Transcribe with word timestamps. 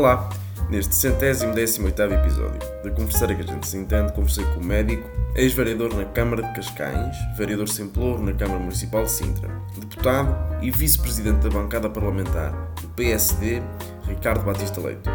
Olá! 0.00 0.30
Neste 0.70 0.94
centésimo 0.94 1.52
décimo 1.52 1.84
oitavo 1.84 2.14
episódio 2.14 2.58
da 2.82 2.90
Conversa 2.90 3.26
que 3.26 3.42
a 3.42 3.46
gente 3.46 3.68
se 3.68 3.76
entende, 3.76 4.14
conversei 4.14 4.42
com 4.46 4.60
o 4.60 4.64
médico, 4.64 5.06
ex-vereador 5.34 5.94
na 5.94 6.06
Câmara 6.06 6.42
de 6.42 6.54
Cascais, 6.54 7.14
vereador 7.36 7.68
sem 7.68 7.86
ploro 7.86 8.22
na 8.22 8.32
Câmara 8.32 8.58
Municipal 8.58 9.04
de 9.04 9.10
Sintra, 9.10 9.50
deputado 9.78 10.34
e 10.62 10.70
vice-presidente 10.70 11.46
da 11.46 11.50
bancada 11.50 11.90
parlamentar 11.90 12.50
do 12.80 12.88
PSD, 12.96 13.60
Ricardo 14.08 14.42
Batista 14.42 14.80
Leito. 14.80 15.10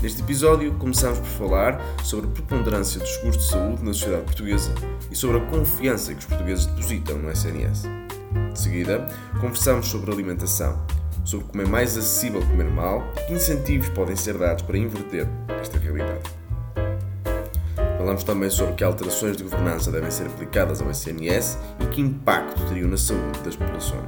Neste 0.00 0.22
episódio, 0.22 0.72
começamos 0.74 1.18
por 1.18 1.48
falar 1.48 1.80
sobre 2.04 2.28
a 2.28 2.30
preponderância 2.30 3.00
dos 3.00 3.12
seguros 3.14 3.38
de 3.38 3.50
saúde 3.50 3.82
na 3.82 3.92
sociedade 3.92 4.22
portuguesa 4.22 4.72
e 5.10 5.16
sobre 5.16 5.38
a 5.38 5.46
confiança 5.46 6.14
que 6.14 6.20
os 6.20 6.26
portugueses 6.26 6.66
depositam 6.66 7.18
no 7.18 7.32
SNS. 7.32 7.82
De 8.52 8.60
seguida, 8.60 9.08
conversamos 9.40 9.88
sobre 9.88 10.12
alimentação 10.12 10.80
sobre 11.24 11.46
como 11.46 11.62
é 11.62 11.66
mais 11.66 11.96
acessível 11.96 12.40
comer 12.42 12.70
mal 12.70 13.02
e 13.16 13.26
que 13.26 13.32
incentivos 13.32 13.88
podem 13.88 14.14
ser 14.14 14.36
dados 14.38 14.62
para 14.62 14.78
inverter 14.78 15.26
esta 15.60 15.78
realidade. 15.78 16.22
Falamos 17.96 18.22
também 18.22 18.50
sobre 18.50 18.74
que 18.74 18.84
alterações 18.84 19.36
de 19.36 19.44
governança 19.44 19.90
devem 19.90 20.10
ser 20.10 20.26
aplicadas 20.26 20.82
ao 20.82 20.90
SNS 20.90 21.58
e 21.80 21.86
que 21.86 22.02
impacto 22.02 22.62
teriam 22.68 22.88
na 22.88 22.98
saúde 22.98 23.40
das 23.42 23.56
populações. 23.56 24.04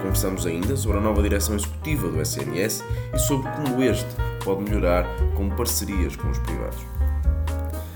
Conversamos 0.00 0.46
ainda 0.46 0.76
sobre 0.76 0.98
a 0.98 1.00
nova 1.00 1.20
direção 1.20 1.54
executiva 1.54 2.08
do 2.08 2.22
SNS 2.22 2.82
e 3.14 3.18
sobre 3.18 3.50
como 3.50 3.82
este 3.82 4.08
pode 4.42 4.62
melhorar 4.62 5.04
com 5.34 5.50
parcerias 5.50 6.16
com 6.16 6.30
os 6.30 6.38
privados. 6.38 6.78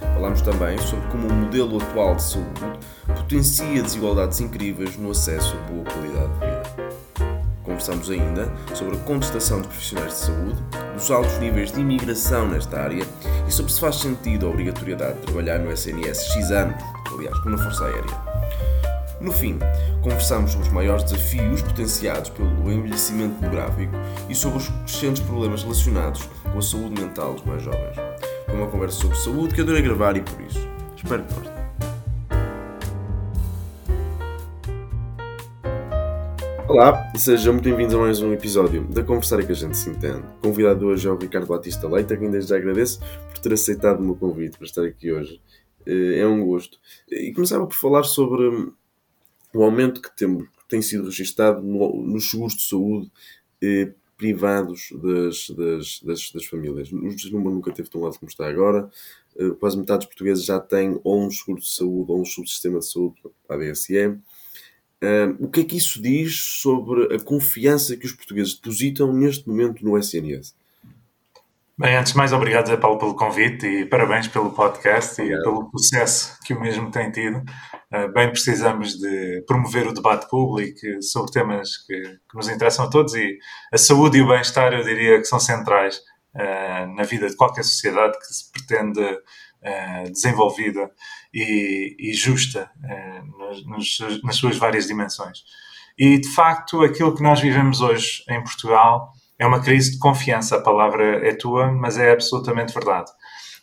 Falamos 0.00 0.42
também 0.42 0.76
sobre 0.78 1.06
como 1.08 1.28
o 1.28 1.32
modelo 1.32 1.80
atual 1.80 2.16
de 2.16 2.22
saúde 2.22 2.60
potencia 3.06 3.82
desigualdades 3.82 4.38
incríveis 4.40 4.96
no 4.98 5.12
acesso 5.12 5.56
a 5.56 5.70
boa 5.70 5.84
qualidade 5.84 6.32
de 6.34 6.40
vida. 6.40 6.51
Conversamos 7.72 8.10
ainda 8.10 8.52
sobre 8.74 8.96
a 8.96 8.98
contestação 9.00 9.62
de 9.62 9.68
profissionais 9.68 10.12
de 10.12 10.18
saúde, 10.18 10.62
dos 10.94 11.10
altos 11.10 11.38
níveis 11.38 11.72
de 11.72 11.80
imigração 11.80 12.46
nesta 12.46 12.78
área 12.78 13.02
e 13.48 13.50
sobre 13.50 13.72
se 13.72 13.80
faz 13.80 13.96
sentido 13.96 14.46
a 14.46 14.50
obrigatoriedade 14.50 15.14
de 15.14 15.22
trabalhar 15.22 15.58
no 15.58 15.72
SNS 15.72 16.26
X 16.32 16.50
anos, 16.50 16.76
aliás, 17.10 17.38
como 17.38 17.56
na 17.56 17.62
Força 17.62 17.86
Aérea. 17.86 18.32
No 19.22 19.32
fim, 19.32 19.58
conversamos 20.02 20.52
sobre 20.52 20.66
os 20.66 20.72
maiores 20.72 21.04
desafios 21.04 21.62
potenciados 21.62 22.28
pelo 22.28 22.70
envelhecimento 22.70 23.40
demográfico 23.40 23.94
e 24.28 24.34
sobre 24.34 24.58
os 24.58 24.68
crescentes 24.68 25.22
problemas 25.22 25.62
relacionados 25.62 26.28
com 26.52 26.58
a 26.58 26.62
saúde 26.62 27.00
mental 27.00 27.32
dos 27.32 27.44
mais 27.46 27.62
jovens. 27.62 27.96
Foi 28.44 28.54
uma 28.54 28.66
conversa 28.66 28.98
sobre 28.98 29.16
saúde 29.16 29.54
que 29.54 29.62
adorei 29.62 29.80
gravar 29.80 30.14
e 30.14 30.20
por 30.20 30.38
isso. 30.42 30.68
Espero 30.94 31.22
que 31.24 31.34
gostem. 31.34 31.61
Olá 36.72 37.12
e 37.14 37.18
sejam 37.18 37.52
muito 37.52 37.66
bem-vindos 37.66 37.94
a 37.94 37.98
mais 37.98 38.22
um 38.22 38.32
episódio 38.32 38.82
da 38.84 39.04
Conversar 39.04 39.44
que 39.44 39.52
a 39.52 39.54
gente 39.54 39.76
se 39.76 39.90
entende. 39.90 40.22
Convidado 40.40 40.86
hoje 40.86 41.06
é 41.06 41.10
o 41.10 41.18
Ricardo 41.18 41.46
Batista 41.46 41.86
Leite, 41.86 42.14
a 42.14 42.16
quem 42.16 42.30
desde 42.30 42.48
já 42.48 42.56
agradeço 42.56 42.98
por 43.28 43.38
ter 43.40 43.52
aceitado 43.52 44.00
o 44.00 44.02
meu 44.02 44.14
convite 44.14 44.56
para 44.56 44.64
estar 44.64 44.82
aqui 44.82 45.12
hoje. 45.12 45.38
Eh, 45.84 46.20
é 46.20 46.26
um 46.26 46.42
gosto. 46.46 46.80
E 47.10 47.30
começava 47.34 47.66
por 47.66 47.74
falar 47.74 48.04
sobre 48.04 48.48
hum, 48.48 48.72
o 49.54 49.62
aumento 49.62 50.00
que, 50.00 50.16
temos, 50.16 50.44
que 50.44 50.66
tem 50.66 50.80
sido 50.80 51.04
registado 51.04 51.60
no, 51.60 51.94
nos 52.06 52.30
seguros 52.30 52.56
de 52.56 52.62
saúde 52.62 53.12
eh, 53.62 53.92
privados 54.16 54.94
das, 54.94 55.50
das, 55.50 56.00
das, 56.02 56.32
das 56.32 56.46
famílias. 56.46 56.90
O 56.90 56.96
número 57.32 57.54
nunca 57.54 57.70
teve 57.70 57.90
tão 57.90 58.02
alto 58.02 58.18
como 58.18 58.30
está 58.30 58.48
agora. 58.48 58.88
Eh, 59.36 59.50
quase 59.60 59.76
metade 59.76 59.98
dos 59.98 60.06
portugueses 60.06 60.42
já 60.42 60.58
tem 60.58 60.98
ou 61.04 61.22
um 61.22 61.30
seguro 61.30 61.60
de 61.60 61.68
saúde 61.68 62.12
ou 62.12 62.22
um 62.22 62.24
subsistema 62.24 62.78
de 62.78 62.90
saúde, 62.90 63.20
ADSE 63.46 64.18
Uh, 65.02 65.34
o 65.44 65.50
que 65.50 65.62
é 65.62 65.64
que 65.64 65.76
isso 65.76 66.00
diz 66.00 66.40
sobre 66.60 67.12
a 67.12 67.18
confiança 67.18 67.96
que 67.96 68.06
os 68.06 68.12
portugueses 68.12 68.54
depositam 68.54 69.12
neste 69.12 69.48
momento 69.48 69.84
no 69.84 69.98
SNS? 69.98 70.54
Bem, 71.76 71.96
antes 71.96 72.12
de 72.12 72.18
mais, 72.18 72.32
obrigado, 72.32 72.68
Zé 72.68 72.76
Paulo, 72.76 72.98
pelo 72.98 73.16
convite 73.16 73.66
e 73.66 73.84
parabéns 73.84 74.28
pelo 74.28 74.52
podcast 74.52 75.20
obrigado. 75.20 75.40
e 75.40 75.42
pelo 75.42 75.70
processo 75.70 76.38
que 76.44 76.54
o 76.54 76.60
mesmo 76.60 76.88
tem 76.92 77.10
tido. 77.10 77.38
Uh, 77.92 78.12
bem, 78.12 78.30
precisamos 78.30 78.96
de 78.96 79.42
promover 79.44 79.88
o 79.88 79.92
debate 79.92 80.28
público 80.28 80.78
sobre 81.02 81.32
temas 81.32 81.78
que, 81.78 82.00
que, 82.00 82.36
nos 82.36 82.48
interessam 82.48 82.84
a 82.84 82.88
todos 82.88 83.14
e 83.14 83.38
a 83.72 83.78
saúde 83.78 84.18
e 84.18 84.22
o 84.22 84.28
bem-estar, 84.28 84.72
eu 84.72 84.84
diria 84.84 85.18
que 85.18 85.24
são 85.24 85.40
centrais 85.40 85.96
uh, 86.36 86.94
na 86.94 87.02
vida 87.02 87.28
de 87.28 87.34
qualquer 87.34 87.64
sociedade 87.64 88.16
que 88.20 88.26
se 88.26 88.52
pretende 88.52 89.18
uh, 89.62 90.10
desenvolvida 90.10 90.90
e, 91.32 91.96
e 91.98 92.12
justa 92.14 92.70
uh, 92.82 93.68
nos, 93.68 93.98
nas 94.22 94.36
suas 94.36 94.56
várias 94.56 94.86
dimensões. 94.86 95.38
E, 95.98 96.18
de 96.18 96.28
facto, 96.28 96.82
aquilo 96.82 97.14
que 97.14 97.22
nós 97.22 97.40
vivemos 97.40 97.80
hoje 97.80 98.24
em 98.28 98.42
Portugal 98.42 99.12
é 99.38 99.46
uma 99.46 99.60
crise 99.60 99.92
de 99.92 99.98
confiança. 99.98 100.56
A 100.56 100.62
palavra 100.62 101.26
é 101.26 101.34
tua, 101.34 101.70
mas 101.70 101.98
é 101.98 102.12
absolutamente 102.12 102.72
verdade. 102.72 103.10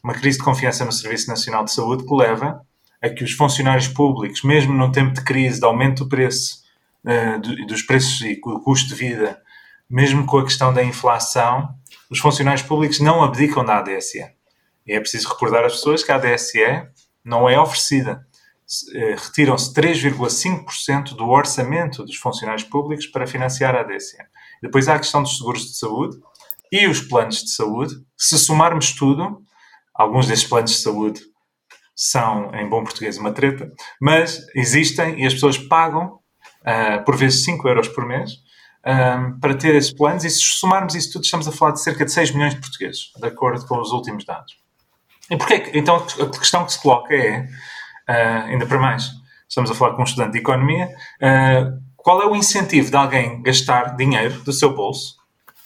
Uma 0.03 0.13
crise 0.13 0.37
de 0.37 0.43
confiança 0.43 0.85
no 0.85 0.91
Serviço 0.91 1.27
Nacional 1.27 1.65
de 1.65 1.71
Saúde 1.71 2.05
que 2.05 2.13
leva 2.13 2.61
a 3.01 3.09
que 3.09 3.23
os 3.23 3.31
funcionários 3.31 3.87
públicos, 3.87 4.43
mesmo 4.43 4.73
num 4.73 4.91
tempo 4.91 5.13
de 5.13 5.23
crise, 5.23 5.59
de 5.59 5.65
aumento 5.65 6.03
do 6.03 6.09
preço, 6.09 6.63
uh, 7.05 7.65
dos 7.65 7.81
preços 7.81 8.21
e 8.21 8.39
do 8.39 8.59
custo 8.61 8.89
de 8.89 8.95
vida, 8.95 9.41
mesmo 9.89 10.25
com 10.25 10.37
a 10.37 10.43
questão 10.43 10.73
da 10.73 10.83
inflação, 10.83 11.73
os 12.09 12.19
funcionários 12.19 12.61
públicos 12.61 12.99
não 12.99 13.23
abdicam 13.23 13.65
da 13.65 13.79
ADSE. 13.79 14.38
E 14.89 14.93
é 14.93 14.99
preciso 14.99 15.29
recordar 15.29 15.63
às 15.63 15.73
pessoas 15.73 16.03
que 16.03 16.11
a 16.11 16.15
ADSE 16.15 16.59
não 17.23 17.47
é 17.47 17.61
oferecida. 17.61 18.25
Eh, 18.95 19.15
retiram-se 19.15 19.71
3,5% 19.71 21.15
do 21.15 21.29
orçamento 21.29 22.03
dos 22.03 22.15
funcionários 22.15 22.63
públicos 22.63 23.05
para 23.05 23.27
financiar 23.27 23.75
a 23.75 23.81
ADSE. 23.81 24.17
Depois 24.63 24.87
há 24.87 24.95
a 24.95 24.99
questão 24.99 25.21
dos 25.21 25.37
seguros 25.37 25.61
de 25.61 25.77
saúde 25.77 26.17
e 26.71 26.87
os 26.87 27.01
planos 27.01 27.43
de 27.43 27.51
saúde. 27.51 27.93
Se 28.17 28.35
somarmos 28.39 28.93
tudo, 28.93 29.43
alguns 29.93 30.25
desses 30.25 30.45
planos 30.45 30.71
de 30.71 30.77
saúde 30.77 31.21
são, 31.95 32.51
em 32.55 32.67
bom 32.67 32.83
português, 32.83 33.19
uma 33.19 33.31
treta, 33.31 33.71
mas 34.01 34.43
existem 34.55 35.21
e 35.21 35.27
as 35.27 35.35
pessoas 35.35 35.57
pagam, 35.57 36.19
uh, 36.63 37.05
por 37.05 37.15
vezes, 37.15 37.43
5 37.45 37.67
euros 37.67 37.87
por 37.89 38.07
mês 38.07 38.31
um, 38.83 38.89
eh, 38.89 39.33
para 39.39 39.53
ter 39.53 39.75
esses 39.75 39.93
planos. 39.93 40.23
E 40.23 40.29
se 40.31 40.39
somarmos 40.39 40.95
isso 40.95 41.13
tudo, 41.13 41.25
estamos 41.25 41.47
a 41.47 41.51
falar 41.51 41.73
de 41.73 41.81
cerca 41.81 42.05
de 42.05 42.11
6 42.11 42.31
milhões 42.31 42.55
de 42.55 42.61
portugueses, 42.61 43.11
de 43.15 43.27
acordo 43.27 43.67
com 43.67 43.79
os 43.79 43.91
últimos 43.91 44.25
dados. 44.25 44.58
E 45.29 45.37
porquê? 45.37 45.71
Então 45.73 45.95
a 45.95 46.37
questão 46.37 46.65
que 46.65 46.73
se 46.73 46.81
coloca 46.81 47.13
é, 47.13 47.41
uh, 47.41 48.45
ainda 48.47 48.65
para 48.65 48.79
mais, 48.79 49.11
estamos 49.47 49.69
a 49.69 49.75
falar 49.75 49.95
com 49.95 50.01
um 50.01 50.05
estudante 50.05 50.33
de 50.33 50.39
economia, 50.39 50.89
uh, 51.21 51.79
qual 51.95 52.21
é 52.21 52.25
o 52.25 52.35
incentivo 52.35 52.89
de 52.89 52.95
alguém 52.95 53.41
gastar 53.43 53.95
dinheiro 53.95 54.41
do 54.41 54.53
seu 54.53 54.73
bolso 54.73 55.17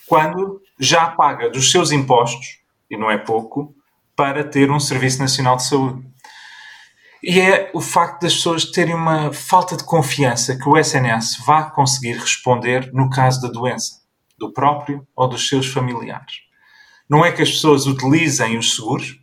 quando 0.08 0.62
já 0.80 1.08
paga 1.08 1.50
dos 1.50 1.72
seus 1.72 1.92
impostos, 1.92 2.60
e 2.90 2.98
não 2.98 3.10
é 3.10 3.18
pouco, 3.18 3.74
para 4.16 4.44
ter 4.44 4.70
um 4.70 4.80
Serviço 4.80 5.20
Nacional 5.20 5.56
de 5.56 5.64
Saúde? 5.64 6.14
E 7.24 7.40
é 7.40 7.72
o 7.74 7.80
facto 7.80 8.24
das 8.24 8.34
pessoas 8.34 8.66
terem 8.66 8.94
uma 8.94 9.32
falta 9.32 9.78
de 9.78 9.86
confiança 9.86 10.58
que 10.58 10.68
o 10.68 10.78
SNS 10.78 11.38
vá 11.46 11.64
conseguir 11.64 12.18
responder 12.18 12.92
no 12.92 13.10
caso 13.10 13.42
da 13.42 13.48
doença, 13.48 14.02
do 14.38 14.52
próprio 14.52 15.08
ou 15.16 15.30
dos 15.30 15.48
seus 15.48 15.68
familiares. 15.68 16.42
Não 17.10 17.24
é 17.24 17.32
que 17.32 17.42
as 17.42 17.52
pessoas 17.52 17.88
utilizem 17.88 18.58
os 18.58 18.76
seguros, 18.76 19.23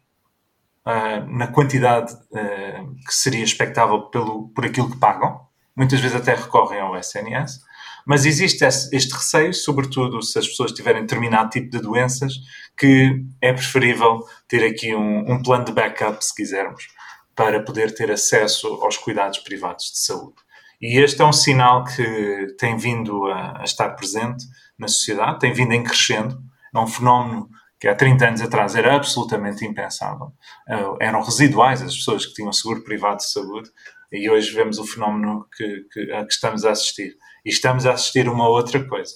uh, 0.91 1.37
na 1.37 1.47
quantidade 1.47 2.13
uh, 2.13 2.95
que 3.07 3.15
seria 3.15 3.45
expectável 3.45 4.03
pelo, 4.11 4.49
por 4.49 4.65
aquilo 4.65 4.91
que 4.91 4.99
pagam. 4.99 5.41
Muitas 5.77 6.01
vezes 6.01 6.17
até 6.17 6.35
recorrem 6.35 6.81
ao 6.81 6.97
SNS. 6.97 7.61
Mas 8.07 8.27
existe 8.27 8.65
este 8.65 9.13
receio, 9.13 9.55
sobretudo 9.55 10.23
se 10.23 10.39
as 10.39 10.49
pessoas 10.49 10.73
tiverem 10.73 11.03
determinado 11.03 11.51
tipo 11.51 11.71
de 11.71 11.81
doenças, 11.81 12.33
que 12.77 13.23
é 13.41 13.53
preferível 13.53 14.25
ter 14.49 14.65
aqui 14.65 14.95
um, 14.95 15.31
um 15.31 15.43
plano 15.43 15.67
de 15.67 15.73
backup, 15.73 16.25
se 16.25 16.35
quisermos, 16.35 16.89
para 17.37 17.63
poder 17.63 17.95
ter 17.95 18.11
acesso 18.11 18.67
aos 18.83 18.97
cuidados 18.97 19.39
privados 19.39 19.93
de 19.93 19.99
saúde. 19.99 20.37
E 20.81 20.99
este 20.99 21.21
é 21.21 21.25
um 21.25 21.33
sinal 21.33 21.85
que 21.85 22.55
tem 22.59 22.77
vindo 22.77 23.27
a, 23.27 23.61
a, 23.61 23.65
estar 23.65 23.91
presente 23.91 24.47
na 24.79 24.89
sociedade, 24.89 25.39
tem 25.39 25.53
vindo 25.53 25.73
em 25.73 25.85
crescendo. 25.85 26.43
É 26.75 26.79
um 26.79 26.87
fenómeno 26.87 27.51
que 27.81 27.89
há 27.89 27.95
30 27.95 28.29
anos 28.29 28.41
atrás 28.43 28.77
era 28.77 28.95
absolutamente 28.95 29.65
impensável. 29.65 30.27
Uh, 30.69 30.97
eram 31.01 31.23
residuais 31.23 31.81
as 31.81 31.97
pessoas 31.97 32.27
que 32.27 32.35
tinham 32.35 32.53
seguro 32.53 32.85
privado 32.85 33.17
de 33.17 33.31
saúde 33.31 33.71
e 34.13 34.29
hoje 34.29 34.53
vemos 34.53 34.79
o 34.79 34.85
fenómeno 34.85 35.47
que, 35.57 35.87
que, 35.91 36.13
a 36.13 36.27
que 36.27 36.33
estamos 36.33 36.67
a 36.67 36.73
assistir. 36.73 37.17
E 37.43 37.49
estamos 37.49 37.87
a 37.87 37.93
assistir 37.93 38.29
uma 38.29 38.47
outra 38.47 38.87
coisa, 38.87 39.15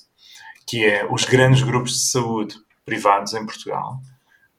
que 0.66 0.82
é 0.82 1.06
os 1.10 1.26
grandes 1.26 1.62
grupos 1.62 1.92
de 1.92 2.10
saúde 2.10 2.54
privados 2.86 3.34
em 3.34 3.44
Portugal. 3.44 3.98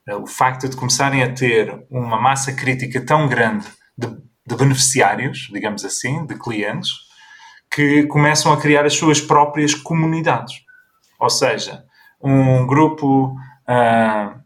Uh, 0.07 0.22
o 0.22 0.28
facto 0.28 0.69
de 0.69 0.78
começarem 0.78 1.24
a 1.24 1.34
ter 1.34 1.84
uma 1.90 2.22
massa 2.22 2.54
crítica 2.54 3.04
tão 3.04 3.28
grande 3.28 3.66
de, 3.98 4.07
de 4.46 4.56
beneficiários, 4.56 5.50
digamos 5.52 5.84
assim, 5.84 6.28
de 6.28 6.38
clientes, 6.38 6.92
que 7.72 8.04
começam 8.06 8.54
a 8.54 8.62
criar 8.62 8.86
as 8.86 8.94
suas 8.94 9.19
próprias 9.19 9.74
comunidades. 9.74 10.62
Ou 11.19 11.30
seja, 11.30 11.84
um 12.22 12.68
grupo 12.68 13.36
uh, 13.67 14.45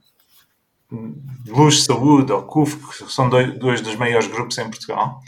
Luz 1.48 1.84
Saúde 1.84 2.32
ou 2.32 2.44
CUF, 2.44 2.78
que 2.78 3.12
são 3.12 3.30
dois, 3.30 3.58
dois 3.58 3.82
dos 3.82 3.96
maiores 3.96 4.28
grupos 4.28 4.58
em 4.58 4.70
Portugal, 4.70 5.20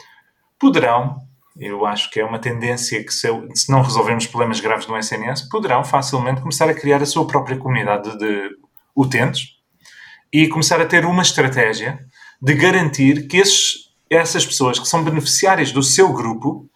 poderão, 0.60 1.20
eu 1.58 1.86
acho 1.86 2.10
que 2.10 2.20
é 2.20 2.26
uma 2.26 2.40
tendência 2.40 3.04
que 3.04 3.14
se, 3.14 3.28
se 3.54 3.72
não 3.72 3.82
resolvermos 3.82 4.28
problemas 4.28 4.60
graves 4.60 4.88
no 4.88 4.98
SNS, 4.98 5.50
poderão 5.50 5.84
facilmente 5.84 6.42
começar 6.42 6.70
a 6.70 6.74
criar 6.74 7.02
a 7.02 7.06
sua 7.06 7.26
própria 7.28 7.58
comunidade 7.58 8.18
de 8.18 8.50
utentes 8.96 9.56
e 10.34 10.48
começar 10.48 10.80
a 10.80 10.86
ter 10.86 11.06
uma 11.06 11.22
estratégia 11.22 12.00
de 12.42 12.54
garantir 12.56 13.28
que 13.28 13.38
esses, 13.38 13.92
essas 14.10 14.46
pessoas 14.46 14.80
que 14.80 14.88
são 14.88 15.04
beneficiárias 15.04 15.72
do 15.72 15.84
seu 15.84 16.12
grupo 16.12 16.70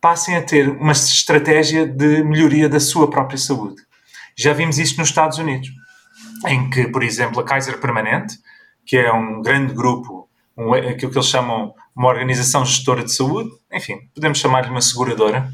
passem 0.00 0.36
a 0.36 0.42
ter 0.42 0.68
uma 0.68 0.92
estratégia 0.92 1.86
de 1.86 2.22
melhoria 2.24 2.68
da 2.68 2.80
sua 2.80 3.08
própria 3.08 3.38
saúde. 3.38 3.82
Já 4.36 4.52
vimos 4.52 4.78
isto 4.78 4.98
nos 4.98 5.08
Estados 5.08 5.38
Unidos, 5.38 5.68
em 6.46 6.70
que, 6.70 6.88
por 6.88 7.02
exemplo, 7.02 7.40
a 7.40 7.44
Kaiser 7.44 7.78
Permanente, 7.78 8.38
que 8.86 8.96
é 8.96 9.12
um 9.12 9.42
grande 9.42 9.74
grupo, 9.74 10.28
um, 10.56 10.72
aquilo 10.74 11.10
que 11.10 11.18
eles 11.18 11.28
chamam 11.28 11.74
uma 11.94 12.08
organização 12.08 12.64
gestora 12.64 13.04
de 13.04 13.12
saúde, 13.12 13.50
enfim, 13.72 13.98
podemos 14.14 14.38
chamar-lhe 14.38 14.70
uma 14.70 14.80
seguradora, 14.80 15.48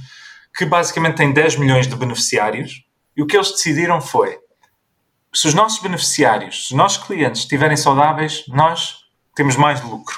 que 0.57 0.65
basicamente 0.65 1.17
tem 1.17 1.33
10 1.33 1.57
milhões 1.57 1.87
de 1.87 1.97
beneficiários, 1.97 2.85
e 3.17 3.23
o 3.23 3.27
que 3.27 3.37
eles 3.37 3.51
decidiram 3.51 4.01
foi: 4.01 4.39
se 5.35 5.49
os 5.49 5.55
nossos 5.55 5.81
beneficiários, 5.81 6.67
se 6.67 6.73
os 6.73 6.77
nossos 6.79 7.05
clientes 7.05 7.43
estiverem 7.43 7.77
saudáveis, 7.77 8.45
nós 8.49 9.07
temos 9.35 9.57
mais 9.57 9.83
lucro. 9.83 10.17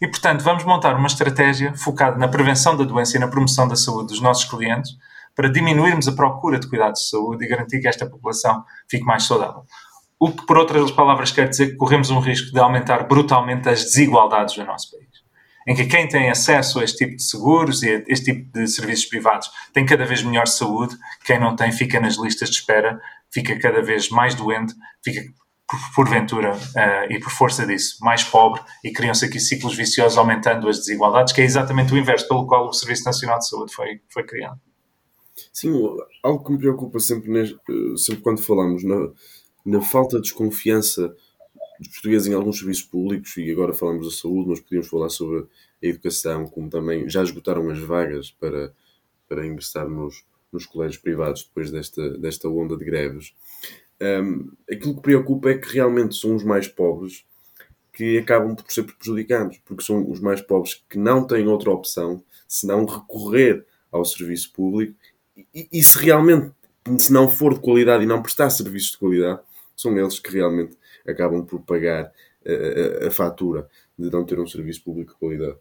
E, 0.00 0.06
portanto, 0.06 0.42
vamos 0.42 0.62
montar 0.64 0.94
uma 0.94 1.08
estratégia 1.08 1.74
focada 1.74 2.16
na 2.16 2.28
prevenção 2.28 2.76
da 2.76 2.84
doença 2.84 3.16
e 3.16 3.20
na 3.20 3.28
promoção 3.28 3.66
da 3.66 3.74
saúde 3.74 4.08
dos 4.08 4.20
nossos 4.20 4.44
clientes 4.44 4.92
para 5.34 5.48
diminuirmos 5.48 6.06
a 6.06 6.12
procura 6.12 6.58
de 6.58 6.68
cuidados 6.68 7.00
de 7.02 7.08
saúde 7.08 7.44
e 7.44 7.48
garantir 7.48 7.80
que 7.80 7.88
esta 7.88 8.08
população 8.08 8.64
fique 8.88 9.04
mais 9.04 9.24
saudável. 9.24 9.64
O 10.20 10.32
que, 10.32 10.44
por 10.46 10.58
outras 10.58 10.90
palavras, 10.90 11.30
quer 11.30 11.48
dizer 11.48 11.70
que 11.70 11.76
corremos 11.76 12.10
um 12.10 12.18
risco 12.18 12.52
de 12.52 12.58
aumentar 12.58 13.06
brutalmente 13.06 13.68
as 13.68 13.84
desigualdades 13.84 14.56
no 14.56 14.64
nosso 14.64 14.90
país. 14.90 15.08
Em 15.66 15.74
que 15.74 15.84
quem 15.84 16.08
tem 16.08 16.30
acesso 16.30 16.80
a 16.80 16.84
este 16.84 17.04
tipo 17.04 17.16
de 17.16 17.22
seguros 17.22 17.82
e 17.82 17.90
a 17.90 18.02
este 18.08 18.32
tipo 18.32 18.52
de 18.52 18.66
serviços 18.66 19.04
privados 19.04 19.50
tem 19.72 19.84
cada 19.84 20.04
vez 20.04 20.22
melhor 20.22 20.46
saúde, 20.46 20.96
quem 21.24 21.38
não 21.38 21.54
tem 21.54 21.70
fica 21.70 22.00
nas 22.00 22.16
listas 22.16 22.48
de 22.48 22.56
espera, 22.56 22.98
fica 23.30 23.58
cada 23.58 23.82
vez 23.82 24.08
mais 24.08 24.34
doente, 24.34 24.74
fica 25.04 25.22
porventura 25.94 26.56
uh, 26.56 27.12
e 27.12 27.20
por 27.20 27.30
força 27.30 27.66
disso, 27.66 27.98
mais 28.00 28.24
pobre 28.24 28.62
e 28.82 28.90
criam-se 28.90 29.26
aqui 29.26 29.38
ciclos 29.38 29.76
viciosos 29.76 30.16
aumentando 30.16 30.68
as 30.68 30.78
desigualdades, 30.78 31.32
que 31.32 31.42
é 31.42 31.44
exatamente 31.44 31.92
o 31.92 31.98
inverso 31.98 32.26
pelo 32.26 32.46
qual 32.46 32.68
o 32.68 32.72
Serviço 32.72 33.04
Nacional 33.04 33.38
de 33.38 33.48
Saúde 33.48 33.74
foi, 33.74 34.00
foi 34.08 34.24
criado. 34.24 34.58
Sim, 35.52 35.72
algo 36.22 36.42
que 36.42 36.52
me 36.52 36.58
preocupa 36.58 36.98
sempre, 36.98 37.42
eh, 37.42 37.96
sempre 37.96 38.22
quando 38.22 38.42
falamos 38.42 38.82
na 39.68 39.82
falta 39.82 40.16
de 40.16 40.22
desconfiança 40.22 41.14
dos 41.78 41.88
portugueses 41.88 42.26
em 42.26 42.34
alguns 42.34 42.58
serviços 42.58 42.84
públicos, 42.84 43.36
e 43.36 43.50
agora 43.50 43.74
falamos 43.74 44.06
da 44.06 44.16
saúde, 44.16 44.48
mas 44.48 44.60
podíamos 44.60 44.88
falar 44.88 45.10
sobre 45.10 45.40
a 45.40 45.86
educação, 45.86 46.46
como 46.46 46.70
também 46.70 47.08
já 47.08 47.22
esgotaram 47.22 47.68
as 47.70 47.78
vagas 47.78 48.30
para, 48.30 48.72
para 49.28 49.46
ingressar 49.46 49.88
nos, 49.88 50.24
nos 50.50 50.64
colégios 50.64 51.00
privados 51.00 51.44
depois 51.44 51.70
desta, 51.70 52.18
desta 52.18 52.48
onda 52.48 52.76
de 52.76 52.84
greves. 52.84 53.34
Um, 54.00 54.50
aquilo 54.70 54.96
que 54.96 55.02
preocupa 55.02 55.50
é 55.50 55.58
que 55.58 55.72
realmente 55.72 56.16
são 56.16 56.34
os 56.34 56.42
mais 56.42 56.66
pobres 56.66 57.24
que 57.92 58.18
acabam 58.18 58.56
por 58.56 58.72
ser 58.72 58.84
prejudicados, 58.84 59.58
porque 59.64 59.84
são 59.84 60.10
os 60.10 60.20
mais 60.20 60.40
pobres 60.40 60.82
que 60.88 60.98
não 60.98 61.26
têm 61.26 61.46
outra 61.46 61.70
opção 61.70 62.22
senão 62.46 62.86
recorrer 62.86 63.66
ao 63.92 64.04
serviço 64.04 64.52
público 64.52 64.94
e, 65.54 65.68
e 65.70 65.82
se 65.82 65.98
realmente 65.98 66.52
se 66.96 67.12
não 67.12 67.28
for 67.28 67.54
de 67.54 67.60
qualidade 67.60 68.04
e 68.04 68.06
não 68.06 68.22
prestar 68.22 68.48
serviços 68.50 68.92
de 68.92 68.98
qualidade, 68.98 69.40
são 69.78 69.96
eles 69.96 70.18
que 70.18 70.32
realmente 70.32 70.76
acabam 71.08 71.46
por 71.46 71.60
pagar 71.60 72.10
a, 72.44 73.04
a, 73.04 73.08
a 73.08 73.10
fatura 73.10 73.68
de 73.96 74.10
não 74.10 74.24
ter 74.24 74.38
um 74.40 74.46
serviço 74.46 74.82
público 74.82 75.12
de 75.12 75.18
qualidade. 75.18 75.56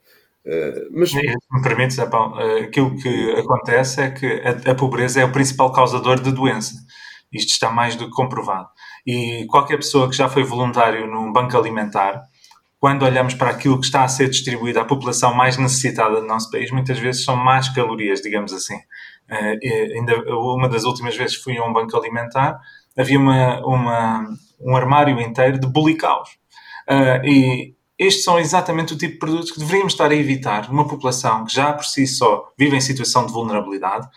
Uh, 0.45 0.89
mas... 0.91 1.13
Me 1.13 1.61
permites, 1.61 1.99
aquilo 1.99 2.95
que 2.97 3.31
acontece 3.33 4.01
é 4.01 4.09
que 4.09 4.25
a, 4.25 4.71
a, 4.71 4.75
pobreza 4.75 5.21
é 5.21 5.25
o 5.25 5.31
principal 5.31 5.71
causador 5.71 6.19
de 6.19 6.31
doença. 6.31 6.73
Isto 7.31 7.51
está 7.51 7.69
mais 7.69 7.95
do 7.95 8.05
que 8.05 8.11
comprovado. 8.11 8.69
E 9.05 9.45
qualquer 9.47 9.77
pessoa 9.77 10.09
que 10.09 10.15
já 10.15 10.27
foi 10.27 10.43
voluntário 10.43 11.05
num 11.05 11.31
banco 11.31 11.57
alimentar, 11.57 12.23
quando 12.79 13.03
olhamos 13.03 13.33
para 13.33 13.51
aquilo 13.51 13.79
que 13.79 13.85
está 13.85 14.03
a 14.03 14.07
ser 14.07 14.29
distribuído 14.29 14.79
à 14.79 14.85
população 14.85 15.33
mais 15.33 15.57
necessitada 15.57 16.21
do 16.21 16.27
nosso 16.27 16.49
país, 16.49 16.71
muitas 16.71 16.97
vezes 16.97 17.23
são 17.23 17.35
más 17.35 17.69
calorias, 17.69 18.21
digamos 18.21 18.53
assim. 18.53 18.77
Uh, 19.29 19.95
ainda 19.95 20.23
uma 20.33 20.69
das 20.69 20.85
últimas 20.85 21.15
vezes 21.15 21.35
fui 21.35 21.57
a 21.57 21.63
um 21.63 21.73
banco 21.73 21.97
alimentar, 21.97 22.57
havia 22.97 23.19
uma, 23.19 23.59
uma 23.65 24.27
um 24.59 24.75
armário 24.75 25.19
inteiro 25.19 25.59
de 25.59 25.67
bulicaus. 25.67 26.29
Uh, 26.89 27.25
e 27.25 27.75
estes 27.97 28.23
são 28.23 28.39
exatamente 28.39 28.93
o 28.93 28.97
tipo 28.97 29.13
de 29.13 29.19
produtos 29.19 29.51
que 29.51 29.59
deveríamos 29.59 29.93
estar 29.93 30.11
a 30.11 30.15
evitar 30.15 30.69
numa 30.69 30.87
população 30.87 31.45
que 31.45 31.53
já 31.53 31.73
por 31.73 31.85
si 31.85 32.05
só 32.07 32.51
vive 32.57 32.75
em 32.75 32.81
situação 32.81 33.25
de 33.25 33.33
vulnerabilidade 33.33 34.07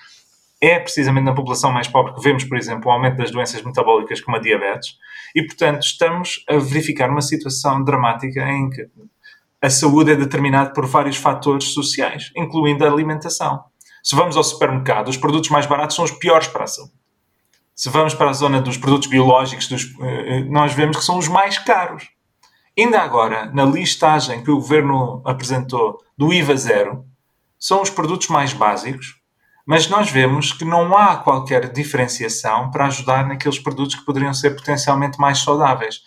é 0.61 0.79
precisamente 0.79 1.25
na 1.25 1.35
população 1.35 1.73
mais 1.73 1.88
pobre 1.88 2.12
que 2.12 2.21
vemos, 2.21 2.44
por 2.44 2.59
exemplo, 2.59 2.91
o 2.91 2.93
aumento 2.93 3.17
das 3.17 3.31
doenças 3.31 3.62
metabólicas 3.62 4.21
como 4.21 4.37
a 4.37 4.41
diabetes 4.41 4.97
e, 5.35 5.43
portanto, 5.43 5.82
estamos 5.82 6.44
a 6.47 6.56
verificar 6.59 7.09
uma 7.09 7.23
situação 7.23 7.82
dramática 7.82 8.47
em 8.47 8.69
que 8.69 8.87
a 9.62 9.71
saúde 9.71 10.12
é 10.12 10.17
determinada 10.17 10.73
por 10.73 10.87
vários 10.87 11.17
fatores 11.17 11.73
sociais, 11.73 12.31
incluindo 12.37 12.85
a 12.85 12.91
alimentação. 12.91 13.65
Se 14.03 14.15
vamos 14.15 14.37
ao 14.37 14.44
supermercado, 14.44 15.09
os 15.09 15.17
produtos 15.17 15.49
mais 15.49 15.65
baratos 15.65 15.97
são 15.97 16.05
os 16.05 16.11
piores 16.11 16.49
para 16.49 16.65
a 16.65 16.67
saúde. 16.67 17.00
Se 17.81 17.88
vamos 17.88 18.12
para 18.12 18.29
a 18.29 18.35
zona 18.35 18.61
dos 18.61 18.77
produtos 18.77 19.09
biológicos, 19.09 19.67
dos, 19.67 19.85
eh, 20.03 20.37
eh, 20.37 20.41
nós 20.41 20.75
vemos 20.75 20.99
que 20.99 21.03
são 21.03 21.17
os 21.17 21.29
mais 21.29 21.56
caros. 21.56 22.11
Ainda 22.79 23.00
agora, 23.00 23.50
na 23.55 23.65
listagem 23.65 24.44
que 24.44 24.50
o 24.50 24.56
governo 24.56 25.23
apresentou 25.25 25.97
do 26.15 26.31
IVA 26.31 26.55
zero, 26.59 27.06
são 27.59 27.81
os 27.81 27.88
produtos 27.88 28.29
mais 28.29 28.53
básicos, 28.53 29.15
mas 29.67 29.88
nós 29.88 30.11
vemos 30.11 30.53
que 30.53 30.62
não 30.62 30.94
há 30.94 31.17
qualquer 31.17 31.73
diferenciação 31.73 32.71
para 32.71 32.85
ajudar 32.85 33.27
naqueles 33.27 33.59
produtos 33.59 33.94
que 33.94 34.05
poderiam 34.05 34.35
ser 34.35 34.50
potencialmente 34.50 35.19
mais 35.19 35.38
saudáveis. 35.38 36.03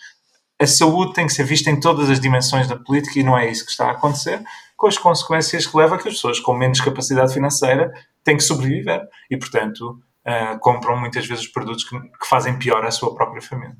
A 0.62 0.68
saúde 0.68 1.12
tem 1.12 1.26
que 1.26 1.32
ser 1.32 1.42
vista 1.42 1.72
em 1.72 1.80
todas 1.80 2.08
as 2.08 2.20
dimensões 2.20 2.68
da 2.68 2.76
política 2.76 3.18
e 3.18 3.24
não 3.24 3.36
é 3.36 3.50
isso 3.50 3.64
que 3.64 3.72
está 3.72 3.88
a 3.88 3.94
acontecer, 3.94 4.40
com 4.76 4.86
as 4.86 4.96
consequências 4.96 5.66
que 5.66 5.76
leva 5.76 5.96
a 5.96 5.98
que 5.98 6.06
as 6.06 6.14
pessoas 6.14 6.38
com 6.38 6.54
menos 6.54 6.80
capacidade 6.80 7.34
financeira 7.34 7.92
têm 8.22 8.36
que 8.36 8.44
sobreviver 8.44 9.02
e, 9.28 9.36
portanto, 9.36 10.00
uh, 10.26 10.58
compram 10.60 10.98
muitas 10.98 11.26
vezes 11.26 11.46
produtos 11.46 11.84
que, 11.84 11.98
que 11.98 12.26
fazem 12.28 12.58
pior 12.58 12.84
à 12.84 12.90
sua 12.90 13.14
própria 13.14 13.42
família. 13.42 13.76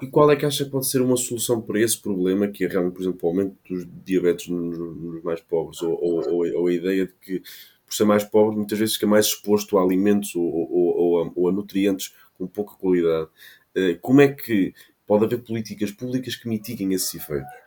E 0.00 0.06
qual 0.08 0.30
é 0.30 0.36
que 0.36 0.46
acha 0.46 0.64
que 0.64 0.70
pode 0.70 0.88
ser 0.88 1.00
uma 1.00 1.16
solução 1.16 1.60
para 1.60 1.80
esse 1.80 2.00
problema, 2.00 2.48
que 2.48 2.64
é 2.64 2.68
realmente, 2.68 2.94
por 2.94 3.02
exemplo, 3.02 3.20
o 3.22 3.28
aumento 3.28 3.56
dos 3.68 3.86
diabetes 4.04 4.48
nos, 4.48 4.78
nos 4.78 5.22
mais 5.22 5.40
pobres, 5.40 5.80
ou, 5.82 5.92
ou, 6.02 6.44
ou, 6.56 6.66
a 6.66 6.72
ideia 6.72 7.06
de 7.06 7.12
que 7.12 7.42
por 7.86 7.94
ser 7.94 8.04
mais 8.04 8.24
pobre, 8.24 8.56
muitas 8.56 8.78
vezes 8.78 8.94
fica 8.94 9.06
mais 9.06 9.26
exposto 9.26 9.76
a 9.78 9.82
alimentos 9.82 10.34
ou, 10.34 10.42
ou, 10.42 10.96
ou, 10.96 11.22
a, 11.22 11.32
ou 11.36 11.48
a, 11.48 11.52
nutrientes 11.52 12.14
com 12.38 12.46
pouca 12.46 12.74
qualidade. 12.74 13.28
Uh, 13.76 13.98
como 14.00 14.22
é 14.22 14.28
que 14.28 14.74
pode 15.06 15.24
haver 15.24 15.44
políticas 15.44 15.90
públicas 15.90 16.34
que 16.34 16.48
mitiguem 16.48 16.94
esses 16.94 17.14
efeitos? 17.14 17.61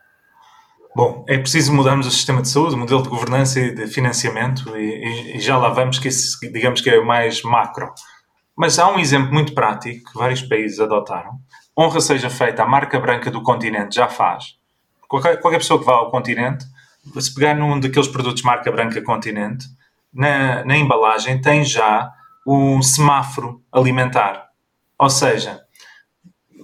Bom, 0.96 1.26
é 1.28 1.36
preciso 1.36 1.74
mudarmos 1.74 2.06
o 2.06 2.10
sistema 2.10 2.40
de 2.40 2.48
saúde, 2.48 2.74
o 2.74 2.78
modelo 2.78 3.02
de 3.02 3.10
governança 3.10 3.60
e 3.60 3.70
de 3.70 3.86
financiamento, 3.86 4.74
e, 4.78 5.36
e, 5.36 5.40
já 5.40 5.58
lá 5.58 5.68
vamos, 5.68 5.98
que 5.98 6.08
isso, 6.08 6.40
digamos 6.40 6.80
que 6.80 6.88
é 6.88 6.98
mais 7.04 7.42
macro. 7.42 7.92
Mas 8.56 8.78
há 8.78 8.88
um 8.88 8.98
exemplo 8.98 9.30
muito 9.30 9.52
prático 9.52 10.10
que 10.10 10.18
vários 10.18 10.40
países 10.40 10.80
adotaram. 10.80 11.32
Honra 11.78 12.00
seja 12.00 12.30
feita, 12.30 12.62
a 12.62 12.66
marca 12.66 12.98
branca 12.98 13.30
do 13.30 13.42
continente 13.42 13.94
já 13.96 14.08
faz. 14.08 14.56
Qualquer, 15.06 15.38
qualquer 15.38 15.58
pessoa 15.58 15.78
que 15.78 15.84
vá 15.84 15.96
ao 15.96 16.10
continente, 16.10 16.64
se 17.20 17.34
pegar 17.34 17.54
num 17.54 17.78
daqueles 17.78 18.08
produtos 18.08 18.42
marca 18.42 18.72
branca 18.72 19.02
continente, 19.02 19.66
na, 20.10 20.64
na 20.64 20.78
embalagem 20.78 21.38
tem 21.42 21.62
já 21.62 22.10
um 22.46 22.80
semáforo 22.80 23.62
alimentar. 23.70 24.46
Ou 24.98 25.10
seja, 25.10 25.60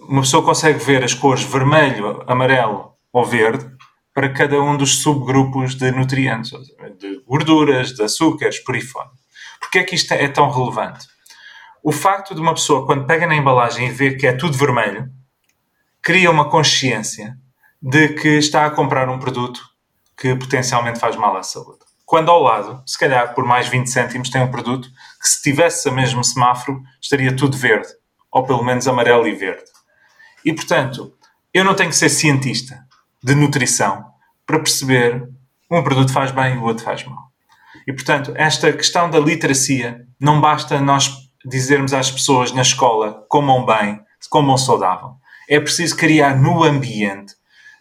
uma 0.08 0.22
pessoa 0.22 0.42
consegue 0.42 0.82
ver 0.82 1.04
as 1.04 1.12
cores 1.12 1.42
vermelho, 1.42 2.24
amarelo 2.26 2.94
ou 3.12 3.26
verde 3.26 3.70
para 4.14 4.32
cada 4.32 4.60
um 4.60 4.76
dos 4.76 5.02
subgrupos 5.02 5.74
de 5.74 5.90
nutrientes, 5.90 6.50
de 6.98 7.22
gorduras, 7.26 7.92
de 7.92 8.02
açúcares, 8.02 8.58
por 8.58 8.74
aí 8.74 8.80
fora. 8.80 9.10
Porquê 9.60 9.78
é 9.78 9.84
que 9.84 9.94
isto 9.94 10.12
é 10.12 10.28
tão 10.28 10.50
relevante? 10.50 11.06
O 11.82 11.92
facto 11.92 12.34
de 12.34 12.40
uma 12.40 12.54
pessoa, 12.54 12.86
quando 12.86 13.06
pega 13.06 13.26
na 13.26 13.34
embalagem 13.34 13.88
e 13.88 13.90
vê 13.90 14.14
que 14.14 14.26
é 14.26 14.32
tudo 14.32 14.56
vermelho, 14.56 15.10
cria 16.00 16.30
uma 16.30 16.48
consciência 16.48 17.36
de 17.80 18.08
que 18.10 18.38
está 18.38 18.66
a 18.66 18.70
comprar 18.70 19.08
um 19.08 19.18
produto 19.18 19.62
que 20.16 20.34
potencialmente 20.36 21.00
faz 21.00 21.16
mal 21.16 21.36
à 21.36 21.42
saúde 21.42 21.92
quando 22.12 22.30
ao 22.30 22.42
lado, 22.42 22.82
se 22.86 22.98
calhar 22.98 23.34
por 23.34 23.42
mais 23.42 23.68
20 23.68 23.86
cêntimos, 23.86 24.28
tem 24.28 24.42
um 24.42 24.50
produto 24.50 24.86
que 25.18 25.26
se 25.26 25.40
tivesse 25.40 25.88
o 25.88 25.92
mesmo 25.92 26.22
semáforo 26.22 26.82
estaria 27.00 27.34
tudo 27.34 27.56
verde, 27.56 27.88
ou 28.30 28.44
pelo 28.44 28.62
menos 28.62 28.86
amarelo 28.86 29.26
e 29.26 29.34
verde. 29.34 29.64
E 30.44 30.52
portanto, 30.52 31.14
eu 31.54 31.64
não 31.64 31.74
tenho 31.74 31.88
que 31.88 31.96
ser 31.96 32.10
cientista 32.10 32.84
de 33.22 33.34
nutrição 33.34 34.04
para 34.46 34.58
perceber 34.58 35.28
um 35.70 35.82
produto 35.82 36.12
faz 36.12 36.30
bem 36.30 36.54
e 36.54 36.58
o 36.58 36.64
outro 36.64 36.84
faz 36.84 37.04
mal. 37.04 37.32
E 37.86 37.92
portanto, 37.92 38.32
esta 38.36 38.72
questão 38.72 39.08
da 39.10 39.18
literacia 39.18 40.06
não 40.20 40.40
basta 40.40 40.80
nós 40.80 41.10
dizermos 41.44 41.92
às 41.92 42.10
pessoas 42.10 42.52
na 42.52 42.62
escola 42.62 43.24
comam 43.28 43.64
bem, 43.64 44.00
comam 44.30 44.56
saudável. 44.56 45.16
É 45.48 45.58
preciso 45.58 45.96
criar 45.96 46.36
no 46.36 46.62
ambiente 46.62 47.34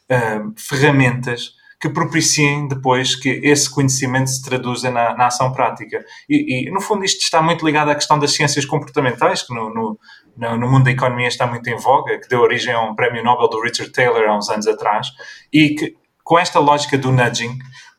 uh, 0.10 0.54
ferramentas 0.58 1.52
que 1.80 1.90
propiciem 1.90 2.68
depois 2.68 3.16
que 3.16 3.42
esse 3.44 3.68
conhecimento 3.68 4.30
se 4.30 4.42
traduza 4.44 4.92
na, 4.92 5.16
na 5.16 5.26
ação 5.26 5.52
prática. 5.52 6.06
E, 6.30 6.68
e, 6.68 6.72
no 6.72 6.80
fundo, 6.80 7.04
isto 7.04 7.24
está 7.24 7.42
muito 7.42 7.66
ligado 7.66 7.90
à 7.90 7.96
questão 7.96 8.20
das 8.20 8.34
ciências 8.34 8.66
comportamentais, 8.66 9.42
que 9.42 9.54
no, 9.54 9.74
no, 9.74 10.00
no, 10.38 10.58
no, 10.58 10.70
mundo 10.70 10.86
da 10.86 10.92
economia 10.92 11.28
está 11.28 11.46
muito 11.46 11.70
em 11.70 11.78
voga, 11.78 12.20
que 12.20 12.28
deu 12.28 12.40
origem 12.40 12.74
a 12.74 12.82
um 12.82 12.96
prémio 12.96 13.24
Nobel 13.24 13.50
do 13.50 13.62
Richard 13.62 13.92
Taylor 13.92 14.24
há 14.30 14.38
uns 14.38 14.50
anos 14.50 14.68
atrás, 14.68 15.08
e 15.52 15.70
que 15.76 15.96
com 16.24 16.40
esta 16.40 16.60
lógica 16.60 16.98
do 16.98 17.12
nudging 17.12 17.58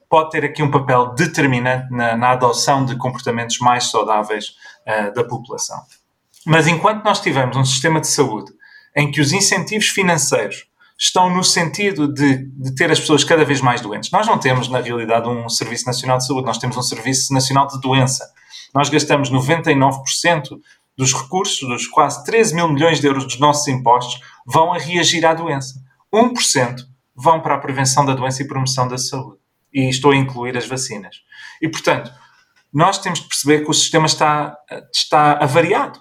pode 0.09 0.31
ter 0.31 0.45
aqui 0.45 0.63
um 0.63 0.71
papel 0.71 1.15
determinante 1.15 1.91
na, 1.91 2.17
na 2.17 2.31
adoção 2.31 2.85
de 2.85 2.97
comportamentos 2.97 3.59
mais 3.59 3.91
saudáveis 3.91 4.51
uh, 4.87 5.15
da 5.15 5.25
população. 5.25 5.79
Mas 6.47 6.67
enquanto 6.67 7.05
nós 7.05 7.21
tivermos 7.21 7.57
um 7.57 7.65
sistema 7.65 8.01
de 8.01 8.09
saúde 8.09 8.53
em 8.97 9.11
que 9.11 9.21
os 9.21 9.33
incentivos 9.33 9.89
financeiros 9.89 10.67
estão 10.99 11.29
no 11.35 11.43
sentido 11.43 12.07
de, 12.13 12.47
de, 12.47 12.75
ter 12.75 12.91
as 12.91 13.01
pessoas 13.01 13.25
cada 13.25 13.45
vez 13.45 13.61
mais 13.61 13.81
doentes. 13.81 14.11
Nós 14.13 14.27
não 14.27 14.39
temos, 14.39 14.69
na 14.69 14.81
realidade, 14.81 15.29
um 15.29 15.49
Serviço 15.49 15.87
Nacional 15.87 16.19
de 16.19 16.27
Saúde, 16.27 16.47
nós 16.47 16.59
temos 16.59 16.77
um 16.77 16.83
Serviço 16.83 17.33
Nacional 17.33 17.67
de 17.67 17.81
Doença. 17.81 18.25
Nós 18.73 18.89
gastamos 18.89 19.31
99% 19.31 20.01
dos 20.97 21.13
recursos, 21.13 21.67
dos 21.69 21.87
quase 21.87 22.25
13 22.25 22.55
mil 22.55 22.69
milhões 22.69 23.01
de 23.01 23.07
euros 23.07 23.25
dos 23.25 23.39
nossos 23.39 23.67
impostos, 23.69 24.21
vão 24.47 24.73
a 24.73 24.79
reagir 24.79 25.25
à 25.25 25.35
doença. 25.35 25.81
1% 26.13 26.81
vão 27.15 27.41
para 27.41 27.55
a 27.55 27.59
prevenção 27.59 28.05
da 28.05 28.15
doença 28.15 28.43
e 28.43 28.49
promoção 28.49 28.87
da 28.87 28.99
saúde. 28.99 29.39
E 29.73 29.89
estou 29.89 30.13
a 30.13 30.17
incluir 30.17 30.57
as 30.57 30.67
vacinas. 30.67 31.23
E, 31.61 31.69
portanto, 31.69 32.13
nós 32.73 32.99
temos 32.99 33.21
de 33.21 33.29
perceber 33.29 33.65
que 33.65 33.71
o 33.71 33.75
sistema 33.75 34.07
está, 34.07 34.57
está 34.93 35.33
avariado. 35.33 36.01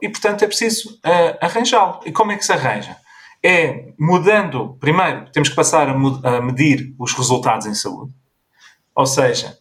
E, 0.00 0.08
portanto, 0.08 0.42
é 0.42 0.46
preciso 0.46 0.94
uh, 0.94 1.38
arranjá-lo. 1.40 2.00
E 2.06 2.12
como 2.12 2.32
é 2.32 2.36
que 2.36 2.44
se 2.44 2.52
arranja? 2.52 2.96
É 3.42 3.92
mudando, 3.98 4.76
primeiro, 4.80 5.30
temos 5.32 5.48
que 5.48 5.54
passar 5.54 5.88
a, 5.88 5.92
a 5.92 6.40
medir 6.40 6.94
os 6.98 7.12
resultados 7.12 7.66
em 7.66 7.74
saúde. 7.74 8.14
Ou 8.94 9.06
seja, 9.06 9.58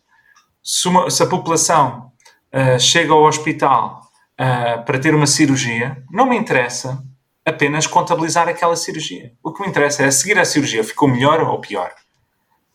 se, 0.64 0.88
uma, 0.88 1.10
se 1.10 1.22
a 1.24 1.28
população 1.28 2.12
uh, 2.54 2.80
chega 2.80 3.14
ao 3.14 3.24
hospital 3.24 4.09
uh, 4.40 4.84
para 4.86 5.00
ter 5.00 5.14
uma 5.14 5.28
cirurgia, 5.28 6.02
não 6.10 6.26
me 6.26 6.38
interessa 6.38 7.04
apenas 7.46 7.86
contabilizar 7.86 8.48
aquela 8.48 8.76
cirurgia. 8.76 9.34
O 9.44 9.52
que 9.52 9.62
me 9.62 9.68
interessa 9.68 10.04
é 10.04 10.12
seguir 10.12 10.40
a 10.40 10.46
cirurgia 10.46 10.84
ficou 10.84 11.08
melhor 11.08 11.42
ou 11.42 11.60
pior. 11.60 11.92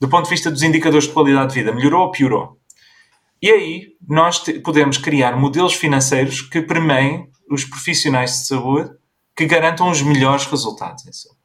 Do 0.01 0.09
ponto 0.09 0.25
de 0.25 0.31
vista 0.31 0.51
dos 0.51 0.63
indicadores 0.63 1.07
de 1.07 1.13
qualidade 1.13 1.55
de 1.55 1.61
vida, 1.61 1.73
melhorou 1.73 2.03
ou 2.03 2.11
piorou? 2.11 2.59
E 3.41 3.51
aí 3.51 3.89
nós 4.07 4.41
podemos 4.63 4.99
criar 4.99 5.37
modelos 5.37 5.75
financeiros 5.75 6.43
que 6.43 6.61
premiem 6.61 7.29
os 7.51 7.65
profissionais 7.65 8.33
de 8.33 8.47
saúde 8.47 8.91
que 9.37 9.47
garantam 9.47 9.91
os 9.91 10.03
melhores 10.03 10.47
resultados 10.47 11.07
em 11.07 11.13
saúde. 11.13 11.41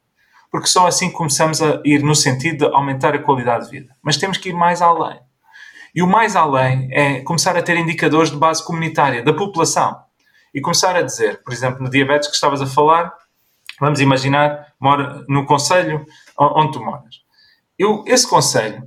Porque 0.50 0.66
só 0.66 0.86
assim 0.86 1.10
começamos 1.10 1.62
a 1.62 1.80
ir 1.84 2.02
no 2.02 2.14
sentido 2.14 2.68
de 2.68 2.74
aumentar 2.74 3.14
a 3.14 3.22
qualidade 3.22 3.66
de 3.66 3.70
vida. 3.70 3.94
Mas 4.02 4.16
temos 4.16 4.38
que 4.38 4.48
ir 4.48 4.52
mais 4.52 4.82
além. 4.82 5.20
E 5.94 6.02
o 6.02 6.06
mais 6.06 6.34
além 6.34 6.88
é 6.92 7.20
começar 7.20 7.56
a 7.56 7.62
ter 7.62 7.76
indicadores 7.76 8.30
de 8.30 8.36
base 8.36 8.64
comunitária 8.64 9.22
da 9.22 9.32
população 9.32 9.96
e 10.54 10.60
começar 10.60 10.96
a 10.96 11.02
dizer, 11.02 11.42
por 11.42 11.52
exemplo, 11.52 11.82
no 11.82 11.90
diabetes 11.90 12.28
que 12.28 12.34
estavas 12.34 12.60
a 12.60 12.66
falar, 12.66 13.12
vamos 13.80 14.00
imaginar, 14.00 14.66
mora 14.80 15.24
no 15.28 15.46
conselho 15.46 16.04
onde 16.38 16.72
tu 16.72 16.84
moras. 16.84 17.16
Eu, 17.78 18.04
esse 18.06 18.28
conselho 18.28 18.82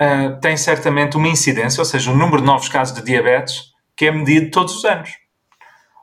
uh, 0.00 0.40
tem 0.40 0.56
certamente 0.56 1.16
uma 1.16 1.28
incidência, 1.28 1.80
ou 1.80 1.84
seja, 1.84 2.10
o 2.10 2.14
um 2.14 2.16
número 2.16 2.38
de 2.38 2.46
novos 2.46 2.68
casos 2.68 2.94
de 2.94 3.02
diabetes 3.02 3.72
que 3.96 4.06
é 4.06 4.12
medido 4.12 4.50
todos 4.50 4.76
os 4.76 4.84
anos. 4.84 5.10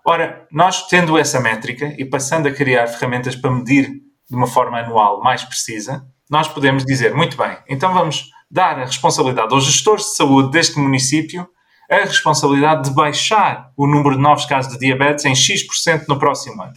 Ora, 0.06 0.46
nós 0.52 0.88
tendo 0.88 1.18
essa 1.18 1.40
métrica 1.40 1.96
e 1.98 2.06
passando 2.06 2.48
a 2.48 2.52
criar 2.52 2.88
ferramentas 2.88 3.36
para 3.36 3.50
medir 3.50 3.90
de 4.30 4.36
uma 4.36 4.46
forma 4.46 4.78
anual 4.78 5.22
mais 5.22 5.44
precisa, 5.44 6.06
nós 6.30 6.48
podemos 6.48 6.86
dizer, 6.86 7.16
muito 7.16 7.38
bem, 7.38 7.58
então 7.68 7.94
vamos 7.94 8.30
dar 8.50 8.80
a 8.80 8.86
responsabilidade 8.86 9.54
aos 9.54 9.64
gestores 9.64 10.06
de 10.06 10.16
saúde 10.16 10.52
deste 10.52 10.78
município 10.78 11.48
a 11.90 11.98
responsabilidade 12.06 12.90
de 12.90 12.96
baixar 12.96 13.72
o 13.78 13.88
número 13.88 14.16
de 14.16 14.22
novos 14.22 14.46
casos 14.46 14.72
de 14.72 14.80
diabetes 14.80 15.26
em 15.26 15.36
X% 15.36 16.06
no 16.08 16.18
próximo 16.18 16.62
ano, 16.62 16.74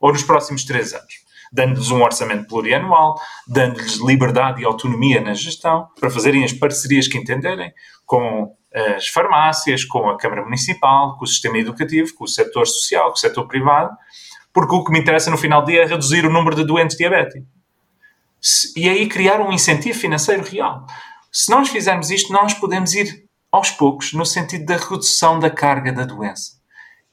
ou 0.00 0.12
nos 0.12 0.22
próximos 0.22 0.64
três 0.64 0.92
anos, 0.92 1.14
dando-lhes 1.52 1.90
um 1.90 2.02
orçamento 2.02 2.46
plurianual, 2.46 3.20
dando-lhes 3.46 3.96
liberdade 3.96 4.62
e 4.62 4.64
autonomia 4.64 5.20
na 5.20 5.34
gestão, 5.34 5.88
para 5.98 6.10
fazerem 6.10 6.44
as 6.44 6.52
parcerias 6.52 7.06
que 7.08 7.18
entenderem 7.18 7.72
com 8.04 8.54
as 8.96 9.08
farmácias, 9.08 9.84
com 9.84 10.08
a 10.08 10.18
Câmara 10.18 10.42
Municipal, 10.42 11.16
com 11.16 11.24
o 11.24 11.26
sistema 11.26 11.58
educativo, 11.58 12.14
com 12.14 12.24
o 12.24 12.28
setor 12.28 12.66
social, 12.66 13.08
com 13.08 13.16
o 13.16 13.18
setor 13.18 13.46
privado, 13.48 13.90
porque 14.52 14.74
o 14.74 14.84
que 14.84 14.92
me 14.92 14.98
interessa 14.98 15.30
no 15.30 15.38
final 15.38 15.62
do 15.62 15.70
dia 15.70 15.82
é 15.82 15.86
reduzir 15.86 16.26
o 16.26 16.30
número 16.30 16.56
de 16.56 16.64
doentes 16.64 16.96
diabéticos. 16.96 17.46
E 18.76 18.88
aí 18.88 19.08
criar 19.08 19.40
um 19.40 19.52
incentivo 19.52 19.98
financeiro 19.98 20.42
real. 20.42 20.86
Se 21.32 21.50
nós 21.50 21.68
fizermos 21.68 22.10
isto, 22.10 22.32
nós 22.32 22.54
podemos 22.54 22.94
ir 22.94 23.27
aos 23.50 23.70
poucos, 23.70 24.12
no 24.12 24.26
sentido 24.26 24.66
da 24.66 24.76
redução 24.76 25.38
da 25.38 25.50
carga 25.50 25.92
da 25.92 26.04
doença. 26.04 26.58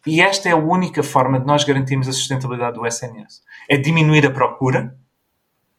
E 0.06 0.22
esta 0.22 0.50
é 0.50 0.52
a 0.52 0.58
única 0.58 1.02
forma 1.02 1.40
de 1.40 1.46
nós 1.46 1.64
garantirmos 1.64 2.08
a 2.08 2.14
sustentabilidade 2.14 2.76
do 2.76 2.86
SNS. 2.86 3.42
É 3.70 3.78
diminuir 3.78 4.26
a 4.26 4.32
procura, 4.32 4.96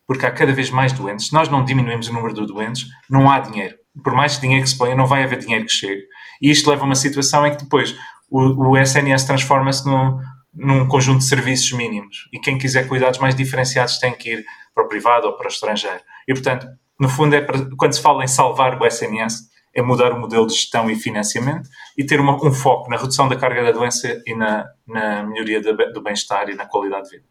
porque 0.06 0.26
há 0.26 0.30
cada 0.30 0.52
vez 0.52 0.70
mais 0.70 0.92
doentes. 0.92 1.28
Se 1.28 1.32
nós 1.32 1.48
não 1.48 1.64
diminuímos 1.64 2.08
o 2.08 2.12
número 2.12 2.34
de 2.34 2.46
doentes, 2.46 2.86
não 3.08 3.30
há 3.30 3.38
dinheiro. 3.38 3.76
Por 4.02 4.12
mais 4.14 4.38
dinheiro 4.40 4.64
que 4.64 4.70
se 4.70 4.76
ponha, 4.76 4.96
não 4.96 5.06
vai 5.06 5.22
haver 5.22 5.38
dinheiro 5.38 5.64
que 5.64 5.72
chegue. 5.72 6.02
E 6.42 6.50
isto 6.50 6.68
leva 6.68 6.82
a 6.82 6.86
uma 6.86 6.94
situação 6.94 7.46
em 7.46 7.52
que 7.52 7.62
depois 7.62 7.96
o, 8.28 8.70
o 8.70 8.76
SNS 8.76 9.24
transforma-se 9.24 9.86
num, 9.86 10.18
num 10.52 10.88
conjunto 10.88 11.18
de 11.18 11.24
serviços 11.24 11.70
mínimos. 11.72 12.28
E 12.32 12.40
quem 12.40 12.58
quiser 12.58 12.88
cuidados 12.88 13.20
mais 13.20 13.34
diferenciados 13.34 13.98
tem 13.98 14.12
que 14.12 14.34
ir 14.34 14.44
para 14.74 14.84
o 14.84 14.88
privado 14.88 15.28
ou 15.28 15.36
para 15.36 15.46
o 15.46 15.48
estrangeiro. 15.48 16.00
E, 16.26 16.34
portanto, 16.34 16.66
no 16.98 17.08
fundo, 17.08 17.34
é 17.34 17.40
para, 17.40 17.68
quando 17.76 17.92
se 17.92 18.02
fala 18.02 18.24
em 18.24 18.28
salvar 18.28 18.80
o 18.80 18.86
SNS, 18.86 19.48
é 19.76 19.82
mudar 19.82 20.10
o 20.12 20.18
modelo 20.18 20.46
de 20.46 20.54
gestão 20.54 20.90
e 20.90 20.96
financiamento 20.96 21.68
e 21.98 22.04
ter 22.04 22.18
uma, 22.18 22.34
um 22.42 22.50
foco 22.50 22.88
na 22.88 22.96
redução 22.96 23.28
da 23.28 23.36
carga 23.36 23.62
da 23.62 23.72
doença 23.72 24.22
e 24.26 24.34
na, 24.34 24.66
na 24.86 25.22
melhoria 25.26 25.60
do 25.60 26.02
bem-estar 26.02 26.48
e 26.48 26.54
na 26.54 26.64
qualidade 26.64 27.10
de 27.10 27.16
vida. 27.16 27.28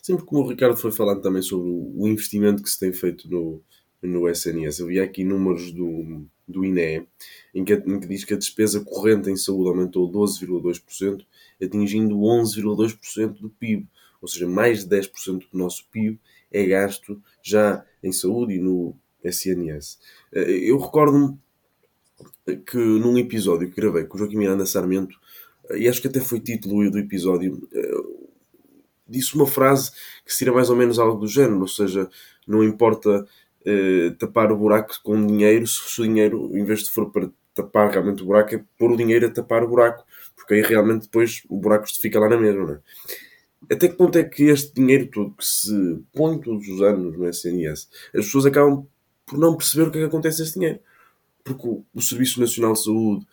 Sempre 0.00 0.24
como 0.24 0.42
o 0.42 0.48
Ricardo 0.48 0.76
foi 0.76 0.92
falando 0.92 1.20
também 1.20 1.42
sobre 1.42 1.68
o 1.68 2.06
investimento 2.06 2.62
que 2.62 2.70
se 2.70 2.78
tem 2.78 2.92
feito 2.92 3.28
no, 3.28 3.60
no 4.00 4.28
SNS. 4.28 4.78
Vi 4.86 5.00
aqui 5.00 5.24
números 5.24 5.72
do, 5.72 6.24
do 6.46 6.64
INE 6.64 7.08
em 7.52 7.64
que, 7.64 7.74
em 7.74 7.98
que 7.98 8.06
diz 8.06 8.24
que 8.24 8.34
a 8.34 8.38
despesa 8.38 8.84
corrente 8.84 9.28
em 9.28 9.36
saúde 9.36 9.70
aumentou 9.70 10.08
12,2%, 10.10 11.26
atingindo 11.60 12.14
11,2% 12.14 13.40
do 13.40 13.50
PIB. 13.50 13.88
Ou 14.22 14.28
seja, 14.28 14.46
mais 14.46 14.84
de 14.84 14.96
10% 14.96 15.50
do 15.50 15.58
nosso 15.58 15.88
PIB 15.90 16.20
é 16.52 16.64
gasto 16.66 17.20
já 17.42 17.84
em 18.00 18.12
saúde 18.12 18.54
e 18.54 18.60
no 18.60 18.94
SNS. 19.24 19.98
Eh, 20.32 20.70
eu 20.70 20.78
recordo-me 20.78 21.36
que 22.56 22.76
num 22.76 23.18
episódio 23.18 23.68
que 23.68 23.80
gravei 23.80 24.04
com 24.04 24.16
o 24.16 24.18
Joaquim 24.18 24.36
Miranda 24.36 24.66
Sarmento, 24.66 25.18
e 25.74 25.88
acho 25.88 26.00
que 26.00 26.08
até 26.08 26.20
foi 26.20 26.40
título 26.40 26.90
do 26.90 26.98
episódio, 26.98 27.68
eh, 27.72 28.02
disse 29.08 29.34
uma 29.34 29.46
frase 29.46 29.90
que 30.24 30.32
seria 30.32 30.52
mais 30.52 30.70
ou 30.70 30.76
menos 30.76 30.98
algo 30.98 31.18
do 31.20 31.28
género, 31.28 31.60
ou 31.60 31.68
seja, 31.68 32.08
não 32.46 32.62
importa 32.64 33.26
eh, 33.64 34.14
tapar 34.18 34.50
o 34.52 34.56
buraco 34.56 34.94
com 35.02 35.26
dinheiro, 35.26 35.66
se 35.66 36.00
o 36.00 36.04
dinheiro, 36.04 36.56
em 36.56 36.64
vez 36.64 36.84
de 36.84 36.90
for 36.90 37.10
para 37.10 37.30
tapar 37.54 37.90
realmente 37.90 38.22
o 38.22 38.26
buraco, 38.26 38.54
é 38.54 38.64
pôr 38.78 38.92
o 38.92 38.96
dinheiro 38.96 39.26
a 39.26 39.30
tapar 39.30 39.62
o 39.62 39.68
buraco, 39.68 40.04
porque 40.36 40.54
aí 40.54 40.62
realmente 40.62 41.02
depois 41.02 41.42
o 41.48 41.56
buraco 41.58 41.86
fica 42.00 42.18
lá 42.18 42.28
na 42.28 42.38
mesma, 42.38 42.74
é? 42.74 43.74
Até 43.74 43.88
que 43.88 43.94
ponto 43.94 44.16
é 44.18 44.24
que 44.24 44.44
este 44.44 44.74
dinheiro 44.74 45.06
todo 45.08 45.34
que 45.36 45.44
se 45.44 46.02
põe 46.14 46.40
todos 46.40 46.66
os 46.66 46.80
anos 46.80 47.16
no 47.16 47.28
SNS, 47.28 47.88
as 48.14 48.24
pessoas 48.24 48.46
acabam 48.46 48.86
por 49.26 49.38
não 49.38 49.56
perceber 49.56 49.88
o 49.88 49.90
que 49.92 49.98
é 49.98 50.00
que 50.00 50.06
acontece 50.06 50.42
a 50.42 50.44
esse 50.44 50.54
dinheiro? 50.54 50.80
Porque 51.44 51.66
o 51.94 52.00
Serviço 52.00 52.40
Nacional 52.40 52.72
de 52.74 52.84
Saúde 52.84 53.26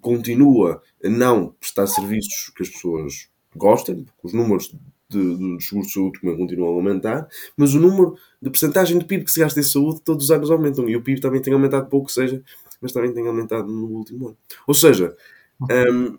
continua 0.00 0.82
a 1.04 1.08
não 1.08 1.54
prestar 1.60 1.86
serviços 1.86 2.50
que 2.56 2.62
as 2.62 2.68
pessoas 2.68 3.28
gostem, 3.54 4.04
porque 4.04 4.26
os 4.26 4.32
números 4.32 4.74
de, 5.08 5.58
seguros 5.60 5.88
de 5.88 5.94
saúde 5.94 6.20
continuam 6.20 6.70
a 6.70 6.74
aumentar, 6.74 7.28
mas 7.56 7.74
o 7.74 7.80
número 7.80 8.16
de 8.40 8.50
percentagem 8.50 8.98
de 8.98 9.04
PIB 9.04 9.24
que 9.24 9.32
se 9.32 9.40
gasta 9.40 9.58
em 9.58 9.62
saúde 9.62 10.02
todos 10.02 10.24
os 10.24 10.30
anos 10.30 10.50
aumentam. 10.50 10.88
E 10.88 10.96
o 10.96 11.02
PIB 11.02 11.20
também 11.20 11.40
tem 11.40 11.52
aumentado 11.52 11.88
pouco, 11.88 12.10
seja, 12.10 12.42
mas 12.80 12.92
também 12.92 13.12
tem 13.12 13.26
aumentado 13.26 13.68
no 13.68 13.86
último 13.86 14.28
ano. 14.28 14.36
Ou 14.66 14.74
seja, 14.74 15.16
um, 15.60 16.18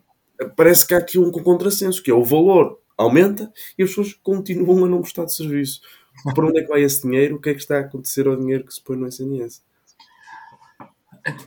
parece 0.56 0.88
que 0.88 0.94
há 0.94 0.98
aqui 0.98 1.20
um 1.20 1.32
contrassenso, 1.32 2.02
que 2.02 2.12
é 2.12 2.14
o 2.14 2.24
valor 2.24 2.80
aumenta 2.98 3.52
e 3.78 3.84
as 3.84 3.90
pessoas 3.90 4.14
continuam 4.14 4.86
a 4.86 4.90
não 4.90 4.98
gostar 4.98 5.26
de 5.26 5.34
serviço. 5.34 5.82
Para 6.36 6.48
onde 6.48 6.60
é 6.60 6.64
que 6.64 6.68
vai 6.68 6.82
esse 6.82 7.02
dinheiro? 7.04 7.36
O 7.36 7.40
que 7.40 7.50
é 7.50 7.54
que 7.54 7.62
está 7.62 7.78
a 7.78 7.82
acontecer 7.82 8.28
ao 8.28 8.36
dinheiro 8.36 8.66
que 8.66 8.74
se 8.74 8.84
põe 8.84 8.98
no 8.98 9.08
SNS? 9.08 9.64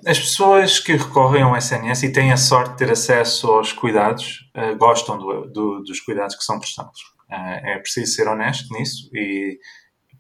As 0.07 0.19
pessoas 0.19 0.79
que 0.79 0.93
recorrem 0.93 1.43
ao 1.43 1.57
SNS 1.57 2.03
e 2.05 2.13
têm 2.13 2.33
a 2.33 2.37
sorte 2.37 2.73
de 2.73 2.77
ter 2.79 2.91
acesso 2.91 3.51
aos 3.51 3.73
cuidados 3.73 4.51
uh, 4.57 4.77
gostam 4.77 5.19
do, 5.19 5.47
do, 5.47 5.83
dos 5.83 6.01
cuidados 6.01 6.37
que 6.37 6.45
são 6.45 6.59
prestados. 6.59 7.01
Uh, 7.31 7.67
é 7.67 7.79
preciso 7.79 8.13
ser 8.13 8.29
honesto 8.29 8.73
nisso 8.75 9.11
e 9.15 9.59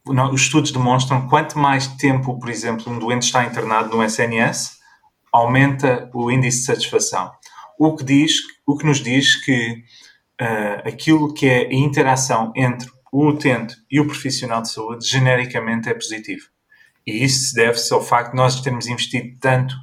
não, 0.06 0.32
os 0.32 0.42
estudos 0.42 0.72
demonstram 0.72 1.22
que 1.22 1.28
quanto 1.28 1.58
mais 1.58 1.86
tempo, 1.86 2.38
por 2.38 2.48
exemplo, 2.48 2.92
um 2.92 2.98
doente 2.98 3.24
está 3.24 3.44
internado 3.44 3.96
no 3.96 4.02
SNS, 4.02 4.78
aumenta 5.32 6.10
o 6.12 6.30
índice 6.30 6.60
de 6.60 6.64
satisfação. 6.64 7.30
O 7.78 7.94
que, 7.94 8.04
diz, 8.04 8.34
o 8.66 8.76
que 8.76 8.84
nos 8.84 8.98
diz 8.98 9.36
que 9.44 9.84
uh, 10.40 10.88
aquilo 10.88 11.32
que 11.32 11.46
é 11.46 11.66
a 11.66 11.74
interação 11.74 12.52
entre 12.56 12.90
o 13.12 13.28
utente 13.28 13.76
e 13.90 14.00
o 14.00 14.06
profissional 14.06 14.62
de 14.62 14.70
saúde 14.70 15.06
genericamente 15.06 15.88
é 15.88 15.94
positivo. 15.94 16.46
E 17.06 17.24
isso 17.24 17.54
deve-se 17.54 17.92
ao 17.92 18.02
facto 18.02 18.30
de 18.30 18.36
nós 18.36 18.60
termos 18.60 18.86
investido 18.86 19.36
tanto 19.40 19.74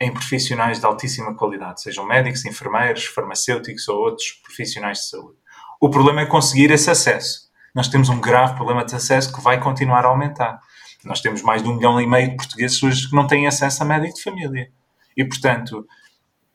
em 0.00 0.12
profissionais 0.12 0.78
de 0.78 0.86
altíssima 0.86 1.34
qualidade, 1.34 1.80
sejam 1.80 2.06
médicos, 2.06 2.44
enfermeiros, 2.44 3.06
farmacêuticos 3.06 3.88
ou 3.88 3.98
outros 3.98 4.32
profissionais 4.44 4.98
de 4.98 5.08
saúde. 5.08 5.38
O 5.80 5.88
problema 5.88 6.22
é 6.22 6.26
conseguir 6.26 6.70
esse 6.70 6.90
acesso. 6.90 7.46
Nós 7.74 7.88
temos 7.88 8.08
um 8.08 8.20
grave 8.20 8.54
problema 8.54 8.84
de 8.84 8.94
acesso 8.94 9.32
que 9.32 9.40
vai 9.40 9.60
continuar 9.60 10.04
a 10.04 10.08
aumentar. 10.08 10.60
Nós 11.04 11.20
temos 11.20 11.42
mais 11.42 11.62
de 11.62 11.68
um 11.68 11.76
milhão 11.76 12.00
e 12.00 12.06
meio 12.06 12.30
de 12.30 12.36
portugueses 12.36 12.82
hoje 12.82 13.08
que 13.08 13.16
não 13.16 13.26
têm 13.26 13.46
acesso 13.46 13.82
a 13.82 13.86
médico 13.86 14.16
de 14.16 14.22
família. 14.22 14.70
E, 15.16 15.24
portanto, 15.24 15.86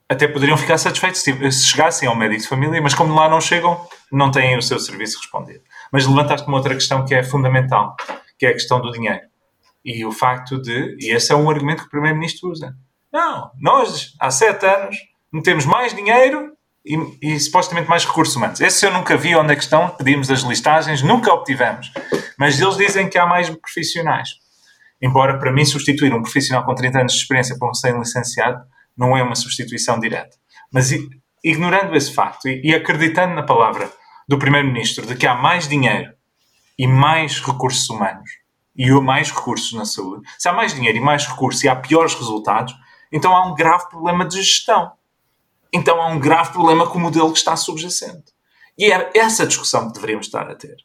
até 0.09 0.27
poderiam 0.27 0.57
ficar 0.57 0.77
satisfeitos 0.77 1.21
se 1.21 1.65
chegassem 1.65 2.07
ao 2.07 2.15
médico 2.15 2.41
de 2.41 2.47
família, 2.47 2.81
mas 2.81 2.93
como 2.93 3.13
lá 3.13 3.29
não 3.29 3.39
chegam, 3.39 3.79
não 4.11 4.29
têm 4.29 4.57
o 4.57 4.61
seu 4.61 4.79
serviço 4.79 5.17
respondido. 5.19 5.61
Mas 5.91 6.05
levantaste 6.05 6.47
uma 6.47 6.57
outra 6.57 6.75
questão 6.75 7.05
que 7.05 7.15
é 7.15 7.23
fundamental, 7.23 7.95
que 8.37 8.45
é 8.45 8.49
a 8.49 8.53
questão 8.53 8.81
do 8.81 8.91
dinheiro. 8.91 9.30
E 9.83 10.05
o 10.05 10.11
facto 10.11 10.61
de, 10.61 10.95
e 11.00 11.11
esse 11.11 11.31
é 11.31 11.35
um 11.35 11.50
argumento 11.50 11.81
que 11.81 11.88
o 11.88 11.91
Primeiro-Ministro 11.91 12.50
usa, 12.50 12.75
não, 13.11 13.51
nós 13.59 14.13
há 14.19 14.29
sete 14.31 14.65
anos 14.65 14.95
metemos 15.31 15.65
mais 15.65 15.93
dinheiro 15.93 16.53
e, 16.85 16.97
e, 17.21 17.39
supostamente 17.39 17.89
mais 17.89 18.05
recursos 18.05 18.35
humanos. 18.35 18.61
Esse 18.61 18.85
eu 18.85 18.91
nunca 18.91 19.17
vi 19.17 19.35
onde 19.35 19.53
é 19.53 19.55
que 19.55 19.63
estão, 19.63 19.89
pedimos 19.89 20.31
as 20.31 20.41
listagens, 20.41 21.01
nunca 21.01 21.33
obtivemos. 21.33 21.91
Mas 22.38 22.59
eles 22.59 22.77
dizem 22.77 23.09
que 23.09 23.17
há 23.17 23.25
mais 23.25 23.50
profissionais. 23.50 24.29
Embora 25.01 25.38
para 25.38 25.51
mim 25.51 25.65
substituir 25.65 26.13
um 26.13 26.21
profissional 26.21 26.63
com 26.63 26.73
30 26.73 27.00
anos 27.00 27.13
de 27.13 27.19
experiência 27.19 27.57
por 27.57 27.67
um 27.67 27.71
recém-licenciado 27.71 28.63
não 28.95 29.17
é 29.17 29.23
uma 29.23 29.35
substituição 29.35 30.00
direta. 30.00 30.38
Mas 30.71 30.91
ignorando 31.43 31.95
esse 31.95 32.13
facto 32.13 32.47
e, 32.47 32.61
e 32.63 32.75
acreditando 32.75 33.33
na 33.33 33.43
palavra 33.43 33.91
do 34.27 34.38
Primeiro-Ministro 34.38 35.05
de 35.05 35.15
que 35.15 35.27
há 35.27 35.35
mais 35.35 35.67
dinheiro 35.67 36.13
e 36.77 36.88
mais 36.88 37.41
recursos 37.41 37.89
humanos 37.89 38.40
e 38.75 38.89
mais 38.91 39.31
recursos 39.31 39.73
na 39.73 39.85
saúde, 39.85 40.27
se 40.37 40.47
há 40.47 40.53
mais 40.53 40.73
dinheiro 40.73 40.97
e 40.97 41.01
mais 41.01 41.25
recursos 41.25 41.63
e 41.63 41.69
há 41.69 41.75
piores 41.75 42.13
resultados, 42.13 42.73
então 43.11 43.35
há 43.35 43.45
um 43.45 43.53
grave 43.53 43.89
problema 43.89 44.25
de 44.25 44.37
gestão. 44.41 44.91
Então 45.73 46.01
há 46.01 46.07
um 46.07 46.19
grave 46.19 46.51
problema 46.51 46.87
com 46.87 46.97
o 46.97 47.01
modelo 47.01 47.31
que 47.31 47.37
está 47.37 47.55
subjacente. 47.55 48.33
E 48.77 48.91
é 48.91 49.11
essa 49.15 49.45
discussão 49.45 49.87
que 49.87 49.93
deveríamos 49.93 50.27
estar 50.27 50.49
a 50.49 50.55
ter. 50.55 50.75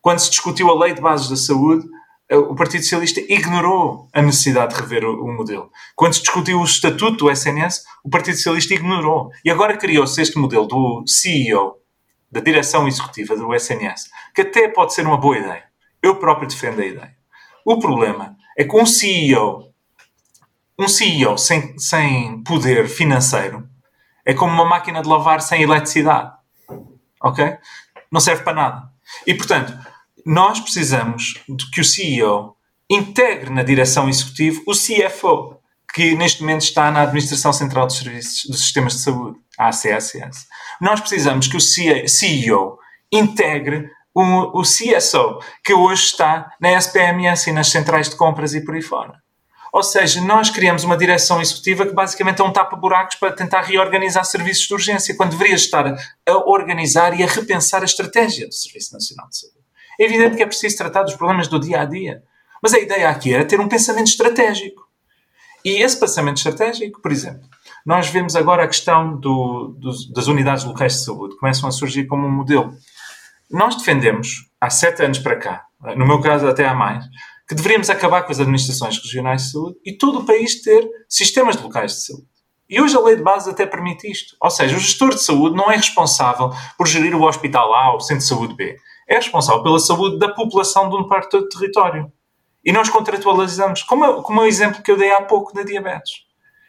Quando 0.00 0.18
se 0.18 0.30
discutiu 0.30 0.70
a 0.70 0.78
lei 0.78 0.94
de 0.94 1.00
bases 1.00 1.28
da 1.28 1.36
saúde, 1.36 1.86
eh, 2.28 2.36
o 2.36 2.54
Partido 2.54 2.82
Socialista 2.82 3.20
ignorou 3.20 4.08
a 4.12 4.22
necessidade 4.22 4.74
de 4.74 4.80
rever 4.80 5.04
o, 5.04 5.32
modelo. 5.32 5.70
Quando 5.94 6.14
se 6.14 6.22
discutiu 6.22 6.60
o 6.60 6.64
estatuto 6.64 7.24
do 7.24 7.30
SNS, 7.30 7.82
o 8.04 8.08
Partido 8.08 8.36
Socialista 8.36 8.74
ignorou. 8.74 9.30
E 9.44 9.50
agora 9.50 9.76
criou-se 9.76 10.20
este 10.20 10.38
modelo 10.38 10.66
do 10.66 11.04
CEO, 11.06 11.78
da 12.30 12.40
direção 12.40 12.86
executiva 12.86 13.36
do 13.36 13.54
SNS, 13.54 14.08
que 14.34 14.42
até 14.42 14.68
pode 14.68 14.94
ser 14.94 15.06
uma 15.06 15.18
boa 15.18 15.36
ideia. 15.36 15.64
Eu 16.02 16.16
próprio 16.16 16.48
defendo 16.48 16.80
a 16.80 16.86
ideia. 16.86 17.19
O 17.64 17.78
problema 17.78 18.36
é 18.56 18.64
que 18.64 18.76
um 18.76 18.86
CEO, 18.86 19.72
um 20.78 20.88
CEO 20.88 21.36
sem, 21.36 21.78
sem 21.78 22.42
poder 22.42 22.88
financeiro, 22.88 23.68
é 24.24 24.34
como 24.34 24.52
uma 24.52 24.64
máquina 24.64 25.02
de 25.02 25.08
lavar 25.08 25.40
sem 25.40 25.62
eletricidade. 25.62 26.32
Ok? 27.22 27.56
Não 28.10 28.20
serve 28.20 28.42
para 28.42 28.54
nada. 28.54 28.90
E, 29.26 29.34
portanto, 29.34 29.76
nós 30.24 30.60
precisamos 30.60 31.34
de 31.48 31.70
que 31.70 31.80
o 31.80 31.84
CEO 31.84 32.56
integre 32.88 33.50
na 33.50 33.62
direção 33.62 34.08
executiva 34.08 34.60
o 34.66 34.72
CFO, 34.72 35.58
que 35.92 36.14
neste 36.14 36.42
momento 36.42 36.62
está 36.62 36.90
na 36.90 37.02
Administração 37.02 37.52
Central 37.52 37.86
dos 37.86 37.96
Serviços 37.96 38.44
dos 38.48 38.60
Sistemas 38.60 38.94
de 38.94 39.00
Saúde, 39.00 39.38
a 39.58 39.68
ACSS. 39.68 40.46
Nós 40.80 41.00
precisamos 41.00 41.46
que 41.46 41.56
o 41.56 41.60
CEO 41.60 42.78
integre 43.12 43.90
o, 44.14 44.60
o 44.60 44.62
CSO, 44.62 45.38
que 45.64 45.72
hoje 45.72 46.04
está 46.04 46.52
na 46.60 46.72
SPMS 46.72 47.48
e 47.48 47.52
nas 47.52 47.68
centrais 47.68 48.08
de 48.08 48.16
compras 48.16 48.54
e 48.54 48.64
por 48.64 48.74
aí 48.74 48.82
fora. 48.82 49.20
Ou 49.72 49.84
seja, 49.84 50.20
nós 50.20 50.50
criamos 50.50 50.82
uma 50.82 50.96
direção 50.96 51.40
executiva 51.40 51.86
que 51.86 51.92
basicamente 51.92 52.40
é 52.40 52.44
um 52.44 52.52
tapa-buracos 52.52 53.16
para 53.16 53.32
tentar 53.32 53.62
reorganizar 53.62 54.24
serviços 54.24 54.66
de 54.66 54.74
urgência, 54.74 55.16
quando 55.16 55.30
deveria 55.30 55.54
estar 55.54 55.86
a 55.86 56.50
organizar 56.50 57.18
e 57.18 57.22
a 57.22 57.26
repensar 57.26 57.82
a 57.82 57.84
estratégia 57.84 58.48
do 58.48 58.54
Serviço 58.54 58.92
Nacional 58.92 59.28
de 59.28 59.38
Saúde. 59.38 59.60
É 59.98 60.04
evidente 60.04 60.36
que 60.36 60.42
é 60.42 60.46
preciso 60.46 60.76
tratar 60.76 61.04
dos 61.04 61.14
problemas 61.14 61.46
do 61.46 61.60
dia 61.60 61.82
a 61.82 61.84
dia, 61.84 62.22
mas 62.60 62.74
a 62.74 62.78
ideia 62.78 63.08
aqui 63.08 63.32
era 63.32 63.44
ter 63.44 63.60
um 63.60 63.68
pensamento 63.68 64.08
estratégico. 64.08 64.88
E 65.64 65.82
esse 65.82 65.98
pensamento 66.00 66.38
estratégico, 66.38 67.00
por 67.00 67.12
exemplo, 67.12 67.46
nós 67.84 68.08
vemos 68.08 68.34
agora 68.34 68.64
a 68.64 68.66
questão 68.66 69.16
do, 69.16 69.76
das 70.12 70.26
unidades 70.26 70.64
locais 70.64 70.94
de 70.94 71.04
saúde, 71.04 71.36
começam 71.36 71.68
a 71.68 71.72
surgir 71.72 72.06
como 72.06 72.26
um 72.26 72.30
modelo. 72.30 72.74
Nós 73.50 73.76
defendemos, 73.76 74.48
há 74.60 74.70
sete 74.70 75.02
anos 75.02 75.18
para 75.18 75.36
cá, 75.36 75.64
no 75.96 76.06
meu 76.06 76.20
caso 76.20 76.46
até 76.46 76.66
há 76.66 76.74
mais, 76.74 77.04
que 77.48 77.54
deveríamos 77.54 77.90
acabar 77.90 78.22
com 78.22 78.30
as 78.30 78.38
administrações 78.38 78.96
regionais 78.98 79.42
de 79.42 79.50
saúde 79.50 79.76
e 79.84 79.98
todo 79.98 80.20
o 80.20 80.24
país 80.24 80.62
ter 80.62 80.88
sistemas 81.08 81.60
locais 81.60 81.92
de 81.92 82.06
saúde. 82.06 82.26
E 82.68 82.80
hoje 82.80 82.96
a 82.96 83.00
lei 83.00 83.16
de 83.16 83.22
base 83.22 83.50
até 83.50 83.66
permite 83.66 84.08
isto. 84.08 84.36
Ou 84.40 84.48
seja, 84.48 84.76
o 84.76 84.78
gestor 84.78 85.10
de 85.10 85.20
saúde 85.20 85.56
não 85.56 85.68
é 85.68 85.74
responsável 85.74 86.52
por 86.78 86.86
gerir 86.86 87.16
o 87.16 87.24
hospital 87.24 87.74
A 87.74 87.90
ou 87.90 87.96
o 87.96 88.00
centro 88.00 88.22
de 88.22 88.28
saúde 88.28 88.54
B. 88.54 88.76
É 89.08 89.16
responsável 89.16 89.64
pela 89.64 89.80
saúde 89.80 90.20
da 90.20 90.28
população 90.28 90.88
de 90.88 90.94
um 90.94 91.08
parte 91.08 91.36
do 91.36 91.48
território. 91.48 92.12
E 92.64 92.70
nós 92.70 92.88
contratualizamos, 92.88 93.82
como, 93.82 94.22
como 94.22 94.42
o 94.42 94.46
exemplo 94.46 94.80
que 94.80 94.92
eu 94.92 94.96
dei 94.96 95.12
há 95.12 95.22
pouco 95.22 95.52
da 95.52 95.64
diabetes. 95.64 96.12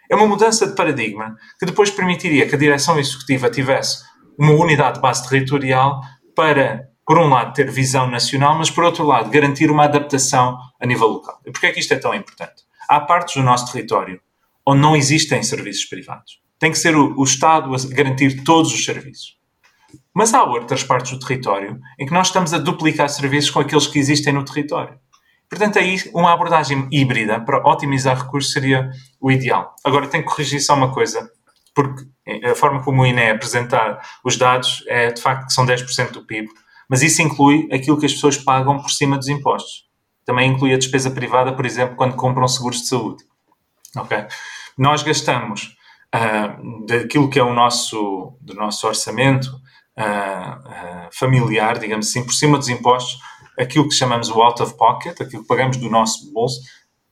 É 0.09 0.15
uma 0.15 0.25
mudança 0.25 0.65
de 0.65 0.75
paradigma 0.75 1.35
que 1.59 1.67
depois 1.67 1.91
permitiria 1.91 2.47
que 2.47 2.55
a 2.55 2.57
direção 2.57 2.99
executiva 2.99 3.51
tivesse 3.51 4.03
uma 4.39 4.53
unidade 4.53 4.95
de 4.95 5.01
base 5.01 5.29
territorial 5.29 6.01
para 6.41 6.89
por 7.05 7.19
um 7.19 7.27
lado, 7.27 7.53
ter 7.53 7.69
visão 7.69 8.09
nacional, 8.09 8.57
mas 8.57 8.71
por 8.71 8.83
outro 8.83 9.05
lado, 9.05 9.29
garantir 9.29 9.69
uma 9.69 9.83
adaptação 9.83 10.57
a 10.79 10.85
nível 10.87 11.07
local. 11.07 11.39
E 11.45 11.51
porquê 11.51 11.67
é 11.67 11.71
que 11.71 11.79
isto 11.79 11.93
é 11.93 11.97
tão 11.97 12.15
importante? 12.15 12.63
Há 12.89 12.99
partes 12.99 13.35
do 13.35 13.43
nosso 13.43 13.71
território 13.71 14.19
onde 14.65 14.81
não 14.81 14.95
existem 14.95 15.43
serviços 15.43 15.85
privados. 15.85 16.39
Tem 16.57 16.71
que 16.71 16.79
ser 16.79 16.95
o, 16.95 17.13
o 17.15 17.23
Estado 17.23 17.71
a 17.75 17.95
garantir 17.95 18.43
todos 18.43 18.73
os 18.73 18.83
serviços. 18.83 19.37
Mas 20.11 20.33
há 20.33 20.43
outras 20.43 20.83
partes 20.83 21.11
do 21.11 21.19
território 21.19 21.79
em 21.99 22.07
que 22.07 22.13
nós 22.13 22.27
estamos 22.27 22.55
a 22.55 22.57
duplicar 22.57 23.07
serviços 23.09 23.51
com 23.51 23.59
aqueles 23.59 23.85
que 23.85 23.99
existem 23.99 24.33
no 24.33 24.43
território. 24.43 24.97
Portanto, 25.47 25.77
aí 25.77 25.97
uma 26.13 26.33
abordagem 26.33 26.87
híbrida 26.91 27.39
para 27.39 27.61
otimizar 27.69 28.17
recursos 28.17 28.51
seria 28.51 28.89
o 29.19 29.31
ideal. 29.31 29.75
Agora, 29.83 30.07
tenho 30.07 30.23
que 30.23 30.29
corrigir 30.29 30.59
só 30.59 30.73
uma 30.73 30.91
coisa, 30.91 31.29
porque 31.73 32.05
a 32.43 32.55
forma 32.55 32.83
como 32.83 33.01
o 33.01 33.05
INE 33.05 33.29
apresentar 33.29 34.01
os 34.23 34.37
dados 34.37 34.83
é 34.87 35.11
de 35.11 35.21
facto 35.21 35.47
que 35.47 35.53
são 35.53 35.65
10% 35.65 36.11
do 36.11 36.25
PIB, 36.25 36.49
mas 36.89 37.01
isso 37.01 37.21
inclui 37.21 37.69
aquilo 37.71 37.97
que 37.97 38.05
as 38.05 38.13
pessoas 38.13 38.37
pagam 38.37 38.79
por 38.81 38.89
cima 38.89 39.17
dos 39.17 39.27
impostos. 39.27 39.89
Também 40.25 40.51
inclui 40.51 40.73
a 40.73 40.77
despesa 40.77 41.09
privada, 41.09 41.53
por 41.53 41.65
exemplo, 41.65 41.95
quando 41.95 42.15
compram 42.15 42.47
seguros 42.47 42.81
de 42.81 42.87
saúde. 42.87 43.23
Ok? 43.95 44.25
Nós 44.77 45.01
gastamos 45.01 45.75
uh, 46.13 46.85
daquilo 46.85 47.29
que 47.29 47.39
é 47.39 47.43
o 47.43 47.53
nosso, 47.53 48.37
do 48.41 48.53
nosso 48.53 48.85
orçamento 48.87 49.47
uh, 49.97 50.59
uh, 50.67 51.09
familiar, 51.11 51.79
digamos 51.79 52.09
assim, 52.09 52.23
por 52.23 52.33
cima 52.33 52.57
dos 52.57 52.69
impostos, 52.69 53.19
aquilo 53.57 53.87
que 53.87 53.95
chamamos 53.95 54.29
o 54.29 54.41
out 54.41 54.61
of 54.61 54.75
pocket, 54.77 55.19
aquilo 55.19 55.41
que 55.41 55.47
pagamos 55.47 55.77
do 55.77 55.89
nosso 55.89 56.31
bolso. 56.33 56.59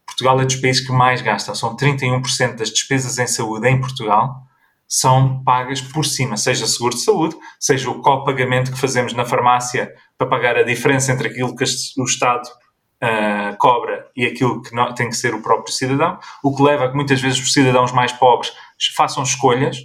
Portugal 0.06 0.39
é 0.41 0.45
dos 0.45 0.56
países 0.56 0.86
que 0.86 0.91
mais 0.91 1.22
gasta. 1.22 1.56
São 1.56 1.76
31% 1.76 2.56
das 2.56 2.69
despesas 2.69 3.17
em 3.17 3.28
saúde 3.28 3.67
em 3.67 3.80
Portugal 3.80 4.48
são 4.89 5.43
pagas 5.43 5.80
por 5.80 6.04
cima, 6.04 6.36
seja 6.36 6.65
seguro 6.65 6.95
de 6.95 7.04
saúde, 7.04 7.38
seja 7.60 7.91
o 7.91 8.02
copagamento 8.02 8.71
que 8.71 8.80
fazemos 8.80 9.13
na 9.13 9.23
farmácia 9.23 9.93
para 10.17 10.28
pagar 10.28 10.58
a 10.58 10.63
diferença 10.63 11.12
entre 11.12 11.28
aquilo 11.28 11.56
que 11.56 11.63
o 11.63 12.04
Estado 12.04 12.49
uh, 13.04 13.56
cobra 13.60 14.08
e 14.15 14.25
aquilo 14.25 14.63
que 14.63 14.73
não, 14.73 14.91
tem 14.95 15.08
que 15.08 15.15
ser 15.15 15.36
o 15.36 15.43
próprio 15.43 15.71
cidadão, 15.71 16.17
o 16.43 16.56
que 16.56 16.63
leva 16.63 16.86
a 16.86 16.89
que 16.89 16.95
muitas 16.95 17.21
vezes 17.21 17.39
os 17.39 17.54
cidadãos 17.54 17.91
mais 17.91 18.12
pobres 18.12 18.52
façam 18.95 19.21
escolhas, 19.21 19.78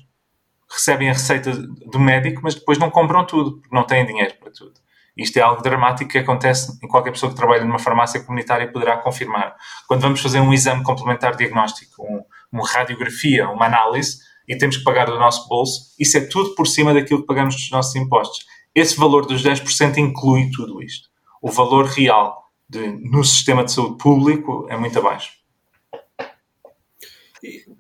recebem 0.71 1.11
a 1.11 1.13
receita 1.13 1.53
do 1.53 2.01
médico, 2.01 2.41
mas 2.43 2.55
depois 2.55 2.79
não 2.79 2.91
compram 2.91 3.27
tudo, 3.27 3.61
porque 3.61 3.77
não 3.77 3.85
têm 3.85 4.07
dinheiro 4.07 4.35
para 4.41 4.51
tudo. 4.51 4.73
Isto 5.15 5.37
é 5.37 5.43
algo 5.43 5.63
dramático 5.63 6.11
que 6.11 6.19
acontece 6.19 6.77
em 6.83 6.89
qualquer 6.89 7.13
pessoa 7.13 7.31
que 7.31 7.37
trabalha 7.37 7.65
numa 7.65 7.79
farmácia 7.79 8.21
comunitária 8.21 8.73
poderá 8.73 8.97
confirmar. 8.97 9.55
Quando 9.87 10.01
vamos 10.01 10.21
fazer 10.21 10.41
um 10.41 10.53
exame 10.53 10.83
complementar 10.83 11.37
diagnóstico, 11.37 12.03
um, 12.03 12.23
uma 12.51 12.67
radiografia, 12.67 13.49
uma 13.49 13.67
análise, 13.67 14.19
e 14.47 14.57
temos 14.57 14.77
que 14.77 14.85
pagar 14.85 15.07
do 15.07 15.19
nosso 15.19 15.49
bolso, 15.49 15.95
isso 15.99 16.17
é 16.19 16.21
tudo 16.21 16.55
por 16.55 16.67
cima 16.67 16.93
daquilo 16.93 17.21
que 17.21 17.27
pagamos 17.27 17.55
dos 17.55 17.71
nossos 17.71 17.95
impostos. 17.97 18.45
Esse 18.75 18.97
valor 18.97 19.27
dos 19.27 19.43
10% 19.43 19.99
inclui 19.99 20.51
tudo 20.51 20.83
isto. 20.83 21.09
O 21.41 21.51
valor 21.51 21.87
real 21.87 22.51
de, 22.69 22.89
no 22.89 23.25
sistema 23.25 23.65
de 23.65 23.73
saúde 23.73 23.99
público 23.99 24.67
é 24.69 24.77
muito 24.77 24.99
abaixo. 24.99 25.33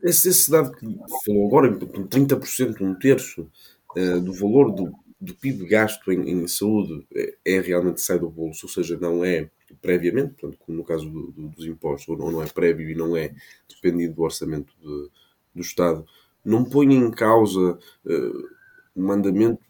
Esse, 0.02 0.28
esse 0.28 0.50
dado 0.50 0.72
que 0.72 0.86
falou 1.24 1.48
agora, 1.48 1.74
30%, 1.74 2.80
um 2.82 2.94
terço 2.94 3.50
uh, 3.96 4.20
do 4.20 4.32
valor 4.34 4.70
do, 4.70 4.92
do 5.18 5.34
PIB 5.34 5.66
gasto 5.66 6.12
em, 6.12 6.30
em, 6.30 6.46
saúde 6.46 7.06
é, 7.14 7.34
é 7.44 7.60
realmente 7.60 8.02
sai 8.02 8.18
do 8.18 8.28
bolso, 8.28 8.66
ou 8.66 8.70
seja, 8.70 8.98
não 9.00 9.24
é 9.24 9.48
previamente, 9.80 10.34
portanto, 10.34 10.58
como 10.58 10.78
no 10.78 10.84
caso 10.84 11.08
do, 11.08 11.32
do, 11.32 11.48
dos 11.48 11.64
impostos, 11.64 12.08
ou 12.08 12.30
não, 12.30 12.42
é 12.42 12.46
prévio 12.46 12.90
e 12.90 12.94
não 12.94 13.16
é 13.16 13.34
dependido 13.68 14.14
do 14.14 14.22
orçamento 14.22 14.72
de, 14.80 15.08
do 15.54 15.62
Estado 15.62 16.06
não 16.44 16.64
põe 16.64 16.92
em 16.94 17.10
causa 17.10 17.78
uh, 18.04 18.48
o 18.94 19.02
mandamento 19.02 19.62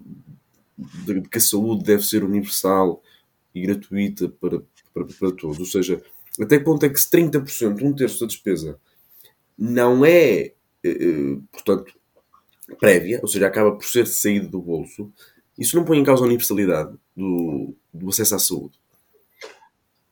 de, 0.77 1.23
que 1.23 1.39
a 1.39 1.41
saúde 1.41 1.85
deve 1.85 2.03
ser 2.03 2.25
universal 2.25 3.03
e 3.55 3.63
gratuita 3.63 4.29
para, 4.29 4.63
para, 4.93 5.05
para 5.05 5.33
todos. 5.33 5.59
Ou 5.59 5.67
seja, 5.67 6.03
até 6.41 6.59
que 6.59 6.65
ponto 6.65 6.85
é 6.85 6.89
que 6.89 7.01
se 7.01 7.11
30%, 7.11 7.83
um 7.83 7.95
terço 7.95 8.21
da 8.21 8.27
despesa, 8.27 8.79
não 9.57 10.05
é, 10.05 10.53
uh, 10.85 11.43
portanto, 11.53 11.95
prévia, 12.79 13.21
ou 13.23 13.29
seja, 13.29 13.47
acaba 13.47 13.73
por 13.73 13.85
ser 13.85 14.07
saído 14.07 14.49
do 14.49 14.61
bolso, 14.61 15.13
Isso 15.59 15.77
não 15.77 15.85
põe 15.85 15.99
em 15.99 16.05
causa 16.05 16.25
a 16.25 16.27
universalidade 16.27 16.97
do, 17.17 17.75
do 17.93 18.09
acesso 18.09 18.35
à 18.35 18.39
saúde? 18.39 18.79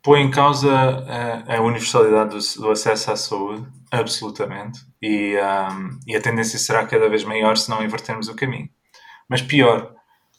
Põe 0.03 0.23
em 0.23 0.31
causa 0.31 0.73
a, 0.73 1.57
a 1.57 1.61
universalidade 1.61 2.31
do, 2.31 2.63
do, 2.63 2.71
acesso 2.71 3.13
à 3.13 3.17
saúde, 3.17 3.67
absolutamente. 3.91 4.81
E, 5.01 5.37
um, 5.37 6.01
e 6.07 6.17
a 6.17 6.21
tendência 6.21 6.59
será 6.59 6.85
cada 6.87 7.09
vez 7.09 7.23
maior 7.25 7.57
se 7.57 7.71
não 7.71 7.85
invertermos 7.85 8.29
o 8.29 8.35
caminho. 8.35 8.69
Mas 9.29 9.41
pior, 9.41 9.95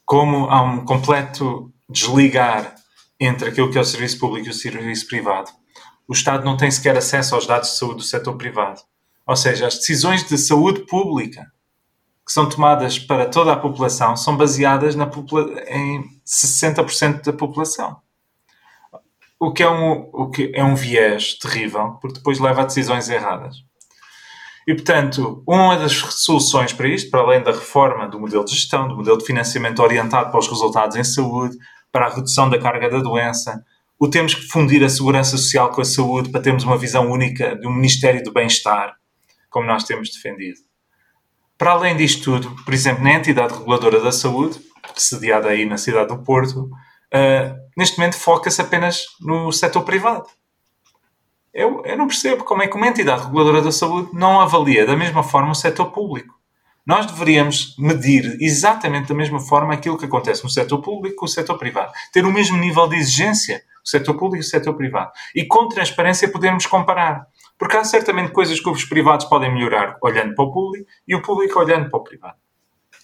como 0.06 0.50
há 0.50 0.62
um 0.62 0.84
completo 0.84 1.72
desligar 1.90 2.76
entre 3.20 3.50
aquilo 3.50 3.72
que 3.72 3.78
é 3.78 3.82
o 3.82 3.86
serviço 3.86 4.20
público 4.20 4.48
e 4.48 4.52
o 4.52 4.54
serviço 4.54 5.08
privado, 5.08 5.50
o 6.08 6.14
Estado 6.14 6.44
não 6.44 6.58
tem 6.58 6.70
sequer 6.70 6.98
acesso 6.98 7.34
aos 7.34 7.48
dados 7.48 7.70
de 7.70 7.78
saúde 7.78 7.98
do 7.98 8.04
setor 8.04 8.36
privado. 8.36 8.82
Ou 9.26 9.36
seja, 9.36 9.68
as 9.68 9.76
decisões 9.76 10.28
de 10.28 10.38
saúde 10.38 10.82
pública 10.82 11.48
que 12.26 12.32
são 12.32 12.48
tomadas 12.48 12.98
para 12.98 13.26
toda 13.26 13.52
a 13.52 13.58
população 13.58 14.16
são 14.16 14.38
baseadas 14.38 14.96
na 14.96 15.10
em 15.68 16.04
60% 16.26 17.24
da 17.24 17.34
população. 17.34 17.98
O 19.46 19.52
que, 19.52 19.62
é 19.62 19.70
um, 19.70 20.10
o 20.14 20.30
que 20.30 20.54
é 20.56 20.64
um 20.64 20.74
viés 20.74 21.38
terrível, 21.38 21.98
porque 22.02 22.20
depois 22.20 22.40
leva 22.40 22.62
a 22.62 22.66
decisões 22.66 23.10
erradas. 23.10 23.58
E, 24.66 24.74
portanto, 24.74 25.44
uma 25.46 25.76
das 25.76 25.92
soluções 25.92 26.72
para 26.72 26.88
isto, 26.88 27.12
para 27.12 27.20
além 27.20 27.44
da 27.44 27.52
reforma 27.52 28.08
do 28.08 28.18
modelo 28.18 28.46
de 28.46 28.56
gestão, 28.56 28.88
do 28.88 28.96
modelo 28.96 29.18
de 29.18 29.26
financiamento 29.26 29.84
orientado 29.84 30.32
para 30.32 30.40
os 30.40 30.48
resultados 30.48 30.96
em 30.96 31.04
saúde, 31.04 31.58
para 31.92 32.06
a 32.06 32.10
redução 32.10 32.50
da 32.50 32.58
carga 32.58 32.90
da 32.90 33.00
doença, 33.00 33.62
o 34.00 34.08
temos 34.08 34.34
que 34.34 34.48
fundir 34.48 34.82
a 34.82 34.88
segurança 34.88 35.32
social 35.36 35.70
com 35.72 35.82
a 35.82 35.86
saúde 35.86 36.30
para 36.30 36.42
termos 36.42 36.64
uma 36.64 36.78
visão 36.78 37.12
única 37.12 37.54
de 37.54 37.68
um 37.68 37.74
Ministério 37.74 38.24
do 38.24 38.32
Bem-Estar, 38.32 38.96
como 39.50 39.68
nós 39.68 39.84
temos 39.84 40.10
defendido. 40.10 40.60
Para 41.58 41.72
além 41.72 41.98
disto 41.98 42.24
tudo, 42.24 42.56
por 42.64 42.74
exemplo, 42.74 43.04
na 43.04 43.12
entidade 43.12 43.54
reguladora 43.54 44.00
da 44.00 44.14
saúde, 44.14 44.62
sediada 44.96 45.50
aí 45.50 45.66
na 45.66 45.78
cidade 45.78 46.16
do 46.16 46.24
Porto, 46.24 46.70
uh, 47.14 47.56
neste 47.78 47.98
momento 47.98 48.18
foca-se 48.18 48.62
apenas 48.62 49.06
no 49.22 49.52
setor 49.52 49.84
privado. 49.84 50.26
Eu, 51.54 51.84
eu 51.86 51.98
não 51.98 52.08
percebo 52.08 52.44
como 52.44 52.64
é 52.64 52.68
que 52.68 52.76
uma 52.76 52.88
entidade 52.88 53.26
reguladora 53.26 53.62
da 53.62 53.72
saúde 53.72 54.10
não 54.14 54.42
avalia 54.42 54.86
da 54.86 54.96
mesma 54.96 55.22
forma 55.22 55.52
o 55.52 55.56
setor 55.56 55.92
público. 55.92 56.34
Nós 56.86 57.06
deveríamos 57.06 57.78
medir 57.78 58.38
exatamente 58.42 59.08
da 59.08 59.16
mesma 59.16 59.40
forma 59.40 59.74
aquilo 59.74 59.98
que 59.98 60.06
acontece 60.06 60.44
no 60.44 60.50
setor 60.50 60.82
público 60.82 61.16
com 61.18 61.26
o 61.26 61.30
setor 61.30 61.58
privado. 61.58 61.94
Ter 62.12 62.26
o 62.26 62.32
mesmo 62.32 62.58
nível 62.58 62.88
de 62.88 62.98
exigência, 62.98 63.64
o 63.86 63.88
setor 63.88 64.16
público 64.16 64.44
e 64.44 64.48
o 64.48 64.50
setor 64.50 64.74
privado. 64.74 65.12
E 65.34 65.46
com 65.46 65.70
transparência 65.70 66.28
podermos 66.28 66.66
comparar. 66.66 67.26
Porque 67.58 67.78
há 67.78 67.84
certamente 67.84 68.32
coisas 68.32 68.60
que 68.60 68.70
os 68.70 68.84
privados 68.84 69.26
podem 69.28 69.54
melhorar 69.54 69.98
olhando 70.02 70.36
para 70.36 70.44
o 70.44 70.52
público 70.52 70.90
e 71.08 71.16
o 71.16 71.22
público 71.22 71.60
olhando 71.60 71.90
para 71.90 72.00
o 72.00 72.04
privado. 72.04 72.36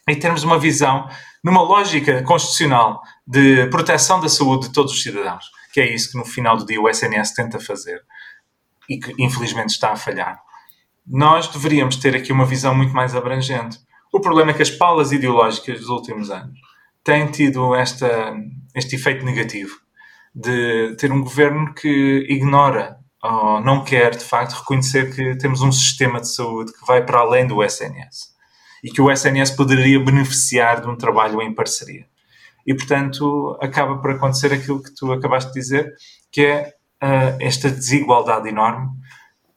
E 0.10 0.16
termos 0.16 0.44
uma 0.44 0.58
visão, 0.58 1.08
numa 1.44 1.62
lógica 1.62 2.22
constitucional 2.24 3.02
de 3.26 3.68
proteção 3.68 4.20
da 4.20 4.30
saúde 4.30 4.68
de 4.68 4.74
todos 4.74 4.92
os 4.92 5.02
cidadãos, 5.02 5.46
que 5.74 5.80
é 5.80 5.94
isso 5.94 6.12
que 6.12 6.18
no 6.18 6.26
final 6.26 6.58
do 6.58 6.66
dia 6.66 6.82
o 6.82 6.90
SNS 6.90 7.34
tenta 7.34 7.60
fazer 7.60 8.02
e 8.90 8.98
que 8.98 9.14
infelizmente 9.18 9.70
está 9.70 9.92
a 9.92 9.96
falhar. 9.96 10.40
Nós 11.06 11.48
deveríamos 11.48 11.96
ter 11.96 12.16
aqui 12.16 12.32
uma 12.32 12.46
visão 12.46 12.76
muito 12.76 12.94
mais 12.94 13.16
abrangente. 13.16 13.80
O 14.12 14.20
problema 14.20 14.52
é 14.52 14.54
que 14.54 14.62
as 14.62 14.70
palas 14.70 15.12
ideológicas 15.12 15.80
dos 15.80 15.90
últimos 15.90 16.30
anos 16.30 16.60
têm 17.04 17.28
tido 17.28 17.74
esta, 17.76 18.36
este 18.76 18.96
efeito 18.96 19.24
negativo 19.24 19.76
de 20.34 20.96
ter 20.98 21.12
um 21.12 21.24
governo 21.24 21.74
que 21.74 22.26
ignora 22.30 22.98
ou 23.22 23.60
não 23.62 23.84
quer, 23.84 24.16
de 24.16 24.24
facto, 24.24 24.54
reconhecer 24.54 25.14
que 25.14 25.36
temos 25.38 25.62
um 25.62 25.72
sistema 25.72 26.22
de 26.22 26.34
saúde 26.34 26.72
que 26.72 26.86
vai 26.86 27.04
para 27.04 27.20
além 27.20 27.46
do 27.46 27.64
SNS 27.64 28.39
e 28.84 28.90
que 28.90 29.02
o 29.02 29.12
SNS 29.12 29.52
poderia 29.52 30.00
beneficiar 30.00 30.82
de 30.82 30.88
um 30.88 30.96
trabalho 30.96 31.42
em 31.42 31.54
parceria. 31.54 32.06
E, 32.66 32.74
portanto, 32.74 33.58
acaba 33.62 33.98
por 33.98 34.12
acontecer 34.12 34.54
aquilo 34.54 34.82
que 34.82 34.94
tu 34.94 35.12
acabaste 35.12 35.52
de 35.52 35.60
dizer, 35.60 35.94
que 36.32 36.42
é 36.42 36.74
uh, 37.04 37.38
esta 37.40 37.70
desigualdade 37.70 38.48
enorme 38.50 38.88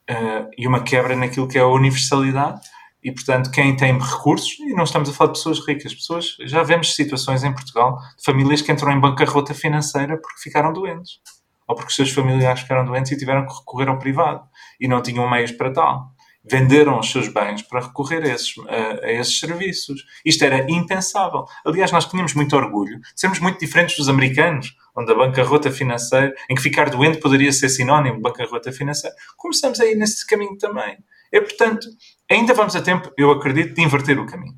uh, 0.09 0.49
e 0.57 0.67
uma 0.67 0.83
quebra 0.83 1.15
naquilo 1.15 1.47
que 1.47 1.57
é 1.57 1.61
a 1.61 1.67
universalidade. 1.67 2.61
E, 3.03 3.11
portanto, 3.11 3.51
quem 3.51 3.75
tem 3.75 3.99
recursos, 3.99 4.57
e 4.59 4.73
não 4.73 4.85
estamos 4.85 5.09
a 5.09 5.13
falar 5.13 5.33
de 5.33 5.37
pessoas 5.37 5.59
ricas, 5.65 5.93
pessoas, 5.93 6.37
já 6.45 6.63
vemos 6.63 6.95
situações 6.95 7.43
em 7.43 7.51
Portugal 7.51 7.97
de 8.17 8.23
famílias 8.23 8.61
que 8.61 8.71
entram 8.71 8.91
em 8.93 8.99
bancarrota 8.99 9.53
financeira 9.53 10.17
porque 10.17 10.41
ficaram 10.41 10.71
doentes 10.71 11.19
ou 11.67 11.75
porque 11.75 11.89
os 11.89 11.95
seus 11.95 12.11
familiares 12.11 12.61
ficaram 12.61 12.85
doentes 12.85 13.11
e 13.11 13.17
tiveram 13.17 13.45
que 13.45 13.53
recorrer 13.53 13.89
ao 13.89 13.99
privado 13.99 14.43
e 14.79 14.87
não 14.87 15.01
tinham 15.01 15.29
meios 15.29 15.51
para 15.51 15.71
tal. 15.71 16.12
Venderam 16.43 16.99
os 16.99 17.09
seus 17.09 17.27
bens 17.29 17.61
para 17.61 17.79
recorrer 17.79 18.23
a 18.23 18.27
esses, 18.27 18.53
a, 18.67 19.05
a 19.05 19.11
esses 19.13 19.39
serviços. 19.39 20.03
Isto 20.25 20.43
era 20.43 20.69
impensável. 20.69 21.45
Aliás, 21.65 21.91
nós 21.91 22.05
tínhamos 22.05 22.33
muito 22.33 22.55
orgulho 22.55 22.99
sermos 23.15 23.39
muito 23.39 23.59
diferentes 23.59 23.97
dos 23.97 24.09
americanos, 24.09 24.75
onde 24.95 25.11
a 25.11 25.15
bancarrota 25.15 25.71
financeira, 25.71 26.33
em 26.49 26.55
que 26.55 26.61
ficar 26.61 26.89
doente 26.89 27.19
poderia 27.19 27.51
ser 27.51 27.69
sinónimo 27.69 28.17
de 28.17 28.21
bancarrota 28.21 28.71
financeira. 28.71 29.15
Começamos 29.37 29.79
aí 29.79 29.95
nesse 29.95 30.25
caminho 30.27 30.57
também. 30.57 30.97
É, 31.31 31.39
portanto, 31.41 31.87
ainda 32.29 32.53
vamos 32.53 32.75
a 32.75 32.81
tempo, 32.81 33.11
eu 33.17 33.31
acredito, 33.31 33.73
de 33.73 33.81
inverter 33.81 34.19
o 34.19 34.25
caminho. 34.25 34.55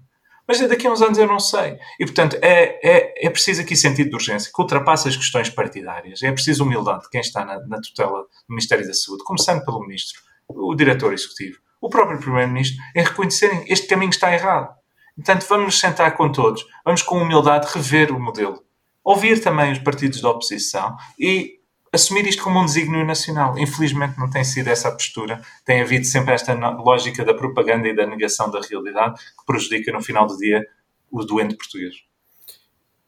Mas 0.47 0.59
daqui 0.59 0.85
a 0.85 0.91
uns 0.91 1.01
anos 1.01 1.17
eu 1.17 1.25
não 1.25 1.39
sei. 1.39 1.77
E, 1.99 2.05
portanto, 2.05 2.37
é, 2.41 2.79
é, 2.83 3.27
é 3.27 3.29
preciso 3.29 3.61
aqui 3.61 3.75
sentido 3.75 4.09
de 4.09 4.15
urgência, 4.15 4.51
que 4.53 4.61
ultrapasse 4.61 5.07
as 5.07 5.15
questões 5.15 5.49
partidárias. 5.49 6.21
É 6.21 6.31
preciso 6.31 6.63
humildade 6.63 7.03
de 7.03 7.09
quem 7.09 7.21
está 7.21 7.43
na, 7.43 7.59
na 7.65 7.81
tutela 7.81 8.21
do 8.21 8.49
Ministério 8.49 8.85
da 8.85 8.93
Saúde, 8.93 9.23
começando 9.23 9.63
pelo 9.65 9.79
Ministro, 9.79 10.21
o 10.47 10.75
Diretor 10.75 11.13
Executivo, 11.13 11.57
o 11.81 11.89
próprio 11.89 12.19
Primeiro-Ministro, 12.19 12.81
em 12.95 13.03
reconhecerem 13.03 13.65
este 13.67 13.87
caminho 13.87 14.09
está 14.09 14.33
errado. 14.33 14.73
Portanto, 15.15 15.45
vamos 15.47 15.65
nos 15.65 15.79
sentar 15.79 16.15
com 16.17 16.31
todos, 16.31 16.65
vamos 16.83 17.01
com 17.01 17.21
humildade 17.21 17.67
rever 17.73 18.13
o 18.13 18.19
modelo. 18.19 18.63
Ouvir 19.03 19.41
também 19.41 19.71
os 19.71 19.79
partidos 19.79 20.19
da 20.19 20.29
oposição 20.29 20.97
e 21.17 21.59
assumir 21.93 22.27
isto 22.27 22.43
como 22.43 22.59
um 22.59 22.65
desígnio 22.65 23.05
nacional. 23.05 23.57
Infelizmente 23.57 24.17
não 24.17 24.29
tem 24.29 24.43
sido 24.43 24.67
essa 24.67 24.89
a 24.89 24.91
postura. 24.91 25.41
Tem 25.63 25.81
havido 25.81 26.05
sempre 26.05 26.33
esta 26.33 26.53
lógica 26.53 27.23
da 27.23 27.33
propaganda 27.33 27.87
e 27.87 27.95
da 27.95 28.05
negação 28.05 28.51
da 28.51 28.59
realidade 28.61 29.19
que 29.19 29.45
prejudica 29.45 29.91
no 29.91 30.01
final 30.01 30.27
do 30.27 30.37
dia 30.37 30.65
o 31.09 31.23
doente 31.23 31.55
português. 31.55 31.95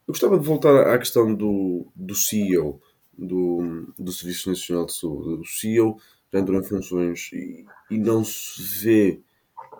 Eu 0.08 0.13
gostava 0.13 0.39
de 0.39 0.45
voltar 0.45 0.93
à 0.93 0.97
questão 0.97 1.34
do, 1.34 1.91
do 1.93 2.15
CEO 2.15 2.82
do, 3.17 3.93
do 3.99 4.12
Serviço 4.12 4.49
Nacional 4.49 4.86
de 4.86 4.93
Saúde. 4.93 5.41
O 5.41 5.45
CEO 5.45 5.99
entrou 6.34 6.60
em 6.60 6.63
funções 6.63 7.30
e, 7.34 7.66
e 7.90 7.98
não 7.98 8.24
se 8.24 8.62
vê 8.84 9.22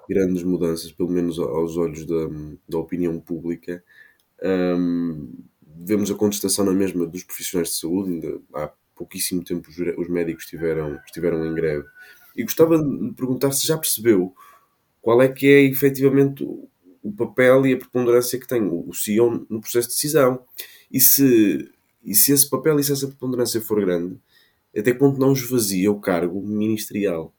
grandes 0.10 0.44
mudanças, 0.44 0.92
pelo 0.92 1.10
menos 1.10 1.38
aos 1.40 1.78
olhos 1.78 2.06
da, 2.06 2.30
da 2.68 2.78
opinião 2.78 3.20
pública. 3.20 3.84
Um, 4.42 5.34
vemos 5.62 6.10
a 6.10 6.16
contestação 6.16 6.66
na 6.66 6.72
mesma 6.72 7.06
dos 7.06 7.24
profissionais 7.24 7.70
de 7.70 7.76
saúde, 7.76 8.14
ainda 8.14 8.40
há 8.54 8.72
pouquíssimo 8.96 9.44
tempo 9.44 9.70
os 9.70 10.08
médicos 10.10 10.46
estiveram, 10.46 11.00
estiveram 11.06 11.46
em 11.46 11.54
greve. 11.54 11.86
E 12.36 12.44
gostava 12.44 12.78
de 12.78 13.14
perguntar 13.14 13.52
se 13.52 13.68
já 13.68 13.78
percebeu 13.78 14.34
qual 15.02 15.22
é 15.22 15.28
que 15.28 15.48
é 15.48 15.62
efetivamente 15.64 16.44
o 16.44 17.12
papel 17.16 17.66
e 17.66 17.74
a 17.74 17.78
preponderância 17.78 18.40
que 18.40 18.48
tem 18.48 18.62
o 18.62 18.94
CEO 18.94 19.46
no 19.50 19.62
processo 19.62 19.88
de 19.90 19.96
decisão. 19.96 20.44
E 20.92 21.00
se, 21.00 21.72
e 22.04 22.14
se 22.14 22.32
esse 22.32 22.50
papel 22.50 22.80
e 22.80 22.84
se 22.84 22.92
essa 22.92 23.08
preponderância 23.08 23.62
for 23.62 23.80
grande, 23.80 24.20
até 24.78 24.92
que 24.92 25.00
ponto 25.00 25.20
não 25.20 25.34
esvazia 25.34 25.92
o 25.92 26.00
cargo 26.00 26.42
ministerial? 26.42 27.34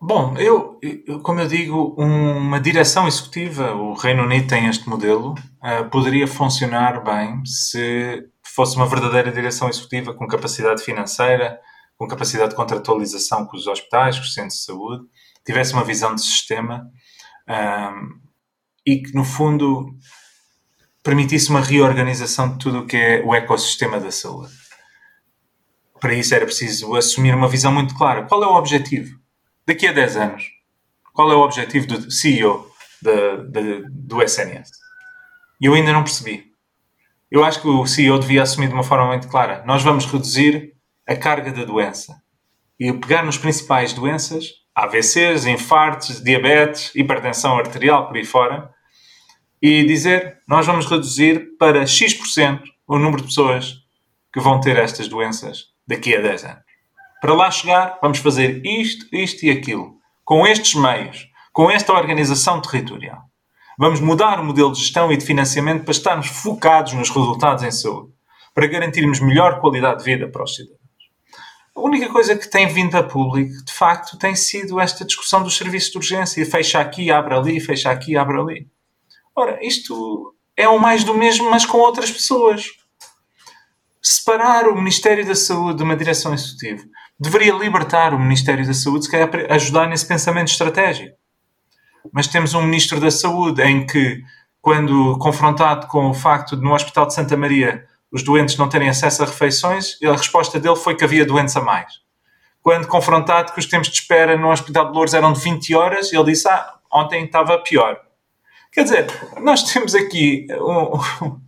Bom, 0.00 0.36
eu, 0.36 0.78
como 1.22 1.40
eu 1.40 1.48
digo, 1.48 1.94
uma 1.96 2.60
direção 2.60 3.08
executiva, 3.08 3.72
o 3.72 3.94
Reino 3.94 4.24
Unido 4.24 4.46
tem 4.46 4.66
este 4.66 4.88
modelo, 4.88 5.32
uh, 5.32 5.88
poderia 5.90 6.26
funcionar 6.26 7.02
bem 7.02 7.44
se 7.46 8.28
fosse 8.42 8.76
uma 8.76 8.86
verdadeira 8.86 9.32
direção 9.32 9.68
executiva 9.68 10.12
com 10.14 10.26
capacidade 10.26 10.82
financeira, 10.82 11.58
com 11.96 12.06
capacidade 12.06 12.50
de 12.50 12.56
contratualização 12.56 13.46
com 13.46 13.56
os 13.56 13.66
hospitais, 13.66 14.16
com 14.16 14.24
os 14.24 14.34
centros 14.34 14.58
de 14.58 14.64
saúde, 14.64 15.04
tivesse 15.44 15.72
uma 15.72 15.84
visão 15.84 16.14
de 16.14 16.22
sistema 16.22 16.90
um, 17.48 18.20
e 18.84 18.98
que, 18.98 19.14
no 19.14 19.24
fundo, 19.24 19.96
permitisse 21.02 21.50
uma 21.50 21.60
reorganização 21.60 22.52
de 22.52 22.58
tudo 22.58 22.80
o 22.80 22.86
que 22.86 22.96
é 22.96 23.22
o 23.24 23.34
ecossistema 23.34 23.98
da 23.98 24.10
saúde. 24.10 24.65
Para 26.00 26.14
isso 26.14 26.34
era 26.34 26.44
preciso 26.44 26.94
assumir 26.94 27.34
uma 27.34 27.48
visão 27.48 27.72
muito 27.72 27.94
clara. 27.94 28.24
Qual 28.24 28.42
é 28.42 28.46
o 28.46 28.56
objetivo? 28.56 29.18
Daqui 29.66 29.86
a 29.86 29.92
10 29.92 30.16
anos, 30.16 30.44
qual 31.12 31.30
é 31.32 31.34
o 31.34 31.40
objetivo 31.40 31.86
do 31.86 32.10
CEO 32.10 32.70
de, 33.02 33.36
de, 33.48 33.84
do 33.90 34.22
SNS? 34.22 34.70
E 35.60 35.66
eu 35.66 35.74
ainda 35.74 35.92
não 35.92 36.04
percebi. 36.04 36.52
Eu 37.30 37.42
acho 37.42 37.60
que 37.60 37.68
o 37.68 37.86
CEO 37.86 38.18
devia 38.18 38.42
assumir 38.42 38.68
de 38.68 38.74
uma 38.74 38.82
forma 38.82 39.06
muito 39.06 39.28
clara. 39.28 39.64
Nós 39.66 39.82
vamos 39.82 40.04
reduzir 40.06 40.74
a 41.06 41.16
carga 41.16 41.50
da 41.50 41.64
doença 41.64 42.14
e 42.78 42.92
pegar 42.92 43.24
nos 43.24 43.38
principais 43.38 43.92
doenças, 43.92 44.50
AVCs, 44.74 45.46
infartos, 45.46 46.22
diabetes, 46.22 46.94
hipertensão 46.94 47.58
arterial, 47.58 48.06
por 48.06 48.16
aí 48.16 48.24
fora, 48.24 48.70
e 49.60 49.84
dizer 49.84 50.38
nós 50.46 50.66
vamos 50.66 50.86
reduzir 50.86 51.56
para 51.58 51.86
X% 51.86 52.62
o 52.86 52.98
número 52.98 53.22
de 53.22 53.28
pessoas 53.28 53.78
que 54.32 54.38
vão 54.38 54.60
ter 54.60 54.76
estas 54.76 55.08
doenças 55.08 55.75
daqui 55.86 56.14
a 56.14 56.20
10 56.20 56.44
anos. 56.44 56.62
Para 57.20 57.34
lá 57.34 57.50
chegar, 57.50 57.98
vamos 58.02 58.18
fazer 58.18 58.64
isto, 58.64 59.06
isto 59.14 59.44
e 59.44 59.50
aquilo, 59.50 59.94
com 60.24 60.46
estes 60.46 60.74
meios, 60.74 61.26
com 61.52 61.70
esta 61.70 61.92
organização 61.92 62.60
territorial. 62.60 63.22
Vamos 63.78 64.00
mudar 64.00 64.40
o 64.40 64.44
modelo 64.44 64.72
de 64.72 64.80
gestão 64.80 65.12
e 65.12 65.16
de 65.16 65.24
financiamento 65.24 65.84
para 65.84 65.92
estarmos 65.92 66.28
focados 66.28 66.92
nos 66.92 67.10
resultados 67.10 67.62
em 67.62 67.70
saúde, 67.70 68.12
para 68.54 68.66
garantirmos 68.66 69.20
melhor 69.20 69.60
qualidade 69.60 69.98
de 69.98 70.04
vida 70.04 70.28
para 70.28 70.42
os 70.42 70.54
cidadãos. 70.54 70.80
A 71.76 71.80
única 71.80 72.08
coisa 72.08 72.34
que 72.34 72.50
tem 72.50 72.66
vindo 72.66 72.96
a 72.96 73.02
público, 73.02 73.52
de 73.64 73.72
facto, 73.72 74.18
tem 74.18 74.34
sido 74.34 74.80
esta 74.80 75.04
discussão 75.04 75.42
dos 75.42 75.58
serviços 75.58 75.90
de 75.90 75.98
urgência. 75.98 76.46
Fecha 76.46 76.80
aqui, 76.80 77.10
abre 77.10 77.34
ali, 77.34 77.60
fecha 77.60 77.90
aqui, 77.90 78.16
abre 78.16 78.40
ali. 78.40 78.66
Ora, 79.34 79.58
isto 79.60 80.34
é 80.56 80.66
o 80.66 80.78
mais 80.78 81.04
do 81.04 81.12
mesmo, 81.12 81.50
mas 81.50 81.66
com 81.66 81.76
outras 81.76 82.10
pessoas. 82.10 82.64
Separar 84.08 84.68
o 84.68 84.76
Ministério 84.76 85.26
da 85.26 85.34
Saúde 85.34 85.78
de 85.78 85.82
uma 85.82 85.96
direção 85.96 86.32
executiva 86.32 86.84
deveria 87.18 87.52
libertar 87.52 88.14
o 88.14 88.20
Ministério 88.20 88.64
da 88.64 88.72
Saúde, 88.72 89.06
se 89.06 89.10
calhar 89.10 89.28
ajudar 89.50 89.88
nesse 89.88 90.06
pensamento 90.06 90.46
estratégico. 90.46 91.16
Mas 92.12 92.28
temos 92.28 92.54
um 92.54 92.62
Ministro 92.62 93.00
da 93.00 93.10
Saúde 93.10 93.60
em 93.62 93.84
que, 93.84 94.22
quando 94.62 95.18
confrontado 95.18 95.88
com 95.88 96.08
o 96.08 96.14
facto 96.14 96.56
de 96.56 96.62
no 96.62 96.72
Hospital 96.72 97.08
de 97.08 97.14
Santa 97.14 97.36
Maria 97.36 97.84
os 98.12 98.22
doentes 98.22 98.56
não 98.56 98.68
terem 98.68 98.88
acesso 98.88 99.24
a 99.24 99.26
refeições, 99.26 100.00
a 100.00 100.12
resposta 100.12 100.60
dele 100.60 100.76
foi 100.76 100.94
que 100.94 101.02
havia 101.02 101.26
doentes 101.26 101.56
a 101.56 101.60
mais. 101.60 101.92
Quando 102.62 102.86
confrontado 102.86 103.52
que 103.52 103.58
os 103.58 103.66
tempos 103.66 103.88
de 103.88 103.98
espera 103.98 104.36
no 104.36 104.52
Hospital 104.52 104.86
de 104.86 104.92
Louros 104.92 105.14
eram 105.14 105.32
de 105.32 105.40
20 105.40 105.74
horas, 105.74 106.12
ele 106.12 106.22
disse: 106.26 106.46
Ah, 106.46 106.74
ontem 106.92 107.24
estava 107.24 107.58
pior. 107.58 107.98
Quer 108.72 108.84
dizer, 108.84 109.06
nós 109.40 109.64
temos 109.64 109.96
aqui 109.96 110.46
um, 110.52 111.40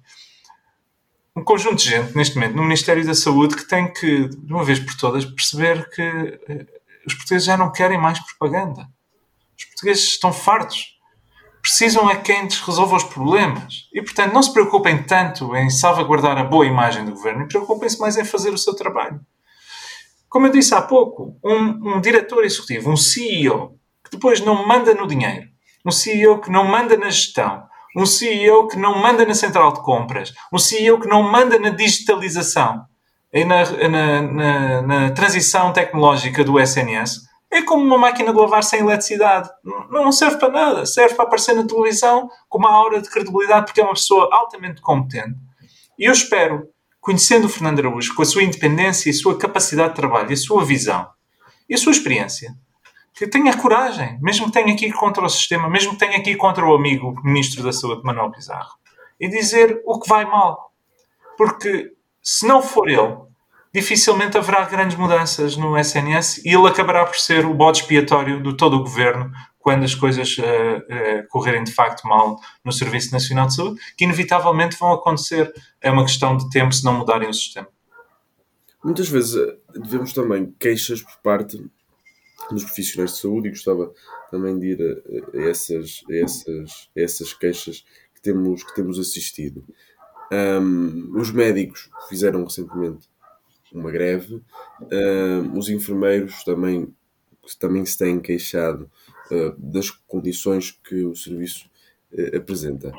um 1.39 1.45
conjunto 1.45 1.77
de 1.77 1.91
gente 1.91 2.17
neste 2.17 2.35
momento 2.35 2.57
no 2.57 2.63
Ministério 2.63 3.07
da 3.07 3.15
Saúde 3.15 3.57
que 3.57 3.67
tem 3.67 3.93
que, 3.93 4.29
de 4.29 4.53
uma 4.53 4.65
vez 4.65 4.81
por 4.81 4.97
todas, 4.97 5.25
perceber 5.25 5.89
que 5.91 6.03
eh, 6.03 6.67
os 7.07 7.15
portugueses 7.15 7.47
já 7.47 7.57
não 7.57 7.71
querem 7.71 7.97
mais 7.97 8.19
propaganda. 8.19 8.89
Os 9.57 9.65
portugueses 9.67 10.05
estão 10.05 10.33
fartos. 10.33 10.99
Precisam 11.63 12.09
a 12.09 12.17
quem 12.17 12.49
resolva 12.49 12.97
os 12.97 13.05
problemas. 13.05 13.89
E, 13.93 14.03
portanto, 14.03 14.33
não 14.33 14.43
se 14.43 14.53
preocupem 14.53 15.03
tanto 15.03 15.55
em 15.55 15.71
salvaguardar 15.71 16.37
a 16.39 16.45
boa 16.45 16.67
imagem 16.67 17.05
do 17.05 17.13
governo 17.13 17.47
preocupem-se 17.47 18.01
mais 18.01 18.17
em 18.17 18.25
fazer 18.25 18.51
o 18.51 18.59
seu 18.59 18.75
trabalho. 18.75 19.21
Como 20.29 20.47
eu 20.47 20.53
disse 20.53 20.75
há 20.75 20.83
pouco, 20.83 21.39
um, 21.45 21.97
um 21.97 22.01
diretor 22.01 22.45
executivo, 22.45 22.91
um 22.91 22.97
CEO, 22.97 23.79
que 24.05 24.11
depois 24.11 24.41
não 24.41 24.67
manda 24.67 24.93
no 24.93 25.07
dinheiro, 25.07 25.47
um 25.85 25.91
CEO 25.91 26.41
que 26.41 26.51
não 26.51 26.65
manda 26.65 26.97
na 26.97 27.11
gestão, 27.11 27.68
um 27.97 28.07
CEO 28.07 28.69
que 28.69 28.77
não 28.77 28.99
manda 28.99 29.25
na 29.25 29.35
central 29.35 29.73
de 29.73 29.83
compras, 29.83 30.33
um 30.53 30.59
CEO 30.59 31.01
que 31.01 31.09
não 31.09 31.23
manda 31.23 31.59
na 31.59 31.71
digitalização 31.71 32.85
e 33.33 33.45
na, 33.45 33.65
na, 33.89 34.23
na, 34.23 34.83
na 34.83 35.11
transição 35.11 35.73
tecnológica 35.73 36.43
do 36.43 36.59
SNS, 36.59 37.29
é 37.51 37.63
como 37.63 37.83
uma 37.83 37.99
máquina 37.99 38.33
de 38.33 38.39
lavar 38.39 38.63
sem 38.63 38.81
eletricidade. 38.81 39.49
Não 39.91 40.13
serve 40.13 40.37
para 40.37 40.53
nada. 40.53 40.87
Serve 40.87 41.15
para 41.15 41.25
aparecer 41.25 41.55
na 41.55 41.67
televisão 41.67 42.29
com 42.49 42.59
uma 42.59 42.71
aura 42.71 43.01
de 43.01 43.09
credibilidade 43.09 43.67
porque 43.67 43.81
é 43.81 43.85
uma 43.85 43.95
pessoa 43.95 44.29
altamente 44.31 44.83
competente. 44.83 45.37
E 45.99 46.05
eu 46.05 46.13
espero, 46.13 46.69
conhecendo 47.01 47.47
o 47.47 47.49
Fernando 47.49 47.81
Araújo, 47.81 48.15
com 48.15 48.23
a 48.23 48.27
sua 48.27 48.43
independência 48.43 49.09
e 49.09 49.15
sua 49.15 49.37
capacidade 49.39 49.91
de 49.91 49.97
trabalho 49.97 50.31
e 50.31 50.35
a 50.35 50.37
sua 50.37 50.65
visão 50.65 51.09
e 51.69 51.75
a 51.75 51.79
sua 51.79 51.93
experiência, 51.93 52.51
que 53.19 53.27
tenha 53.27 53.57
coragem, 53.57 54.17
mesmo 54.23 54.47
que 54.47 54.53
tenha 54.53 54.77
que 54.77 54.87
ir 54.87 54.93
contra 54.93 55.25
o 55.25 55.29
sistema, 55.29 55.69
mesmo 55.69 55.93
que 55.93 55.99
tenha 55.99 56.23
que 56.23 56.31
ir 56.31 56.37
contra 56.37 56.65
o 56.65 56.73
amigo 56.73 57.21
Ministro 57.25 57.65
da 57.65 57.73
Saúde, 57.73 58.03
Manuel 58.05 58.31
Pizarro, 58.31 58.77
e 59.19 59.29
dizer 59.29 59.83
o 59.85 59.99
que 59.99 60.09
vai 60.09 60.25
mal. 60.25 60.73
Porque 61.37 61.93
se 62.23 62.47
não 62.47 62.63
for 62.63 62.89
ele, 62.89 63.17
dificilmente 63.75 64.39
haverá 64.39 64.65
grandes 64.67 64.97
mudanças 64.97 65.57
no 65.57 65.77
SNS 65.77 66.45
e 66.45 66.55
ele 66.55 66.69
acabará 66.69 67.05
por 67.05 67.17
ser 67.17 67.45
o 67.45 67.55
bode 67.55 67.81
expiatório 67.81 68.41
de 68.41 68.57
todo 68.57 68.77
o 68.77 68.85
governo 68.85 69.33
quando 69.59 69.83
as 69.83 69.97
coisas 69.97 70.39
uh, 70.39 70.43
uh, 70.43 71.29
correrem 71.29 71.65
de 71.65 71.73
facto 71.73 72.07
mal 72.07 72.39
no 72.65 72.73
Serviço 72.73 73.13
Nacional 73.13 73.49
de 73.49 73.57
Saúde, 73.57 73.81
que 73.97 74.05
inevitavelmente 74.05 74.77
vão 74.79 74.93
acontecer. 74.93 75.53
É 75.81 75.91
uma 75.91 76.05
questão 76.05 76.37
de 76.37 76.49
tempo 76.51 76.73
se 76.73 76.85
não 76.85 76.95
mudarem 76.95 77.29
o 77.29 77.35
sistema. 77.35 77.67
Muitas 78.83 79.09
vezes 79.09 79.35
eh, 79.35 79.57
devemos 79.75 80.13
também 80.13 80.55
queixas 80.59 81.03
por 81.03 81.17
parte 81.21 81.59
dos 82.51 82.65
profissionais 82.65 83.13
de 83.13 83.19
saúde 83.19 83.49
e 83.49 83.51
gostava 83.51 83.93
também 84.31 84.59
de 84.59 84.67
ir 84.67 84.81
a, 84.83 85.39
a 85.39 85.51
essas, 85.51 86.03
a 86.09 86.15
essas, 86.15 86.91
a 86.97 87.01
essas 87.01 87.33
queixas 87.33 87.85
que 88.15 88.23
temos, 88.23 88.63
que 88.63 88.75
temos 88.75 88.99
assistido. 88.99 89.65
Um, 90.31 91.19
os 91.19 91.31
médicos 91.31 91.91
fizeram 92.09 92.45
recentemente 92.45 93.09
uma 93.73 93.91
greve, 93.91 94.43
um, 94.93 95.59
os 95.59 95.69
enfermeiros 95.69 96.43
também, 96.45 96.95
também 97.59 97.85
se 97.85 97.97
têm 97.97 98.21
queixado 98.21 98.91
uh, 99.31 99.53
das 99.59 99.91
condições 99.91 100.71
que 100.71 101.05
o 101.05 101.15
serviço 101.15 101.69
uh, 102.13 102.37
apresenta. 102.37 102.93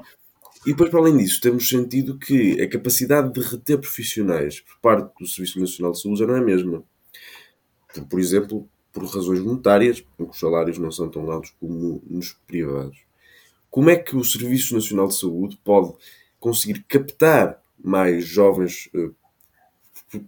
E 0.65 0.71
depois, 0.71 0.89
para 0.89 0.99
além 0.99 1.17
disso, 1.17 1.39
temos 1.39 1.69
sentido 1.69 2.17
que 2.17 2.62
a 2.62 2.67
capacidade 2.67 3.31
de 3.31 3.39
reter 3.39 3.79
profissionais 3.79 4.59
por 4.59 4.77
parte 4.79 5.17
do 5.19 5.27
Serviço 5.27 5.59
Nacional 5.59 5.93
de 5.93 6.01
Saúde 6.01 6.19
já 6.19 6.27
não 6.27 6.35
é 6.35 6.39
a 6.39 6.43
mesma. 6.43 6.83
Por, 7.93 8.07
por 8.07 8.19
exemplo, 8.19 8.69
por 8.91 9.04
razões 9.06 9.39
monetárias, 9.39 10.02
porque 10.02 10.32
os 10.32 10.39
salários 10.39 10.78
não 10.78 10.91
são 10.91 11.10
tão 11.10 11.30
altos 11.32 11.54
como 11.60 12.02
nos 12.08 12.34
privados. 12.47 12.99
Como 13.69 13.89
é 13.89 13.95
que 13.95 14.15
o 14.15 14.23
Serviço 14.23 14.73
Nacional 14.73 15.08
de 15.08 15.15
Saúde 15.15 15.60
pode 15.63 15.93
conseguir 16.39 16.84
captar 16.88 17.62
mais 17.78 18.25
jovens 18.25 18.89
uh, 18.95 19.13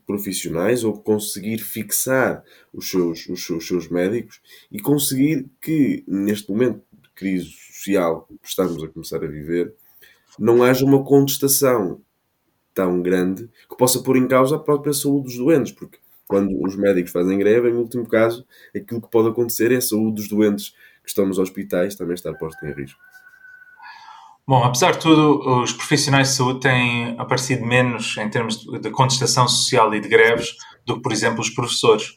profissionais 0.06 0.84
ou 0.84 0.94
conseguir 0.94 1.58
fixar 1.58 2.44
os 2.72 2.90
seus, 2.90 3.28
os, 3.28 3.46
seus, 3.46 3.62
os 3.62 3.68
seus 3.68 3.90
médicos 3.90 4.40
e 4.72 4.80
conseguir 4.80 5.50
que, 5.60 6.04
neste 6.08 6.50
momento 6.52 6.82
de 6.94 7.10
crise 7.16 7.50
social 7.50 8.28
que 8.42 8.48
estamos 8.48 8.84
a 8.84 8.88
começar 8.88 9.24
a 9.24 9.28
viver, 9.28 9.74
não 10.38 10.64
haja 10.64 10.86
uma 10.86 11.04
contestação 11.04 12.00
tão 12.74 13.02
grande 13.02 13.50
que 13.70 13.76
possa 13.76 14.02
pôr 14.02 14.18
em 14.18 14.28
causa 14.28 14.56
a 14.56 14.60
própria 14.60 14.94
saúde 14.94 15.26
dos 15.26 15.38
doentes, 15.38 15.72
porque 15.72 15.98
quando 16.32 16.64
os 16.64 16.78
médicos 16.78 17.12
fazem 17.12 17.38
greve, 17.38 17.70
em 17.70 17.74
último 17.74 18.08
caso, 18.08 18.46
aquilo 18.74 19.02
que 19.02 19.12
pode 19.12 19.28
acontecer 19.28 19.70
é 19.70 19.76
a 19.76 19.82
saúde 19.82 20.16
dos 20.16 20.30
doentes 20.30 20.70
que 21.04 21.10
estão 21.10 21.26
nos 21.26 21.38
hospitais 21.38 21.94
também 21.94 22.14
estar 22.14 22.34
posta 22.36 22.66
em 22.66 22.72
risco. 22.72 22.98
Bom, 24.48 24.64
apesar 24.64 24.94
de 24.94 25.00
tudo, 25.00 25.62
os 25.62 25.74
profissionais 25.74 26.30
de 26.30 26.36
saúde 26.36 26.62
têm 26.62 27.20
aparecido 27.20 27.66
menos 27.66 28.16
em 28.18 28.30
termos 28.30 28.60
de 28.64 28.90
contestação 28.92 29.46
social 29.46 29.94
e 29.94 30.00
de 30.00 30.08
greves 30.08 30.56
do 30.86 30.96
que, 30.96 31.02
por 31.02 31.12
exemplo, 31.12 31.42
os 31.42 31.50
professores. 31.50 32.14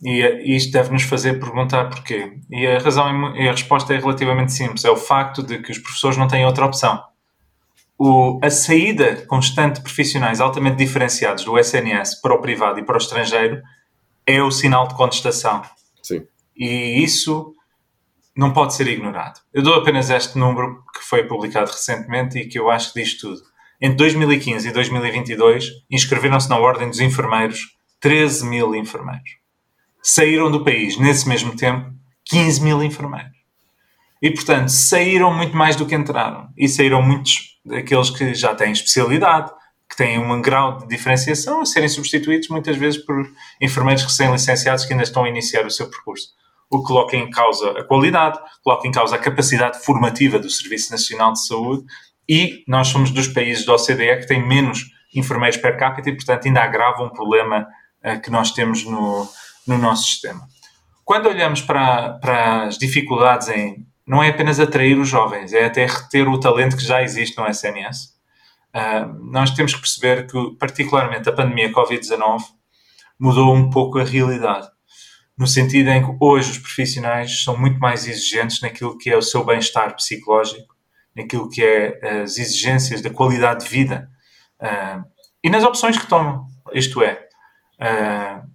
E 0.00 0.56
isto 0.56 0.70
deve 0.70 0.92
nos 0.92 1.02
fazer 1.02 1.40
perguntar 1.40 1.90
porquê. 1.90 2.38
E 2.48 2.64
a 2.64 2.78
razão 2.78 3.36
e 3.36 3.48
a 3.48 3.50
resposta 3.50 3.92
é 3.92 3.98
relativamente 3.98 4.52
simples: 4.52 4.84
é 4.84 4.90
o 4.90 4.96
facto 4.96 5.42
de 5.42 5.58
que 5.58 5.72
os 5.72 5.78
professores 5.78 6.16
não 6.16 6.28
têm 6.28 6.46
outra 6.46 6.64
opção 6.64 7.02
o, 7.98 8.38
a 8.42 8.48
saída 8.48 9.26
constante 9.26 9.76
de 9.76 9.82
profissionais 9.82 10.40
altamente 10.40 10.76
diferenciados 10.76 11.44
do 11.44 11.58
SNS 11.58 12.20
para 12.20 12.34
o 12.34 12.40
privado 12.40 12.78
e 12.78 12.84
para 12.84 12.94
o 12.94 12.98
estrangeiro 12.98 13.60
é 14.24 14.40
o 14.42 14.50
sinal 14.50 14.86
de 14.86 14.94
contestação. 14.94 15.62
Sim. 16.02 16.24
E 16.56 17.02
isso 17.02 17.52
não 18.36 18.52
pode 18.52 18.74
ser 18.74 18.86
ignorado. 18.86 19.40
Eu 19.52 19.62
dou 19.62 19.74
apenas 19.74 20.10
este 20.10 20.38
número 20.38 20.84
que 20.94 21.02
foi 21.02 21.24
publicado 21.24 21.72
recentemente 21.72 22.38
e 22.38 22.46
que 22.46 22.58
eu 22.58 22.70
acho 22.70 22.92
que 22.92 23.02
diz 23.02 23.18
tudo. 23.18 23.40
Entre 23.80 23.96
2015 23.96 24.68
e 24.68 24.72
2022, 24.72 25.70
inscreveram-se 25.90 26.48
na 26.48 26.56
Ordem 26.56 26.88
dos 26.88 27.00
Enfermeiros 27.00 27.76
13 28.00 28.46
mil 28.46 28.74
enfermeiros. 28.74 29.38
Saíram 30.00 30.50
do 30.50 30.64
país, 30.64 30.96
nesse 30.96 31.28
mesmo 31.28 31.56
tempo, 31.56 31.92
15 32.26 32.62
mil 32.62 32.82
enfermeiros. 32.82 33.36
E, 34.22 34.30
portanto, 34.30 34.68
saíram 34.68 35.32
muito 35.32 35.56
mais 35.56 35.76
do 35.76 35.86
que 35.86 35.94
entraram. 35.94 36.48
E 36.56 36.68
saíram 36.68 37.02
muitos 37.02 37.57
daqueles 37.68 38.10
que 38.10 38.34
já 38.34 38.54
têm 38.54 38.72
especialidade, 38.72 39.50
que 39.88 39.96
têm 39.96 40.18
um 40.18 40.42
grau 40.42 40.78
de 40.78 40.88
diferenciação, 40.88 41.60
a 41.60 41.66
serem 41.66 41.88
substituídos 41.88 42.48
muitas 42.48 42.76
vezes 42.76 43.02
por 43.02 43.30
enfermeiros 43.60 44.04
recém-licenciados 44.04 44.84
que 44.84 44.92
ainda 44.92 45.04
estão 45.04 45.24
a 45.24 45.28
iniciar 45.28 45.64
o 45.64 45.70
seu 45.70 45.88
percurso. 45.88 46.28
O 46.70 46.80
que 46.80 46.88
coloca 46.88 47.16
em 47.16 47.30
causa 47.30 47.70
a 47.70 47.84
qualidade, 47.84 48.38
coloca 48.62 48.86
em 48.86 48.92
causa 48.92 49.16
a 49.16 49.18
capacidade 49.18 49.82
formativa 49.82 50.38
do 50.38 50.50
Serviço 50.50 50.92
Nacional 50.92 51.32
de 51.32 51.46
Saúde 51.46 51.84
e 52.28 52.62
nós 52.68 52.88
somos 52.88 53.10
dos 53.10 53.28
países 53.28 53.64
da 53.64 53.74
OCDE 53.74 54.18
que 54.20 54.26
têm 54.26 54.46
menos 54.46 54.84
enfermeiros 55.14 55.56
per 55.56 55.78
capita 55.78 56.10
e, 56.10 56.14
portanto, 56.14 56.46
ainda 56.46 56.60
agrava 56.60 57.02
um 57.02 57.08
problema 57.08 57.66
uh, 58.04 58.20
que 58.20 58.30
nós 58.30 58.50
temos 58.50 58.84
no, 58.84 59.26
no 59.66 59.78
nosso 59.78 60.04
sistema. 60.04 60.46
Quando 61.04 61.26
olhamos 61.26 61.62
para, 61.62 62.18
para 62.18 62.64
as 62.64 62.76
dificuldades 62.76 63.48
em 63.48 63.87
não 64.08 64.22
é 64.22 64.30
apenas 64.30 64.58
atrair 64.58 64.98
os 64.98 65.06
jovens, 65.06 65.52
é 65.52 65.66
até 65.66 65.84
reter 65.84 66.26
o 66.26 66.40
talento 66.40 66.78
que 66.78 66.82
já 66.82 67.02
existe 67.02 67.36
no 67.36 67.46
SNS. 67.46 68.04
Uh, 68.04 68.78
ah, 68.78 69.06
nós 69.20 69.50
temos 69.50 69.74
que 69.74 69.80
perceber 69.80 70.26
que, 70.26 70.56
particularmente, 70.58 71.28
a 71.28 71.32
pandemia 71.32 71.70
Covid-19 71.70 72.40
mudou 73.20 73.54
um 73.54 73.68
pouco 73.68 73.98
a 73.98 74.04
realidade, 74.04 74.66
no 75.36 75.46
sentido 75.46 75.90
em 75.90 76.02
que 76.02 76.16
hoje 76.20 76.52
os 76.52 76.58
profissionais 76.58 77.44
são 77.44 77.58
muito 77.58 77.78
mais 77.78 78.08
exigentes 78.08 78.62
naquilo 78.62 78.96
que 78.96 79.10
é 79.10 79.16
o 79.16 79.20
seu 79.20 79.44
bem-estar 79.44 79.94
psicológico, 79.94 80.74
naquilo 81.14 81.50
que 81.50 81.62
é 81.62 82.22
as 82.22 82.38
exigências 82.38 83.02
da 83.02 83.10
qualidade 83.10 83.64
de 83.64 83.70
vida 83.70 84.08
uh, 84.62 85.04
e 85.44 85.50
nas 85.50 85.64
opções 85.64 85.98
que 85.98 86.06
tomam. 86.06 86.46
Isto 86.72 87.02
é, 87.02 87.28
uh, 87.78 88.48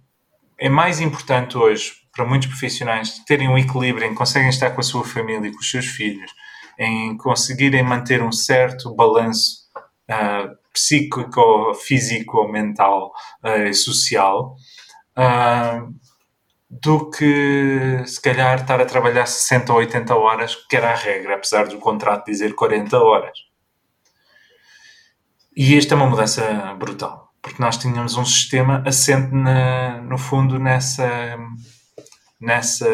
é 0.58 0.68
mais 0.68 1.00
importante 1.00 1.56
hoje 1.56 2.03
para 2.14 2.24
muitos 2.24 2.48
profissionais 2.48 3.18
terem 3.26 3.48
um 3.48 3.58
equilíbrio 3.58 4.06
em 4.06 4.14
conseguem 4.14 4.48
estar 4.48 4.70
com 4.70 4.80
a 4.80 4.84
sua 4.84 5.04
família 5.04 5.50
com 5.50 5.58
os 5.58 5.70
seus 5.70 5.86
filhos 5.86 6.30
em 6.78 7.16
conseguirem 7.16 7.82
manter 7.82 8.22
um 8.22 8.32
certo 8.32 8.94
balanço 8.94 9.64
uh, 10.10 10.56
psíquico, 10.72 11.74
físico, 11.74 12.48
mental 12.48 13.12
uh, 13.44 13.68
e 13.68 13.74
social, 13.74 14.56
uh, 15.16 15.94
do 16.68 17.10
que 17.10 18.02
se 18.06 18.20
calhar 18.20 18.60
estar 18.60 18.80
a 18.80 18.86
trabalhar 18.86 19.26
60 19.26 19.72
ou 19.72 19.78
80 19.78 20.14
horas, 20.14 20.56
que 20.68 20.76
era 20.76 20.90
a 20.90 20.96
regra, 20.96 21.36
apesar 21.36 21.68
do 21.68 21.78
contrato 21.78 22.26
dizer 22.26 22.54
40 22.54 22.98
horas. 22.98 23.38
E 25.56 25.76
esta 25.76 25.94
é 25.94 25.96
uma 25.96 26.08
mudança 26.08 26.74
brutal, 26.74 27.32
porque 27.40 27.62
nós 27.62 27.76
tínhamos 27.76 28.16
um 28.16 28.24
sistema 28.24 28.82
assente, 28.84 29.32
na, 29.32 30.00
no 30.00 30.18
fundo, 30.18 30.58
nessa, 30.58 31.38
nessa 32.44 32.86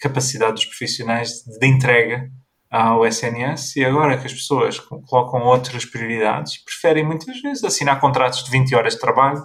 capacidade 0.00 0.54
dos 0.54 0.64
profissionais 0.64 1.42
de 1.44 1.66
entrega 1.66 2.30
ao 2.70 3.06
SNS 3.06 3.76
e 3.76 3.84
agora 3.84 4.18
que 4.18 4.26
as 4.26 4.32
pessoas 4.32 4.80
colocam 4.80 5.42
outras 5.42 5.84
prioridades, 5.84 6.56
preferem 6.64 7.04
muitas 7.04 7.40
vezes 7.40 7.62
assinar 7.62 8.00
contratos 8.00 8.42
de 8.42 8.50
20 8.50 8.74
horas 8.74 8.94
de 8.94 9.00
trabalho, 9.00 9.42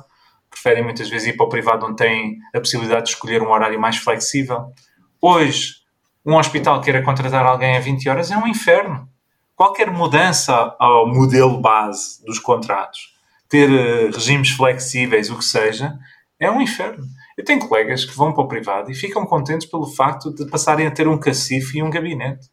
preferem 0.50 0.84
muitas 0.84 1.10
vezes 1.10 1.28
ir 1.28 1.38
para 1.38 1.46
o 1.46 1.50
privado 1.50 1.86
onde 1.86 1.98
têm 1.98 2.38
a 2.56 2.60
possibilidade 2.60 3.06
de 3.06 3.10
escolher 3.12 3.42
um 3.42 3.52
horário 3.52 3.80
mais 3.80 3.98
flexível. 3.98 4.74
Hoje, 5.22 5.76
um 6.26 6.36
hospital 6.36 6.82
queira 6.82 7.04
contratar 7.04 7.46
alguém 7.46 7.78
a 7.78 7.80
20 7.80 8.10
horas 8.10 8.32
é 8.32 8.38
um 8.38 8.48
inferno 8.48 9.08
qualquer 9.60 9.92
mudança 9.92 10.74
ao 10.80 11.06
modelo 11.06 11.60
base 11.60 12.24
dos 12.24 12.40
contratos, 12.40 13.14
ter 13.50 13.70
uh, 13.70 14.10
regimes 14.10 14.52
flexíveis, 14.52 15.30
o 15.30 15.38
que 15.38 15.44
seja, 15.44 16.00
é 16.40 16.50
um 16.50 16.62
inferno. 16.62 17.04
Eu 17.40 17.46
tenho 17.46 17.66
colegas 17.66 18.04
que 18.04 18.14
vão 18.18 18.34
para 18.34 18.44
o 18.44 18.48
privado 18.50 18.92
e 18.92 18.94
ficam 18.94 19.26
contentes 19.26 19.66
pelo 19.66 19.88
facto 19.88 20.30
de 20.30 20.46
passarem 20.50 20.86
a 20.86 20.92
ter 20.92 21.08
um 21.08 21.18
cacife 21.18 21.78
e 21.78 21.82
um 21.82 21.90
gabinete. 21.90 22.50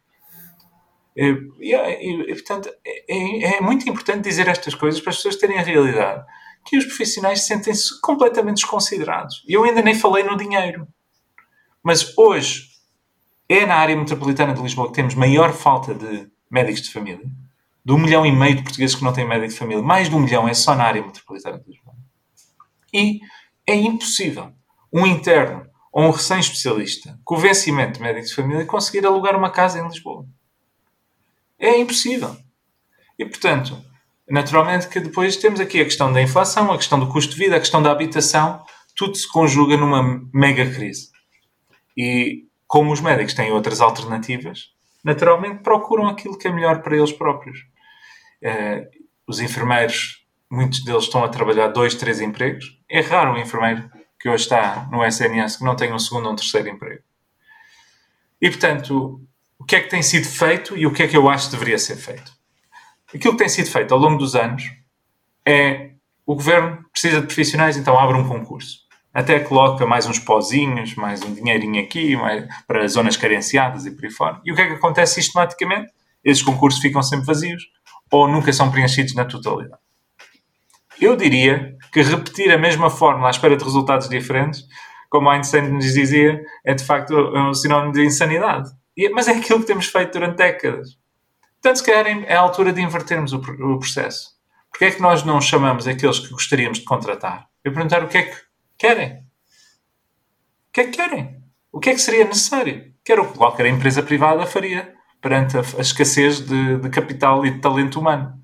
E, 1.17 1.25
e, 1.59 1.75
e 1.75 2.35
portanto, 2.35 2.71
é, 2.87 3.13
é, 3.13 3.57
é, 3.57 3.61
muito 3.61 3.91
importante 3.91 4.23
dizer 4.23 4.47
estas 4.47 4.77
coisas 4.77 5.01
para 5.01 5.11
as 5.11 5.17
pessoas 5.17 5.35
terem 5.35 5.59
a 5.59 5.63
realidade 5.63 6.25
que 6.65 6.79
os 6.79 6.85
profissionais 6.85 7.49
sentem-se 7.49 8.01
completamente 8.01 8.59
desconsiderados. 8.59 9.43
E 9.49 9.55
eu 9.55 9.65
ainda 9.65 9.83
nem 9.83 9.93
falei 9.93 10.23
no 10.23 10.37
dinheiro. 10.37 10.87
Mas 11.83 12.17
hoje 12.17 12.69
é 13.49 13.67
na 13.67 13.75
área 13.75 13.97
metropolitana 13.97 14.55
de 14.55 14.63
Lisboa 14.63 14.87
que 14.87 14.95
temos 14.95 15.17
maior 15.17 15.53
falta 15.53 15.97
de 15.97 16.31
médicos 16.49 16.83
de 16.83 16.93
família. 16.93 17.27
De 17.85 17.93
um 17.93 17.99
milhão 17.99 18.25
e 18.25 18.31
meio 18.31 18.55
de 18.55 18.63
portugueses 18.63 18.95
que 18.95 19.03
não 19.03 19.13
têm 19.13 19.27
médico 19.27 19.53
de 19.53 19.59
família, 19.59 19.83
mais 19.83 20.09
de 20.09 20.15
um 20.15 20.21
milhão 20.21 20.47
é 20.47 20.55
só 20.55 20.77
na 20.77 20.85
área 20.85 21.03
metropolitana 21.03 21.59
de 21.59 21.69
Lisboa. 21.69 21.97
E 22.95 23.19
é 23.67 23.75
impossível 23.75 24.55
um 24.97 25.07
interno 25.07 25.67
ou 25.93 26.05
um 26.05 26.11
recém-especialista 26.11 27.19
com 27.23 27.37
vencimento 27.37 27.95
de 27.95 28.01
médico 28.01 28.27
de 28.27 28.35
família 28.35 28.65
conseguir 28.65 29.05
alugar 29.05 29.37
uma 29.37 29.51
casa 29.51 29.79
em 29.79 29.87
Lisboa. 29.87 30.25
É 31.59 31.79
impossível. 31.79 32.35
E, 33.19 33.25
portanto, 33.27 33.79
naturalmente 34.27 34.89
que 34.89 34.99
depois 34.99 35.37
temos 35.37 35.61
aqui 35.61 35.81
a 35.81 35.85
questão 35.85 36.11
da 36.11 36.23
inflação, 36.23 36.73
a 36.73 36.79
questão 36.79 36.99
do 36.99 37.09
custo 37.09 37.35
de 37.35 37.39
vida, 37.39 37.57
a 37.57 37.61
questão 37.61 37.83
da 37.83 37.91
habitação, 37.91 38.65
tudo 38.97 39.15
se 39.17 39.31
conjuga 39.31 39.77
numa 39.77 40.23
mega 40.33 40.65
crise. 40.71 41.11
E 41.95 42.47
como 42.67 42.91
os 42.91 43.01
médicos 43.01 43.35
têm 43.35 43.53
outras 43.53 43.83
alternativas, 43.83 44.71
naturalmente 45.05 45.63
procuram 45.63 46.09
aquilo 46.09 46.39
que 46.39 46.49
é 46.49 46.53
melhor 46.53 46.83
para 46.83 46.97
eles 46.97 47.13
próprios. 47.13 47.59
Uh, 48.43 48.87
os 49.27 49.41
enfermeiros, 49.41 50.25
muitos 50.51 50.83
deles 50.83 51.05
estão 51.05 51.23
a 51.23 51.29
trabalhar 51.29 51.69
dois, 51.69 51.95
três 51.95 52.21
empregos. 52.21 52.79
É 52.89 53.01
raro 53.01 53.33
um 53.33 53.39
enfermeiro 53.39 53.91
que 54.27 54.31
hoje 54.31 54.43
está 54.43 54.89
no 54.91 55.05
SNS 55.05 55.59
que 55.59 55.65
não 55.65 55.77
tenha 55.77 55.95
um 55.95 56.01
segundo 56.01 56.27
ou 56.27 56.33
um 56.33 56.37
terceiro 56.37 56.69
emprego. 56.69 57.01
E, 58.43 58.51
portanto, 58.51 59.21
o 59.57 59.65
que 59.65 59.77
é 59.77 59.81
que 59.81 59.89
tem 59.89 60.03
sido 60.03 60.27
feito 60.27 60.77
e 60.77 60.85
o 60.85 60.93
que 60.93 61.05
é 61.05 61.07
que 61.07 61.17
eu 61.17 61.29
acho 61.29 61.47
que 61.47 61.53
deveria 61.53 61.79
ser 61.79 61.95
feito? 61.95 62.33
Aquilo 63.15 63.35
que 63.35 63.39
tem 63.39 63.49
sido 63.49 63.71
feito 63.71 63.95
ao 63.95 64.01
longo 64.01 64.19
dos 64.19 64.35
anos 64.35 64.65
é 65.47 65.93
o 66.27 66.35
governo 66.35 66.85
precisa 66.91 67.21
de 67.21 67.27
profissionais, 67.29 67.77
então 67.77 67.97
abre 67.97 68.17
um 68.17 68.29
concurso 68.29 68.85
até 69.15 69.41
coloca 69.41 69.87
mais 69.87 70.07
uns 70.07 70.19
pozinhos, 70.19 70.95
mais 70.95 71.23
um 71.23 71.33
dinheirinho 71.33 71.83
aqui, 71.83 72.15
mais, 72.17 72.47
para 72.67 72.87
zonas 72.87 73.17
carenciadas 73.17 73.87
e 73.87 73.91
por 73.93 74.05
aí 74.05 74.11
fora. 74.11 74.43
E 74.45 74.53
o 74.53 74.55
que 74.55 74.61
é 74.61 74.67
que 74.67 74.75
acontece 74.75 75.15
sistematicamente? 75.15 75.91
Esses 76.23 76.43
concursos 76.43 76.83
ficam 76.83 77.03
sempre 77.03 77.25
vazios 77.25 77.63
ou 78.11 78.29
nunca 78.29 78.53
são 78.53 78.71
preenchidos 78.71 79.15
na 79.15 79.25
totalidade. 79.25 79.81
Eu 81.01 81.17
diria 81.17 81.76
que 81.97 82.11
repetir 82.11 82.53
a 82.53 82.59
mesma 82.59 82.91
fórmula 82.91 83.29
à 83.29 83.31
espera 83.31 83.57
de 83.57 83.65
resultados 83.65 84.09
diferentes, 84.09 84.65
como 85.09 85.31
Einstein 85.31 85.71
nos 85.71 85.95
dizia, 85.95 86.45
é 86.65 86.75
de 86.75 86.85
facto 86.85 87.15
um 87.15 87.55
sinónimo 87.55 87.93
de 87.93 88.05
insanidade. 88.05 88.69
Mas 89.13 89.29
é 89.29 89.33
aquilo 89.33 89.61
que 89.61 89.67
temos 89.67 89.87
feito 89.87 90.13
durante 90.13 90.37
décadas. 90.37 90.99
Portanto, 91.55 91.79
se 91.79 91.85
calhar 91.85 92.07
é 92.07 92.35
a 92.35 92.41
altura 92.41 92.73
de 92.73 92.83
invertermos 92.83 93.33
o, 93.33 93.41
processo. 93.41 94.37
Porquê 94.71 94.87
é 94.87 94.91
que 94.91 95.01
nós 95.01 95.25
não 95.25 95.41
chamamos 95.41 95.87
aqueles 95.87 96.19
que 96.19 96.31
gostaríamos 96.31 96.81
de 96.81 96.85
contratar? 96.85 97.47
Eu 97.65 97.73
perguntar 97.73 98.05
o 98.05 98.09
que 98.09 98.19
é 98.19 98.23
que 98.25 98.47
Querem. 98.79 99.13
O 100.69 100.73
que 100.73 100.81
é 100.83 100.85
que 100.85 100.91
querem? 100.91 101.43
O 101.73 101.81
que 101.81 101.91
é 101.91 101.95
que 101.95 102.01
seria 102.01 102.27
necessário? 102.27 102.93
Que 103.03 103.13
era 103.13 103.23
o 103.23 103.33
que 103.33 103.39
qualquer 103.39 103.67
empresa 103.67 104.03
privada 104.03 104.45
faria 104.45 104.95
perante 105.21 105.57
a, 105.57 105.61
a 105.61 105.81
escassez 105.81 106.41
de, 106.41 106.77
de, 106.77 106.91
capital 106.91 107.47
e 107.47 107.51
de 107.51 107.59
talento 107.59 107.99
humano. 107.99 108.35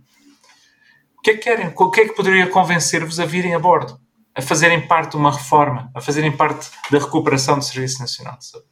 O 1.22 1.24
que 1.24 1.30
é 1.30 1.34
que 1.34 1.42
querem? 1.44 1.72
O 1.76 1.88
que 1.88 2.00
é 2.00 2.08
que 2.08 2.16
poderia 2.16 2.48
convencer-vos 2.48 3.20
a 3.20 3.24
virem 3.24 3.54
a 3.54 3.58
bordo? 3.60 3.96
A 4.34 4.42
fazerem 4.42 4.88
parte 4.88 5.12
de 5.12 5.18
uma 5.18 5.30
reforma? 5.30 5.88
A 5.94 6.00
fazerem 6.00 6.36
parte 6.36 6.68
da 6.90 6.98
recuperação 6.98 7.56
do 7.56 7.64
Serviço 7.64 8.00
Nacional 8.00 8.36
de 8.38 8.46
Saúde? 8.46 8.66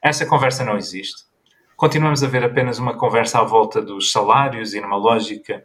Essa 0.00 0.24
conversa 0.24 0.64
não 0.64 0.76
existe. 0.76 1.24
Continuamos 1.76 2.22
a 2.22 2.28
ver 2.28 2.44
apenas 2.44 2.78
uma 2.78 2.94
conversa 2.94 3.40
à 3.40 3.42
volta 3.42 3.82
dos 3.82 4.12
salários 4.12 4.74
e 4.74 4.80
numa 4.80 4.94
lógica 4.94 5.64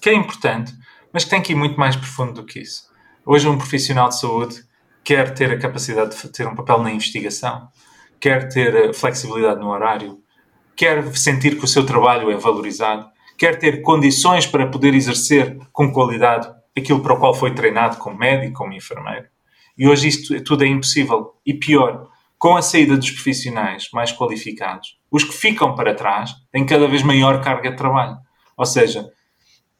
que 0.00 0.10
é 0.10 0.14
importante, 0.14 0.72
mas 1.12 1.24
que 1.24 1.30
tem 1.30 1.42
que 1.42 1.50
ir 1.50 1.56
muito 1.56 1.76
mais 1.76 1.96
profundo 1.96 2.34
do 2.34 2.44
que 2.44 2.60
isso. 2.60 2.84
Hoje, 3.26 3.48
um 3.48 3.58
profissional 3.58 4.10
de 4.10 4.20
saúde 4.20 4.62
quer 5.02 5.34
ter 5.34 5.50
a 5.50 5.58
capacidade 5.58 6.16
de 6.16 6.28
ter 6.28 6.46
um 6.46 6.54
papel 6.54 6.78
na 6.84 6.92
investigação, 6.92 7.68
quer 8.20 8.48
ter 8.48 8.94
flexibilidade 8.94 9.58
no 9.58 9.70
horário, 9.70 10.22
quer 10.76 11.04
sentir 11.16 11.58
que 11.58 11.64
o 11.64 11.68
seu 11.68 11.84
trabalho 11.84 12.30
é 12.30 12.36
valorizado, 12.36 13.10
quer 13.42 13.58
ter 13.58 13.82
condições 13.82 14.46
para 14.46 14.68
poder 14.68 14.94
exercer 14.94 15.58
com 15.72 15.92
qualidade 15.92 16.48
aquilo 16.76 17.00
para 17.00 17.14
o 17.14 17.18
qual 17.18 17.34
foi 17.34 17.52
treinado 17.52 17.96
como 17.96 18.16
médico, 18.16 18.58
como 18.58 18.72
enfermeiro. 18.72 19.26
E 19.76 19.88
hoje 19.88 20.06
isto 20.06 20.40
tudo 20.44 20.62
é 20.62 20.68
impossível. 20.68 21.32
E 21.44 21.52
pior, 21.52 22.06
com 22.38 22.56
a 22.56 22.62
saída 22.62 22.96
dos 22.96 23.10
profissionais 23.10 23.88
mais 23.92 24.12
qualificados, 24.12 24.96
os 25.10 25.24
que 25.24 25.32
ficam 25.32 25.74
para 25.74 25.92
trás 25.92 26.36
têm 26.52 26.64
cada 26.64 26.86
vez 26.86 27.02
maior 27.02 27.42
carga 27.42 27.72
de 27.72 27.76
trabalho. 27.76 28.16
Ou 28.56 28.64
seja, 28.64 29.10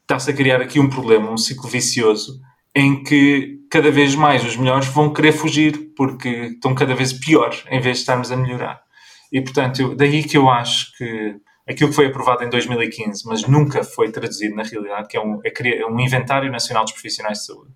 está-se 0.01 0.29
a 0.29 0.33
criar 0.33 0.59
aqui 0.59 0.77
um 0.77 0.89
problema, 0.89 1.31
um 1.31 1.37
ciclo 1.37 1.69
vicioso, 1.69 2.41
em 2.75 3.01
que 3.01 3.59
cada 3.71 3.89
vez 3.89 4.13
mais 4.13 4.43
os 4.43 4.57
melhores 4.57 4.87
vão 4.87 5.13
querer 5.13 5.31
fugir 5.31 5.93
porque 5.95 6.27
estão 6.27 6.75
cada 6.75 6.93
vez 6.93 7.13
piores 7.13 7.63
em 7.71 7.79
vez 7.79 7.95
de 7.95 8.01
estarmos 8.01 8.29
a 8.29 8.35
melhorar. 8.35 8.81
E 9.31 9.39
portanto, 9.39 9.95
daí 9.95 10.21
que 10.21 10.35
eu 10.35 10.49
acho 10.49 10.91
que 10.97 11.37
aquilo 11.67 11.89
que 11.89 11.95
foi 11.95 12.07
aprovado 12.07 12.43
em 12.43 12.49
2015, 12.49 13.23
mas 13.25 13.47
nunca 13.47 13.83
foi 13.83 14.11
traduzido 14.11 14.55
na 14.55 14.63
realidade, 14.63 15.07
que 15.07 15.17
é 15.17 15.21
um, 15.21 15.39
é 15.43 15.85
um 15.85 15.99
inventário 15.99 16.51
nacional 16.51 16.83
dos 16.83 16.93
profissionais 16.93 17.39
de 17.39 17.45
saúde, 17.45 17.71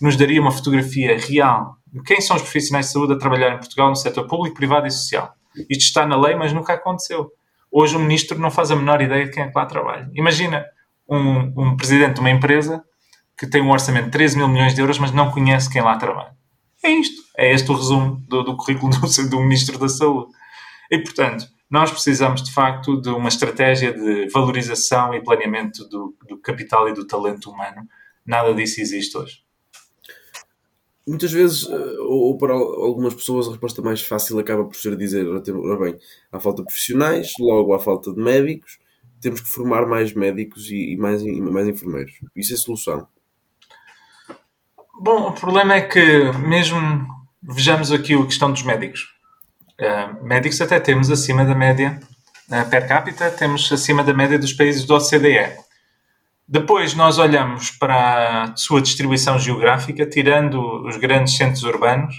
nos 0.00 0.16
daria 0.16 0.40
uma 0.40 0.52
fotografia 0.52 1.18
real 1.18 1.76
de 1.92 2.02
quem 2.02 2.20
são 2.20 2.36
os 2.36 2.42
profissionais 2.42 2.86
de 2.86 2.92
saúde 2.92 3.14
a 3.14 3.18
trabalhar 3.18 3.54
em 3.54 3.58
Portugal 3.58 3.88
no 3.88 3.96
setor 3.96 4.26
público, 4.26 4.56
privado 4.56 4.86
e 4.86 4.90
social. 4.90 5.32
Isto 5.70 5.84
está 5.84 6.06
na 6.06 6.20
lei, 6.20 6.34
mas 6.34 6.52
nunca 6.52 6.72
aconteceu. 6.72 7.30
Hoje 7.70 7.96
o 7.96 8.00
ministro 8.00 8.38
não 8.38 8.50
faz 8.50 8.70
a 8.70 8.76
menor 8.76 9.00
ideia 9.00 9.24
de 9.24 9.30
quem 9.30 9.42
é 9.42 9.48
que 9.48 9.56
lá 9.56 9.66
trabalha. 9.66 10.10
Imagina 10.14 10.64
um, 11.08 11.52
um 11.56 11.76
presidente 11.76 12.14
de 12.14 12.20
uma 12.20 12.30
empresa 12.30 12.82
que 13.38 13.46
tem 13.46 13.62
um 13.62 13.70
orçamento 13.70 14.06
de 14.06 14.10
13 14.12 14.36
mil 14.36 14.48
milhões 14.48 14.74
de 14.74 14.80
euros, 14.80 14.98
mas 14.98 15.12
não 15.12 15.30
conhece 15.30 15.70
quem 15.70 15.82
lá 15.82 15.96
trabalha. 15.96 16.34
É 16.84 16.90
isto. 16.90 17.22
É 17.36 17.52
este 17.52 17.70
o 17.70 17.74
resumo 17.74 18.22
do, 18.28 18.42
do 18.42 18.56
currículo 18.56 18.92
do, 18.92 19.28
do 19.30 19.40
Ministro 19.40 19.78
da 19.78 19.88
Saúde. 19.88 20.30
E, 20.90 20.98
portanto, 20.98 21.46
nós 21.70 21.90
precisamos, 21.90 22.42
de 22.42 22.52
facto, 22.52 23.00
de 23.00 23.08
uma 23.08 23.28
estratégia 23.28 23.92
de 23.92 24.28
valorização 24.30 25.14
e 25.14 25.22
planeamento 25.22 25.88
do, 25.88 26.14
do 26.28 26.38
capital 26.38 26.88
e 26.88 26.94
do 26.94 27.06
talento 27.06 27.50
humano. 27.50 27.88
Nada 28.24 28.54
disso 28.54 28.80
existe 28.80 29.16
hoje. 29.16 29.44
Muitas 31.06 31.32
vezes, 31.32 31.68
eh, 31.68 31.96
ou 32.00 32.38
para 32.38 32.54
algumas 32.54 33.12
pessoas, 33.12 33.46
a 33.46 33.50
resposta 33.50 33.82
mais 33.82 34.00
fácil 34.00 34.38
acaba 34.38 34.64
por 34.64 34.74
ser 34.74 34.96
dizer: 34.96 35.26
ora 35.26 35.78
bem, 35.78 35.98
há 36.32 36.40
falta 36.40 36.62
de 36.62 36.66
profissionais, 36.66 37.32
logo 37.38 37.74
há 37.74 37.78
falta 37.78 38.12
de 38.12 38.22
médicos, 38.22 38.78
temos 39.20 39.40
que 39.40 39.48
formar 39.48 39.86
mais 39.86 40.14
médicos 40.14 40.70
e 40.70 40.96
mais, 40.96 41.22
e 41.22 41.40
mais 41.40 41.68
enfermeiros. 41.68 42.14
Isso 42.34 42.54
é 42.54 42.56
solução. 42.56 43.06
Bom, 44.98 45.28
o 45.28 45.32
problema 45.32 45.74
é 45.74 45.82
que, 45.82 46.32
mesmo 46.46 46.78
vejamos 47.42 47.92
aqui 47.92 48.14
a 48.14 48.24
questão 48.24 48.50
dos 48.50 48.62
médicos. 48.62 49.13
Uh, 49.80 50.24
médicos 50.24 50.60
até 50.60 50.78
temos 50.78 51.10
acima 51.10 51.44
da 51.44 51.54
média 51.54 52.00
uh, 52.48 52.70
per 52.70 52.86
capita, 52.86 53.30
temos 53.30 53.70
acima 53.72 54.04
da 54.04 54.14
média 54.14 54.38
dos 54.38 54.52
países 54.52 54.84
do 54.84 54.94
OCDE. 54.94 55.64
Depois 56.46 56.94
nós 56.94 57.18
olhamos 57.18 57.70
para 57.70 58.44
a 58.44 58.56
sua 58.56 58.80
distribuição 58.80 59.38
geográfica, 59.38 60.06
tirando 60.06 60.86
os 60.86 60.96
grandes 60.96 61.36
centros 61.36 61.62
urbanos, 61.64 62.14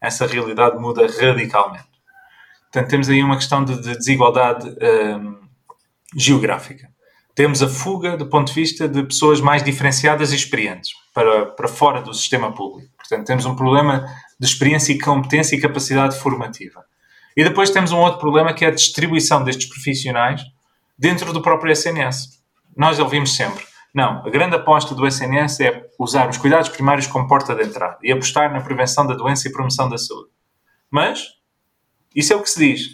essa 0.00 0.26
realidade 0.26 0.78
muda 0.78 1.06
radicalmente. 1.06 1.88
Portanto, 2.70 2.90
temos 2.90 3.08
aí 3.08 3.22
uma 3.22 3.36
questão 3.36 3.64
de, 3.64 3.80
de 3.80 3.96
desigualdade 3.96 4.68
uh, 4.68 5.38
geográfica. 6.14 6.88
Temos 7.34 7.62
a 7.62 7.68
fuga 7.68 8.16
do 8.16 8.26
ponto 8.26 8.48
de 8.48 8.54
vista 8.54 8.88
de 8.88 9.02
pessoas 9.04 9.40
mais 9.40 9.62
diferenciadas 9.62 10.32
e 10.32 10.36
experientes 10.36 10.90
para, 11.14 11.46
para 11.46 11.68
fora 11.68 12.02
do 12.02 12.12
sistema 12.12 12.52
público. 12.52 12.92
Portanto, 12.96 13.26
temos 13.26 13.46
um 13.46 13.54
problema 13.54 14.04
de 14.38 14.46
experiência 14.46 14.92
e 14.92 14.98
competência 14.98 15.56
e 15.56 15.60
capacidade 15.60 16.18
formativa. 16.18 16.84
E 17.38 17.44
depois 17.44 17.70
temos 17.70 17.92
um 17.92 17.98
outro 17.98 18.18
problema 18.18 18.52
que 18.52 18.64
é 18.64 18.68
a 18.68 18.72
distribuição 18.72 19.44
destes 19.44 19.68
profissionais 19.68 20.42
dentro 20.98 21.32
do 21.32 21.40
próprio 21.40 21.70
SNS. 21.70 22.42
Nós 22.76 22.98
ouvimos 22.98 23.36
sempre, 23.36 23.64
não, 23.94 24.26
a 24.26 24.28
grande 24.28 24.56
aposta 24.56 24.92
do 24.92 25.06
SNS 25.06 25.60
é 25.60 25.86
usar 26.00 26.28
os 26.28 26.36
cuidados 26.36 26.68
primários 26.68 27.06
como 27.06 27.28
porta 27.28 27.54
de 27.54 27.62
entrada 27.62 27.96
e 28.02 28.10
apostar 28.10 28.52
na 28.52 28.60
prevenção 28.60 29.06
da 29.06 29.14
doença 29.14 29.46
e 29.46 29.52
promoção 29.52 29.88
da 29.88 29.96
saúde. 29.96 30.30
Mas, 30.90 31.28
isso 32.12 32.32
é 32.32 32.36
o 32.36 32.42
que 32.42 32.50
se 32.50 32.58
diz. 32.58 32.88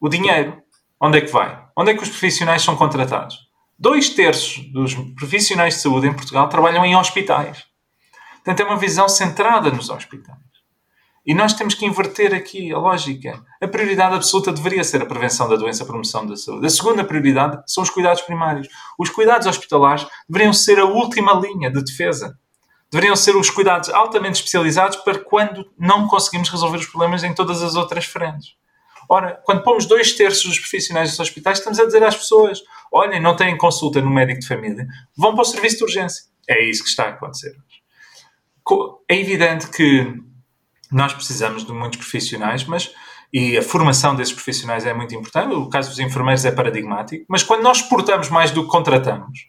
O 0.00 0.08
dinheiro, 0.08 0.62
onde 0.98 1.18
é 1.18 1.20
que 1.20 1.30
vai? 1.30 1.62
Onde 1.76 1.90
é 1.90 1.94
que 1.94 2.02
os 2.02 2.08
profissionais 2.08 2.62
são 2.62 2.76
contratados? 2.76 3.36
Dois 3.78 4.08
terços 4.08 4.64
dos 4.72 4.94
profissionais 5.14 5.74
de 5.74 5.80
saúde 5.80 6.06
em 6.06 6.14
Portugal 6.14 6.48
trabalham 6.48 6.86
em 6.86 6.96
hospitais. 6.96 7.64
Portanto, 8.36 8.60
é 8.60 8.64
uma 8.64 8.78
visão 8.78 9.10
centrada 9.10 9.70
nos 9.70 9.90
hospitais. 9.90 10.49
E 11.26 11.34
nós 11.34 11.52
temos 11.52 11.74
que 11.74 11.84
inverter 11.84 12.34
aqui 12.34 12.72
a 12.72 12.78
lógica. 12.78 13.44
A 13.60 13.68
prioridade 13.68 14.14
absoluta 14.14 14.52
deveria 14.52 14.82
ser 14.82 15.02
a 15.02 15.06
prevenção 15.06 15.48
da 15.48 15.56
doença, 15.56 15.84
a 15.84 15.86
promoção 15.86 16.26
da 16.26 16.34
saúde. 16.34 16.66
A 16.66 16.70
segunda 16.70 17.04
prioridade 17.04 17.62
são 17.66 17.82
os 17.82 17.90
cuidados 17.90 18.22
primários. 18.22 18.68
Os 18.98 19.10
cuidados 19.10 19.46
hospitalares 19.46 20.06
deveriam 20.28 20.52
ser 20.52 20.78
a 20.78 20.84
última 20.86 21.34
linha 21.34 21.70
de 21.70 21.84
defesa. 21.84 22.38
Deveriam 22.90 23.14
ser 23.14 23.36
os 23.36 23.50
cuidados 23.50 23.90
altamente 23.90 24.36
especializados 24.36 24.96
para 24.98 25.18
quando 25.18 25.70
não 25.78 26.08
conseguimos 26.08 26.48
resolver 26.48 26.78
os 26.78 26.86
problemas 26.86 27.22
em 27.22 27.34
todas 27.34 27.62
as 27.62 27.76
outras 27.76 28.06
frentes. 28.06 28.54
Ora, 29.08 29.40
quando 29.44 29.62
pomos 29.62 29.86
dois 29.86 30.12
terços 30.12 30.44
dos 30.44 30.58
profissionais 30.58 31.10
dos 31.10 31.20
hospitais, 31.20 31.58
estamos 31.58 31.78
a 31.78 31.84
dizer 31.84 32.02
às 32.02 32.16
pessoas: 32.16 32.60
olhem, 32.90 33.20
não 33.20 33.36
têm 33.36 33.56
consulta 33.58 34.00
no 34.00 34.10
médico 34.10 34.40
de 34.40 34.48
família, 34.48 34.86
vão 35.16 35.34
para 35.34 35.42
o 35.42 35.44
serviço 35.44 35.78
de 35.78 35.84
urgência. 35.84 36.24
É 36.48 36.64
isso 36.68 36.82
que 36.82 36.88
está 36.88 37.04
a 37.04 37.08
acontecer 37.10 37.54
É 39.08 39.16
evidente 39.16 39.68
que 39.68 40.14
nós 40.90 41.12
precisamos 41.12 41.64
de 41.64 41.72
muitos 41.72 41.98
profissionais, 41.98 42.64
mas 42.64 42.92
e 43.32 43.56
a 43.56 43.62
formação 43.62 44.16
desses 44.16 44.32
profissionais 44.32 44.84
é 44.84 44.92
muito 44.92 45.14
importante. 45.14 45.54
O 45.54 45.68
caso 45.68 45.90
dos 45.90 45.98
enfermeiros 46.00 46.44
é 46.44 46.50
paradigmático, 46.50 47.24
mas 47.28 47.42
quando 47.42 47.62
nós 47.62 47.78
exportamos 47.78 48.28
mais 48.28 48.50
do 48.50 48.64
que 48.64 48.70
contratamos, 48.70 49.46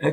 é, 0.00 0.12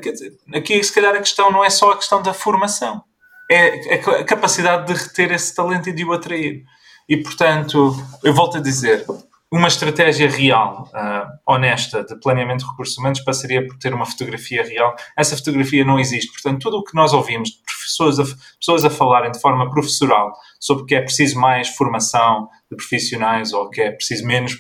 aqui 0.56 0.84
se 0.84 0.94
calhar 0.94 1.16
a 1.16 1.20
questão 1.20 1.52
não 1.52 1.64
é 1.64 1.70
só 1.70 1.92
a 1.92 1.98
questão 1.98 2.22
da 2.22 2.34
formação, 2.34 3.02
é 3.50 3.96
a 3.96 4.24
capacidade 4.24 4.86
de 4.86 4.94
reter 4.94 5.32
esse 5.32 5.56
talento 5.56 5.90
e 5.90 5.94
de 5.94 6.06
o 6.06 6.12
atrair. 6.12 6.64
E, 7.08 7.16
portanto, 7.18 7.96
eu 8.22 8.34
volto 8.34 8.58
a 8.58 8.62
dizer, 8.62 9.06
uma 9.52 9.70
estratégia 9.70 10.30
real, 10.30 10.90
uh, 10.94 11.54
honesta, 11.54 12.04
de 12.04 12.20
planeamento 12.20 12.66
de 12.66 12.70
recursos 12.70 12.98
humanos 12.98 13.22
passaria 13.22 13.66
por 13.66 13.78
ter 13.78 13.94
uma 13.94 14.06
fotografia 14.06 14.62
real. 14.62 14.94
Essa 15.16 15.38
fotografia 15.38 15.86
não 15.86 15.98
existe. 15.98 16.32
Portanto, 16.34 16.62
tudo 16.62 16.78
o 16.78 16.84
que 16.84 16.94
nós 16.94 17.14
ouvimos 17.14 17.50
de 17.50 17.62
pessoas 17.82 18.20
a, 18.20 18.24
pessoas 18.60 18.84
a 18.84 18.90
falarem 18.90 19.32
de 19.32 19.40
forma 19.40 19.70
professoral 19.70 20.34
sobre 20.60 20.86
que 20.86 20.96
é 20.96 21.02
preciso 21.02 21.40
mais 21.40 21.70
formação 21.70 22.50
de 22.70 22.76
profissionais 22.76 23.54
ou 23.54 23.70
que 23.70 23.82
é 23.82 23.92
preciso 23.92 24.28
menos 24.28 24.54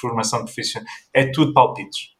formação 0.00 0.40
de 0.40 0.52
profissionais, 0.52 0.90
é 1.14 1.24
tudo 1.30 1.54
palpites. 1.54 2.14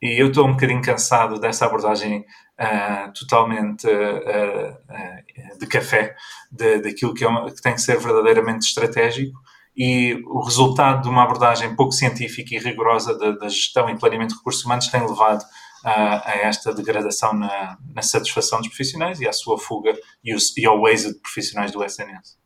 E 0.00 0.22
eu 0.22 0.28
estou 0.28 0.46
um 0.46 0.52
bocadinho 0.52 0.80
cansado 0.80 1.38
dessa 1.38 1.66
abordagem 1.66 2.20
uh, 2.20 3.12
totalmente 3.18 3.86
uh, 3.86 5.58
de 5.58 5.66
café, 5.66 6.14
de, 6.50 6.78
daquilo 6.78 7.12
que, 7.12 7.26
é 7.26 7.50
que 7.50 7.60
tem 7.60 7.74
que 7.74 7.82
ser 7.82 7.98
verdadeiramente 7.98 8.66
estratégico 8.66 9.38
e 9.78 10.20
o 10.26 10.40
resultado 10.40 11.02
de 11.02 11.08
uma 11.08 11.22
abordagem 11.22 11.76
pouco 11.76 11.92
científica 11.92 12.54
e 12.54 12.58
rigorosa 12.58 13.16
da, 13.16 13.48
gestão 13.48 13.88
e 13.88 13.96
planeamento 13.96 14.32
de 14.32 14.38
recursos 14.38 14.64
humanos 14.64 14.88
tem 14.88 15.00
levado 15.00 15.44
a, 15.84 16.32
a 16.32 16.36
esta 16.38 16.74
degradação 16.74 17.32
na, 17.32 17.78
na, 17.94 18.02
satisfação 18.02 18.58
dos 18.58 18.68
profissionais 18.68 19.20
e 19.20 19.28
à 19.28 19.32
sua 19.32 19.56
fuga 19.56 19.96
e, 20.24 20.34
os, 20.34 20.56
e 20.56 20.66
ao 20.66 20.88
êxito 20.88 21.14
de 21.14 21.20
profissionais 21.20 21.70
do 21.70 21.84
SNS. 21.84 22.36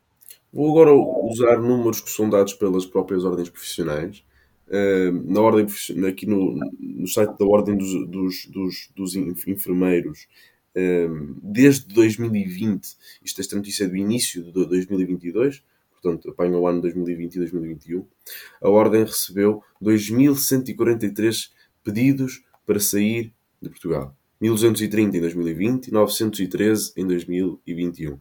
Vou 0.53 0.69
agora 0.69 0.93
usar 0.93 1.57
números 1.57 1.99
que 1.99 2.11
são 2.11 2.29
dados 2.29 2.53
pelas 2.53 2.85
próprias 2.85 3.25
ordens 3.25 3.49
profissionais 3.49 4.23
na 5.25 5.41
ordem, 5.41 5.67
aqui 6.07 6.25
no, 6.25 6.57
no 6.79 7.07
site 7.07 7.37
da 7.37 7.45
Ordem 7.45 7.77
dos, 7.77 8.09
dos, 8.09 8.45
dos, 8.47 8.89
dos 8.95 9.15
Enfermeiros, 9.15 10.27
desde 11.41 11.93
2020, 11.93 12.87
isto 13.23 13.41
esta 13.41 13.55
notícia 13.55 13.85
é 13.85 13.87
do 13.87 13.95
início 13.95 14.43
de 14.43 14.51
2022, 14.65 15.63
portanto 16.03 16.29
apanha 16.29 16.57
o 16.57 16.67
ano 16.67 16.81
2020 16.81 17.35
e 17.35 17.39
2021, 17.39 18.05
a 18.61 18.69
Ordem 18.69 19.05
recebeu 19.05 19.63
2.143 19.81 21.49
pedidos 21.83 22.43
para 22.65 22.79
sair 22.79 23.33
de 23.61 23.69
Portugal. 23.69 24.15
1230 24.41 25.17
em 25.17 25.21
2020 25.21 25.87
e 25.87 25.91
913 25.91 26.91
em 26.97 27.07
2021. 27.07 28.19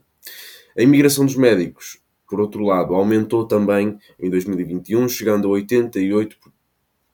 A 0.79 0.83
imigração 0.83 1.27
dos 1.27 1.37
médicos 1.37 2.03
por 2.33 2.41
outro 2.41 2.65
lado, 2.65 2.95
aumentou 2.95 3.47
também 3.47 3.99
em 4.19 4.31
2021, 4.31 5.07
chegando 5.07 5.49
a 5.49 5.51
88 5.51 6.39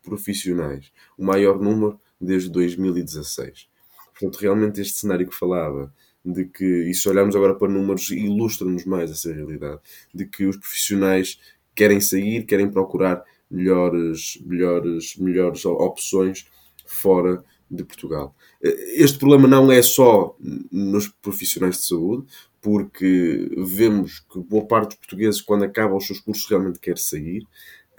profissionais, 0.00 0.92
o 1.18 1.24
maior 1.24 1.60
número 1.60 2.00
desde 2.20 2.48
2016. 2.50 3.68
Portanto, 4.12 4.36
realmente 4.40 4.80
este 4.80 4.96
cenário 4.96 5.26
que 5.26 5.34
falava, 5.34 5.92
de 6.24 6.44
que, 6.44 6.64
e 6.64 6.94
se 6.94 7.08
olharmos 7.08 7.34
agora 7.34 7.54
para 7.54 7.68
números, 7.68 8.10
ilustra-nos 8.10 8.84
mais 8.84 9.10
essa 9.10 9.32
realidade, 9.32 9.80
de 10.14 10.26
que 10.26 10.44
os 10.44 10.56
profissionais 10.56 11.38
querem 11.74 12.00
sair, 12.00 12.44
querem 12.44 12.70
procurar 12.70 13.24
melhores, 13.50 14.38
melhores, 14.44 15.16
melhores 15.16 15.64
opções 15.64 16.46
fora 16.86 17.44
de 17.70 17.84
Portugal. 17.84 18.34
Este 18.60 19.18
problema 19.18 19.46
não 19.46 19.70
é 19.70 19.82
só 19.82 20.36
nos 20.72 21.08
profissionais 21.08 21.76
de 21.76 21.86
saúde, 21.86 22.26
porque 22.60 23.50
vemos 23.56 24.20
que 24.20 24.40
boa 24.40 24.66
parte 24.66 24.88
dos 24.90 24.98
portugueses, 24.98 25.40
quando 25.40 25.64
acabam 25.64 25.96
os 25.96 26.06
seus 26.06 26.20
cursos, 26.20 26.48
realmente 26.48 26.80
quer 26.80 26.98
sair 26.98 27.46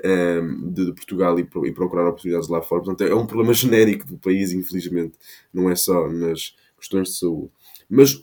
um, 0.03 0.09
ehm, 0.09 0.72
de, 0.72 0.86
de, 0.86 0.93
Portugal 0.93 1.39
e, 1.39 1.43
e, 1.43 1.72
procurar 1.72 2.07
oportunidades 2.07 2.49
lá 2.49 2.61
fora. 2.61 2.84
Portanto, 2.84 3.09
é 3.09 3.15
um 3.15 3.26
problema 3.26 3.53
genérico 3.55 4.05
do 4.05 4.17
país, 4.17 4.51
infelizmente, 4.51 5.17
não 5.53 5.70
é 5.70 5.76
só 5.76 6.09
nas 6.09 6.55
questões 6.78 7.09
de 7.09 7.17
saúde. 7.17 7.51
Mas 7.89 8.21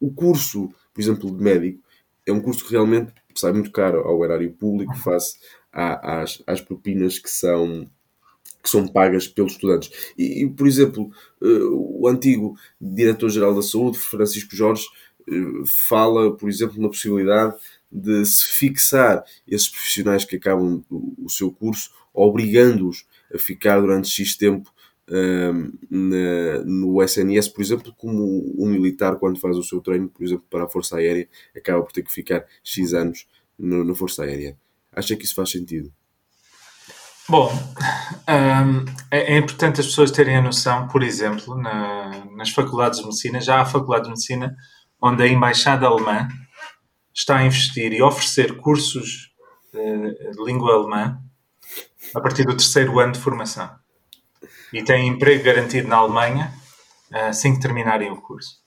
o 0.00 0.12
curso, 0.12 0.68
por 0.92 1.00
exemplo, 1.00 1.30
de 1.30 1.42
médico, 1.42 1.82
é 2.26 2.32
um 2.32 2.40
curso 2.40 2.64
que 2.64 2.72
realmente 2.72 3.12
sai 3.34 3.52
muito 3.52 3.70
caro 3.70 4.00
ao 4.00 4.24
erário 4.24 4.52
público 4.52 4.94
face 4.96 5.38
às, 5.72 6.42
às 6.46 6.60
propinas 6.60 7.18
que 7.18 7.30
são 7.30 7.88
que 8.60 8.68
são 8.68 8.88
pagas 8.88 9.28
pelos 9.28 9.52
estudantes. 9.52 10.12
E, 10.18 10.42
e 10.42 10.50
por 10.50 10.66
exemplo, 10.66 11.10
uh, 11.40 12.00
o 12.02 12.08
antigo 12.08 12.58
diretor-geral 12.80 13.54
da 13.54 13.62
saúde, 13.62 13.98
Francisco 13.98 14.54
Jorge, 14.54 14.84
fala, 15.66 16.34
por 16.36 16.48
exemplo, 16.48 16.80
na 16.80 16.88
possibilidade 16.88 17.54
de 17.90 18.24
se 18.24 18.44
fixar 18.46 19.24
esses 19.46 19.68
profissionais 19.68 20.24
que 20.24 20.36
acabam 20.36 20.84
o, 20.90 21.28
seu 21.28 21.50
curso, 21.50 21.90
obrigando-os 22.12 23.06
a 23.32 23.38
ficar 23.38 23.80
durante 23.80 24.08
X 24.08 24.36
tempo 24.36 24.70
na, 25.90 26.64
no 26.64 27.02
SNS, 27.02 27.48
por 27.48 27.62
exemplo, 27.62 27.94
como 27.96 28.22
um 28.58 28.68
militar, 28.68 29.16
quando 29.16 29.40
faz 29.40 29.56
o 29.56 29.62
seu 29.62 29.80
treino, 29.80 30.08
por 30.08 30.22
exemplo, 30.22 30.44
para 30.50 30.64
a 30.64 30.68
Força 30.68 30.96
Aérea, 30.96 31.28
acaba 31.56 31.82
por 31.82 31.92
ter 31.92 32.02
que 32.02 32.12
ficar 32.12 32.44
X 32.62 32.94
anos 32.94 33.26
no, 33.58 33.84
na 33.84 33.94
Força 33.94 34.24
Aérea. 34.24 34.56
Acha 34.92 35.16
que 35.16 35.24
isso 35.24 35.34
faz 35.34 35.50
sentido? 35.50 35.92
Bom, 37.28 37.52
um, 37.52 38.84
é, 39.10 39.34
é, 39.34 39.38
importante 39.38 39.80
as 39.80 39.86
pessoas 39.86 40.10
terem 40.10 40.36
a 40.36 40.42
noção, 40.42 40.88
por 40.88 41.02
exemplo, 41.02 41.56
na, 41.56 42.24
nas 42.36 42.50
faculdades 42.50 43.00
de 43.00 43.04
medicina, 43.04 43.40
já 43.40 43.60
há 43.60 43.66
faculdade 43.66 44.04
de 44.04 44.10
medicina 44.10 44.56
onde 45.00 45.22
a 45.22 45.28
Embaixada 45.28 45.86
Alemã 45.86 46.26
está 47.14 47.36
a 47.36 47.44
investir 47.44 47.92
e 47.92 48.02
oferecer 48.02 48.56
cursos 48.56 49.30
de, 49.72 50.30
de 50.30 50.44
língua 50.44 50.74
alemã 50.74 51.20
a 52.14 52.20
partir 52.20 52.44
do 52.44 52.56
terceiro 52.56 52.98
ano 52.98 53.12
de 53.12 53.18
formação. 53.18 53.70
E 54.72 54.82
têm 54.82 55.08
emprego 55.08 55.44
garantido 55.44 55.88
na 55.88 55.96
Alemanha 55.96 56.52
assim 57.10 57.54
que 57.54 57.60
terminarem 57.60 58.10
o 58.10 58.20
curso, 58.20 58.58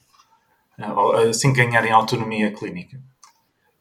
assim 1.29 1.53
que 1.53 1.63
ganharem 1.63 1.91
autonomia 1.91 2.51
clínica. 2.51 2.99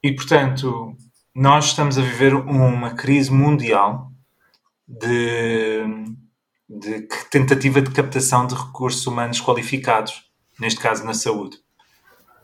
E, 0.03 0.13
portanto, 0.15 0.95
nós 1.35 1.67
estamos 1.67 1.97
a 1.97 2.03
viver 2.03 2.35
uma 2.35 2.95
crise 2.95 3.33
mundial 3.33 4.11
de, 4.87 5.85
de 6.69 7.09
tentativa 7.31 7.81
de 7.81 7.91
captação 7.91 8.47
de 8.47 8.55
recursos 8.55 9.07
humanos 9.07 9.41
qualificados, 9.41 10.23
neste 10.59 10.81
caso 10.81 11.05
na 11.05 11.15
saúde 11.15 11.59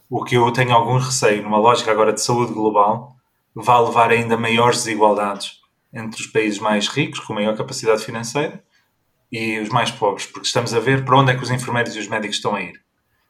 o 0.08 0.24
que 0.24 0.36
eu 0.36 0.50
tenho 0.52 0.72
algum 0.72 0.98
receio, 0.98 1.42
numa 1.42 1.58
lógica 1.58 1.90
agora 1.90 2.12
de 2.12 2.20
saúde 2.20 2.52
global, 2.52 3.16
vai 3.54 3.80
levar 3.82 4.10
ainda 4.10 4.36
maiores 4.36 4.84
desigualdades 4.84 5.60
entre 5.92 6.20
os 6.20 6.26
países 6.26 6.58
mais 6.58 6.88
ricos, 6.88 7.20
com 7.20 7.34
maior 7.34 7.56
capacidade 7.56 8.04
financeira, 8.04 8.62
e 9.30 9.58
os 9.58 9.68
mais 9.68 9.90
pobres, 9.90 10.26
porque 10.26 10.46
estamos 10.46 10.72
a 10.72 10.80
ver 10.80 11.04
para 11.04 11.18
onde 11.18 11.32
é 11.32 11.36
que 11.36 11.42
os 11.42 11.50
enfermeiros 11.50 11.94
e 11.96 11.98
os 11.98 12.08
médicos 12.08 12.36
estão 12.36 12.54
a 12.54 12.62
ir. 12.62 12.80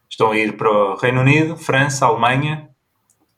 Estão 0.08 0.30
a 0.30 0.36
ir 0.36 0.56
para 0.56 0.70
o 0.70 0.96
Reino 0.96 1.20
Unido, 1.20 1.56
França, 1.56 2.06
Alemanha, 2.06 2.68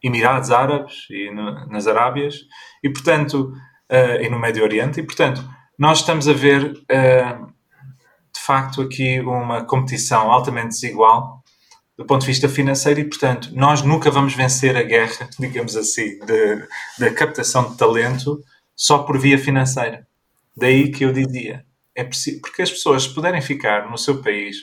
Emirados 0.02 0.50
Árabes 0.50 1.06
e 1.11 1.30
no, 1.30 1.66
nas 1.66 1.86
Arábias, 1.86 2.36
e 2.82 2.90
portanto, 2.90 3.52
uh, 3.90 4.22
e 4.22 4.28
no 4.28 4.38
Médio 4.38 4.62
Oriente, 4.62 5.00
e 5.00 5.02
portanto, 5.02 5.42
nós 5.78 6.00
estamos 6.00 6.28
a 6.28 6.32
ver 6.32 6.72
uh, 6.72 7.48
facto 8.48 8.80
aqui 8.80 9.20
uma 9.20 9.62
competição 9.62 10.32
altamente 10.32 10.68
desigual 10.68 11.44
do 11.98 12.06
ponto 12.06 12.22
de 12.22 12.28
vista 12.28 12.48
financeiro 12.48 13.00
e, 13.00 13.04
portanto, 13.04 13.50
nós 13.52 13.82
nunca 13.82 14.11
vamos 14.11 14.32
vencer 14.32 14.74
a 14.74 14.82
guerra, 14.82 15.28
digamos 15.38 15.76
assim, 15.76 16.18
da 16.98 17.11
captação 17.11 17.70
de 17.70 17.76
talento 17.76 18.42
só 18.74 18.98
por 19.00 19.18
via 19.18 19.38
financeira. 19.38 20.06
Daí 20.56 20.90
que 20.90 21.04
eu 21.04 21.12
dizia, 21.12 21.62
é 21.99 22.05
preciso, 22.05 22.40
porque 22.40 22.62
as 22.62 22.70
pessoas, 22.70 23.09
puderem 23.09 23.42
ficar 23.42 23.90
no 23.90 23.99
seu 23.99 24.22
país, 24.22 24.57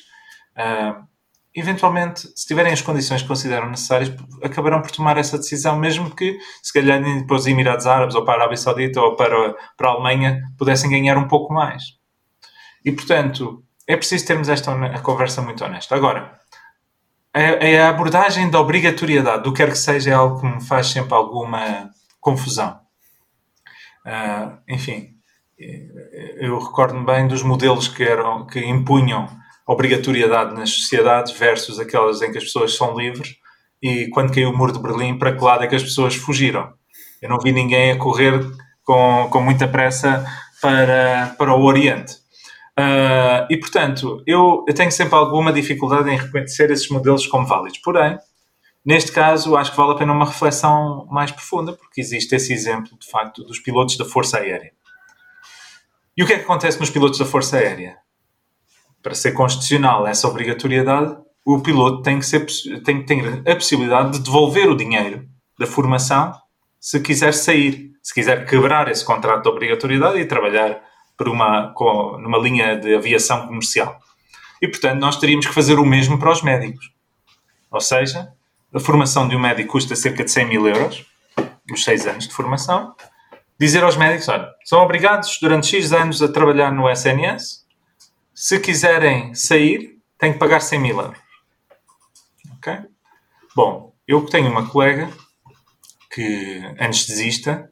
uh, 0.58 1.06
eventualmente, 1.54 2.22
se 2.34 2.48
tiverem 2.48 2.72
as 2.72 2.82
condições 2.82 3.22
que 3.22 3.28
consideram 3.28 3.70
necessárias, 3.70 4.10
acabarão 4.42 4.82
por 4.82 4.90
tomar 4.90 5.18
essa 5.18 5.38
decisão, 5.38 5.78
mesmo 5.78 6.16
que, 6.16 6.40
se 6.64 6.72
calhar, 6.72 7.02
para 7.28 7.36
os 7.36 7.46
Emirados 7.46 7.86
Árabes, 7.86 8.16
ou 8.16 8.24
para 8.24 8.36
a 8.36 8.38
Arábia 8.38 8.56
Saudita, 8.56 9.02
ou 9.02 9.18
para, 9.18 9.54
para 9.76 9.90
a 9.90 9.92
Alemanha, 9.92 10.42
pudessem 10.58 10.90
ganhar 10.90 11.18
um 11.18 11.28
pouco 11.28 11.54
mais. 11.54 11.84
E, 12.86 12.92
portanto, 12.94 13.62
é 13.86 13.98
preciso 13.98 14.26
termos 14.26 14.48
esta 14.48 14.74
conversa 15.02 15.42
muito 15.42 15.64
honesta. 15.66 15.94
Agora, 15.94 16.40
a, 17.34 17.86
a 17.86 17.90
abordagem 17.90 18.50
da 18.50 18.62
obrigatoriedade 18.62 19.44
do 19.44 19.52
que 19.52 19.58
quer 19.58 19.72
que 19.72 19.78
seja 19.78 20.12
é 20.12 20.14
algo 20.14 20.40
que 20.40 20.48
me 20.48 20.64
faz 20.64 20.88
sempre 20.88 21.14
alguma 21.14 21.90
confusão. 22.22 22.80
Uh, 24.06 24.58
enfim, 24.70 25.15
eu 26.38 26.60
recordo-me 26.60 27.06
bem 27.06 27.28
dos 27.28 27.44
modelos 27.44 27.88
que, 27.88 28.04
eram, 28.04 28.46
que 28.46 28.60
impunham 28.60 29.28
obrigatoriedade 29.68 30.54
nas 30.54 30.70
sociedades 30.70 31.32
versus 31.38 31.80
aquelas 31.80 32.22
em 32.22 32.32
que 32.32 32.38
as 32.38 32.44
pessoas 32.44 32.76
são 32.76 32.98
livres 32.98 33.36
e 33.82 34.08
quando 34.08 34.34
caiu 34.34 34.50
o 34.50 34.58
muro 34.58 34.74
de 34.74 34.80
Berlim, 34.80 35.18
para 35.18 35.36
que 35.36 35.44
lado 35.44 35.64
é 35.64 35.68
que 35.68 35.76
as 35.76 35.84
pessoas 35.84 36.16
fugiram? 36.16 36.74
Eu 37.22 37.30
não 37.30 37.40
vi 37.40 37.52
ninguém 37.52 37.92
a 37.92 37.98
correr 37.98 38.46
com, 38.84 39.28
com 39.32 39.42
muita 39.42 39.68
pressa 39.68 40.26
para, 40.62 41.36
para 41.38 41.54
o 41.54 41.64
Oriente. 41.64 42.14
Uh, 42.78 43.48
e, 43.50 43.58
portanto, 43.58 44.22
eu, 44.28 44.66
eu, 44.68 44.74
tenho 44.74 44.92
sempre 44.92 45.16
alguma 45.16 45.54
dificuldade 45.54 46.10
em 46.10 46.18
reconhecer 46.18 46.70
esses 46.72 46.90
modelos 46.90 47.26
como 47.26 47.46
válidos. 47.46 47.80
Porém, 47.80 48.18
neste 48.84 49.12
caso, 49.12 49.56
acho 49.56 49.72
que 49.72 49.78
vale 49.78 49.94
a 49.94 49.96
pena 49.96 50.12
uma 50.12 50.26
reflexão 50.26 51.08
mais 51.10 51.32
profunda, 51.32 51.74
porque 51.74 52.02
existe 52.02 52.36
esse 52.36 52.52
exemplo, 52.52 52.98
de 53.00 53.10
facto, 53.10 53.44
dos 53.44 53.60
pilotos 53.60 53.98
da 53.98 54.06
Força 54.06 54.40
Aérea. 54.40 54.72
E 56.18 56.24
o 56.24 56.26
que 56.26 56.34
é 56.34 56.38
que 56.38 56.44
acontece 56.44 56.80
nos 56.80 56.90
pilotos 56.90 57.20
da 57.20 57.26
Força 57.26 57.58
Aérea? 57.58 57.98
Para 59.04 59.14
ser 59.14 59.34
constitucional 59.34 60.08
essa 60.08 60.28
obrigatoriedade, 60.28 61.18
o 61.46 61.60
piloto 61.60 62.02
tem 62.02 62.20
que, 62.20 62.26
ser, 62.26 62.46
tem 62.84 63.02
que 63.02 63.06
ter 63.06 63.50
a 63.50 63.56
possibilidade 63.56 64.14
de 64.14 64.24
devolver 64.24 64.70
o 64.70 64.78
dinheiro 64.78 65.28
da 65.60 65.68
formação 65.68 66.34
se 66.80 67.00
quiser 67.00 67.34
sair, 67.34 67.92
se 68.02 68.14
quiser 68.14 68.46
quebrar 68.46 68.88
esse 68.90 69.04
contrato 69.04 69.44
de 69.44 69.50
obrigatoriedade 69.50 70.20
e 70.20 70.26
trabalhar 70.26 70.82
por 71.18 71.28
uma, 71.28 71.74
com, 71.74 72.18
numa 72.20 72.38
linha 72.38 72.76
de 72.76 72.96
aviação 72.96 73.48
comercial. 73.48 74.00
E, 74.62 74.68
portanto, 74.68 75.00
nós 75.00 75.18
teríamos 75.18 75.48
que 75.48 75.54
fazer 75.54 75.80
o 75.80 75.86
mesmo 75.86 76.18
para 76.18 76.32
os 76.32 76.42
médicos. 76.42 76.92
Ou 77.72 77.82
seja, 77.82 78.32
a 78.74 78.80
formação 78.80 79.28
de 79.28 79.36
um 79.36 79.40
médico 79.40 79.72
custa 79.74 79.96
cerca 79.96 80.24
de 80.24 80.32
100 80.32 80.46
mil 80.48 80.68
euros, 80.68 81.06
os 81.72 81.84
6 81.84 82.08
anos 82.08 82.28
de 82.28 82.34
formação. 82.34 82.96
Dizer 83.58 83.84
aos 83.84 83.96
médicos, 83.96 84.28
olha, 84.28 84.54
são 84.66 84.82
obrigados 84.82 85.38
durante 85.42 85.68
X 85.68 85.94
anos 85.94 86.22
a 86.22 86.28
trabalhar 86.28 86.72
no 86.72 86.90
SNS. 86.90 87.66
Se 88.34 88.60
quiserem 88.60 89.34
sair, 89.34 89.98
têm 90.18 90.34
que 90.34 90.40
pagar 90.40 90.60
100 90.60 90.80
mil 90.80 91.00
euros. 91.00 91.18
Ok? 92.58 92.78
Bom, 93.56 93.96
eu 94.06 94.26
tenho 94.26 94.52
uma 94.52 94.68
colega 94.68 95.10
que 96.12 96.62
anestesista 96.80 97.72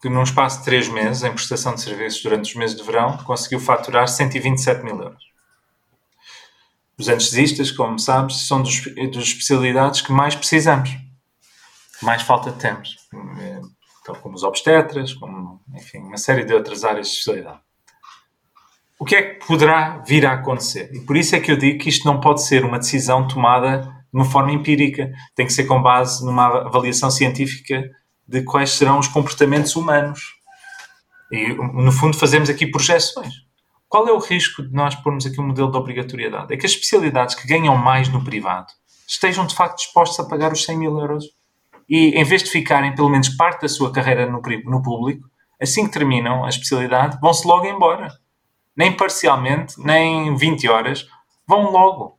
que 0.00 0.08
num 0.08 0.22
espaço 0.22 0.58
de 0.58 0.64
3 0.66 0.88
meses, 0.88 1.22
em 1.24 1.32
prestação 1.32 1.74
de 1.74 1.80
serviços 1.80 2.22
durante 2.22 2.50
os 2.50 2.54
meses 2.54 2.76
de 2.76 2.82
verão, 2.82 3.16
conseguiu 3.18 3.58
faturar 3.58 4.06
127 4.06 4.84
mil 4.84 5.00
euros. 5.00 5.24
Os 6.98 7.08
anestesistas, 7.08 7.70
como 7.72 7.98
sabes, 7.98 8.46
são 8.46 8.62
dos, 8.62 8.84
das 8.84 9.24
especialidades 9.24 10.00
que 10.00 10.12
mais 10.12 10.34
precisamos, 10.34 10.90
mais 12.00 12.22
falta 12.22 12.52
temos, 12.52 12.96
então, 14.06 14.14
como 14.22 14.36
os 14.36 14.44
obstetras, 14.44 15.12
como, 15.14 15.60
enfim, 15.74 15.98
uma 15.98 16.16
série 16.16 16.44
de 16.44 16.54
outras 16.54 16.84
áreas 16.84 17.08
de 17.08 17.14
especialidade. 17.14 17.58
O 18.98 19.04
que 19.04 19.16
é 19.16 19.22
que 19.22 19.46
poderá 19.46 19.98
vir 20.06 20.24
a 20.24 20.34
acontecer? 20.34 20.88
E 20.94 21.00
por 21.00 21.16
isso 21.16 21.34
é 21.34 21.40
que 21.40 21.50
eu 21.50 21.56
digo 21.56 21.80
que 21.80 21.88
isto 21.88 22.06
não 22.06 22.20
pode 22.20 22.42
ser 22.46 22.64
uma 22.64 22.78
decisão 22.78 23.26
tomada 23.26 23.78
de 23.80 23.88
uma 24.12 24.24
forma 24.24 24.52
empírica, 24.52 25.12
tem 25.34 25.44
que 25.44 25.52
ser 25.52 25.64
com 25.64 25.82
base 25.82 26.24
numa 26.24 26.46
avaliação 26.66 27.10
científica 27.10 27.82
de 28.26 28.42
quais 28.42 28.70
serão 28.70 29.00
os 29.00 29.08
comportamentos 29.08 29.74
humanos. 29.74 30.20
E, 31.30 31.52
no 31.54 31.90
fundo, 31.90 32.16
fazemos 32.16 32.48
aqui 32.48 32.66
projeções. 32.66 33.34
Qual 33.88 34.06
é 34.06 34.12
o 34.12 34.18
risco 34.18 34.62
de 34.62 34.72
nós 34.72 34.94
pormos 34.94 35.26
aqui 35.26 35.40
um 35.40 35.48
modelo 35.48 35.70
de 35.70 35.76
obrigatoriedade? 35.76 36.54
É 36.54 36.56
que 36.56 36.64
as 36.64 36.72
especialidades 36.72 37.34
que 37.34 37.46
ganham 37.46 37.76
mais 37.76 38.08
no 38.08 38.24
privado 38.24 38.72
estejam, 39.06 39.46
de 39.46 39.54
facto, 39.54 39.78
dispostas 39.78 40.24
a 40.24 40.28
pagar 40.28 40.52
os 40.52 40.64
100 40.64 40.78
mil 40.78 40.98
euros 40.98 41.24
e, 41.88 42.10
em 42.10 42.24
vez 42.24 42.42
de 42.42 42.50
ficarem 42.50 42.94
pelo 42.94 43.08
menos 43.08 43.28
parte 43.28 43.62
da 43.62 43.68
sua 43.68 43.92
carreira 43.92 44.26
no, 44.26 44.40
no 44.64 44.82
público, 44.82 45.28
assim 45.60 45.86
que 45.86 45.92
terminam 45.92 46.44
a 46.44 46.48
especialidade, 46.48 47.18
vão-se 47.20 47.46
logo 47.46 47.66
embora. 47.66 48.12
Nem 48.76 48.92
parcialmente, 48.92 49.74
nem 49.78 50.34
20 50.36 50.68
horas, 50.68 51.08
vão 51.46 51.70
logo. 51.70 52.18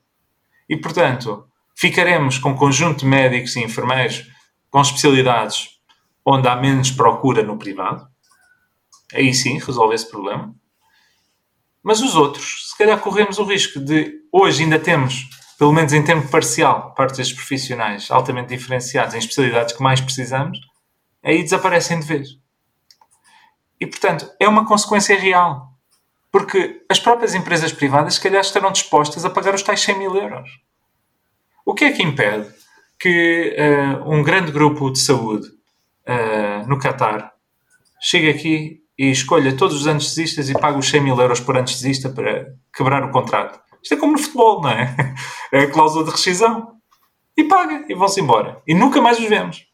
E, 0.68 0.76
portanto, 0.76 1.48
ficaremos 1.76 2.38
com 2.38 2.50
um 2.50 2.56
conjunto 2.56 3.00
de 3.00 3.06
médicos 3.06 3.56
e 3.56 3.64
enfermeiros 3.64 4.26
com 4.70 4.82
especialidades 4.82 5.78
onde 6.26 6.48
há 6.48 6.56
menos 6.56 6.92
procura 6.92 7.44
no 7.44 7.58
privado. 7.58 8.08
Aí 9.14 9.34
sim 9.34 9.58
resolve 9.60 9.96
esse 9.96 10.10
problema. 10.10 10.54
Mas 11.82 12.02
os 12.02 12.16
outros, 12.16 12.70
se 12.70 12.78
calhar 12.78 13.00
corremos 13.00 13.40
o 13.40 13.46
risco 13.46 13.80
de 13.80 14.14
hoje 14.32 14.64
ainda 14.64 14.78
temos, 14.78 15.30
pelo 15.58 15.74
menos 15.74 15.94
em 15.94 16.04
tempo 16.04 16.28
parcial, 16.30 16.94
parte 16.94 17.18
destes 17.18 17.36
profissionais 17.36 18.10
altamente 18.12 18.50
diferenciados 18.50 19.16
em 19.16 19.20
especialidades 19.20 19.76
que 19.76 19.82
mais 19.82 20.00
precisamos, 20.00 20.60
aí 21.24 21.42
desaparecem 21.42 22.00
de 22.00 22.06
vez. 22.06 22.30
E 23.80 23.86
portanto, 23.86 24.30
é 24.40 24.48
uma 24.48 24.66
consequência 24.66 25.18
real. 25.20 25.68
Porque 26.32 26.86
as 26.90 27.00
próprias 27.00 27.34
empresas 27.34 27.72
privadas, 27.72 28.16
se 28.16 28.22
calhar, 28.22 28.42
estarão 28.42 28.72
dispostas 28.72 29.24
a 29.26 29.30
pagar 29.30 29.56
os 29.56 29.64
tais 29.64 29.82
100 29.82 29.98
mil 29.98 30.16
euros. 30.16 30.50
O 31.66 31.74
que 31.74 31.86
é 31.86 31.92
que 31.92 32.04
impede 32.04 32.48
que 33.00 33.56
uh, 33.58 34.12
um 34.12 34.24
grande 34.24 34.52
grupo 34.52 34.92
de 34.92 35.00
saúde 35.00 35.48
uh, 36.08 36.68
no 36.68 36.80
Qatar, 36.80 37.32
chega 38.02 38.32
aqui 38.32 38.82
e 38.98 39.12
escolha 39.12 39.56
todos 39.56 39.76
os 39.76 39.88
anestesistas 39.88 40.50
e 40.50 40.54
paga 40.54 40.78
os 40.78 40.90
100 40.90 41.02
mil 41.02 41.20
euros 41.20 41.40
por 41.40 41.58
anestesista 41.58 42.10
para 42.10 42.48
quebrar 42.74 43.04
o 43.04 43.12
contrato. 43.12 43.60
Isto 43.88 43.94
é 43.94 43.98
como 43.98 44.12
no 44.12 44.20
futebol, 44.20 44.62
não 44.62 44.70
é? 44.70 44.94
É 45.50 45.62
a 45.62 45.72
cláusula 45.72 46.04
de 46.04 46.12
rescisão. 46.12 46.74
E 47.38 47.46
paga, 47.46 47.86
e 47.88 47.96
vão-se 47.96 48.20
embora. 48.20 48.62
E 48.68 48.74
nunca 48.74 49.00
mais 49.00 49.18
os 49.18 49.26
vemos. 49.26 49.66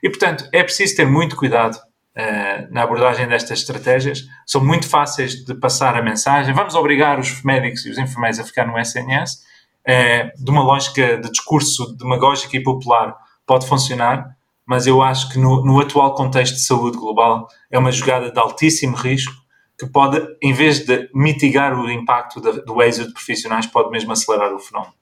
E, 0.00 0.08
portanto, 0.08 0.48
é 0.52 0.62
preciso 0.62 0.94
ter 0.94 1.04
muito 1.04 1.34
cuidado 1.34 1.74
uh, 1.74 2.72
na 2.72 2.84
abordagem 2.84 3.26
destas 3.26 3.58
estratégias. 3.58 4.20
São 4.46 4.64
muito 4.64 4.88
fáceis 4.88 5.44
de 5.44 5.52
passar 5.56 5.96
a 5.96 6.02
mensagem. 6.02 6.54
Vamos 6.54 6.76
obrigar 6.76 7.18
os 7.18 7.42
médicos 7.42 7.84
e 7.84 7.90
os 7.90 7.98
enfermeiros 7.98 8.38
a 8.38 8.44
ficar 8.44 8.68
no 8.68 8.78
SNS. 8.78 9.32
Uh, 9.32 9.88
eh, 9.88 10.32
de 10.38 10.48
uma 10.48 10.62
lógica 10.62 11.18
de 11.18 11.28
discurso 11.28 11.96
demagógico 11.96 12.54
e 12.54 12.62
popular 12.62 13.16
pode 13.44 13.66
funcionar, 13.66 14.28
mas 14.64 14.86
eu 14.86 15.02
acho 15.02 15.28
que 15.30 15.40
no, 15.40 15.64
no, 15.64 15.80
atual 15.80 16.14
contexto 16.14 16.54
de 16.54 16.64
saúde 16.64 16.96
global 16.96 17.48
é 17.68 17.76
uma 17.76 17.90
jogada 17.90 18.30
de 18.30 18.38
altíssimo 18.38 18.96
risco 18.96 19.34
que 19.78 19.86
pode, 19.86 20.36
em 20.40 20.52
vez 20.52 20.84
de 20.84 21.10
mitigar 21.14 21.78
o 21.78 21.90
impacto 21.90 22.40
do 22.40 22.82
êxito 22.82 23.08
de 23.08 23.12
profissionais, 23.12 23.66
pode 23.66 23.90
mesmo 23.90 24.12
acelerar 24.12 24.54
o 24.54 24.58
fenómeno. 24.58 24.94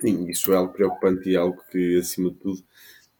Sim, 0.00 0.28
isso 0.28 0.52
é 0.52 0.56
algo 0.56 0.72
preocupante 0.72 1.28
e 1.28 1.36
algo 1.36 1.62
que, 1.70 1.98
acima 1.98 2.30
de 2.30 2.36
tudo, 2.36 2.62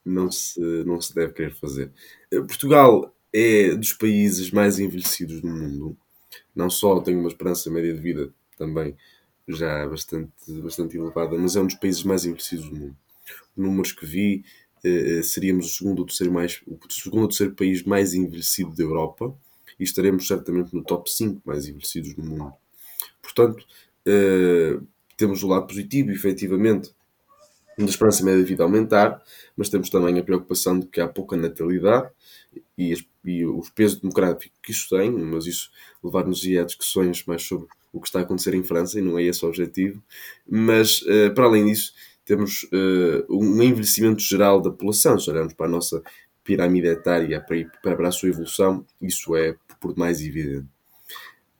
não 0.03 0.31
se, 0.31 0.59
não 0.83 0.99
se 0.99 1.13
deve 1.13 1.33
querer 1.33 1.53
fazer. 1.53 1.91
Eh, 2.31 2.41
Portugal 2.41 3.15
é 3.31 3.75
dos 3.75 3.93
países 3.93 4.51
mais 4.51 4.79
envelhecidos 4.79 5.41
do 5.41 5.47
mundo. 5.47 5.95
Não 6.55 6.69
só 6.69 6.99
tem 6.99 7.15
uma 7.15 7.29
esperança 7.29 7.69
média 7.69 7.93
de 7.93 8.01
vida 8.01 8.33
também 8.57 8.95
já 9.47 9.87
bastante, 9.87 10.31
bastante 10.61 10.97
elevada, 10.97 11.37
mas 11.37 11.55
é 11.55 11.61
um 11.61 11.67
dos 11.67 11.75
países 11.75 12.03
mais 12.03 12.25
envelhecidos 12.25 12.67
do 12.69 12.75
mundo. 12.75 12.97
Números 13.55 13.91
que 13.91 14.05
vi 14.05 14.43
eh, 14.83 15.19
eh, 15.19 15.23
seríamos 15.23 15.67
o 15.67 15.77
segundo 15.77 15.99
ou 15.99 16.05
terceiro, 16.05 16.33
mais, 16.33 16.61
o 16.67 16.77
segundo 16.89 17.21
ou 17.21 17.27
terceiro 17.27 17.55
país 17.55 17.83
mais 17.83 18.13
envelhecido 18.13 18.75
da 18.75 18.83
Europa 18.83 19.35
e 19.81 19.83
estaremos 19.83 20.27
certamente 20.27 20.75
no 20.75 20.83
top 20.83 21.11
5 21.11 21.41
mais 21.43 21.67
envelhecidos 21.67 22.13
do 22.13 22.21
mundo. 22.21 22.53
Portanto, 23.19 23.65
eh, 24.05 24.77
temos 25.17 25.41
o 25.41 25.47
lado 25.47 25.65
positivo, 25.65 26.11
efetivamente, 26.11 26.91
da 27.75 27.85
esperança 27.85 28.23
média 28.23 28.43
de 28.43 28.47
vida 28.47 28.63
aumentar, 28.63 29.19
mas 29.57 29.69
temos 29.69 29.89
também 29.89 30.19
a 30.19 30.23
preocupação 30.23 30.79
de 30.79 30.85
que 30.85 31.01
há 31.01 31.07
pouca 31.07 31.35
natalidade 31.35 32.11
e, 32.77 32.93
e 33.25 33.43
o 33.43 33.63
peso 33.73 33.99
democrático 33.99 34.53
que 34.61 34.71
isso 34.71 34.87
tem, 34.95 35.09
mas 35.09 35.47
isso 35.47 35.71
levar-nos 36.03 36.45
a 36.45 36.63
discussões 36.63 37.25
mais 37.25 37.41
sobre 37.41 37.67
o 37.91 37.99
que 37.99 38.07
está 38.07 38.19
a 38.19 38.21
acontecer 38.21 38.53
em 38.53 38.63
França 38.63 38.99
e 38.99 39.01
não 39.01 39.17
é 39.17 39.23
esse 39.23 39.43
o 39.43 39.47
objetivo. 39.47 40.01
Mas, 40.47 41.03
para 41.33 41.45
além 41.45 41.65
disso, 41.65 41.91
temos 42.23 42.63
uh, 42.63 43.25
um 43.29 43.61
envelhecimento 43.63 44.21
geral 44.21 44.61
da 44.61 44.69
população. 44.69 45.19
Se 45.19 45.29
olharmos 45.29 45.53
para 45.53 45.65
a 45.65 45.69
nossa 45.69 46.03
pirâmide 46.43 46.87
etária, 46.87 47.39
para, 47.81 47.95
para 47.95 48.07
a 48.07 48.11
sua 48.11 48.29
evolução, 48.29 48.85
isso 49.01 49.35
é 49.35 49.55
por 49.79 49.97
mais 49.97 50.21
evidente. 50.21 50.67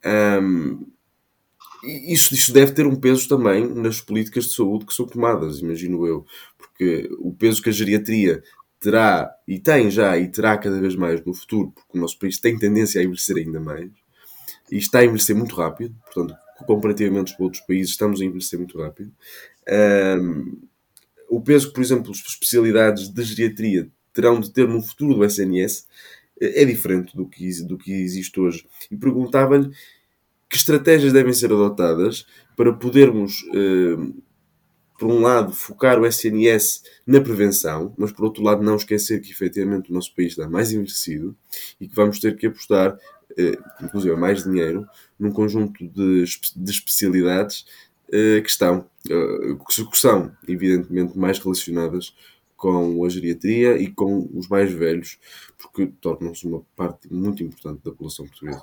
Um, 0.04 0.86
isso, 1.84 2.34
isso 2.34 2.52
deve 2.52 2.72
ter 2.72 2.86
um 2.86 2.94
peso 2.94 3.28
também 3.28 3.66
nas 3.66 4.00
políticas 4.00 4.44
de 4.44 4.54
saúde 4.54 4.86
que 4.86 4.94
são 4.94 5.06
tomadas, 5.06 5.58
imagino 5.58 6.06
eu. 6.06 6.24
Porque 6.56 7.08
o 7.18 7.32
peso 7.32 7.60
que 7.60 7.70
a 7.70 7.72
geriatria 7.72 8.42
terá, 8.78 9.32
e 9.46 9.58
tem 9.58 9.90
já, 9.90 10.16
e 10.18 10.28
terá 10.28 10.56
cada 10.58 10.80
vez 10.80 10.94
mais 10.94 11.24
no 11.24 11.34
futuro, 11.34 11.72
porque 11.72 11.96
o 11.96 12.00
nosso 12.00 12.18
país 12.18 12.38
tem 12.38 12.58
tendência 12.58 13.00
a 13.00 13.04
envelhecer 13.04 13.36
ainda 13.36 13.60
mais, 13.60 13.90
e 14.70 14.76
está 14.76 15.00
a 15.00 15.04
envelhecer 15.04 15.36
muito 15.36 15.54
rápido, 15.54 15.94
portanto, 16.04 16.34
comparativamente 16.66 17.36
com 17.36 17.44
outros 17.44 17.62
países, 17.62 17.90
estamos 17.90 18.20
a 18.20 18.24
envelhecer 18.24 18.58
muito 18.58 18.78
rápido. 18.78 19.12
Um, 20.20 20.62
o 21.28 21.40
peso 21.40 21.68
que, 21.68 21.74
por 21.74 21.82
exemplo, 21.82 22.10
as 22.10 22.18
especialidades 22.18 23.08
de 23.08 23.22
geriatria 23.22 23.90
terão 24.12 24.40
de 24.40 24.50
ter 24.52 24.68
no 24.68 24.82
futuro 24.82 25.14
do 25.14 25.24
SNS 25.24 25.86
é 26.40 26.64
diferente 26.64 27.16
do 27.16 27.26
que, 27.26 27.62
do 27.64 27.78
que 27.78 27.92
existe 27.92 28.40
hoje. 28.40 28.66
E 28.90 28.96
perguntava-lhe 28.96 29.70
que 30.50 30.56
estratégias 30.56 31.12
devem 31.12 31.32
ser 31.32 31.52
adotadas 31.52 32.26
para 32.56 32.72
podermos, 32.72 33.44
eh, 33.54 33.96
por 34.98 35.08
um 35.10 35.20
lado, 35.20 35.52
focar 35.52 35.98
o 35.98 36.06
SNS 36.06 36.82
na 37.06 37.20
prevenção, 37.20 37.94
mas 37.98 38.12
por 38.12 38.24
outro 38.24 38.42
lado, 38.42 38.62
não 38.62 38.76
esquecer 38.76 39.20
que 39.20 39.32
efetivamente 39.32 39.90
o 39.90 39.94
nosso 39.94 40.14
país 40.14 40.32
está 40.32 40.48
mais 40.48 40.72
envelhecido 40.72 41.36
e 41.80 41.88
que 41.88 41.94
vamos 41.94 42.18
ter 42.20 42.36
que 42.36 42.46
apostar, 42.46 42.96
eh, 43.36 43.58
inclusive 43.82 44.14
mais 44.16 44.44
dinheiro, 44.44 44.86
num 45.18 45.32
conjunto 45.32 45.86
de, 45.88 46.24
de 46.56 46.70
especialidades 46.70 47.64
eh, 48.12 48.40
que 48.42 48.50
estão, 48.50 48.86
que 49.04 49.98
são 49.98 50.30
evidentemente 50.46 51.18
mais 51.18 51.38
relacionadas 51.38 52.14
com 52.62 53.04
a 53.04 53.08
geriatria 53.08 53.76
e 53.76 53.88
com 53.88 54.30
os 54.32 54.46
mais 54.46 54.72
velhos, 54.72 55.18
porque 55.58 55.88
tornam-se 56.00 56.46
uma 56.46 56.62
parte 56.76 57.12
muito 57.12 57.42
importante 57.42 57.82
da 57.82 57.90
população 57.90 58.24
portuguesa. 58.24 58.62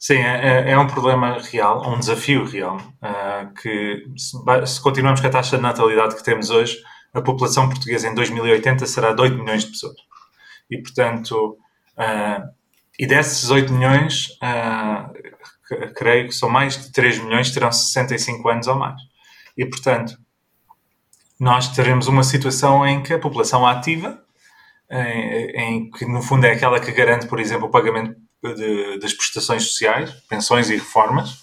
Sim, 0.00 0.14
é, 0.14 0.68
é, 0.68 0.70
é 0.70 0.78
um 0.78 0.86
problema 0.86 1.38
real, 1.38 1.86
um 1.92 1.98
desafio 1.98 2.46
real, 2.46 2.78
uh, 2.78 3.52
que 3.60 4.02
se, 4.16 4.38
se, 4.66 4.80
continuarmos 4.80 5.20
com 5.20 5.26
a 5.26 5.30
taxa 5.30 5.58
de 5.58 5.62
natalidade 5.62 6.16
que 6.16 6.24
temos 6.24 6.48
hoje, 6.48 6.78
a 7.12 7.20
população 7.20 7.68
portuguesa 7.68 8.08
em 8.08 8.14
2080 8.14 8.86
será 8.86 9.12
de 9.12 9.20
8 9.20 9.36
milhões 9.36 9.64
de 9.66 9.72
pessoas. 9.72 9.96
E, 10.70 10.78
portanto, 10.80 11.58
uh, 11.98 12.48
e 12.98 13.06
desses 13.06 13.50
8 13.50 13.70
milhões, 13.74 14.28
uh, 14.42 15.92
creio 15.94 16.28
que 16.28 16.34
são 16.34 16.48
mais 16.48 16.82
de 16.82 16.92
3 16.92 17.18
milhões 17.18 17.50
terão 17.50 17.70
65 17.70 18.48
anos 18.48 18.66
ou 18.66 18.76
mais. 18.76 19.00
E, 19.54 19.66
portanto, 19.66 20.16
nós 21.38 21.68
teremos 21.68 22.06
uma 22.08 22.24
situação 22.24 22.86
em 22.86 23.02
que 23.02 23.12
a 23.12 23.18
população 23.18 23.66
ativa, 23.66 24.18
em, 24.90 25.50
em, 25.60 25.90
que 25.90 26.06
no 26.06 26.22
fundo 26.22 26.46
é 26.46 26.52
aquela 26.52 26.80
que 26.80 26.92
garante, 26.92 27.26
por 27.26 27.40
exemplo, 27.40 27.66
o 27.66 27.70
pagamento 27.70 28.16
de, 28.42 28.98
das 28.98 29.12
prestações 29.12 29.64
sociais, 29.64 30.10
pensões 30.28 30.70
e 30.70 30.74
reformas, 30.74 31.40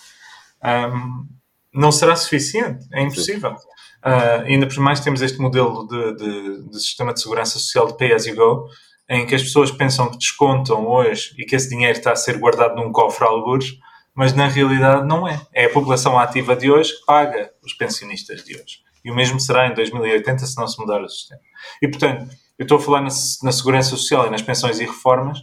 um, 0.63 1.27
não 1.73 1.91
será 1.91 2.15
suficiente. 2.15 2.85
É 2.93 3.01
impossível. 3.01 3.51
Uh, 3.51 4.43
ainda 4.45 4.67
por 4.67 4.77
mais 4.79 4.99
temos 4.99 5.21
este 5.21 5.39
modelo 5.39 5.87
de, 5.87 6.15
de, 6.15 6.69
de, 6.69 6.79
sistema 6.79 7.13
de 7.13 7.21
segurança 7.21 7.57
social 7.57 7.87
de 7.87 7.97
pay 7.97 8.13
as 8.13 8.25
you 8.25 8.35
go, 8.35 8.67
em 9.09 9.25
que 9.25 9.33
as 9.33 9.41
pessoas 9.41 9.71
pensam 9.71 10.09
que 10.09 10.17
descontam 10.17 10.85
hoje 10.85 11.33
e 11.37 11.45
que 11.45 11.55
esse 11.55 11.69
dinheiro 11.69 11.97
está 11.97 12.11
a 12.11 12.15
ser 12.15 12.37
guardado 12.37 12.75
num 12.75 12.91
cofre 12.91 13.25
algures, 13.25 13.67
mas 14.13 14.33
na 14.33 14.47
realidade 14.47 15.07
não 15.07 15.27
é. 15.27 15.41
É 15.53 15.65
a 15.65 15.69
população 15.69 16.19
ativa 16.19 16.55
de 16.55 16.69
hoje 16.69 16.91
que 16.93 17.05
paga 17.05 17.49
os 17.63 17.73
pensionistas 17.73 18.43
de 18.43 18.55
hoje. 18.55 18.82
E 19.03 19.11
o 19.11 19.15
mesmo 19.15 19.39
será 19.39 19.67
em 19.67 19.73
2080 19.73 20.45
se 20.45 20.57
não 20.57 20.67
se 20.67 20.79
mudar 20.79 21.01
o 21.01 21.09
sistema. 21.09 21.41
E, 21.81 21.87
portanto, 21.87 22.33
eu 22.57 22.63
estou 22.63 22.77
a 22.77 22.81
falar 22.81 23.01
na, 23.01 23.09
na 23.43 23.51
segurança 23.51 23.89
social 23.89 24.27
e 24.27 24.29
nas 24.29 24.41
pensões 24.41 24.79
e 24.79 24.85
reformas 24.85 25.39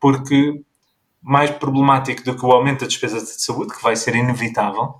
porque 0.00 0.62
mais 1.22 1.50
problemático 1.50 2.24
do 2.24 2.34
que 2.34 2.44
o 2.44 2.50
aumento 2.50 2.80
da 2.80 2.86
despesa 2.86 3.20
de 3.20 3.42
saúde, 3.42 3.74
que 3.74 3.82
vai 3.82 3.94
ser 3.94 4.16
inevitável, 4.16 4.94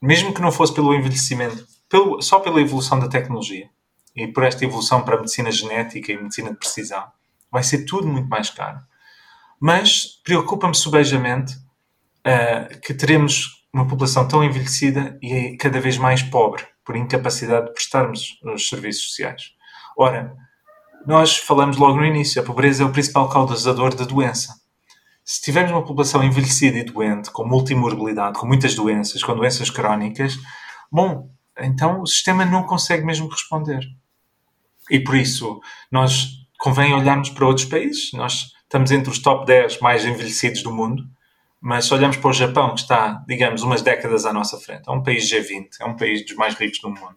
mesmo 0.00 0.32
que 0.32 0.40
não 0.40 0.50
fosse 0.50 0.72
pelo 0.72 0.94
envelhecimento, 0.94 1.66
pelo, 1.88 2.22
só 2.22 2.40
pela 2.40 2.60
evolução 2.60 2.98
da 2.98 3.08
tecnologia 3.08 3.68
e 4.16 4.26
por 4.26 4.44
esta 4.44 4.64
evolução 4.64 5.02
para 5.02 5.16
a 5.16 5.18
medicina 5.18 5.50
genética 5.50 6.10
e 6.10 6.16
medicina 6.16 6.50
de 6.50 6.56
precisão, 6.56 7.04
vai 7.50 7.62
ser 7.62 7.84
tudo 7.84 8.08
muito 8.08 8.28
mais 8.28 8.48
caro. 8.48 8.80
Mas 9.60 10.20
preocupa-me 10.24 10.74
subejamente 10.74 11.54
uh, 11.54 12.80
que 12.80 12.94
teremos 12.94 13.66
uma 13.72 13.86
população 13.86 14.26
tão 14.26 14.42
envelhecida 14.42 15.18
e 15.20 15.56
cada 15.56 15.80
vez 15.80 15.98
mais 15.98 16.22
pobre 16.22 16.64
por 16.84 16.96
incapacidade 16.96 17.66
de 17.66 17.72
prestarmos 17.72 18.38
os 18.44 18.68
serviços 18.68 19.08
sociais. 19.08 19.52
Ora, 19.96 20.34
nós 21.06 21.36
falamos 21.36 21.76
logo 21.76 21.98
no 21.98 22.04
início, 22.04 22.40
a 22.40 22.44
pobreza 22.44 22.82
é 22.82 22.86
o 22.86 22.92
principal 22.92 23.28
causador 23.28 23.94
da 23.94 24.04
doença. 24.04 24.54
Se 25.24 25.40
tivermos 25.40 25.72
uma 25.72 25.84
população 25.84 26.22
envelhecida 26.22 26.78
e 26.78 26.84
doente, 26.84 27.30
com 27.30 27.46
multimorbilidade, 27.46 28.38
com 28.38 28.46
muitas 28.46 28.74
doenças, 28.74 29.22
com 29.22 29.34
doenças 29.34 29.70
crónicas, 29.70 30.38
bom, 30.92 31.30
então 31.58 32.02
o 32.02 32.06
sistema 32.06 32.44
não 32.44 32.64
consegue 32.64 33.04
mesmo 33.04 33.28
responder. 33.28 33.80
E 34.90 35.00
por 35.00 35.16
isso, 35.16 35.60
nós 35.90 36.28
convém 36.58 36.92
olharmos 36.92 37.30
para 37.30 37.46
outros 37.46 37.66
países. 37.66 38.12
Nós 38.12 38.52
estamos 38.62 38.90
entre 38.90 39.10
os 39.10 39.18
top 39.18 39.46
10 39.46 39.80
mais 39.80 40.04
envelhecidos 40.04 40.62
do 40.62 40.72
mundo, 40.72 41.02
mas 41.64 41.86
se 41.86 41.94
olhamos 41.94 42.18
para 42.18 42.28
o 42.28 42.32
Japão, 42.34 42.74
que 42.74 42.82
está, 42.82 43.24
digamos, 43.26 43.62
umas 43.62 43.80
décadas 43.80 44.26
à 44.26 44.34
nossa 44.34 44.58
frente, 44.58 44.86
é 44.86 44.92
um 44.92 45.02
país 45.02 45.24
G20, 45.24 45.68
é 45.80 45.86
um 45.86 45.96
país 45.96 46.22
dos 46.22 46.36
mais 46.36 46.54
ricos 46.56 46.78
do 46.78 46.90
mundo. 46.90 47.16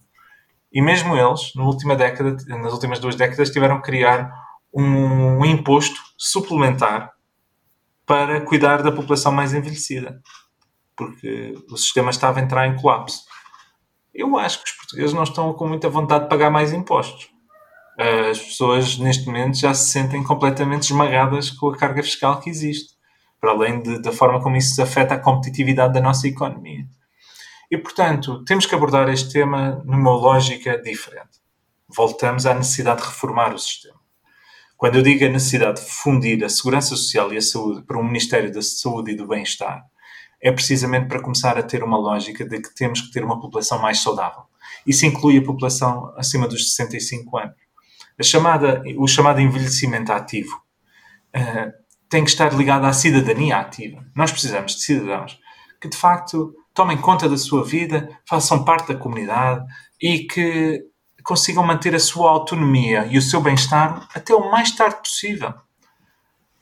E 0.71 0.81
mesmo 0.81 1.17
eles, 1.17 1.53
na 1.53 1.65
última 1.65 1.97
década, 1.97 2.37
nas 2.57 2.71
últimas 2.71 2.97
duas 2.97 3.17
décadas, 3.17 3.49
tiveram 3.49 3.81
que 3.81 3.87
criar 3.87 4.31
um 4.73 5.43
imposto 5.43 5.99
suplementar 6.17 7.11
para 8.05 8.39
cuidar 8.39 8.81
da 8.81 8.89
população 8.89 9.33
mais 9.33 9.53
envelhecida, 9.53 10.21
porque 10.95 11.53
o 11.69 11.75
sistema 11.75 12.09
estava 12.09 12.39
a 12.39 12.41
entrar 12.41 12.67
em 12.67 12.77
colapso. 12.77 13.23
Eu 14.13 14.37
acho 14.37 14.63
que 14.63 14.69
os 14.69 14.77
portugueses 14.77 15.13
não 15.13 15.23
estão 15.23 15.51
com 15.51 15.67
muita 15.67 15.89
vontade 15.89 16.23
de 16.23 16.29
pagar 16.29 16.49
mais 16.49 16.71
impostos. 16.71 17.27
As 18.29 18.39
pessoas, 18.39 18.97
neste 18.97 19.25
momento, 19.25 19.57
já 19.57 19.73
se 19.73 19.91
sentem 19.91 20.23
completamente 20.23 20.83
esmagadas 20.83 21.51
com 21.51 21.67
a 21.67 21.77
carga 21.77 22.01
fiscal 22.01 22.39
que 22.39 22.49
existe 22.49 22.96
para 23.39 23.51
além 23.51 23.81
de, 23.81 24.01
da 24.01 24.11
forma 24.11 24.41
como 24.41 24.57
isso 24.57 24.81
afeta 24.81 25.13
a 25.13 25.19
competitividade 25.19 25.93
da 25.93 26.01
nossa 26.01 26.27
economia. 26.27 26.85
E, 27.69 27.77
portanto, 27.77 28.43
temos 28.45 28.65
que 28.65 28.73
abordar 28.73 29.09
este 29.09 29.31
tema 29.31 29.81
numa 29.85 30.11
lógica 30.11 30.81
diferente. 30.81 31.41
Voltamos 31.87 32.45
à 32.45 32.53
necessidade 32.53 33.01
de 33.01 33.07
reformar 33.07 33.53
o 33.53 33.59
sistema. 33.59 33.97
Quando 34.77 34.95
eu 34.95 35.01
digo 35.01 35.25
a 35.25 35.29
necessidade 35.29 35.81
de 35.81 35.89
fundir 35.89 36.43
a 36.43 36.49
segurança 36.49 36.89
social 36.89 37.33
e 37.33 37.37
a 37.37 37.41
saúde 37.41 37.81
para 37.81 37.97
um 37.97 38.03
Ministério 38.03 38.51
da 38.51 38.61
Saúde 38.61 39.11
e 39.11 39.15
do 39.15 39.27
Bem-Estar, 39.27 39.83
é 40.41 40.51
precisamente 40.51 41.07
para 41.07 41.21
começar 41.21 41.57
a 41.57 41.63
ter 41.63 41.83
uma 41.83 41.97
lógica 41.97 42.45
de 42.45 42.61
que 42.61 42.73
temos 42.75 43.01
que 43.01 43.11
ter 43.11 43.23
uma 43.23 43.39
população 43.39 43.79
mais 43.79 43.99
saudável. 43.99 44.43
Isso 44.85 45.05
inclui 45.05 45.37
a 45.37 45.43
população 45.43 46.13
acima 46.15 46.47
dos 46.47 46.73
65 46.75 47.37
anos. 47.37 47.55
A 48.19 48.23
chamada, 48.23 48.83
o 48.97 49.07
chamado 49.07 49.41
envelhecimento 49.41 50.11
ativo 50.11 50.55
uh, 51.35 51.86
tem 52.09 52.23
que 52.23 52.29
estar 52.29 52.53
ligada 52.53 52.87
à 52.87 52.93
cidadania 52.93 53.57
ativa. 53.57 54.05
Nós 54.15 54.31
precisamos 54.31 54.75
de 54.75 54.83
cidadãos 54.83 55.39
que, 55.79 55.89
de 55.89 55.97
facto, 55.97 56.53
tomem 56.73 56.97
conta 56.97 57.27
da 57.27 57.37
sua 57.37 57.63
vida, 57.63 58.09
façam 58.27 58.63
parte 58.63 58.93
da 58.93 58.99
comunidade 58.99 59.65
e 60.01 60.19
que 60.19 60.83
consigam 61.23 61.65
manter 61.65 61.93
a 61.93 61.99
sua 61.99 62.29
autonomia 62.29 63.05
e 63.09 63.17
o 63.17 63.21
seu 63.21 63.41
bem-estar 63.41 64.07
até 64.15 64.33
o 64.33 64.49
mais 64.49 64.71
tarde 64.71 64.97
possível. 64.97 65.53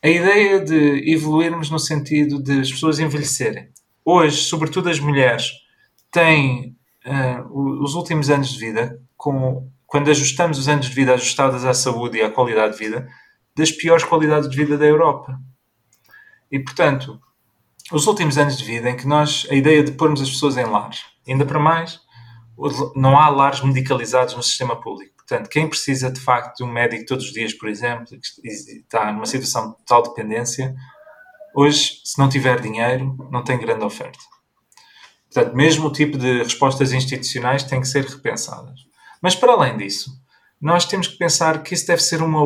A 0.02 0.08
ideia 0.08 0.60
de 0.60 1.12
evoluirmos 1.12 1.70
no 1.70 1.78
sentido 1.78 2.42
de 2.42 2.60
as 2.60 2.70
pessoas 2.70 2.98
envelhecerem. 2.98 3.68
Hoje, 4.04 4.42
sobretudo 4.42 4.88
as 4.88 4.98
mulheres, 4.98 5.50
têm 6.10 6.76
uh, 7.04 7.82
os 7.82 7.94
últimos 7.94 8.30
anos 8.30 8.50
de 8.50 8.58
vida, 8.58 9.00
com, 9.16 9.68
quando 9.86 10.10
ajustamos 10.10 10.58
os 10.58 10.68
anos 10.68 10.86
de 10.86 10.94
vida 10.94 11.14
ajustados 11.14 11.64
à 11.64 11.74
saúde 11.74 12.18
e 12.18 12.22
à 12.22 12.30
qualidade 12.30 12.72
de 12.72 12.84
vida, 12.84 13.08
das 13.56 13.72
piores 13.72 14.04
qualidades 14.04 14.48
de 14.48 14.56
vida 14.56 14.76
da 14.76 14.84
Europa. 14.84 15.40
E, 16.52 16.60
portanto, 16.60 17.18
os 17.90 18.06
últimos 18.06 18.36
anos 18.36 18.58
de 18.58 18.64
vida 18.64 18.90
em 18.90 18.96
que 18.96 19.06
nós, 19.06 19.46
a 19.50 19.54
ideia 19.54 19.82
de 19.82 19.92
pormos 19.92 20.20
as 20.20 20.30
pessoas 20.30 20.56
em 20.56 20.64
lares, 20.64 21.04
ainda 21.26 21.46
para 21.46 21.58
mais, 21.58 22.00
não 22.94 23.18
há 23.18 23.28
lares 23.28 23.62
medicalizados 23.62 24.34
no 24.34 24.42
sistema 24.42 24.80
público. 24.80 25.14
Portanto, 25.16 25.48
quem 25.48 25.68
precisa 25.68 26.10
de 26.10 26.20
facto 26.20 26.58
de 26.58 26.64
um 26.64 26.72
médico 26.72 27.06
todos 27.06 27.26
os 27.26 27.32
dias, 27.32 27.52
por 27.52 27.68
exemplo, 27.68 28.06
que 28.06 28.48
está 28.48 29.12
numa 29.12 29.26
situação 29.26 29.70
de 29.70 29.76
total 29.78 30.02
dependência, 30.02 30.74
hoje, 31.54 32.00
se 32.04 32.18
não 32.18 32.28
tiver 32.28 32.60
dinheiro, 32.60 33.16
não 33.30 33.42
tem 33.42 33.58
grande 33.58 33.84
oferta. 33.84 34.18
Portanto, 35.32 35.56
mesmo 35.56 35.88
o 35.88 35.92
tipo 35.92 36.16
de 36.16 36.42
respostas 36.42 36.92
institucionais 36.92 37.62
têm 37.62 37.80
que 37.80 37.88
ser 37.88 38.04
repensadas. 38.04 38.80
Mas, 39.20 39.34
para 39.34 39.52
além 39.52 39.76
disso, 39.76 40.10
nós 40.60 40.84
temos 40.84 41.08
que 41.08 41.18
pensar 41.18 41.62
que 41.62 41.74
isso 41.74 41.86
deve 41.86 42.02
ser 42.02 42.22
uma, 42.22 42.42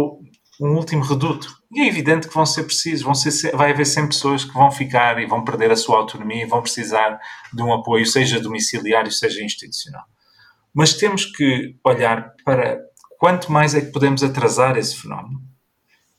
um 0.60 0.74
último 0.74 1.02
reduto. 1.02 1.48
E 1.72 1.80
é 1.80 1.88
evidente 1.88 2.28
que 2.28 2.34
vão 2.34 2.44
ser 2.44 2.64
precisos, 2.64 3.02
vão 3.02 3.14
ser, 3.14 3.56
vai 3.56 3.72
haver 3.72 3.86
sempre 3.86 4.10
pessoas 4.10 4.44
que 4.44 4.52
vão 4.52 4.70
ficar 4.70 5.18
e 5.18 5.26
vão 5.26 5.42
perder 5.42 5.70
a 5.70 5.76
sua 5.76 5.96
autonomia 5.96 6.42
e 6.42 6.46
vão 6.46 6.60
precisar 6.60 7.18
de 7.52 7.62
um 7.62 7.72
apoio, 7.72 8.04
seja 8.04 8.38
domiciliário, 8.38 9.10
seja 9.10 9.42
institucional. 9.42 10.04
Mas 10.74 10.94
temos 10.94 11.24
que 11.24 11.76
olhar 11.82 12.34
para 12.44 12.78
quanto 13.18 13.50
mais 13.50 13.74
é 13.74 13.80
que 13.80 13.92
podemos 13.92 14.22
atrasar 14.22 14.76
esse 14.76 14.96
fenómeno 14.96 15.40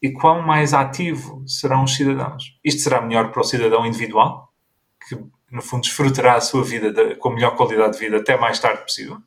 e 0.01 0.11
quão 0.11 0.41
mais 0.41 0.73
ativo 0.73 1.43
serão 1.47 1.83
os 1.83 1.95
cidadãos. 1.95 2.57
Isto 2.63 2.81
será 2.81 3.01
melhor 3.01 3.31
para 3.31 3.41
o 3.41 3.43
cidadão 3.43 3.85
individual, 3.85 4.51
que, 5.07 5.15
no 5.51 5.61
fundo, 5.61 5.83
desfrutará 5.83 6.35
a 6.35 6.41
sua 6.41 6.63
vida 6.63 6.91
de, 6.91 7.15
com 7.15 7.29
melhor 7.29 7.55
qualidade 7.55 7.93
de 7.93 7.99
vida 7.99 8.17
até 8.17 8.35
mais 8.35 8.57
tarde 8.57 8.81
possível. 8.81 9.17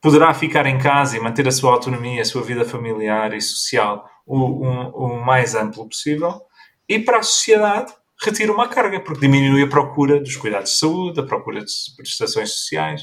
Poderá 0.00 0.32
ficar 0.32 0.66
em 0.66 0.78
casa 0.78 1.16
e 1.16 1.20
manter 1.20 1.46
a 1.46 1.52
sua 1.52 1.72
autonomia, 1.72 2.22
a 2.22 2.24
sua 2.24 2.42
vida 2.42 2.64
familiar 2.64 3.34
e 3.34 3.40
social 3.40 4.08
o, 4.26 4.36
o, 4.36 5.24
mais 5.24 5.54
amplo 5.54 5.88
possível. 5.88 6.40
E 6.88 6.98
para 6.98 7.18
a 7.18 7.22
sociedade, 7.22 7.92
retira 8.22 8.52
uma 8.52 8.68
carga, 8.68 9.00
porque 9.00 9.20
diminui 9.20 9.62
a 9.62 9.68
procura 9.68 10.20
dos 10.20 10.36
cuidados 10.36 10.70
de 10.70 10.78
saúde, 10.78 11.20
a 11.20 11.24
procura 11.24 11.60
de 11.60 11.72
prestações 11.96 12.50
sociais. 12.52 13.02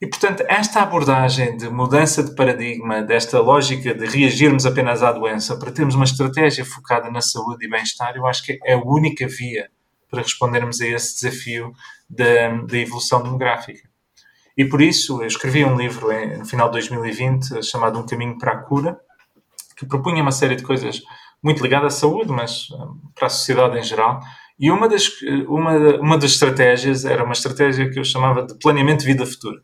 E, 0.00 0.06
portanto, 0.06 0.44
esta 0.46 0.82
abordagem 0.82 1.56
de 1.56 1.68
mudança 1.70 2.22
de 2.22 2.34
paradigma, 2.34 3.02
desta 3.02 3.40
lógica 3.40 3.94
de 3.94 4.06
reagirmos 4.06 4.66
apenas 4.66 5.02
à 5.02 5.10
doença 5.10 5.58
para 5.58 5.72
termos 5.72 5.94
uma 5.94 6.04
estratégia 6.04 6.64
focada 6.64 7.10
na 7.10 7.22
saúde 7.22 7.64
e 7.64 7.70
bem-estar, 7.70 8.14
eu 8.14 8.26
acho 8.26 8.44
que 8.44 8.58
é 8.64 8.74
a 8.74 8.78
única 8.78 9.26
via 9.26 9.70
para 10.10 10.22
respondermos 10.22 10.80
a 10.80 10.86
esse 10.86 11.14
desafio 11.14 11.72
da, 12.08 12.48
da 12.64 12.78
evolução 12.78 13.22
demográfica. 13.22 13.85
E 14.56 14.64
por 14.64 14.80
isso 14.80 15.22
eu 15.22 15.26
escrevi 15.26 15.64
um 15.64 15.76
livro 15.76 16.10
em, 16.10 16.38
no 16.38 16.44
final 16.46 16.68
de 16.68 16.72
2020 16.74 17.62
chamado 17.62 17.98
Um 17.98 18.06
Caminho 18.06 18.38
para 18.38 18.52
a 18.52 18.58
Cura, 18.62 18.98
que 19.76 19.84
propunha 19.86 20.22
uma 20.22 20.32
série 20.32 20.56
de 20.56 20.62
coisas 20.62 21.02
muito 21.42 21.62
ligado 21.62 21.86
à 21.86 21.90
saúde, 21.90 22.32
mas 22.32 22.70
hum, 22.70 22.98
para 23.14 23.26
a 23.26 23.30
sociedade 23.30 23.78
em 23.78 23.82
geral. 23.82 24.20
E 24.58 24.70
uma 24.70 24.88
das, 24.88 25.10
uma, 25.46 25.76
uma 26.00 26.18
das 26.18 26.32
estratégias 26.32 27.04
era 27.04 27.22
uma 27.22 27.34
estratégia 27.34 27.90
que 27.90 27.98
eu 27.98 28.04
chamava 28.04 28.42
de 28.46 28.58
planeamento 28.58 29.00
de 29.00 29.06
vida 29.06 29.26
futura. 29.26 29.60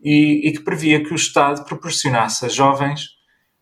E, 0.00 0.48
e 0.48 0.52
que 0.52 0.60
previa 0.60 1.02
que 1.02 1.12
o 1.12 1.16
Estado 1.16 1.64
proporcionasse 1.64 2.44
a 2.44 2.48
jovens, 2.48 3.08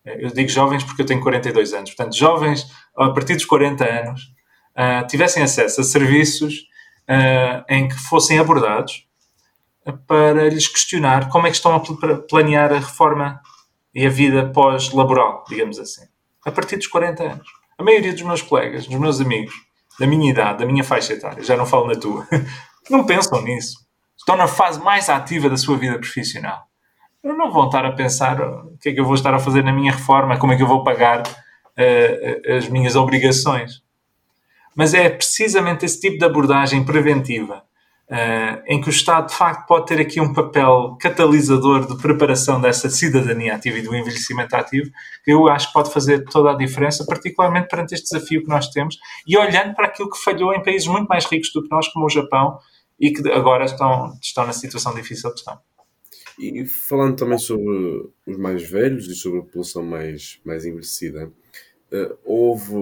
eh, 0.04 0.26
eu 0.26 0.30
digo 0.30 0.48
jovens 0.48 0.82
porque 0.84 1.02
eu 1.02 1.06
tenho 1.06 1.20
42 1.20 1.72
anos, 1.72 1.94
portanto, 1.94 2.16
jovens 2.16 2.66
a 2.96 3.10
partir 3.10 3.34
dos 3.34 3.46
40 3.46 3.84
anos, 3.84 4.20
uh, 4.76 5.06
tivessem 5.06 5.42
acesso 5.42 5.80
a 5.80 5.84
serviços 5.84 6.54
uh, 7.08 7.64
em 7.70 7.88
que 7.88 7.94
fossem 7.94 8.38
abordados 8.38 9.05
para 9.92 10.48
lhes 10.48 10.68
questionar 10.68 11.28
como 11.28 11.46
é 11.46 11.50
que 11.50 11.56
estão 11.56 11.74
a 11.74 11.80
planear 12.28 12.72
a 12.72 12.78
reforma 12.78 13.40
e 13.94 14.06
a 14.06 14.10
vida 14.10 14.50
pós-laboral, 14.52 15.44
digamos 15.48 15.78
assim 15.78 16.06
a 16.46 16.52
partir 16.52 16.76
dos 16.76 16.86
40 16.86 17.22
anos. 17.24 17.48
A 17.76 17.82
maioria 17.82 18.12
dos 18.12 18.22
meus 18.22 18.40
colegas, 18.40 18.86
dos 18.86 18.98
meus 18.98 19.20
amigos, 19.20 19.52
da 19.98 20.06
minha 20.06 20.30
idade, 20.30 20.60
da 20.60 20.66
minha 20.66 20.84
faixa 20.84 21.12
etária, 21.12 21.42
já 21.42 21.56
não 21.56 21.66
falo 21.66 21.88
na 21.88 21.96
tua, 21.96 22.26
não 22.88 23.04
pensam 23.04 23.42
nisso. 23.42 23.84
Estão 24.16 24.36
na 24.36 24.46
fase 24.46 24.80
mais 24.80 25.08
ativa 25.10 25.50
da 25.50 25.56
sua 25.56 25.76
vida 25.76 25.98
profissional. 25.98 26.64
Não 27.22 27.50
vão 27.50 27.66
estar 27.66 27.84
a 27.84 27.92
pensar 27.92 28.40
o 28.40 28.78
que 28.80 28.90
é 28.90 28.92
que 28.92 29.00
eu 29.00 29.04
vou 29.04 29.14
estar 29.14 29.34
a 29.34 29.38
fazer 29.38 29.64
na 29.64 29.72
minha 29.72 29.90
reforma, 29.90 30.38
como 30.38 30.52
é 30.52 30.56
que 30.56 30.62
eu 30.62 30.66
vou 30.66 30.84
pagar 30.84 31.22
uh, 31.22 32.56
as 32.56 32.68
minhas 32.68 32.94
obrigações. 32.94 33.82
Mas 34.74 34.94
é 34.94 35.08
precisamente 35.08 35.84
esse 35.84 36.00
tipo 36.00 36.18
de 36.18 36.24
abordagem 36.24 36.84
preventiva 36.84 37.64
Uh, 38.08 38.62
em 38.68 38.80
que 38.80 38.88
o 38.88 38.90
Estado, 38.90 39.28
de 39.28 39.34
facto, 39.34 39.66
pode 39.66 39.86
ter 39.86 40.00
aqui 40.00 40.20
um 40.20 40.32
papel 40.32 40.96
catalisador 41.00 41.88
de 41.88 42.00
preparação 42.00 42.60
dessa 42.60 42.88
cidadania 42.88 43.56
ativa 43.56 43.78
e 43.78 43.82
do 43.82 43.96
envelhecimento 43.96 44.54
ativo, 44.54 44.92
que 45.24 45.32
eu 45.32 45.48
acho 45.48 45.66
que 45.66 45.72
pode 45.72 45.92
fazer 45.92 46.24
toda 46.24 46.52
a 46.52 46.56
diferença, 46.56 47.04
particularmente 47.04 47.66
perante 47.66 47.94
este 47.94 48.12
desafio 48.14 48.44
que 48.44 48.48
nós 48.48 48.68
temos, 48.68 48.96
e 49.26 49.36
olhando 49.36 49.74
para 49.74 49.86
aquilo 49.86 50.08
que 50.08 50.22
falhou 50.22 50.54
em 50.54 50.62
países 50.62 50.86
muito 50.86 51.08
mais 51.08 51.24
ricos 51.24 51.50
do 51.52 51.64
que 51.64 51.68
nós, 51.68 51.88
como 51.88 52.06
o 52.06 52.08
Japão, 52.08 52.56
e 52.98 53.12
que 53.12 53.28
agora 53.28 53.64
estão, 53.64 54.12
estão 54.22 54.46
na 54.46 54.52
situação 54.52 54.94
difícil 54.94 55.30
que 55.32 55.38
estão. 55.38 55.58
E 56.38 56.66
falando 56.66 57.16
também 57.16 57.38
sobre 57.38 58.08
os 58.26 58.36
mais 58.36 58.62
velhos 58.68 59.08
e 59.08 59.14
sobre 59.14 59.40
a 59.40 59.42
população 59.42 59.82
mais, 59.82 60.38
mais 60.44 60.64
envelhecida, 60.64 61.26
uh, 61.26 62.18
houve 62.24 62.72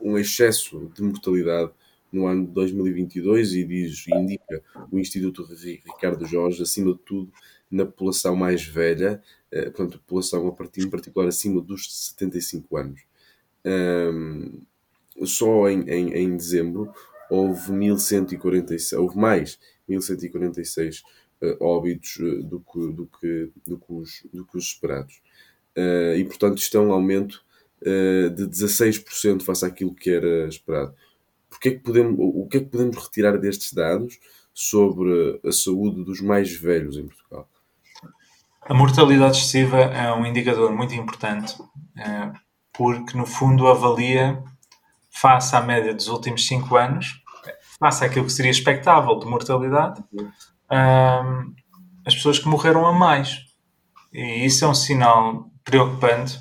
um 0.00 0.16
excesso 0.16 0.90
de 0.94 1.02
mortalidade 1.02 1.70
no 2.12 2.26
ano 2.26 2.46
de 2.46 2.52
2022 2.52 3.54
e 3.54 3.64
diz, 3.64 4.04
indica 4.08 4.62
o 4.90 4.98
Instituto 4.98 5.44
Ricardo 5.44 6.26
Jorge, 6.26 6.62
acima 6.62 6.92
de 6.92 7.00
tudo, 7.00 7.32
na 7.70 7.84
população 7.84 8.34
mais 8.34 8.64
velha, 8.64 9.22
eh, 9.50 9.70
portanto, 9.70 9.98
população 9.98 10.46
a 10.48 10.52
partir, 10.52 10.82
em 10.82 10.90
particular 10.90 11.28
acima 11.28 11.60
dos 11.60 12.08
75 12.14 12.76
anos. 12.76 13.00
Um, 13.64 14.62
só 15.24 15.68
em, 15.68 15.82
em, 15.90 16.12
em, 16.14 16.36
dezembro 16.36 16.92
houve 17.28 17.72
1146, 17.72 18.92
houve 18.92 19.18
mais 19.18 19.58
1146 19.88 21.02
uh, 21.42 21.64
óbitos 21.64 22.16
uh, 22.16 22.42
do, 22.42 22.60
que, 22.60 22.92
do, 22.92 23.06
que, 23.06 23.50
do, 23.66 23.78
que 23.78 23.92
os, 23.92 24.22
do 24.32 24.44
que 24.46 24.56
os 24.56 24.64
esperados. 24.64 25.20
Uh, 25.76 26.14
e 26.16 26.24
portanto 26.24 26.58
isto 26.58 26.76
é 26.76 26.80
um 26.80 26.92
aumento 26.92 27.46
de 27.80 28.44
16% 28.44 29.42
face 29.42 29.64
àquilo 29.64 29.94
que 29.94 30.10
era 30.10 30.48
esperado 30.48 30.96
porque 31.48 31.68
é 31.68 31.72
que 31.72 31.78
podemos, 31.78 32.16
o 32.18 32.46
que 32.46 32.58
é 32.58 32.60
que 32.60 32.66
podemos 32.66 32.96
retirar 32.96 33.38
destes 33.38 33.72
dados 33.72 34.18
sobre 34.52 35.40
a 35.44 35.52
saúde 35.52 36.04
dos 36.04 36.20
mais 36.20 36.52
velhos 36.52 36.96
em 36.96 37.06
Portugal? 37.06 37.48
A 38.62 38.74
mortalidade 38.74 39.38
excessiva 39.38 39.78
é 39.78 40.12
um 40.12 40.26
indicador 40.26 40.70
muito 40.72 40.94
importante, 40.94 41.56
é, 41.96 42.32
porque 42.72 43.16
no 43.16 43.24
fundo 43.24 43.66
avalia, 43.66 44.42
face 45.10 45.56
à 45.56 45.60
média 45.60 45.94
dos 45.94 46.08
últimos 46.08 46.46
5 46.46 46.76
anos, 46.76 47.22
face 47.78 48.04
àquilo 48.04 48.26
que 48.26 48.32
seria 48.32 48.50
expectável 48.50 49.18
de 49.18 49.26
mortalidade, 49.26 50.04
as 52.04 52.14
pessoas 52.14 52.38
que 52.38 52.48
morreram 52.48 52.86
a 52.86 52.92
mais. 52.92 53.46
E 54.12 54.44
isso 54.44 54.64
é 54.64 54.68
um 54.68 54.74
sinal 54.74 55.50
preocupante 55.64 56.38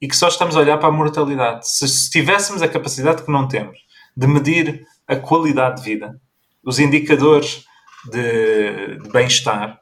e 0.00 0.06
que 0.06 0.16
só 0.16 0.28
estamos 0.28 0.56
a 0.56 0.60
olhar 0.60 0.78
para 0.78 0.88
a 0.88 0.92
mortalidade. 0.92 1.68
Se 1.68 2.10
tivéssemos 2.10 2.62
a 2.62 2.68
capacidade 2.68 3.22
que 3.22 3.30
não 3.30 3.48
temos 3.48 3.78
de 4.18 4.26
medir 4.26 4.84
a 5.06 5.14
qualidade 5.14 5.76
de 5.76 5.88
vida, 5.88 6.20
os 6.64 6.80
indicadores 6.80 7.64
de, 8.10 8.98
de 8.98 9.08
bem-estar, 9.10 9.80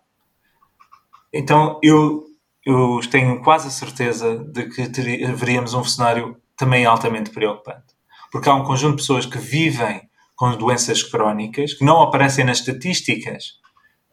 então 1.33 1.81
eu, 1.83 2.25
eu 2.67 3.01
tenho 3.11 3.43
quase 3.43 3.69
a 3.69 3.71
certeza 3.71 4.37
de 4.39 4.69
que 4.69 4.91
teria, 4.91 5.35
veríamos 5.35 5.73
um 5.73 5.83
cenário 5.83 6.37
também 6.55 6.85
altamente 6.85 7.31
preocupante. 7.31 7.95
Porque 8.31 8.49
há 8.51 8.55
um 8.55 8.65
conjunto 8.65 8.97
de 8.97 9.03
pessoas 9.03 9.25
que 9.25 9.39
vivem 9.39 10.03
com 10.35 10.55
doenças 10.55 11.03
crónicas, 11.03 11.73
que 11.73 11.85
não 11.85 12.03
aparecem 12.03 12.45
nas 12.45 12.59
estatísticas 12.59 13.55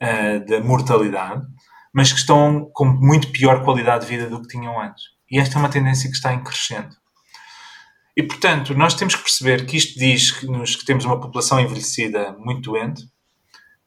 uh, 0.01 0.45
da 0.45 0.63
mortalidade, 0.63 1.45
mas 1.93 2.13
que 2.13 2.19
estão 2.19 2.69
com 2.73 2.85
muito 2.85 3.29
pior 3.33 3.61
qualidade 3.65 4.05
de 4.05 4.11
vida 4.11 4.29
do 4.29 4.41
que 4.41 4.47
tinham 4.47 4.79
antes. 4.79 5.03
E 5.29 5.37
esta 5.37 5.57
é 5.57 5.59
uma 5.59 5.69
tendência 5.69 6.09
que 6.09 6.15
está 6.15 6.33
em 6.33 6.41
crescendo. 6.41 6.95
E, 8.15 8.21
portanto, 8.21 8.75
nós 8.75 8.93
temos 8.93 9.15
que 9.15 9.23
perceber 9.23 9.65
que 9.65 9.75
isto 9.75 9.97
diz 9.97 10.31
que, 10.31 10.85
temos 10.85 11.03
uma 11.03 11.19
população 11.19 11.59
envelhecida 11.59 12.35
muito 12.39 12.71
doente, 12.71 13.07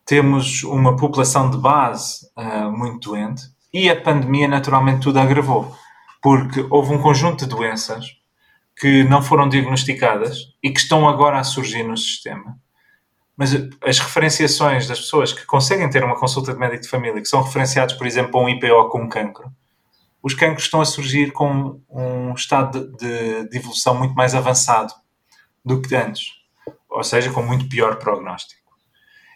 temos 0.05 0.63
uma 0.65 0.97
população 0.97 1.51
de 1.51 1.59
base 1.59 2.27
uh, 2.37 2.71
muito 2.71 3.11
doente 3.11 3.45
e 3.73 3.91
a 3.91 4.01
pandemia, 4.01 4.49
naturalmente, 4.49 5.03
tudo 5.03 5.19
agravou. 5.19 5.77
Porque 6.23 6.67
houve 6.71 6.93
um 6.93 6.99
conjunto 6.99 7.45
de 7.45 7.55
doenças 7.55 8.07
que 8.79 9.05
não 9.05 9.23
foram 9.23 9.49
diagnosticadas 9.49 10.39
e 10.63 10.71
que 10.71 10.81
estão 10.81 11.09
agora 11.09 11.39
a 11.39 11.45
surgir 11.45 11.83
no 11.83 11.97
sistema. 11.97 12.59
Mas 13.37 13.53
as 13.85 13.99
referenciações 13.99 14.87
das 14.87 15.01
pessoas 15.01 15.33
que 15.33 15.45
conseguem 15.45 15.89
ter 15.91 16.03
uma 16.03 16.19
consulta 16.19 16.53
de 16.53 16.59
médico 16.59 16.83
de 16.83 16.89
família, 16.89 17.21
que 17.21 17.29
são 17.29 17.43
referenciados, 17.43 17.95
por 17.95 18.07
exemplo, 18.07 18.41
a 18.41 18.45
um 18.45 18.49
IPO 18.49 18.89
com 18.89 19.09
cancro, 19.09 19.53
os 20.27 20.35
cancros 20.35 20.65
estão 20.65 20.81
a 20.81 20.85
surgir 20.85 21.31
com 21.31 21.81
um 21.89 22.35
estado 22.35 22.91
de, 22.97 23.49
de 23.49 23.57
evolução 23.57 23.95
muito 23.95 24.13
mais 24.13 24.35
avançado 24.35 24.93
do 25.65 25.81
que 25.81 25.95
antes, 25.95 26.25
ou 26.91 27.05
seja, 27.05 27.31
com 27.31 27.45
muito 27.45 27.69
pior 27.69 27.95
prognóstico. 28.01 28.61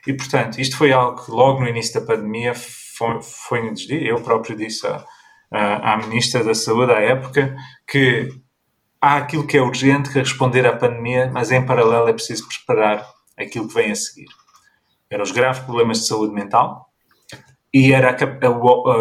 E, 0.05 0.13
portanto, 0.13 0.61
isto 0.61 0.77
foi 0.77 0.91
algo 0.91 1.25
que 1.25 1.31
logo 1.31 1.61
no 1.61 1.69
início 1.69 1.95
da 1.95 2.05
pandemia 2.05 2.55
foi, 2.57 3.23
foi 3.23 3.73
eu 3.89 4.21
próprio 4.21 4.57
disse 4.57 4.85
à, 4.85 5.93
à, 5.93 5.97
Ministra 5.99 6.43
da 6.43 6.57
Saúde 6.57 6.91
à 6.91 6.99
época 6.99 7.57
que 7.87 8.29
há 9.01 9.19
aquilo 9.19 9.47
que 9.47 9.57
é 9.57 9.63
urgente, 9.63 10.11
que 10.11 10.19
é 10.19 10.23
responder 10.23 10.67
à 10.67 10.77
pandemia, 10.77 11.31
mas 11.33 11.53
em 11.53 11.65
paralelo 11.65 12.09
é 12.09 12.13
preciso 12.13 12.49
preparar 12.49 13.09
aquilo 13.39 13.69
que 13.69 13.75
vem 13.75 13.93
a 13.93 13.95
seguir. 13.95 14.29
Eram 15.09 15.23
os 15.23 15.31
graves 15.31 15.63
problemas 15.63 15.99
de 15.99 16.09
saúde 16.09 16.35
mental, 16.35 16.90
e 17.73 17.93
era, 17.93 18.17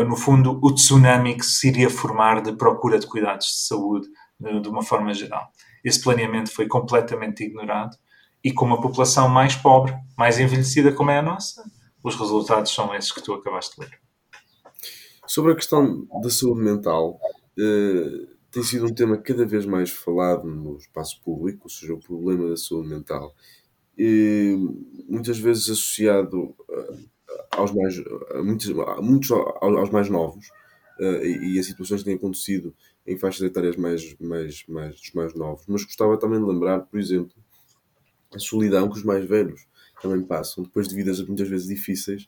no 0.05 0.15
fundo, 0.15 0.59
o 0.61 0.73
tsunami 0.73 1.35
que 1.35 1.45
se 1.45 1.69
iria 1.69 1.89
formar 1.89 2.41
de 2.41 2.53
procura 2.53 2.99
de 2.99 3.07
cuidados 3.07 3.47
de 3.47 3.67
saúde 3.67 4.07
de 4.39 4.69
uma 4.69 4.83
forma 4.83 5.13
geral. 5.13 5.51
Esse 5.83 6.01
planeamento 6.01 6.51
foi 6.51 6.67
completamente 6.67 7.43
ignorado 7.43 7.97
e 8.43 8.53
com 8.53 8.65
uma 8.65 8.79
população 8.79 9.27
mais 9.27 9.55
pobre, 9.55 9.93
mais 10.17 10.39
envelhecida 10.39 10.91
como 10.93 11.11
é 11.11 11.17
a 11.17 11.21
nossa, 11.21 11.63
os 12.03 12.15
resultados 12.15 12.73
são 12.73 12.93
esses 12.95 13.11
que 13.11 13.21
tu 13.21 13.33
acabaste 13.33 13.75
de 13.75 13.87
ler. 13.87 13.99
Sobre 15.25 15.51
a 15.51 15.55
questão 15.55 16.07
da 16.21 16.29
saúde 16.29 16.61
mental, 16.61 17.19
eh, 17.59 18.27
tem 18.51 18.63
sido 18.63 18.85
um 18.85 18.93
tema 18.93 19.17
cada 19.17 19.45
vez 19.45 19.65
mais 19.65 19.91
falado 19.91 20.47
no 20.47 20.77
espaço 20.77 21.21
público, 21.23 21.63
ou 21.65 21.69
seja, 21.69 21.93
o 21.93 21.99
problema 21.99 22.49
da 22.49 22.57
saúde 22.57 22.89
mental, 22.89 23.35
e 23.97 24.57
muitas 25.07 25.37
vezes 25.37 25.63
associado 25.63 26.55
aos 27.59 27.73
mais, 27.73 27.95
muitos, 28.43 28.69
muitos 29.01 29.31
aos 29.31 29.89
mais 29.89 30.09
novos 30.09 30.47
uh, 30.99 31.23
e, 31.23 31.55
e 31.55 31.59
as 31.59 31.65
situações 31.65 32.03
têm 32.03 32.15
acontecido 32.15 32.73
em 33.05 33.17
faixas 33.17 33.41
etárias 33.41 33.75
mais, 33.75 34.15
mais, 34.19 34.63
mais, 34.67 34.95
dos 34.95 35.13
mais 35.13 35.33
novos, 35.33 35.65
mas 35.67 35.83
gostava 35.83 36.17
também 36.17 36.39
de 36.39 36.45
lembrar, 36.45 36.81
por 36.81 36.99
exemplo, 36.99 37.33
a 38.33 38.39
solidão 38.39 38.89
que 38.89 38.97
os 38.97 39.03
mais 39.03 39.25
velhos 39.25 39.67
também 40.01 40.21
passam, 40.21 40.63
depois 40.63 40.87
de 40.87 40.95
vidas 40.95 41.21
muitas 41.21 41.47
vezes 41.47 41.67
difíceis, 41.67 42.27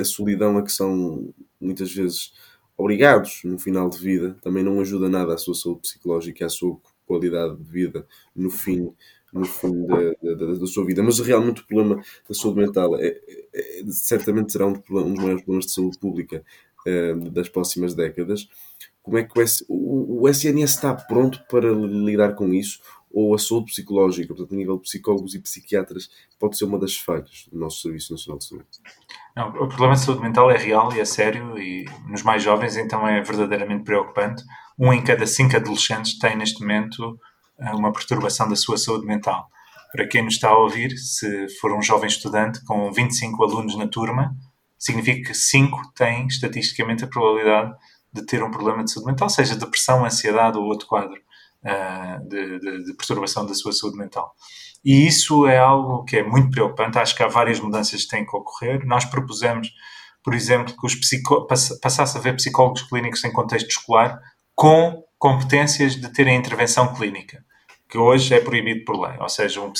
a 0.00 0.04
solidão 0.04 0.56
a 0.56 0.62
que 0.62 0.72
são 0.72 1.34
muitas 1.60 1.92
vezes 1.92 2.32
obrigados 2.76 3.42
no 3.44 3.58
final 3.58 3.88
de 3.88 3.98
vida 3.98 4.36
também 4.42 4.62
não 4.62 4.80
ajuda 4.80 5.08
nada 5.08 5.34
à 5.34 5.38
sua 5.38 5.54
saúde 5.54 5.82
psicológica, 5.82 6.46
à 6.46 6.48
sua 6.48 6.78
qualidade 7.06 7.56
de 7.56 7.64
vida 7.64 8.06
no 8.34 8.50
fim, 8.50 8.92
no 9.36 9.46
fim 9.46 9.86
da, 9.86 10.34
da, 10.34 10.54
da 10.54 10.66
sua 10.66 10.84
vida. 10.84 11.02
Mas 11.02 11.18
realmente 11.20 11.62
o 11.62 11.66
problema 11.66 12.02
da 12.28 12.34
saúde 12.34 12.60
mental 12.60 12.96
é, 12.96 13.06
é, 13.06 13.80
é 13.80 13.84
certamente 13.90 14.52
será 14.52 14.66
um, 14.66 14.70
um, 14.90 15.14
dos 15.14 15.22
maiores 15.22 15.42
problemas 15.42 15.66
de 15.66 15.72
saúde 15.72 15.98
pública 15.98 16.42
é, 16.86 17.14
das 17.14 17.48
próximas 17.48 17.94
décadas. 17.94 18.48
Como 19.02 19.18
é 19.18 19.22
que 19.22 19.38
o, 19.38 19.42
S, 19.42 19.64
o, 19.68 20.22
o 20.22 20.28
SNS 20.28 20.70
está 20.70 20.94
pronto 20.94 21.44
para 21.48 21.70
lidar 21.70 22.34
com 22.34 22.52
isso? 22.52 22.80
Ou 23.10 23.34
a 23.34 23.38
saúde 23.38 23.66
psicológica, 23.66 24.28
portanto, 24.28 24.52
a 24.52 24.56
nível 24.56 24.76
de 24.76 24.82
psicólogos 24.82 25.34
e 25.34 25.40
psiquiatras, 25.40 26.10
pode 26.38 26.58
ser 26.58 26.64
uma 26.64 26.78
das 26.78 26.96
falhas 26.96 27.48
do 27.50 27.58
nosso 27.58 27.80
Serviço 27.80 28.12
Nacional 28.12 28.38
de 28.38 28.44
Saúde? 28.46 28.66
Não, 29.34 29.48
o 29.48 29.68
problema 29.68 29.94
de 29.94 30.00
saúde 30.00 30.22
mental 30.22 30.50
é 30.50 30.56
real 30.56 30.92
e 30.92 31.00
é 31.00 31.04
sério, 31.04 31.58
e 31.58 31.84
nos 32.08 32.22
mais 32.22 32.42
jovens, 32.42 32.76
então, 32.76 33.06
é 33.06 33.22
verdadeiramente 33.22 33.84
preocupante. 33.84 34.42
Um 34.78 34.92
em 34.92 35.02
cada 35.02 35.26
cinco 35.26 35.56
adolescentes 35.56 36.18
tem, 36.18 36.36
neste 36.36 36.60
momento, 36.60 37.02
eh, 37.04 37.16
uma 37.58 37.92
perturbação 37.92 38.48
da 38.48 38.56
sua 38.56 38.76
saúde 38.76 39.06
mental. 39.06 39.48
Para 39.92 40.06
quem 40.06 40.22
nos 40.22 40.34
está 40.34 40.50
a 40.50 40.58
ouvir, 40.58 40.96
se 40.96 41.48
for 41.60 41.72
um 41.72 41.82
jovem 41.82 42.08
estudante 42.08 42.62
com 42.64 42.92
25 42.92 43.42
alunos 43.42 43.76
na 43.76 43.88
turma, 43.88 44.36
significa 44.78 45.28
que 45.28 45.34
5 45.34 45.92
têm, 45.94 46.26
estatisticamente, 46.26 47.04
a 47.04 47.06
probabilidade 47.06 47.74
de 48.12 48.24
ter 48.24 48.42
um 48.42 48.50
problema 48.50 48.84
de 48.84 48.92
saúde 48.92 49.10
mental, 49.10 49.28
seja 49.28 49.56
depressão, 49.56 50.04
ansiedade 50.04 50.58
ou 50.58 50.64
outro 50.64 50.86
quadro 50.86 51.14
uh, 51.14 52.28
de, 52.28 52.58
de, 52.58 52.84
de 52.84 52.94
perturbação 52.94 53.46
da 53.46 53.54
sua 53.54 53.72
saúde 53.72 53.96
mental. 53.96 54.34
E 54.84 55.06
isso 55.06 55.46
é 55.46 55.58
algo 55.58 56.04
que 56.04 56.16
é 56.16 56.22
muito 56.22 56.50
preocupante. 56.50 56.98
Acho 56.98 57.16
que 57.16 57.22
há 57.22 57.28
várias 57.28 57.58
mudanças 57.58 58.04
que 58.04 58.08
têm 58.08 58.24
que 58.24 58.36
ocorrer. 58.36 58.86
Nós 58.86 59.04
propusemos, 59.04 59.72
por 60.22 60.34
exemplo, 60.34 60.74
que 60.78 60.86
os 60.86 60.94
psico... 60.94 61.46
passasse 61.46 62.16
a 62.16 62.20
haver 62.20 62.36
psicólogos 62.36 62.82
clínicos 62.82 63.24
em 63.24 63.32
contexto 63.32 63.68
escolar 63.68 64.20
com 64.54 65.02
competências 65.18 65.96
de 65.96 66.08
terem 66.12 66.36
intervenção 66.36 66.94
clínica, 66.94 67.44
que 67.88 67.98
hoje 67.98 68.34
é 68.34 68.40
proibido 68.40 68.84
por 68.84 69.00
lei. 69.00 69.16
Ou 69.20 69.28
seja, 69.28 69.60
um 69.60 69.72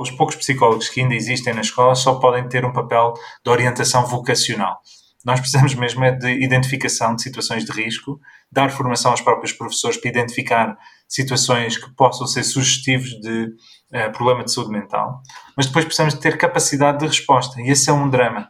os 0.00 0.10
poucos 0.10 0.36
psicólogos 0.36 0.88
que 0.88 1.00
ainda 1.00 1.14
existem 1.14 1.54
na 1.54 1.60
escola 1.60 1.94
só 1.94 2.16
podem 2.16 2.48
ter 2.48 2.64
um 2.64 2.72
papel 2.72 3.14
de 3.44 3.50
orientação 3.50 4.04
vocacional. 4.06 4.80
Nós 5.24 5.40
precisamos 5.40 5.74
mesmo 5.74 6.04
é 6.04 6.12
de 6.12 6.44
identificação 6.44 7.16
de 7.16 7.22
situações 7.22 7.64
de 7.64 7.72
risco, 7.72 8.20
dar 8.52 8.70
formação 8.70 9.10
aos 9.10 9.22
próprios 9.22 9.52
professores 9.52 9.96
para 9.96 10.10
identificar 10.10 10.76
situações 11.08 11.78
que 11.78 11.90
possam 11.94 12.26
ser 12.26 12.44
sugestivos 12.44 13.08
de 13.20 13.46
uh, 13.46 14.12
problema 14.12 14.44
de 14.44 14.52
saúde 14.52 14.70
mental, 14.70 15.22
mas 15.56 15.66
depois 15.66 15.84
precisamos 15.84 16.14
de 16.14 16.20
ter 16.20 16.36
capacidade 16.36 16.98
de 16.98 17.06
resposta, 17.06 17.60
e 17.60 17.70
esse 17.70 17.88
é 17.88 17.92
um 17.92 18.10
drama, 18.10 18.48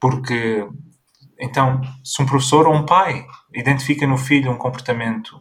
porque 0.00 0.64
então, 1.40 1.80
se 2.04 2.20
um 2.20 2.26
professor 2.26 2.66
ou 2.66 2.74
um 2.74 2.84
pai 2.84 3.24
identifica 3.54 4.06
no 4.06 4.18
filho 4.18 4.50
um 4.50 4.58
comportamento 4.58 5.36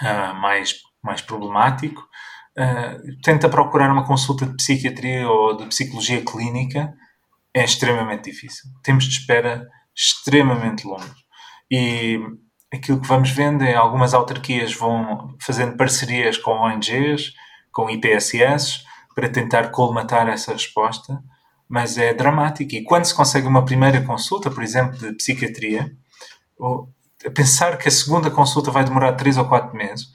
uh, 0.00 0.34
mais, 0.40 0.74
mais 1.02 1.20
problemático, 1.20 2.00
uh, 2.58 3.20
tenta 3.22 3.48
procurar 3.48 3.90
uma 3.90 4.06
consulta 4.06 4.46
de 4.46 4.54
psiquiatria 4.56 5.28
ou 5.28 5.56
de 5.56 5.66
psicologia 5.66 6.24
clínica, 6.24 6.92
é 7.54 7.64
extremamente 7.64 8.30
difícil. 8.30 8.70
Temos 8.82 9.04
de 9.04 9.18
espera 9.18 9.66
extremamente 9.96 10.86
longos. 10.86 11.24
E 11.70 12.20
aquilo 12.72 13.00
que 13.00 13.08
vamos 13.08 13.30
vendo 13.30 13.64
é 13.64 13.74
algumas 13.74 14.14
autarquias 14.14 14.74
vão 14.74 15.36
fazendo 15.40 15.76
parcerias 15.76 16.38
com 16.38 16.52
ONGs, 16.52 17.32
com 17.72 17.90
IPSS, 17.90 18.84
para 19.14 19.28
tentar 19.28 19.70
colmatar 19.70 20.28
essa 20.28 20.52
resposta, 20.52 21.22
mas 21.68 21.98
é 21.98 22.14
dramático. 22.14 22.74
E 22.74 22.84
quando 22.84 23.04
se 23.04 23.14
consegue 23.14 23.46
uma 23.46 23.64
primeira 23.64 24.00
consulta, 24.02 24.50
por 24.50 24.62
exemplo, 24.62 24.96
de 24.98 25.12
psiquiatria, 25.14 25.92
pensar 27.34 27.76
que 27.76 27.88
a 27.88 27.92
segunda 27.92 28.30
consulta 28.30 28.70
vai 28.70 28.84
demorar 28.84 29.12
três 29.12 29.36
ou 29.36 29.46
quatro 29.46 29.76
meses, 29.76 30.06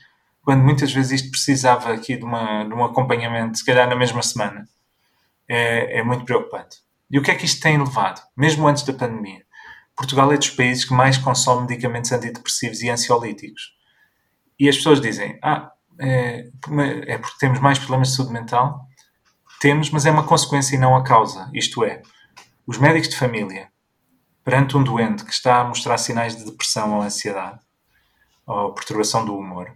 quando 0.46 0.64
muitas 0.64 0.94
vezes 0.94 1.24
isto 1.24 1.32
precisava 1.32 1.92
aqui 1.92 2.16
de, 2.16 2.24
uma, 2.24 2.64
de 2.64 2.74
um 2.74 2.86
acompanhamento, 2.86 3.58
se 3.58 3.66
calhar 3.66 3.90
na 3.90 3.96
mesma 3.96 4.22
semana, 4.22 4.70
é, 5.50 6.00
é 6.00 6.04
muito 6.04 6.24
preocupante. 6.24 6.78
E 7.10 7.18
o 7.18 7.22
que 7.24 7.32
é 7.32 7.36
que 7.36 7.46
isto 7.46 7.62
tem 7.62 7.80
levado, 7.80 8.22
mesmo 8.38 8.68
antes 8.68 8.84
da 8.84 8.94
pandemia? 8.94 9.44
Portugal 9.96 10.32
é 10.32 10.38
dos 10.38 10.52
países 10.52 10.86
que 10.86 10.94
mais 10.94 11.18
consome 11.18 11.68
medicamentos 11.68 12.12
antidepressivos 12.12 12.82
e 12.84 12.90
ansiolíticos. 12.90 13.74
E 14.60 14.70
as 14.70 14.78
pessoas 14.78 15.02
dizem, 15.02 15.40
ah, 15.42 15.72
é, 16.00 16.48
é 17.08 17.18
porque 17.18 17.40
temos 17.40 17.60
mais 17.60 17.80
problemas 17.80 18.10
de 18.10 18.16
saúde 18.16 18.34
mental? 18.34 18.88
Temos, 19.60 19.90
mas 19.90 20.06
é 20.06 20.12
uma 20.12 20.28
consequência 20.28 20.76
e 20.76 20.80
não 20.80 20.96
a 20.96 21.04
causa. 21.04 21.50
Isto 21.54 21.84
é, 21.84 22.04
os 22.68 22.78
médicos 22.78 23.10
de 23.10 23.18
família, 23.18 23.70
perante 24.44 24.78
um 24.78 24.84
doente 24.84 25.26
que 25.26 25.32
está 25.32 25.62
a 25.62 25.64
mostrar 25.64 25.98
sinais 25.98 26.36
de 26.36 26.46
depressão 26.46 26.94
ou 26.94 27.02
ansiedade, 27.02 27.60
ou 28.46 28.74
perturbação 28.74 29.26
do 29.26 29.36
humor, 29.36 29.74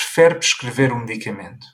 prefere 0.00 0.36
prescrever 0.36 0.92
um 0.92 1.00
medicamento 1.00 1.66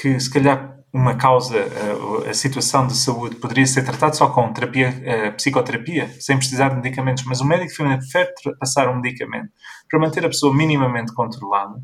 que 0.00 0.18
se 0.18 0.30
calhar 0.30 0.78
uma 0.92 1.14
causa, 1.14 1.56
a, 1.56 2.30
a, 2.30 2.34
situação 2.34 2.86
de 2.86 2.96
saúde 2.96 3.36
poderia 3.36 3.66
ser 3.66 3.84
tratada 3.84 4.14
só 4.14 4.28
com 4.28 4.52
terapia, 4.52 5.32
psicoterapia, 5.36 6.08
sem 6.20 6.36
precisar 6.36 6.70
de 6.70 6.76
medicamentos, 6.76 7.22
mas 7.24 7.40
o 7.40 7.44
médico 7.44 7.72
prefere 7.76 8.32
passar 8.58 8.88
um 8.88 9.00
medicamento 9.00 9.52
para 9.88 10.00
manter 10.00 10.24
a 10.24 10.28
pessoa 10.28 10.56
minimamente 10.56 11.12
controlada, 11.14 11.80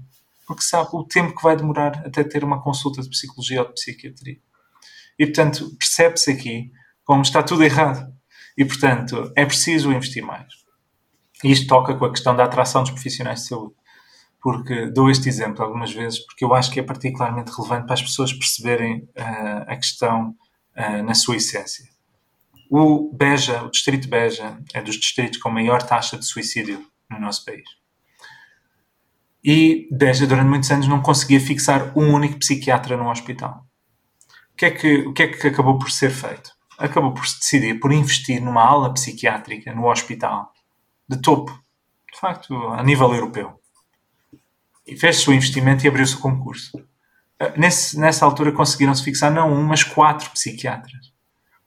porque 0.47 0.63
sabe 0.63 0.89
o 0.93 1.05
tempo 1.05 1.37
que 1.37 1.43
vai 1.43 1.57
demorar 1.57 2.03
até 2.07 2.25
ter 2.25 2.43
uma 2.43 2.61
consulta 2.63 3.03
de 3.03 3.09
psicologia 3.11 3.61
ou 3.61 3.69
de 3.69 3.75
psiquiatria. 3.75 4.39
E, 5.19 5.27
portanto, 5.27 5.71
percebe-se 5.79 6.31
aqui 6.31 6.73
como 7.05 7.23
está 7.23 7.43
tudo 7.43 7.63
errado. 7.65 8.13
E, 8.57 8.65
portanto, 8.65 9.33
é 9.37 9.45
preciso 9.45 9.93
investir 9.93 10.25
mais. 10.25 10.47
E 11.45 11.53
isto 11.53 11.67
toca 11.67 11.95
com 11.95 12.07
a 12.07 12.11
questão 12.11 12.35
da 12.35 12.45
atração 12.45 12.83
dos 12.83 12.91
profissionais 12.91 13.41
de 13.41 13.49
saúde 13.49 13.75
porque 14.41 14.87
dou 14.87 15.11
este 15.11 15.29
exemplo 15.29 15.65
algumas 15.65 15.93
vezes 15.93 16.19
porque 16.21 16.45
eu 16.45 16.55
acho 16.55 16.71
que 16.71 16.81
é 16.81 16.83
particularmente 16.83 17.51
relevante 17.51 17.87
para 17.87 17.95
as 17.95 18.03
pessoas 18.03 18.33
perceberem 18.33 19.09
uh, 19.17 19.65
a 19.67 19.77
questão 19.77 20.35
uh, 20.77 21.03
na 21.03 21.15
sua 21.15 21.37
essência. 21.37 21.85
O 22.71 23.13
Beja, 23.15 23.63
o 23.63 23.71
distrito 23.71 24.09
Beja, 24.09 24.59
é 24.75 24.83
dos 24.83 24.97
distritos 24.97 25.39
com 25.39 25.51
maior 25.51 25.83
taxa 25.83 26.19
de 26.19 26.25
suicídio 26.25 26.85
no 27.11 27.21
nosso 27.21 27.45
país. 27.45 27.69
E 29.45 29.89
Beja, 29.93 30.27
durante 30.27 30.49
muitos 30.49 30.71
anos, 30.71 30.89
não 30.89 31.01
conseguia 31.01 31.41
fixar 31.41 31.97
um 31.97 32.13
único 32.13 32.39
psiquiatra 32.39 32.97
no 32.97 33.09
hospital. 33.09 33.65
O 34.53 34.57
que 34.57 34.67
é 34.67 34.71
que, 34.71 34.99
o 35.07 35.13
que, 35.13 35.23
é 35.23 35.29
que 35.29 35.47
acabou 35.47 35.79
por 35.79 35.91
ser 35.91 36.11
feito? 36.11 36.51
Acabou 36.79 37.13
por 37.13 37.27
se 37.27 37.39
decidir 37.39 37.79
por 37.79 37.93
investir 37.93 38.41
numa 38.41 38.63
aula 38.63 38.93
psiquiátrica 38.93 39.73
no 39.73 39.89
hospital 39.89 40.53
de 41.09 41.21
topo, 41.21 41.53
de 42.13 42.19
facto, 42.19 42.55
a 42.69 42.83
nível 42.83 43.15
europeu 43.15 43.61
fez-se 44.95 45.29
o 45.29 45.33
investimento 45.33 45.85
e 45.85 45.89
abriu-se 45.89 46.15
o 46.15 46.21
concurso. 46.21 46.71
Ah, 47.41 47.53
nesse, 47.57 47.99
nessa 47.99 48.25
altura 48.25 48.53
conseguiram-se 48.53 49.03
fixar 49.03 49.33
não 49.33 49.53
um, 49.53 49.63
mas 49.63 49.83
quatro 49.83 50.31
psiquiatras. 50.31 51.13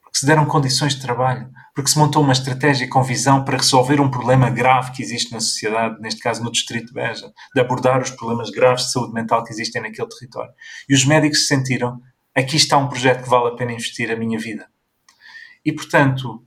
Porque 0.02 0.18
se 0.18 0.26
deram 0.26 0.46
condições 0.46 0.94
de 0.94 1.02
trabalho, 1.02 1.50
porque 1.74 1.90
se 1.90 1.98
montou 1.98 2.22
uma 2.22 2.32
estratégia 2.32 2.88
com 2.88 3.02
visão 3.02 3.44
para 3.44 3.56
resolver 3.56 4.00
um 4.00 4.10
problema 4.10 4.50
grave 4.50 4.92
que 4.92 5.02
existe 5.02 5.32
na 5.32 5.40
sociedade, 5.40 6.00
neste 6.00 6.20
caso 6.20 6.42
no 6.42 6.50
Distrito 6.50 6.86
de 6.86 6.94
Beja, 6.94 7.30
de 7.54 7.60
abordar 7.60 8.02
os 8.02 8.10
problemas 8.10 8.50
graves 8.50 8.86
de 8.86 8.92
saúde 8.92 9.12
mental 9.12 9.44
que 9.44 9.52
existem 9.52 9.82
naquele 9.82 10.08
território. 10.08 10.52
E 10.88 10.94
os 10.94 11.04
médicos 11.04 11.42
se 11.42 11.46
sentiram: 11.46 12.00
aqui 12.34 12.56
está 12.56 12.76
um 12.76 12.88
projeto 12.88 13.22
que 13.22 13.28
vale 13.28 13.48
a 13.48 13.56
pena 13.56 13.72
investir 13.72 14.10
a 14.10 14.16
minha 14.16 14.38
vida. 14.38 14.66
E, 15.64 15.72
portanto, 15.72 16.42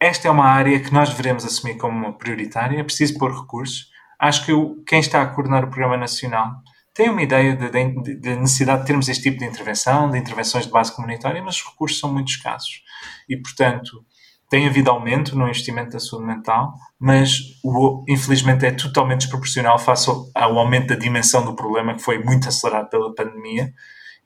esta 0.00 0.26
é 0.26 0.30
uma 0.30 0.46
área 0.46 0.80
que 0.80 0.92
nós 0.92 1.12
devemos 1.12 1.44
assumir 1.44 1.76
como 1.76 2.14
prioritária. 2.14 2.80
É 2.80 2.84
preciso 2.84 3.18
pôr 3.18 3.38
recursos 3.38 3.91
acho 4.22 4.46
que 4.46 4.52
quem 4.86 5.00
está 5.00 5.20
a 5.20 5.26
coordenar 5.26 5.64
o 5.64 5.68
Programa 5.68 5.96
Nacional 5.96 6.54
tem 6.94 7.10
uma 7.10 7.22
ideia 7.22 7.56
da 7.56 8.36
necessidade 8.36 8.82
de 8.82 8.86
termos 8.86 9.08
este 9.08 9.24
tipo 9.24 9.38
de 9.38 9.46
intervenção, 9.46 10.08
de 10.10 10.18
intervenções 10.18 10.66
de 10.66 10.70
base 10.70 10.94
comunitária, 10.94 11.42
mas 11.42 11.56
os 11.56 11.64
recursos 11.64 11.98
são 11.98 12.12
muito 12.12 12.28
escassos. 12.28 12.82
E, 13.28 13.36
portanto, 13.36 14.04
tem 14.48 14.66
havido 14.66 14.90
aumento 14.90 15.36
no 15.36 15.44
investimento 15.44 15.90
da 15.90 15.98
saúde 15.98 16.26
mental, 16.26 16.74
mas 17.00 17.38
o, 17.64 18.04
infelizmente 18.08 18.64
é 18.64 18.70
totalmente 18.70 19.22
desproporcional 19.22 19.78
face 19.78 20.08
ao, 20.08 20.30
ao, 20.34 20.58
aumento 20.58 20.88
da 20.88 20.94
dimensão 20.94 21.44
do 21.44 21.56
problema, 21.56 21.94
que 21.94 22.02
foi 22.02 22.22
muito 22.22 22.48
acelerado 22.48 22.90
pela 22.90 23.14
pandemia 23.14 23.72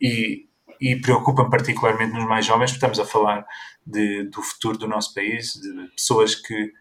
e, 0.01 0.47
e 0.81 0.97
preocupa-me 0.97 1.49
particularmente 1.49 2.13
nos 2.13 2.27
mais 2.27 2.45
jovens, 2.45 2.73
porque 2.73 2.85
estamos 2.85 2.99
a 2.99 3.05
falar 3.07 3.47
de, 3.87 4.25
do 4.25 4.43
futuro 4.43 4.77
do 4.77 4.89
nosso 4.89 5.15
país, 5.15 5.53
de 5.55 5.89
pessoas 5.95 6.35
que 6.35 6.73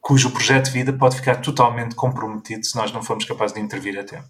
cujo 0.00 0.30
projeto 0.30 0.66
de 0.66 0.72
vida 0.72 0.92
pode 0.92 1.16
ficar 1.16 1.36
totalmente 1.36 1.94
comprometido 1.94 2.64
se 2.64 2.74
nós 2.76 2.92
não 2.92 3.02
formos 3.02 3.24
capazes 3.24 3.54
de 3.54 3.60
intervir 3.60 3.98
a 3.98 4.04
tempo. 4.04 4.28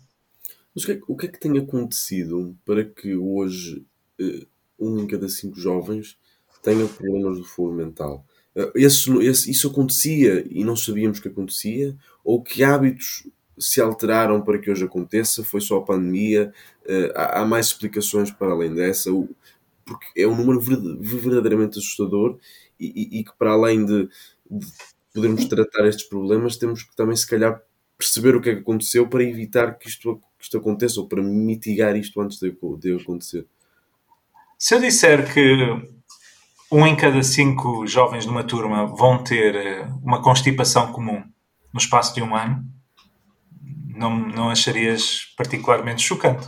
Mas 0.75 0.85
o 0.85 0.87
que, 0.87 0.93
é, 0.93 1.01
o 1.07 1.17
que, 1.17 1.27
é, 1.27 1.29
que 1.29 1.41
tem 1.41 1.59
acontecido 1.59 2.57
para 2.65 2.85
que 2.85 3.17
hoje 3.17 3.85
uh, 4.21 4.47
um 4.79 5.01
em 5.01 5.07
cada 5.07 5.29
cinco 5.29 5.59
jovens 5.59 6.17
tenha 6.63 6.87
problemas 6.87 7.39
de 7.39 7.45
foro 7.45 7.73
mental? 7.73 8.25
Uh, 8.55 8.71
esse, 8.75 9.11
esse, 9.19 9.51
isso 9.51 9.69
acontecia 9.69 10.47
e 10.49 10.65
não 10.65 10.77
sabíamos 10.77 11.21
que 11.21 11.29
acontecia? 11.29 11.97
Ou 12.25 12.43
que 12.43 12.63
hábitos 12.63 13.27
se 13.59 13.81
alteraram 13.81 14.43
para 14.43 14.59
que 14.59 14.71
hoje 14.71 14.85
aconteça? 14.85 15.45
Foi 15.45 15.61
só 15.61 15.79
a 15.79 15.85
pandemia? 15.85 16.53
Uh, 16.85 17.13
há, 17.15 17.41
há, 17.41 17.45
mais 17.45 17.67
explicações 17.67 18.31
para 18.31 18.53
além 18.53 18.75
dessa? 18.75 19.11
Porque 19.85 20.07
é 20.17 20.27
um 20.27 20.37
número 20.37 20.61
verdadeiramente 20.61 21.79
assustador 21.79 22.39
e, 22.79 22.87
e, 22.87 23.21
e 23.21 23.25
que, 23.25 23.33
para 23.37 23.53
além 23.53 23.85
de, 23.85 24.09
de 24.49 24.67
podermos 25.15 25.45
tratar 25.47 25.87
estes 25.87 26.09
problemas, 26.09 26.57
temos 26.57 26.83
que 26.83 26.95
também, 26.95 27.17
se 27.17 27.27
calhar, 27.27 27.61
perceber 27.97 28.35
o 28.35 28.41
que 28.41 28.51
é 28.51 28.55
que 28.55 28.61
aconteceu 28.61 29.09
para 29.09 29.23
evitar 29.23 29.79
que 29.79 29.89
isto, 29.89 30.17
que 30.39 30.45
isto 30.45 30.57
aconteça 30.57 31.01
ou 31.01 31.09
para 31.09 31.23
mitigar 31.23 31.97
isto 31.97 32.21
antes 32.21 32.39
de, 32.39 32.57
de 32.79 32.97
acontecer. 32.97 33.47
Se 34.59 34.75
eu 34.75 34.81
disser 34.81 35.33
que 35.33 35.43
um 36.73 36.87
em 36.87 36.97
cada 36.97 37.23
cinco 37.23 37.87
jovens 37.87 38.25
de 38.25 38.31
uma 38.31 38.45
turma 38.45 38.87
vão 38.87 39.23
ter 39.23 39.55
eh, 39.55 39.89
uma 40.03 40.23
constipação 40.23 40.93
comum 40.93 41.23
no 41.73 41.79
espaço 41.79 42.15
de 42.15 42.23
um 42.23 42.35
ano, 42.35 42.65
não, 43.89 44.17
não 44.19 44.51
acharias 44.51 45.35
particularmente 45.37 46.03
chocante. 46.03 46.47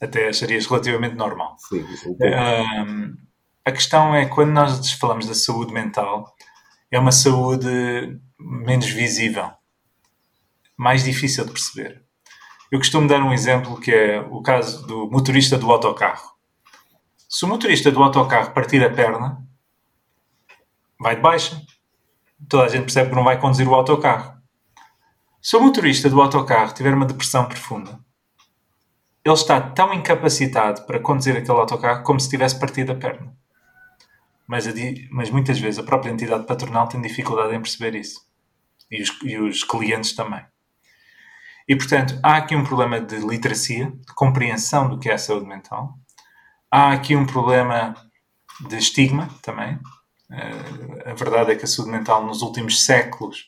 Até 0.00 0.28
acharias 0.28 0.66
relativamente 0.66 1.14
normal. 1.14 1.56
Sim, 1.58 1.84
um, 2.20 3.16
a 3.64 3.70
questão 3.70 4.14
é 4.14 4.26
quando 4.26 4.50
nós 4.50 4.92
falamos 4.92 5.26
da 5.26 5.34
saúde 5.34 5.72
mental, 5.72 6.34
é 6.92 6.98
uma 6.98 7.10
saúde 7.10 8.20
menos 8.38 8.90
visível, 8.90 9.50
mais 10.76 11.02
difícil 11.02 11.46
de 11.46 11.52
perceber. 11.52 12.04
Eu 12.70 12.78
costumo 12.78 13.08
dar 13.08 13.22
um 13.22 13.32
exemplo 13.32 13.80
que 13.80 13.90
é 13.90 14.20
o 14.20 14.42
caso 14.42 14.86
do 14.86 15.10
motorista 15.10 15.56
do 15.56 15.70
autocarro. 15.72 16.32
Se 17.28 17.46
o 17.46 17.48
motorista 17.48 17.90
do 17.90 18.02
autocarro 18.02 18.52
partir 18.52 18.84
a 18.84 18.92
perna, 18.92 19.42
vai 21.00 21.16
de 21.16 21.22
baixa. 21.22 21.60
Toda 22.46 22.64
a 22.64 22.68
gente 22.68 22.82
percebe 22.82 23.08
que 23.08 23.16
não 23.16 23.24
vai 23.24 23.40
conduzir 23.40 23.66
o 23.66 23.74
autocarro. 23.74 24.36
Se 25.40 25.56
o 25.56 25.60
motorista 25.60 26.10
do 26.10 26.20
autocarro 26.20 26.74
tiver 26.74 26.92
uma 26.92 27.06
depressão 27.06 27.46
profunda, 27.46 27.98
ele 29.24 29.34
está 29.34 29.60
tão 29.60 29.94
incapacitado 29.94 30.82
para 30.84 31.00
conduzir 31.00 31.36
aquele 31.36 31.58
autocarro 31.58 32.02
como 32.02 32.20
se 32.20 32.28
tivesse 32.28 32.58
partido 32.58 32.92
a 32.92 32.96
perna. 32.96 33.34
Mas, 34.52 34.66
mas 35.10 35.30
muitas 35.30 35.58
vezes 35.58 35.78
a 35.78 35.82
própria 35.82 36.10
entidade 36.10 36.44
patronal 36.44 36.86
tem 36.86 37.00
dificuldade 37.00 37.54
em 37.54 37.62
perceber 37.62 37.98
isso. 37.98 38.20
E 38.90 39.00
os, 39.00 39.10
e 39.22 39.38
os 39.38 39.64
clientes 39.64 40.14
também. 40.14 40.44
E, 41.66 41.74
portanto, 41.74 42.20
há 42.22 42.36
aqui 42.36 42.54
um 42.54 42.62
problema 42.62 43.00
de 43.00 43.16
literacia, 43.16 43.86
de 43.86 44.14
compreensão 44.14 44.90
do 44.90 44.98
que 44.98 45.08
é 45.08 45.14
a 45.14 45.18
saúde 45.18 45.46
mental. 45.46 45.94
Há 46.70 46.92
aqui 46.92 47.16
um 47.16 47.24
problema 47.24 47.94
de 48.68 48.76
estigma 48.76 49.30
também. 49.40 49.76
Uh, 50.30 51.10
a 51.10 51.14
verdade 51.14 51.52
é 51.52 51.56
que 51.56 51.64
a 51.64 51.68
saúde 51.68 51.90
mental 51.90 52.22
nos 52.26 52.42
últimos 52.42 52.84
séculos 52.84 53.46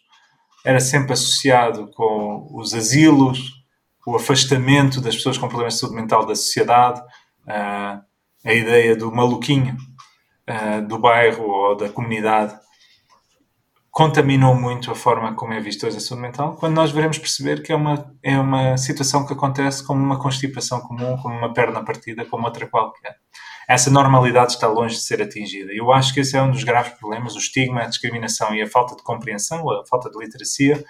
era 0.65 0.81
sempre 0.81 1.13
associado 1.13 1.91
com 1.93 2.49
os 2.51 2.73
asilos, 2.73 3.53
o 4.07 4.17
afastamento 4.17 5.03
das 5.03 5.17
pessoas 5.17 5.37
com 5.37 5.49
problemas 5.49 5.75
de 5.75 5.81
saúde 5.81 5.97
mental 5.97 6.25
da 6.25 6.35
sociedade, 6.35 6.99
uh, 7.47 8.03
a 8.43 8.55
ideia 8.55 8.97
do 8.97 9.13
maluquinho 9.13 9.77
uh, 10.49 10.87
do 10.87 10.99
bairro 10.99 11.45
ou 11.45 11.77
da 11.77 11.89
comunidade 11.89 12.55
contaminou 13.95 14.57
muito 14.57 14.91
a 14.91 14.95
forma 14.97 15.35
como 15.35 15.53
é 15.53 15.61
vista 15.61 15.87
hoje 15.87 15.99
a 15.99 16.01
saúde 16.01 16.23
mental, 16.23 16.57
quando 16.57 16.75
nós 16.75 16.91
veremos 16.91 17.17
perceber 17.17 17.63
que 17.63 17.73
é 17.73 17.77
uma, 17.77 18.13
é 18.25 18.37
uma 18.37 18.77
situação 18.77 19.25
que 19.25 19.33
acontece 19.33 19.87
como 19.87 20.03
uma 20.03 20.19
constipação 20.19 20.81
comum, 20.81 21.17
como 21.17 21.33
uma 21.33 21.55
perna 21.55 21.81
partida, 21.85 22.25
como 22.25 22.45
outra 22.45 22.67
qualquer. 22.67 23.15
Essa 23.69 23.91
normalidade 23.91 24.55
está 24.55 24.67
longe 24.67 24.97
de 24.97 25.03
ser 25.03 25.23
atingida. 25.23 25.73
Eu 25.73 25.93
acho 25.93 26.13
que 26.13 26.19
esse 26.19 26.37
é 26.37 26.43
um 26.43 26.51
dos 26.51 26.65
graves 26.65 26.93
problemas, 26.95 27.37
o 27.37 27.39
estigma, 27.39 27.83
a 27.83 27.87
discriminação 27.87 28.53
e 28.53 28.61
a 28.61 28.67
falta 28.67 28.97
de 28.97 29.03
compreensão, 29.05 29.71
a 29.71 29.87
falta 29.87 30.11
de 30.11 30.19
literacia, 30.19 30.85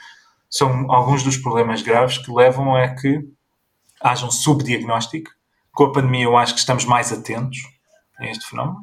são 0.49 0.91
alguns 0.91 1.23
dos 1.23 1.37
problemas 1.37 1.83
graves 1.83 2.17
que 2.17 2.33
levam 2.33 2.75
a 2.75 2.89
que 2.89 3.21
haja 4.01 4.25
um 4.25 4.31
subdiagnóstico. 4.31 5.31
Com 5.75 5.85
a 5.85 5.93
pandemia 5.93 6.25
eu 6.25 6.39
acho 6.39 6.55
que 6.55 6.61
estamos 6.61 6.87
mais 6.87 7.13
atentos 7.13 7.59
a 8.19 8.27
este 8.27 8.47
fenómeno, 8.47 8.81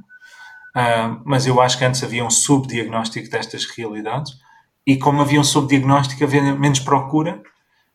Uh, 0.75 1.21
mas 1.25 1.45
eu 1.45 1.59
acho 1.61 1.77
que 1.77 1.83
antes 1.83 2.03
havia 2.03 2.23
um 2.23 2.29
subdiagnóstico 2.29 3.29
destas 3.29 3.65
realidades 3.65 4.33
e 4.87 4.97
como 4.97 5.21
havia 5.21 5.39
um 5.39 5.43
subdiagnóstico 5.43 6.23
havia 6.23 6.41
menos 6.55 6.79
procura, 6.79 7.41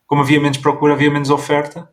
como 0.05 0.21
havia 0.21 0.39
menos 0.39 0.57
procura 0.57 0.93
havia 0.93 1.09
menos 1.09 1.29
oferta 1.29 1.89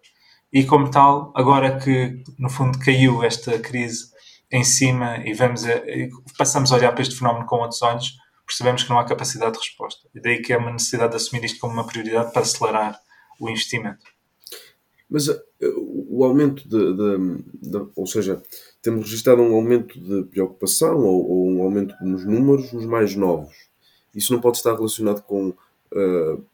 e 0.52 0.64
como 0.64 0.90
tal, 0.90 1.32
agora 1.34 1.78
que 1.78 2.22
no 2.38 2.48
fundo 2.48 2.78
caiu 2.78 3.24
esta 3.24 3.58
crise 3.58 4.12
em 4.52 4.62
cima 4.62 5.16
e 5.18 5.32
a, 5.32 5.76
e 5.88 6.10
passamos 6.38 6.70
a 6.70 6.76
olhar 6.76 6.92
para 6.92 7.02
este 7.02 7.16
fenómeno 7.16 7.46
com 7.46 7.56
outros 7.56 7.82
olhos, 7.82 8.12
percebemos 8.46 8.84
que 8.84 8.90
não 8.90 8.98
há 8.98 9.04
capacidade 9.04 9.54
de 9.54 9.58
resposta. 9.58 10.08
E 10.14 10.20
daí 10.20 10.40
que 10.40 10.52
é 10.52 10.56
uma 10.56 10.70
necessidade 10.70 11.10
de 11.10 11.16
assumir 11.16 11.44
isto 11.44 11.58
como 11.58 11.72
uma 11.72 11.86
prioridade 11.86 12.32
para 12.32 12.42
acelerar 12.42 13.00
o 13.40 13.48
investimento. 13.48 14.04
Mas 15.10 15.28
uh, 15.28 15.40
o 16.08 16.24
aumento 16.24 16.68
de, 16.68 16.96
de, 16.96 17.70
de, 17.70 17.90
ou 17.96 18.06
seja, 18.06 18.40
temos 18.84 19.06
registrado 19.06 19.40
um 19.40 19.54
aumento 19.54 19.98
de 19.98 20.24
preocupação 20.24 20.98
ou, 20.98 21.26
ou, 21.26 21.48
um 21.48 21.62
aumento 21.62 21.94
nos 22.02 22.26
números 22.26 22.70
nos 22.70 22.84
mais 22.84 23.16
novos. 23.16 23.56
Isso 24.14 24.30
não 24.30 24.42
pode 24.42 24.58
estar 24.58 24.74
relacionado 24.74 25.22
com 25.22 25.48
uh, 25.48 26.44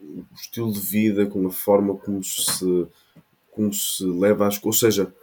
o 0.00 0.24
estilo 0.32 0.72
de 0.72 0.78
vida, 0.78 1.26
com 1.26 1.44
a 1.44 1.50
forma 1.50 1.96
como 1.96 2.22
se, 2.22 2.86
como 3.50 3.74
se 3.74 4.04
leva 4.04 4.46
às 4.46 4.58
coisas. 4.58 4.82
Ou 4.82 4.92
seja, 4.92 5.14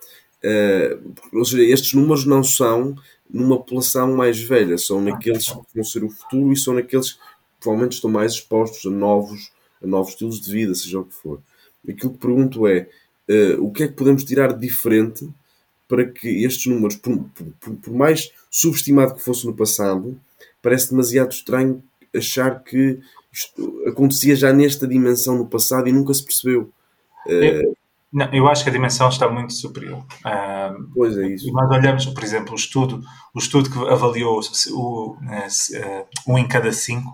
uh, 0.43 1.13
ou 1.33 1.45
seja, 1.45 1.63
estes 1.63 1.93
números 1.93 2.25
não 2.25 2.43
são 2.43 2.93
numa 3.29 3.55
população 3.55 4.13
mais 4.13 4.37
velha, 4.41 4.77
são 4.77 4.99
naqueles 4.99 5.47
que 5.47 5.61
vão 5.73 5.83
ser 5.85 6.03
o 6.03 6.09
futuro 6.09 6.51
e 6.51 6.57
são 6.57 6.73
naqueles 6.73 7.13
que 7.13 7.19
provavelmente 7.61 7.93
estão 7.93 8.11
mais 8.11 8.33
expostos 8.33 8.85
a 8.85 8.93
novos, 8.93 9.53
a 9.81 9.87
novos 9.87 10.11
estilos 10.11 10.41
de 10.41 10.51
vida, 10.51 10.75
seja 10.75 10.99
o 10.99 11.05
que 11.05 11.13
for. 11.13 11.41
Aquilo 11.87 12.11
que 12.11 12.19
pergunto 12.19 12.67
é 12.67 12.89
uh, 13.29 13.63
o 13.63 13.71
que 13.71 13.83
é 13.83 13.87
que 13.87 13.93
podemos 13.93 14.25
tirar 14.25 14.51
de 14.51 14.67
diferente 14.67 15.25
para 15.91 16.05
que 16.05 16.45
estes 16.45 16.67
números, 16.67 16.95
por, 16.95 17.17
por, 17.59 17.75
por, 17.75 17.93
mais 17.93 18.31
subestimado 18.49 19.13
que 19.13 19.21
fosse 19.21 19.45
no 19.45 19.53
passado, 19.53 20.17
parece 20.61 20.91
demasiado 20.91 21.31
estranho 21.31 21.83
achar 22.15 22.63
que 22.63 22.97
isto 23.29 23.83
acontecia 23.85 24.33
já 24.33 24.53
nesta 24.53 24.87
dimensão 24.87 25.37
no 25.37 25.47
passado 25.47 25.89
e 25.89 25.91
nunca 25.91 26.13
se 26.13 26.23
percebeu. 26.23 26.71
Eu, 27.25 27.75
não, 28.13 28.33
eu 28.33 28.47
acho 28.47 28.63
que 28.63 28.69
a 28.69 28.73
dimensão 28.73 29.09
está 29.09 29.27
muito 29.27 29.51
superior. 29.51 29.99
Uh, 29.99 30.89
pois 30.95 31.17
é 31.17 31.27
isso. 31.27 31.49
E 31.49 31.51
nós 31.51 31.69
olhamos, 31.69 32.05
por 32.05 32.23
exemplo, 32.23 32.53
o 32.53 32.55
estudo, 32.55 33.03
o 33.33 33.39
estudo 33.39 33.69
que 33.69 33.77
avaliou 33.89 34.39
o, 34.71 35.11
uh, 35.11 36.07
um 36.25 36.37
em 36.37 36.47
cada 36.47 36.71
cinco 36.71 37.11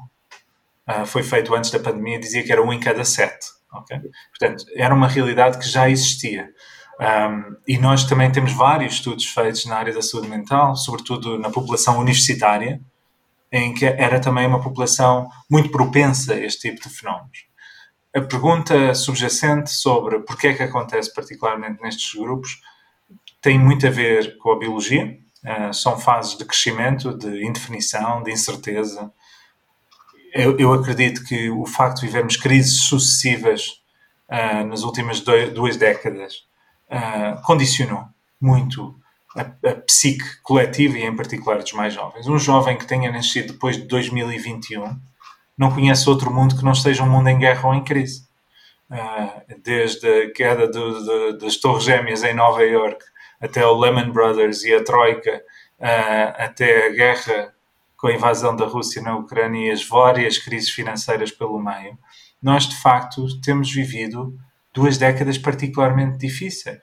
uh, 0.87 1.03
foi 1.07 1.23
feito 1.23 1.55
antes 1.55 1.71
da 1.71 1.79
pandemia, 1.79 2.19
dizia 2.19 2.43
que 2.43 2.51
era 2.51 2.61
um 2.61 2.71
em 2.71 2.79
cada 2.79 3.03
sete. 3.03 3.47
Okay? 3.73 3.99
Portanto, 4.29 4.65
era 4.75 4.93
uma 4.93 5.07
realidade 5.07 5.57
que 5.57 5.67
já 5.67 5.89
existia. 5.89 6.53
Um, 6.99 7.55
e 7.67 7.77
nós 7.77 8.05
também 8.05 8.31
temos 8.31 8.53
vários 8.53 8.95
estudos 8.95 9.25
feitos 9.25 9.65
na 9.65 9.77
área 9.77 9.93
da 9.93 10.01
saúde 10.01 10.27
mental, 10.27 10.75
sobretudo 10.75 11.37
na 11.37 11.49
população 11.49 11.99
universitária, 11.99 12.81
em 13.51 13.73
que 13.73 13.85
era 13.85 14.19
também 14.19 14.47
uma 14.47 14.61
população 14.61 15.29
muito 15.49 15.69
propensa 15.69 16.33
a 16.33 16.39
este 16.39 16.69
tipo 16.69 16.87
de 16.87 16.93
fenómenos. 16.93 17.45
A 18.15 18.21
pergunta 18.21 18.95
subjacente 18.95 19.69
sobre 19.69 20.19
porquê 20.19 20.47
é 20.47 20.53
que 20.53 20.63
acontece 20.63 21.13
particularmente 21.13 21.81
nestes 21.81 22.19
grupos 22.19 22.59
tem 23.41 23.59
muito 23.59 23.85
a 23.85 23.91
ver 23.91 24.37
com 24.37 24.51
a 24.51 24.59
biologia. 24.59 25.17
Uh, 25.45 25.71
são 25.73 25.99
fases 25.99 26.35
de 26.35 26.43
crescimento, 26.43 27.15
de 27.15 27.45
indefinição, 27.45 28.23
de 28.23 28.31
incerteza. 28.31 29.11
Eu, 30.33 30.57
eu 30.57 30.73
acredito 30.73 31.23
que 31.23 31.49
o 31.51 31.65
facto 31.65 31.99
de 31.99 32.07
vivermos 32.07 32.35
crises 32.35 32.81
sucessivas 32.81 33.67
uh, 34.29 34.65
nas 34.65 34.81
últimas 34.81 35.21
dois, 35.21 35.53
duas 35.53 35.77
décadas 35.77 36.47
uh, 36.91 37.41
condicionou 37.43 38.05
muito 38.39 38.95
a, 39.35 39.41
a, 39.69 39.75
psique 39.75 40.41
coletiva 40.41 40.97
e, 40.97 41.03
em 41.03 41.15
particular, 41.15 41.59
dos 41.59 41.73
mais 41.73 41.93
jovens. 41.93 42.27
Um 42.27 42.37
jovem 42.37 42.77
que 42.77 42.85
tenha 42.85 43.11
nascido 43.11 43.53
depois 43.53 43.77
de 43.77 43.83
2021 43.83 44.99
não 45.57 45.71
conhece 45.71 46.09
outro 46.09 46.31
mundo 46.31 46.55
que 46.55 46.63
não 46.63 46.71
esteja 46.71 47.03
um 47.03 47.09
mundo 47.09 47.27
em 47.29 47.39
guerra 47.39 47.67
ou 47.67 47.73
em 47.73 47.83
crise. 47.83 48.27
Uh, 48.89 49.61
desde 49.63 50.07
a 50.07 50.31
queda 50.31 50.67
do, 50.67 51.03
do, 51.03 51.37
das 51.39 51.57
Torres 51.57 51.83
Gêmeas 51.83 52.23
em 52.23 52.33
Nova 52.33 52.63
York 52.63 53.03
até 53.41 53.65
o 53.65 53.77
Lehman 53.77 54.11
Brothers 54.11 54.63
e 54.63 54.73
a 54.73 54.83
Troika, 54.83 55.43
uh, 55.79 56.43
até 56.43 56.87
a 56.87 56.89
guerra 56.91 57.53
com 57.97 58.07
a 58.07 58.13
invasão 58.13 58.55
da 58.55 58.65
Rússia 58.65 59.01
na 59.01 59.17
Ucrânia 59.17 59.67
e 59.67 59.71
as 59.71 59.85
várias 59.85 60.37
crises 60.37 60.69
financeiras 60.69 61.31
pelo 61.31 61.59
meio, 61.59 61.97
nós 62.41 62.67
de 62.67 62.75
facto 62.77 63.25
temos 63.41 63.71
vivido 63.73 64.37
duas 64.77 64.95
décadas 64.95 65.39
particularmente 65.39 66.19
difíceis. 66.19 66.77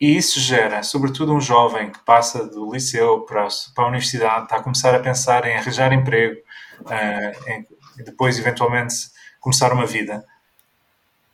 E 0.00 0.16
isso 0.16 0.38
gera, 0.38 0.84
sobretudo, 0.84 1.34
um 1.34 1.40
jovem 1.40 1.90
que 1.90 1.98
passa 2.04 2.46
do 2.46 2.72
liceu 2.72 3.22
para 3.22 3.46
a, 3.46 3.48
para 3.74 3.84
a 3.84 3.88
universidade, 3.88 4.44
está 4.44 4.56
a 4.56 4.62
começar 4.62 4.94
a 4.94 5.00
pensar 5.00 5.44
em 5.44 5.56
arranjar 5.56 5.92
emprego, 5.92 6.38
uh, 6.82 7.50
em, 7.50 7.66
e 7.98 8.04
depois, 8.04 8.38
eventualmente, 8.38 8.94
começar 9.40 9.72
uma 9.72 9.86
vida. 9.86 10.24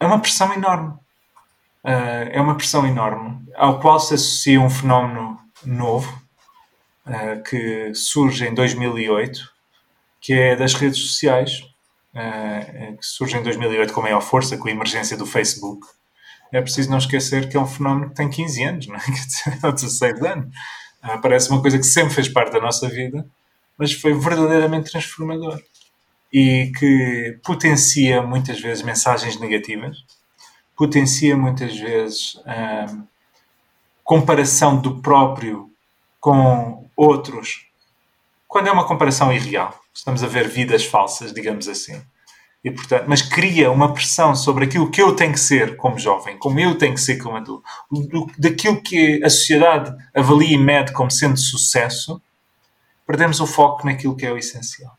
É 0.00 0.06
uma 0.06 0.18
pressão 0.18 0.50
enorme. 0.54 0.94
Uh, 1.84 2.30
é 2.30 2.40
uma 2.40 2.56
pressão 2.56 2.86
enorme, 2.86 3.44
ao 3.54 3.78
qual 3.78 4.00
se 4.00 4.14
associa 4.14 4.60
um 4.60 4.70
fenómeno 4.70 5.38
novo, 5.62 6.10
uh, 7.06 7.42
que 7.42 7.92
surge 7.94 8.46
em 8.46 8.54
2008, 8.54 9.40
que 10.20 10.32
é 10.32 10.56
das 10.56 10.72
redes 10.72 11.00
sociais, 11.00 11.64
uh, 12.14 12.96
que 12.96 13.06
surge 13.06 13.36
em 13.36 13.42
2008 13.42 13.92
com 13.92 14.02
maior 14.02 14.20
força, 14.20 14.56
com 14.56 14.68
a 14.68 14.70
emergência 14.70 15.16
do 15.16 15.26
Facebook, 15.26 15.86
é 16.52 16.60
preciso 16.60 16.90
não 16.90 16.98
esquecer 16.98 17.48
que 17.48 17.56
é 17.56 17.60
um 17.60 17.66
fenómeno 17.66 18.10
que 18.10 18.14
tem 18.14 18.28
15 18.28 18.62
anos, 18.62 18.86
não 18.86 18.96
é? 18.96 19.00
ou 19.64 19.72
16 19.72 20.22
anos. 20.22 20.46
Uh, 21.02 21.20
parece 21.20 21.50
uma 21.50 21.60
coisa 21.60 21.78
que 21.78 21.84
sempre 21.84 22.14
fez 22.14 22.28
parte 22.28 22.52
da 22.52 22.60
nossa 22.60 22.88
vida, 22.88 23.26
mas 23.78 23.92
foi 23.92 24.14
verdadeiramente 24.14 24.90
transformador 24.90 25.60
e 26.32 26.72
que 26.78 27.38
potencia 27.44 28.22
muitas 28.22 28.60
vezes 28.60 28.82
mensagens 28.82 29.38
negativas, 29.38 29.98
potencia 30.76 31.36
muitas 31.36 31.78
vezes 31.78 32.34
uh, 32.36 33.06
comparação 34.02 34.80
do 34.80 35.00
próprio 35.02 35.70
com 36.18 36.88
outros, 36.96 37.66
quando 38.52 38.66
é 38.66 38.70
uma 38.70 38.86
comparação 38.86 39.32
irreal. 39.32 39.74
Estamos 39.94 40.22
a 40.22 40.26
ver 40.26 40.46
vidas 40.46 40.84
falsas, 40.84 41.32
digamos 41.32 41.66
assim. 41.66 41.98
E, 42.62 42.70
portanto, 42.70 43.06
mas 43.08 43.22
cria 43.22 43.70
uma 43.72 43.94
pressão 43.94 44.36
sobre 44.36 44.66
aquilo 44.66 44.90
que 44.90 45.00
eu 45.00 45.16
tenho 45.16 45.32
que 45.32 45.40
ser 45.40 45.74
como 45.76 45.98
jovem, 45.98 46.36
como 46.36 46.60
eu 46.60 46.76
tenho 46.76 46.94
que 46.94 47.00
ser 47.00 47.16
como 47.16 47.36
adulto, 47.38 47.64
daquilo 48.38 48.80
que 48.80 49.24
a 49.24 49.30
sociedade 49.30 49.92
avalia 50.14 50.54
e 50.54 50.58
mede 50.58 50.92
como 50.92 51.10
sendo 51.10 51.38
sucesso, 51.38 52.20
perdemos 53.06 53.40
o 53.40 53.46
foco 53.46 53.86
naquilo 53.86 54.14
que 54.14 54.26
é 54.26 54.30
o 54.30 54.36
essencial. 54.36 54.96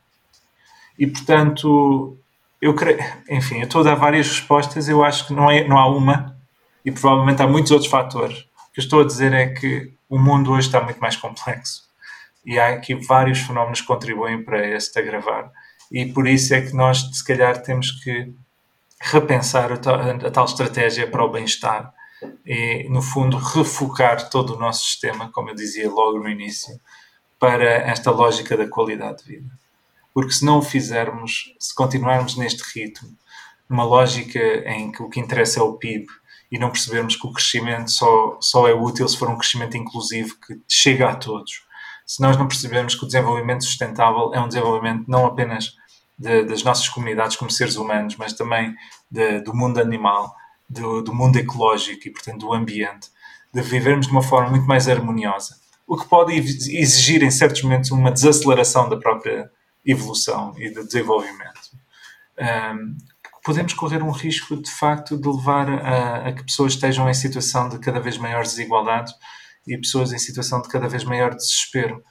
E, 0.98 1.06
portanto, 1.06 2.18
eu 2.60 2.74
creio, 2.74 2.98
enfim, 3.30 3.60
eu 3.60 3.66
estou 3.66 3.82
a 3.82 3.84
dar 3.84 3.96
várias 3.96 4.28
respostas, 4.28 4.90
eu 4.90 5.04
acho 5.04 5.28
que 5.28 5.34
não, 5.34 5.50
é, 5.50 5.66
não 5.66 5.78
há 5.78 5.88
uma, 5.88 6.36
e 6.84 6.92
provavelmente 6.92 7.42
há 7.42 7.48
muitos 7.48 7.72
outros 7.72 7.90
fatores. 7.90 8.40
O 8.40 8.74
que 8.74 8.80
eu 8.80 8.84
estou 8.84 9.02
a 9.02 9.06
dizer 9.06 9.32
é 9.32 9.48
que 9.48 9.94
o 10.10 10.18
mundo 10.18 10.52
hoje 10.52 10.68
está 10.68 10.82
muito 10.82 11.00
mais 11.00 11.16
complexo. 11.16 11.93
E 12.46 12.60
há 12.60 12.70
aqui 12.70 12.96
vários 12.96 13.40
fenómenos 13.40 13.82
que 13.82 13.88
contribuem 13.88 14.44
para 14.44 14.68
este 14.68 15.00
agravar 15.00 15.52
e 15.94 16.08
por 16.08 16.28
isso 16.28 16.56
é 16.56 16.62
que 16.62 16.74
nós, 16.74 17.08
se 17.14 17.24
calhar, 17.24 17.62
temos 17.62 17.92
que 17.92 18.34
repensar 19.00 19.72
a 19.72 19.78
tal, 19.78 19.96
a 20.00 20.32
tal 20.32 20.46
estratégia 20.46 21.08
para 21.08 21.24
o 21.24 21.30
bem-estar 21.30 21.94
e, 22.44 22.90
no 22.90 23.00
fundo, 23.00 23.38
refocar 23.38 24.28
todo 24.28 24.56
o 24.56 24.60
nosso 24.60 24.86
sistema, 24.86 25.30
como 25.32 25.52
eu 25.52 25.56
dizia 25.56 25.88
logo 25.88 26.18
no 26.18 26.28
início, 26.28 26.80
para 27.38 27.64
esta 27.64 28.10
lógica 28.10 28.58
da 28.58 28.68
qualidade 28.68 29.20
de 29.24 29.36
vida. 29.36 29.50
Porque 30.12 30.32
se 30.32 30.44
não 30.44 30.58
o 30.58 30.62
fizermos, 30.64 31.54
se 31.60 31.76
continuarmos 31.76 32.38
neste 32.38 32.64
ritmo, 32.74 33.16
numa 33.70 33.84
lógica 33.84 34.40
em 34.66 34.92
que 34.92 35.04
o 35.04 35.10
que 35.10 35.20
interessa 35.20 35.60
é 35.60 35.64
o 35.64 35.74
PIB 35.74 36.08
e 36.52 36.58
não 36.58 36.72
percebermos 36.72 37.16
que 37.16 37.28
o 37.28 37.34
crescimento 37.34 37.92
só, 37.92 38.38
só 38.42 38.68
é 38.68 38.74
útil 38.74 39.08
se 39.08 39.18
for 39.18 39.30
um 39.30 39.38
crescimento 39.38 39.78
inclusivo 39.78 40.36
que 40.40 40.60
chega 40.68 41.10
a 41.10 41.16
todos. 41.16 41.63
Se 42.14 42.22
nós 42.22 42.38
não 42.38 42.48
percebermos 42.48 42.94
que 42.94 43.04
o 43.04 43.08
desenvolvimento 43.08 43.64
sustentável 43.64 44.32
é 44.36 44.40
um 44.40 44.48
desenvolvimento 44.48 45.06
não 45.08 45.26
apenas 45.26 45.74
de, 46.16 46.44
das 46.44 46.62
nossas 46.62 46.88
comunidades 46.88 47.36
como 47.36 47.50
seres 47.50 47.76
humanos, 47.76 48.16
mas 48.18 48.34
também 48.34 48.76
de, 49.10 49.40
do 49.40 49.52
mundo 49.52 49.82
animal, 49.82 50.32
do, 50.70 51.02
do, 51.02 51.12
mundo 51.12 51.38
ecológico 51.38 52.08
e, 52.08 52.12
portanto, 52.12 52.42
do 52.42 52.54
ambiente, 52.54 53.10
de 53.52 53.64
vivermos 53.64 54.06
de 54.06 54.12
uma 54.12 54.22
forma 54.22 54.52
muito 54.52 54.68
mais 54.68 54.88
harmoniosa. 54.88 55.56
O 55.88 55.98
que 55.98 56.08
pode 56.08 56.34
exigir, 56.34 57.24
em 57.24 57.32
certos 57.32 57.64
momentos, 57.64 57.90
uma 57.90 58.12
desaceleração 58.12 58.88
da 58.88 58.98
própria 58.98 59.50
evolução 59.84 60.54
e 60.60 60.70
do 60.70 60.86
desenvolvimento. 60.86 61.72
Um, 62.38 62.96
podemos 63.44 63.74
correr 63.74 64.04
um 64.04 64.12
risco, 64.12 64.56
de 64.56 64.70
facto, 64.70 65.18
de 65.18 65.28
levar 65.28 65.68
a, 65.68 66.28
a, 66.28 66.32
que 66.32 66.44
pessoas 66.44 66.74
estejam 66.74 67.10
em 67.10 67.14
situação 67.16 67.70
de 67.70 67.80
cada 67.80 68.00
vez 68.00 68.20
maiores 68.20 68.52
desigualdades 68.52 69.16
e 69.68 69.78
pessoas 69.78 70.12
em 70.12 70.18
situação 70.18 70.62
de 70.62 70.70
cada 70.70 70.88
vez 70.88 71.04
maior 71.04 71.34
desespero 71.36 72.04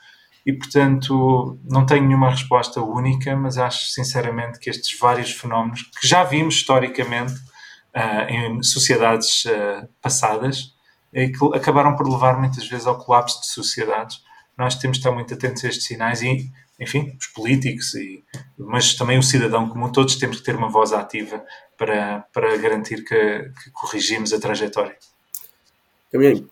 e, 0.44 0.52
portanto, 0.52 1.58
não 1.64 1.86
tenho 1.86 2.06
nenhuma 2.06 2.30
resposta 2.30 2.80
única, 2.80 3.36
mas 3.36 3.58
acho 3.58 3.88
sinceramente 3.90 4.58
que 4.58 4.68
estes 4.68 4.98
vários 4.98 5.30
fenómenos, 5.30 5.82
que 5.82 6.06
já 6.06 6.24
vimos 6.24 6.56
historicamente 6.56 7.34
uh, 7.34 8.28
em 8.28 8.62
sociedades 8.62 9.44
uh, 9.44 9.88
passadas, 10.00 10.74
e 11.12 11.28
que 11.28 11.44
acabaram 11.54 11.94
por 11.94 12.08
levar 12.08 12.38
muitas 12.38 12.66
vezes 12.66 12.86
ao 12.86 12.98
colapso 12.98 13.40
de 13.42 13.48
sociedades, 13.48 14.20
nós 14.56 14.74
temos 14.74 14.96
de 14.96 15.00
estar 15.02 15.12
muito 15.12 15.32
atentos 15.32 15.64
a 15.64 15.68
estes 15.68 15.86
sinais 15.86 16.22
e, 16.22 16.50
enfim, 16.80 17.16
os 17.20 17.26
políticos, 17.28 17.94
e, 17.94 18.24
mas 18.58 18.94
também 18.94 19.18
o 19.18 19.22
cidadão 19.22 19.68
comum, 19.68 19.92
todos 19.92 20.16
temos 20.16 20.38
que 20.38 20.44
ter 20.44 20.56
uma 20.56 20.70
voz 20.70 20.92
ativa 20.92 21.44
para, 21.78 22.26
para 22.32 22.56
garantir 22.56 23.04
que, 23.04 23.52
que 23.62 23.70
corrigimos 23.72 24.32
a 24.32 24.40
trajetória. 24.40 24.96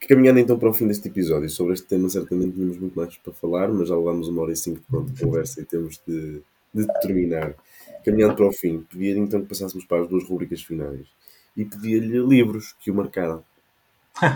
Caminhando 0.08 0.38
então 0.38 0.58
para 0.58 0.70
o 0.70 0.72
fim 0.72 0.86
deste 0.86 1.08
episódio, 1.08 1.50
sobre 1.50 1.74
este 1.74 1.86
tema 1.86 2.08
certamente 2.08 2.54
tínhamos 2.54 2.78
muito 2.78 2.98
mais 2.98 3.14
para 3.18 3.32
falar, 3.34 3.68
mas 3.68 3.88
já 3.88 3.96
levámos 3.96 4.26
uma 4.28 4.40
hora 4.42 4.52
e 4.52 4.56
cinco 4.56 4.80
de 5.02 5.22
conversa 5.22 5.60
e 5.60 5.66
temos 5.66 6.00
de, 6.06 6.40
de 6.72 6.86
terminar. 7.02 7.54
Caminhando 8.02 8.34
para 8.34 8.46
o 8.46 8.52
fim, 8.52 8.86
pedia 8.90 9.18
então 9.18 9.42
que 9.42 9.48
passássemos 9.48 9.84
para 9.84 10.02
as 10.02 10.08
duas 10.08 10.26
rubricas 10.26 10.62
finais 10.62 11.06
e 11.54 11.66
pedia-lhe 11.66 12.26
livros 12.26 12.74
que 12.80 12.90
o 12.90 12.94
marcaram. 12.94 13.44
um, 14.22 14.30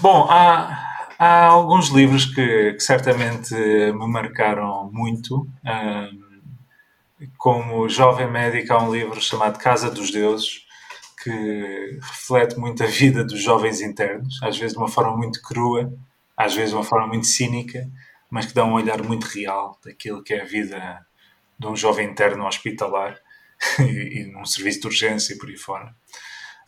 bom, 0.00 0.26
há, 0.28 1.06
há 1.16 1.46
alguns 1.46 1.90
livros 1.90 2.24
que, 2.24 2.72
que, 2.72 2.80
certamente 2.80 3.54
me 3.54 4.08
marcaram 4.08 4.90
muito. 4.92 5.46
Um, 5.64 6.32
como 7.38 7.88
jovem 7.88 8.28
médico, 8.28 8.72
há 8.72 8.82
um 8.82 8.92
livro 8.92 9.20
chamado 9.20 9.60
Casa 9.60 9.88
dos 9.88 10.10
Deuses, 10.10 10.66
que 11.22 11.98
reflete 12.00 12.58
muito 12.58 12.82
a 12.82 12.86
vida 12.86 13.24
dos 13.24 13.40
jovens 13.40 13.80
internos, 13.80 14.42
às 14.42 14.58
vezes 14.58 14.72
de 14.72 14.78
uma 14.78 14.88
forma 14.88 15.16
muito 15.16 15.40
crua, 15.42 15.92
às 16.36 16.54
vezes 16.54 16.70
de 16.70 16.76
uma 16.76 16.84
forma 16.84 17.06
muito 17.06 17.26
cínica, 17.26 17.88
mas 18.30 18.46
que 18.46 18.54
dá 18.54 18.64
um 18.64 18.72
olhar 18.72 19.02
muito 19.02 19.24
real 19.24 19.78
daquilo 19.84 20.22
que 20.22 20.34
é 20.34 20.42
a 20.42 20.44
vida 20.44 21.06
de 21.58 21.66
um 21.66 21.76
jovem 21.76 22.08
interno 22.08 22.46
hospitalar 22.46 23.18
e, 23.78 24.20
e 24.20 24.32
num 24.32 24.44
serviço 24.44 24.80
de 24.80 24.86
urgência 24.86 25.34
e 25.34 25.38
por 25.38 25.48
aí 25.48 25.56
fora. 25.56 25.94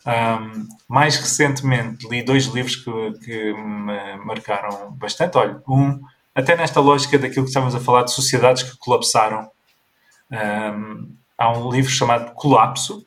Um, 0.05 0.67
mais 0.87 1.17
recentemente 1.17 2.07
li 2.07 2.23
dois 2.23 2.45
livros 2.45 2.75
que, 2.75 2.91
que, 3.25 3.53
me 3.53 4.15
marcaram 4.23 4.91
bastante. 4.91 5.35
Olha, 5.37 5.59
um, 5.67 5.99
até 6.33 6.55
nesta 6.55 6.79
lógica 6.79 7.17
daquilo 7.17 7.45
que 7.45 7.49
estávamos 7.49 7.73
a 7.73 7.79
falar 7.79 8.03
de 8.03 8.11
sociedades 8.11 8.61
que 8.61 8.77
colapsaram, 8.77 9.49
um, 10.31 11.15
há 11.35 11.57
um 11.57 11.71
livro 11.71 11.89
chamado 11.89 12.33
Colapso, 12.35 13.05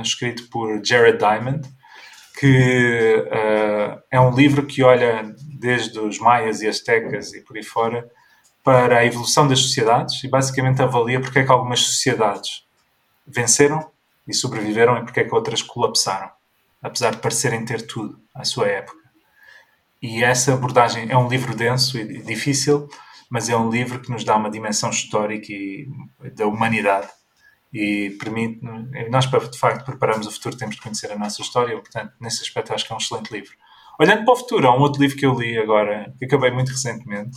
escrito 0.00 0.48
por 0.48 0.84
Jared 0.84 1.18
Diamond, 1.18 1.68
que 2.38 3.24
uh, 3.26 4.02
é 4.10 4.20
um 4.20 4.34
livro 4.34 4.66
que 4.66 4.82
olha 4.82 5.34
desde 5.58 5.98
os 6.00 6.18
maias 6.18 6.62
e 6.62 6.68
astecas 6.68 7.32
e 7.32 7.40
por 7.42 7.56
aí 7.56 7.62
fora 7.62 8.10
para 8.62 8.98
a 8.98 9.04
evolução 9.04 9.46
das 9.46 9.60
sociedades 9.60 10.24
e 10.24 10.28
basicamente 10.28 10.82
avalia 10.82 11.20
porque 11.20 11.38
é 11.38 11.44
que 11.44 11.52
algumas 11.52 11.80
sociedades 11.80 12.64
venceram 13.26 13.90
e 14.26 14.34
sobreviveram 14.34 14.96
e 14.98 15.04
porque 15.04 15.20
é 15.20 15.24
que 15.24 15.34
outras 15.34 15.62
colapsaram, 15.62 16.30
apesar 16.82 17.10
de 17.10 17.18
parecerem 17.18 17.64
ter 17.64 17.86
tudo 17.86 18.18
à 18.34 18.42
sua 18.42 18.66
época. 18.68 18.98
E 20.00 20.24
essa 20.24 20.52
abordagem 20.52 21.10
é 21.10 21.16
um 21.16 21.28
livro 21.28 21.54
denso 21.54 21.98
e 21.98 22.22
difícil, 22.22 22.88
mas 23.30 23.48
é 23.48 23.56
um 23.56 23.70
livro 23.70 24.00
que 24.00 24.10
nos 24.10 24.24
dá 24.24 24.36
uma 24.36 24.50
dimensão 24.50 24.90
histórica 24.90 25.52
e 25.52 25.88
da 26.34 26.46
humanidade 26.46 27.08
e 27.74 28.10
permite 28.20 28.60
nós 29.10 29.28
de 29.28 29.58
facto 29.58 29.84
preparamos 29.84 30.28
o 30.28 30.30
futuro 30.30 30.56
temos 30.56 30.76
de 30.76 30.82
conhecer 30.82 31.10
a 31.10 31.18
nossa 31.18 31.42
história 31.42 31.74
portanto 31.76 32.12
nesse 32.20 32.40
aspecto 32.42 32.72
acho 32.72 32.86
que 32.86 32.92
é 32.92 32.94
um 32.94 32.98
excelente 32.98 33.32
livro. 33.32 33.52
Olhando 33.98 34.24
para 34.24 34.32
o 34.32 34.36
futuro 34.36 34.68
há 34.68 34.76
um 34.76 34.80
outro 34.80 35.02
livro 35.02 35.16
que 35.16 35.26
eu 35.26 35.34
li 35.34 35.58
agora 35.58 36.14
que 36.18 36.24
acabei 36.24 36.52
muito 36.52 36.68
recentemente 36.68 37.36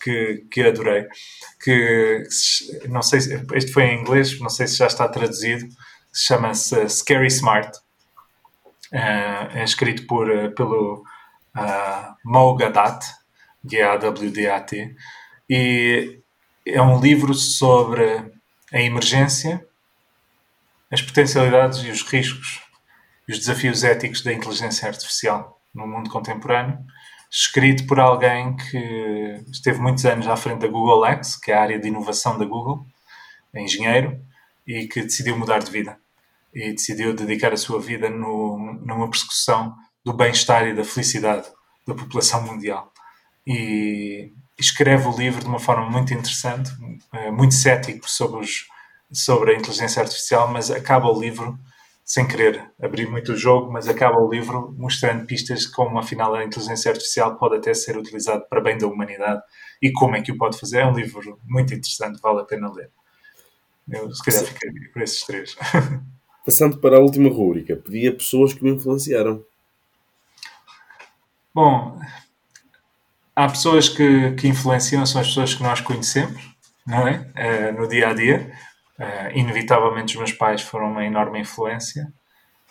que, 0.00 0.46
que 0.50 0.62
adorei 0.62 1.06
que 1.62 2.22
não 2.88 3.02
sei 3.02 3.20
se, 3.20 3.46
este 3.54 3.72
foi 3.72 3.84
em 3.84 4.00
inglês 4.00 4.38
não 4.38 4.48
sei 4.48 4.68
se 4.68 4.76
já 4.76 4.86
está 4.86 5.08
traduzido 5.08 5.66
chama-se 6.14 6.88
Scary 6.88 7.28
Smart. 7.28 7.76
Uh, 8.92 9.48
é 9.54 9.64
escrito 9.64 10.06
por 10.06 10.30
uh, 10.30 10.54
pelo 10.54 11.02
uh, 11.56 12.14
Mo 12.24 12.54
Gadat 12.54 13.02
G-A-W-D-A-T 13.64 14.94
e 15.48 16.20
é 16.66 16.82
um 16.82 17.00
livro 17.00 17.32
sobre 17.32 18.04
a 18.72 18.80
emergência 18.80 19.66
as 20.92 21.00
potencialidades 21.00 21.78
e 21.78 21.90
os 21.90 22.02
riscos 22.02 22.60
e 23.26 23.32
os 23.32 23.38
desafios 23.38 23.82
éticos 23.82 24.22
da 24.22 24.32
inteligência 24.32 24.86
artificial 24.86 25.58
no 25.74 25.86
mundo 25.86 26.10
contemporâneo, 26.10 26.78
escrito 27.30 27.86
por 27.86 27.98
alguém 27.98 28.54
que 28.54 29.42
esteve 29.50 29.80
muitos 29.80 30.04
anos 30.04 30.28
à 30.28 30.36
frente 30.36 30.60
da 30.60 30.68
Google 30.68 31.06
X, 31.06 31.36
que 31.36 31.50
é 31.50 31.54
a 31.54 31.62
área 31.62 31.78
de 31.78 31.88
inovação 31.88 32.36
da 32.36 32.44
Google, 32.44 32.86
é 33.54 33.62
engenheiro, 33.62 34.20
e 34.66 34.86
que 34.86 35.00
decidiu 35.00 35.38
mudar 35.38 35.60
de 35.60 35.70
vida. 35.70 35.98
E 36.52 36.72
decidiu 36.72 37.14
dedicar 37.14 37.54
a 37.54 37.56
sua 37.56 37.80
vida 37.80 38.10
no, 38.10 38.78
numa 38.84 39.08
persecução 39.08 39.74
do 40.04 40.12
bem-estar 40.12 40.66
e 40.66 40.74
da 40.74 40.84
felicidade 40.84 41.48
da 41.86 41.94
população 41.94 42.42
mundial. 42.42 42.92
E 43.46 44.30
escreve 44.58 45.08
o 45.08 45.16
livro 45.16 45.40
de 45.40 45.46
uma 45.46 45.58
forma 45.58 45.88
muito 45.88 46.12
interessante, 46.12 46.70
eh, 47.14 47.30
muito 47.30 47.54
cético 47.54 48.08
sobre 48.08 48.40
os 48.40 48.66
sobre 49.12 49.54
a 49.54 49.58
inteligência 49.58 50.02
artificial, 50.02 50.48
mas 50.48 50.70
acaba 50.70 51.08
o 51.08 51.20
livro, 51.20 51.58
sem 52.04 52.26
querer 52.26 52.70
abrir 52.80 53.08
muito 53.08 53.32
o 53.32 53.36
jogo, 53.36 53.70
mas 53.72 53.88
acaba 53.88 54.18
o 54.18 54.30
livro 54.30 54.74
mostrando 54.76 55.26
pistas 55.26 55.60
de 55.60 55.70
como, 55.70 55.98
afinal, 55.98 56.34
a 56.34 56.44
inteligência 56.44 56.90
artificial 56.90 57.36
pode 57.36 57.56
até 57.56 57.74
ser 57.74 57.96
utilizada 57.96 58.40
para 58.40 58.60
bem 58.60 58.78
da 58.78 58.86
humanidade 58.86 59.42
e 59.80 59.92
como 59.92 60.16
é 60.16 60.22
que 60.22 60.32
o 60.32 60.38
pode 60.38 60.58
fazer. 60.58 60.80
É 60.80 60.86
um 60.86 60.94
livro 60.94 61.38
muito 61.44 61.74
interessante, 61.74 62.20
vale 62.20 62.40
a 62.40 62.44
pena 62.44 62.72
ler. 62.72 62.90
Eu, 63.90 64.12
se 64.14 64.24
calhar, 64.24 64.44
ficaria 64.44 64.90
por 64.92 65.02
esses 65.02 65.22
três. 65.24 65.56
Passando 66.44 66.78
para 66.78 66.96
a 66.96 67.00
última 67.00 67.28
rúbrica, 67.28 67.76
pedi 67.76 68.08
a 68.08 68.12
pessoas 68.12 68.52
que 68.52 68.64
me 68.64 68.70
influenciaram. 68.70 69.44
Bom, 71.54 72.00
há 73.36 73.48
pessoas 73.48 73.88
que, 73.88 74.32
que 74.32 74.48
influenciam, 74.48 75.04
são 75.04 75.20
as 75.20 75.28
pessoas 75.28 75.54
que 75.54 75.62
nós 75.62 75.80
conhecemos, 75.80 76.42
não 76.86 77.06
é? 77.06 77.30
Uh, 77.36 77.80
no 77.80 77.88
dia 77.88 78.08
a 78.08 78.14
dia. 78.14 78.52
Uh, 78.98 79.36
inevitavelmente, 79.36 80.14
os 80.14 80.18
meus 80.18 80.32
pais 80.32 80.62
foram 80.62 80.90
uma 80.90 81.04
enorme 81.04 81.40
influência. 81.40 82.12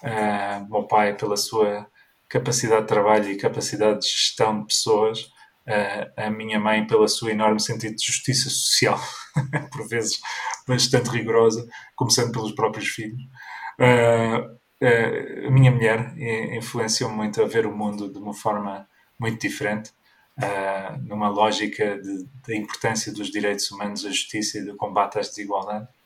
Uh, 0.04 0.72
meu 0.72 0.84
pai, 0.84 1.16
pela 1.16 1.36
sua 1.36 1.88
capacidade 2.32 2.84
de 2.84 2.88
trabalho 2.88 3.30
e 3.30 3.38
capacidade 3.38 4.00
de 4.00 4.08
gestão 4.08 4.62
de 4.62 4.68
pessoas, 4.68 5.24
uh, 5.68 6.12
a 6.16 6.30
minha 6.30 6.60
mãe, 6.60 6.88
pela 6.88 7.08
sua 7.08 7.32
enorme 7.32 7.60
sentido 7.60 7.96
de 7.96 8.06
justiça 8.06 8.50
social, 8.50 9.00
por 9.72 9.88
vezes 9.88 10.20
bastante 10.68 11.10
rigorosa, 11.10 11.68
começando 11.96 12.32
pelos 12.32 12.54
próprios 12.54 12.88
filhos. 12.88 13.22
Uh, 13.80 14.54
uh, 14.82 15.48
a 15.48 15.52
minha 15.52 15.72
mulher 15.72 16.14
influenciou-me 16.56 17.16
muito 17.16 17.42
a 17.42 17.48
ver 17.48 17.66
o 17.66 17.76
mundo 17.76 18.12
de 18.12 18.18
uma 18.18 18.34
forma 18.34 18.88
muito 19.20 19.42
diferente, 19.42 19.92
numa 21.04 21.30
lógica 21.30 22.02
da 22.48 22.56
importância 22.56 23.14
dos 23.14 23.30
direitos 23.30 23.70
humanos, 23.70 24.02
da 24.02 24.10
justiça 24.10 24.58
e 24.58 24.66
do 24.66 24.76
combate 24.76 25.20
às 25.20 25.30
desigualdades 25.30 26.01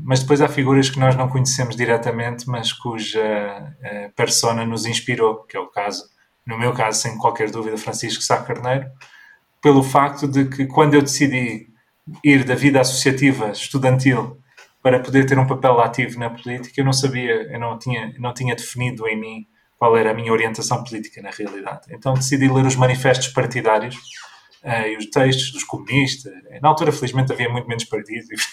mas 0.00 0.20
depois 0.20 0.40
há 0.40 0.48
figuras 0.48 0.88
que 0.88 0.98
nós 0.98 1.16
não 1.16 1.28
conhecemos 1.28 1.74
diretamente, 1.74 2.48
mas 2.48 2.72
cuja 2.72 3.20
uh, 3.20 4.12
persona 4.14 4.64
nos 4.64 4.86
inspirou, 4.86 5.44
que 5.44 5.56
é 5.56 5.60
o 5.60 5.66
caso, 5.66 6.04
no 6.46 6.58
meu 6.58 6.72
caso, 6.72 7.00
sem 7.00 7.18
qualquer 7.18 7.50
dúvida, 7.50 7.76
Francisco 7.76 8.22
Sá 8.22 8.42
Carneiro, 8.42 8.86
pelo 9.60 9.82
facto 9.82 10.28
de 10.28 10.44
que 10.44 10.66
quando 10.66 10.94
eu 10.94 11.02
decidi 11.02 11.66
ir 12.22 12.44
da 12.44 12.54
vida 12.54 12.80
associativa 12.80 13.50
estudantil 13.50 14.38
para 14.80 15.00
poder 15.00 15.26
ter 15.26 15.36
um 15.38 15.46
papel 15.46 15.80
ativo 15.80 16.18
na 16.20 16.30
política, 16.30 16.80
eu 16.80 16.84
não 16.84 16.92
sabia, 16.92 17.50
eu 17.52 17.58
não 17.58 17.76
tinha, 17.76 18.14
não 18.18 18.32
tinha 18.32 18.54
definido 18.54 19.08
em 19.08 19.20
mim 19.20 19.46
qual 19.76 19.96
era 19.96 20.12
a 20.12 20.14
minha 20.14 20.32
orientação 20.32 20.84
política 20.84 21.20
na 21.20 21.30
realidade. 21.30 21.88
Então 21.90 22.14
decidi 22.14 22.48
ler 22.48 22.64
os 22.64 22.76
manifestos 22.76 23.28
partidários 23.28 23.96
uh, 24.66 24.88
e 24.88 24.96
os 24.96 25.06
textos 25.06 25.52
dos 25.52 25.62
comunistas. 25.62 26.32
Na 26.60 26.68
altura, 26.68 26.90
felizmente, 26.90 27.32
havia 27.32 27.48
muito 27.48 27.68
menos 27.68 27.84
partidos, 27.84 28.48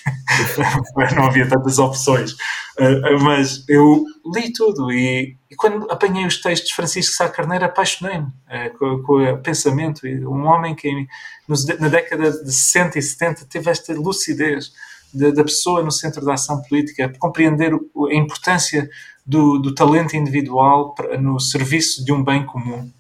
não 1.15 1.26
havia 1.26 1.49
tantas 1.49 1.80
opções. 1.80 2.34
Uh, 2.80 3.19
mas 3.22 3.68
eu 3.68 4.06
li 4.34 4.53
tudo 4.53 4.91
e, 4.91 5.35
e, 5.49 5.56
quando 5.56 5.90
apanhei 5.91 6.26
os 6.26 6.40
textos 6.40 6.69
de 6.69 6.76
Francisco 6.76 7.15
Sá 7.15 7.27
Carneiro, 7.27 7.65
apaixonei-me 7.65 8.27
uh, 8.27 8.77
com, 8.77 9.02
com, 9.02 9.34
o 9.34 9.38
pensamento. 9.40 10.06
Um 10.06 10.45
homem 10.45 10.76
que, 10.76 11.07
nos, 11.48 11.65
na 11.65 11.90
década 11.90 12.31
de 12.31 12.53
60 12.53 12.99
e 12.99 13.02
70, 13.02 13.45
teve 13.45 13.72
esta 13.72 13.94
lucidez 13.94 14.72
da, 15.11 15.31
da 15.31 15.44
pessoa 15.44 15.81
no 15.81 15.91
centro 15.91 16.23
da 16.23 16.34
ação 16.34 16.61
política, 16.61 17.11
compreender 17.19 17.73
a 17.73 18.14
importância 18.14 18.90
do, 19.26 19.57
do 19.57 19.73
talento 19.73 20.15
individual 20.15 20.94
no 21.19 21.40
serviço 21.40 22.03
de 22.03 22.11
um 22.11 22.23
bem 22.23 22.45
comum 22.45 22.91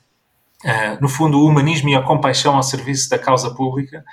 uh, 0.63 1.01
no 1.01 1.09
fundo, 1.09 1.39
o 1.39 1.47
humanismo 1.47 1.89
e 1.89 1.95
a 1.95 2.01
compaixão 2.01 2.55
ao 2.55 2.63
serviço 2.63 3.09
da 3.09 3.19
causa 3.19 3.53
pública, 3.53 4.03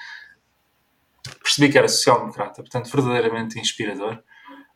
percebi 1.42 1.70
que 1.70 1.78
era 1.78 1.88
social-democrata, 1.88 2.62
portanto, 2.62 2.90
verdadeiramente 2.90 3.58
inspirador. 3.58 4.22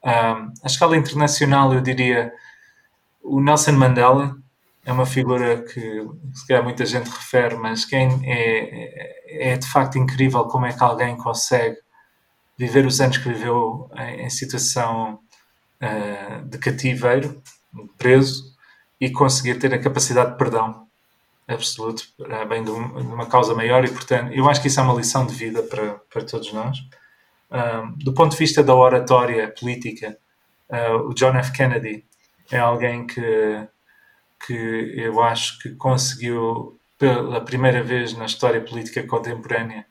Uh, 0.03 0.53
à 0.63 0.67
escala 0.67 0.97
internacional, 0.97 1.73
eu 1.73 1.81
diria 1.81 2.33
o 3.23 3.41
Nelson 3.41 3.73
Mandela. 3.73 4.37
É 4.87 4.93
uma 4.93 5.07
figura 5.07 5.63
que 5.63 6.07
se 6.35 6.47
calhar 6.47 6.63
muita 6.63 6.85
gente 6.85 7.09
refere, 7.09 7.57
mas 7.57 7.87
quem 7.87 8.21
é, 8.25 9.53
é 9.53 9.57
de 9.57 9.67
facto 9.67 9.97
incrível 9.97 10.45
como 10.45 10.67
é 10.67 10.73
que 10.75 10.85
alguém 10.85 11.17
consegue 11.17 11.79
viver 12.59 12.85
os 12.85 13.01
anos 13.01 13.17
que 13.17 13.29
viveu 13.29 13.89
em, 13.97 14.27
em 14.27 14.31
situação 14.31 15.21
uh, 15.81 16.45
de 16.45 16.59
cativeiro, 16.59 17.43
preso, 17.97 18.55
e 19.01 19.11
conseguir 19.11 19.59
ter 19.59 19.73
a 19.75 19.79
capacidade 19.79 20.33
de 20.33 20.39
perdão 20.39 20.87
absoluto, 21.47 22.05
bem 22.49 22.65
de, 22.65 22.71
uma 22.71 23.27
causa 23.27 23.55
maior 23.55 23.85
e, 23.85 23.91
portanto, 23.91 24.33
eu 24.33 24.49
acho 24.49 24.63
que 24.63 24.69
isso 24.69 24.81
é 24.81 24.83
uma 24.83 24.95
lição 24.95 25.27
de 25.27 25.35
vida 25.35 25.63
para, 25.63 25.95
para 26.11 26.25
todos 26.25 26.53
nós. 26.53 26.79
Um, 27.51 27.93
do 27.99 28.13
ponto 28.13 28.33
de 28.33 28.39
vista 28.39 28.63
da 28.63 28.75
oratória 28.75 29.49
política, 29.49 30.17
uh, 30.71 31.09
o 31.09 31.15
John 31.15 31.37
F. 31.37 31.53
Kennedy 31.53 32.05
é 32.51 32.59
alguém 32.59 33.07
que, 33.07 33.69
que 34.47 34.95
eu 34.97 35.23
acho 35.23 35.59
que 35.61 35.71
conseguiu, 35.71 36.79
pela 36.99 37.41
primeira 37.43 37.83
vez 37.83 38.17
na 38.17 38.25
história 38.25 38.61
política 38.61 39.07
contemporânea, 39.07 39.87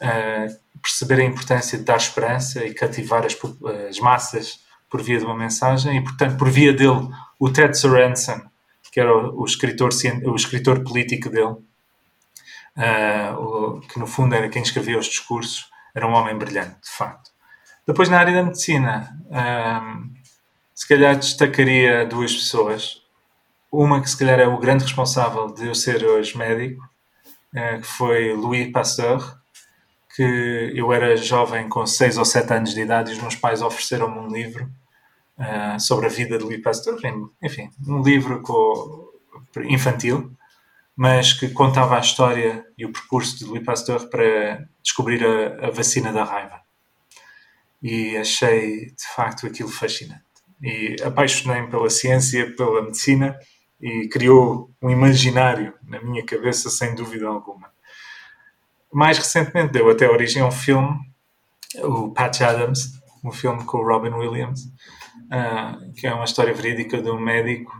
uh, 0.00 0.80
perceber 0.80 1.20
a 1.20 1.24
importância 1.24 1.76
de 1.76 1.84
dar 1.84 1.96
esperança 1.96 2.64
e 2.64 2.72
cativar 2.72 3.26
as, 3.26 3.36
as 3.88 3.98
massas 3.98 4.64
por 4.88 5.02
via 5.02 5.18
de 5.18 5.24
uma 5.24 5.36
mensagem, 5.36 5.98
e, 5.98 6.02
portanto, 6.02 6.36
por 6.38 6.48
via 6.48 6.72
dele, 6.72 7.08
o 7.40 7.50
Ted 7.50 7.76
Sorensen 7.76 8.40
que 8.96 9.00
era 9.00 9.14
o, 9.14 9.44
escritor, 9.44 9.90
o 10.24 10.34
escritor 10.34 10.82
político 10.82 11.28
dele, 11.28 11.58
uh, 12.78 13.36
o, 13.36 13.80
que 13.82 13.98
no 13.98 14.06
fundo 14.06 14.34
era 14.34 14.48
quem 14.48 14.62
escrevia 14.62 14.98
os 14.98 15.04
discursos, 15.04 15.68
era 15.94 16.08
um 16.08 16.14
homem 16.14 16.34
brilhante, 16.34 16.80
de 16.82 16.88
facto. 16.88 17.30
Depois, 17.86 18.08
na 18.08 18.18
área 18.18 18.32
da 18.32 18.42
medicina, 18.42 19.14
uh, 19.26 20.10
se 20.74 20.88
calhar 20.88 21.14
destacaria 21.14 22.06
duas 22.06 22.34
pessoas. 22.34 23.02
Uma 23.70 24.00
que 24.00 24.08
se 24.08 24.16
calhar 24.16 24.40
é 24.40 24.46
o 24.46 24.58
grande 24.58 24.84
responsável 24.84 25.48
de 25.48 25.66
eu 25.66 25.74
ser 25.74 26.02
hoje 26.02 26.34
médico, 26.34 26.82
uh, 27.52 27.78
que 27.78 27.86
foi 27.86 28.32
Louis 28.32 28.72
Pasteur, 28.72 29.38
que 30.14 30.72
eu 30.74 30.90
era 30.90 31.14
jovem 31.18 31.68
com 31.68 31.86
6 31.86 32.16
ou 32.16 32.24
7 32.24 32.50
anos 32.50 32.72
de 32.72 32.80
idade 32.80 33.10
e 33.10 33.12
os 33.12 33.20
meus 33.20 33.36
pais 33.36 33.60
ofereceram-me 33.60 34.18
um 34.20 34.28
livro 34.28 34.66
uh, 35.38 35.80
sobre 35.80 36.06
a 36.06 36.10
vida 36.10 36.38
de 36.38 36.44
Louis 36.44 36.62
Pasteur, 36.62 36.98
enfim, 37.42 37.70
um 37.86 38.02
livro 38.02 38.40
com, 38.42 39.10
infantil, 39.64 40.32
mas 40.94 41.32
que 41.32 41.48
contava 41.50 41.96
a 41.96 42.00
história 42.00 42.64
e 42.76 42.84
o 42.84 42.92
percurso 42.92 43.38
de 43.38 43.44
Louis 43.44 43.64
Pasteur 43.64 44.08
para 44.08 44.66
descobrir 44.82 45.24
a, 45.24 45.66
a 45.66 45.70
vacina 45.70 46.12
da 46.12 46.24
raiva. 46.24 46.60
E 47.82 48.16
achei, 48.16 48.86
de 48.86 49.06
facto, 49.14 49.46
aquilo 49.46 49.68
fascinante. 49.68 50.24
E 50.62 50.96
apaixonei-me 51.04 51.68
pela 51.68 51.90
ciência, 51.90 52.54
pela 52.56 52.82
medicina, 52.82 53.38
e 53.80 54.08
criou 54.08 54.70
um 54.80 54.90
imaginário 54.90 55.74
na 55.86 56.00
minha 56.00 56.24
cabeça, 56.24 56.70
sem 56.70 56.94
dúvida 56.94 57.26
alguma. 57.28 57.70
Mais 58.92 59.18
recentemente 59.18 59.72
deu 59.72 59.90
até 59.90 60.08
origem 60.08 60.40
a 60.40 60.46
um 60.46 60.50
filme, 60.50 60.98
o 61.82 62.10
Patch 62.10 62.40
Adams, 62.40 62.98
um 63.22 63.30
filme 63.30 63.64
com 63.64 63.78
o 63.78 63.86
Robin 63.86 64.14
Williams, 64.14 64.72
uh, 65.26 65.92
que 65.94 66.06
é 66.06 66.14
uma 66.14 66.24
história 66.24 66.54
verídica 66.54 67.00
de 67.00 67.10
um 67.10 67.18
médico 67.18 67.72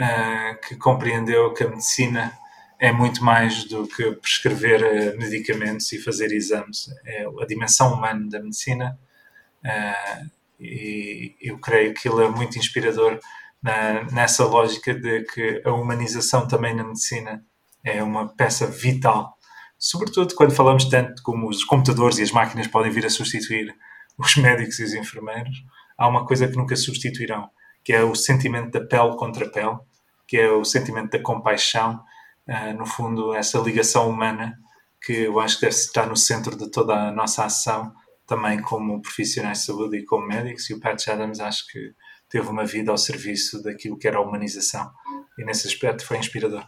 uh, 0.00 0.60
que 0.66 0.76
compreendeu 0.76 1.52
que 1.52 1.64
a 1.64 1.68
medicina 1.68 2.32
é 2.78 2.92
muito 2.92 3.24
mais 3.24 3.64
do 3.64 3.86
que 3.86 4.12
prescrever 4.12 4.82
uh, 4.82 5.18
medicamentos 5.18 5.90
e 5.92 5.98
fazer 5.98 6.32
exames. 6.32 6.88
É 7.04 7.26
a 7.26 7.46
dimensão 7.46 7.94
humana 7.94 8.28
da 8.28 8.40
medicina 8.40 8.98
e 10.60 11.36
eu 11.40 11.58
creio 11.58 11.92
que 11.92 12.08
ele 12.08 12.24
é 12.24 12.28
muito 12.28 12.58
inspirador 12.58 13.18
na, 13.62 14.04
nessa 14.04 14.44
lógica 14.44 14.94
de 14.94 15.24
que 15.24 15.62
a 15.64 15.72
humanização 15.72 16.46
também 16.46 16.74
na 16.74 16.84
medicina 16.84 17.44
é 17.84 18.02
uma 18.02 18.28
peça 18.28 18.66
vital. 18.66 19.36
Sobretudo 19.78 20.34
quando 20.34 20.54
falamos 20.54 20.84
tanto 20.86 21.22
como 21.22 21.48
os 21.48 21.64
computadores 21.64 22.18
e 22.18 22.22
as 22.22 22.32
máquinas 22.32 22.66
podem 22.66 22.90
vir 22.90 23.06
a 23.06 23.10
substituir 23.10 23.74
os 24.16 24.34
médicos 24.38 24.78
e 24.78 24.84
os 24.84 24.94
enfermeiros, 24.94 25.56
há 25.98 26.08
uma 26.08 26.24
coisa 26.24 26.46
que 26.46 26.56
nunca 26.56 26.76
substituirão, 26.76 27.50
que 27.84 27.92
é 27.92 28.02
o 28.02 28.14
sentimento 28.14 28.70
da 28.70 28.86
pele 28.86 29.16
contra 29.16 29.50
pele, 29.50 29.78
que 30.26 30.36
é 30.36 30.50
o 30.50 30.64
sentimento 30.64 31.10
da 31.10 31.22
compaixão, 31.22 32.00
uh, 32.48 32.78
no 32.78 32.86
fundo, 32.86 33.34
essa 33.34 33.58
ligação 33.58 34.08
humana 34.08 34.56
que 35.04 35.24
eu 35.24 35.38
acho 35.40 35.56
que 35.56 35.62
deve 35.62 35.74
estar 35.74 36.06
no 36.06 36.16
centro 36.16 36.56
de 36.56 36.70
toda 36.70 36.94
a 36.94 37.12
nossa 37.12 37.44
ação, 37.44 37.92
também 38.26 38.60
como 38.60 39.00
profissionais 39.00 39.60
de 39.60 39.64
saúde 39.64 39.98
e 39.98 40.04
como 40.04 40.26
médicos. 40.26 40.68
E 40.68 40.74
o 40.74 40.80
Pat 40.80 41.08
Adams 41.08 41.40
acho 41.40 41.66
que 41.68 41.94
teve 42.28 42.48
uma 42.48 42.64
vida 42.64 42.90
ao 42.90 42.98
serviço 42.98 43.62
daquilo 43.62 43.98
que 43.98 44.06
era 44.06 44.18
a 44.18 44.20
humanização, 44.20 44.90
e 45.38 45.44
nesse 45.44 45.66
aspecto 45.66 46.04
foi 46.04 46.18
inspirador. 46.18 46.66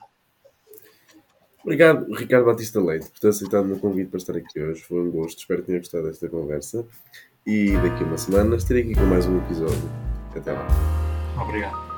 Obrigado, 1.63 2.11
Ricardo 2.15 2.47
Batista 2.47 2.81
Leite, 2.81 3.11
por 3.11 3.19
ter 3.21 3.29
aceitado 3.29 3.65
o 3.65 3.69
meu 3.69 3.79
convite 3.79 4.09
para 4.09 4.17
estar 4.17 4.35
aqui 4.35 4.59
hoje. 4.59 4.83
Foi 4.83 5.01
um 5.01 5.11
gosto, 5.11 5.41
espero 5.41 5.61
que 5.61 5.67
tenha 5.67 5.79
gostado 5.79 6.07
desta 6.07 6.29
conversa. 6.29 6.87
E 7.47 7.73
daqui 7.77 8.05
a 8.05 8.07
uma 8.07 8.19
semana 8.19 8.57
estarei 8.57 8.83
aqui 8.83 8.95
com 8.95 9.07
mais 9.07 9.27
um 9.27 9.39
episódio. 9.39 9.91
Até 10.35 10.53
lá. 10.53 10.67
Obrigado. 11.41 11.90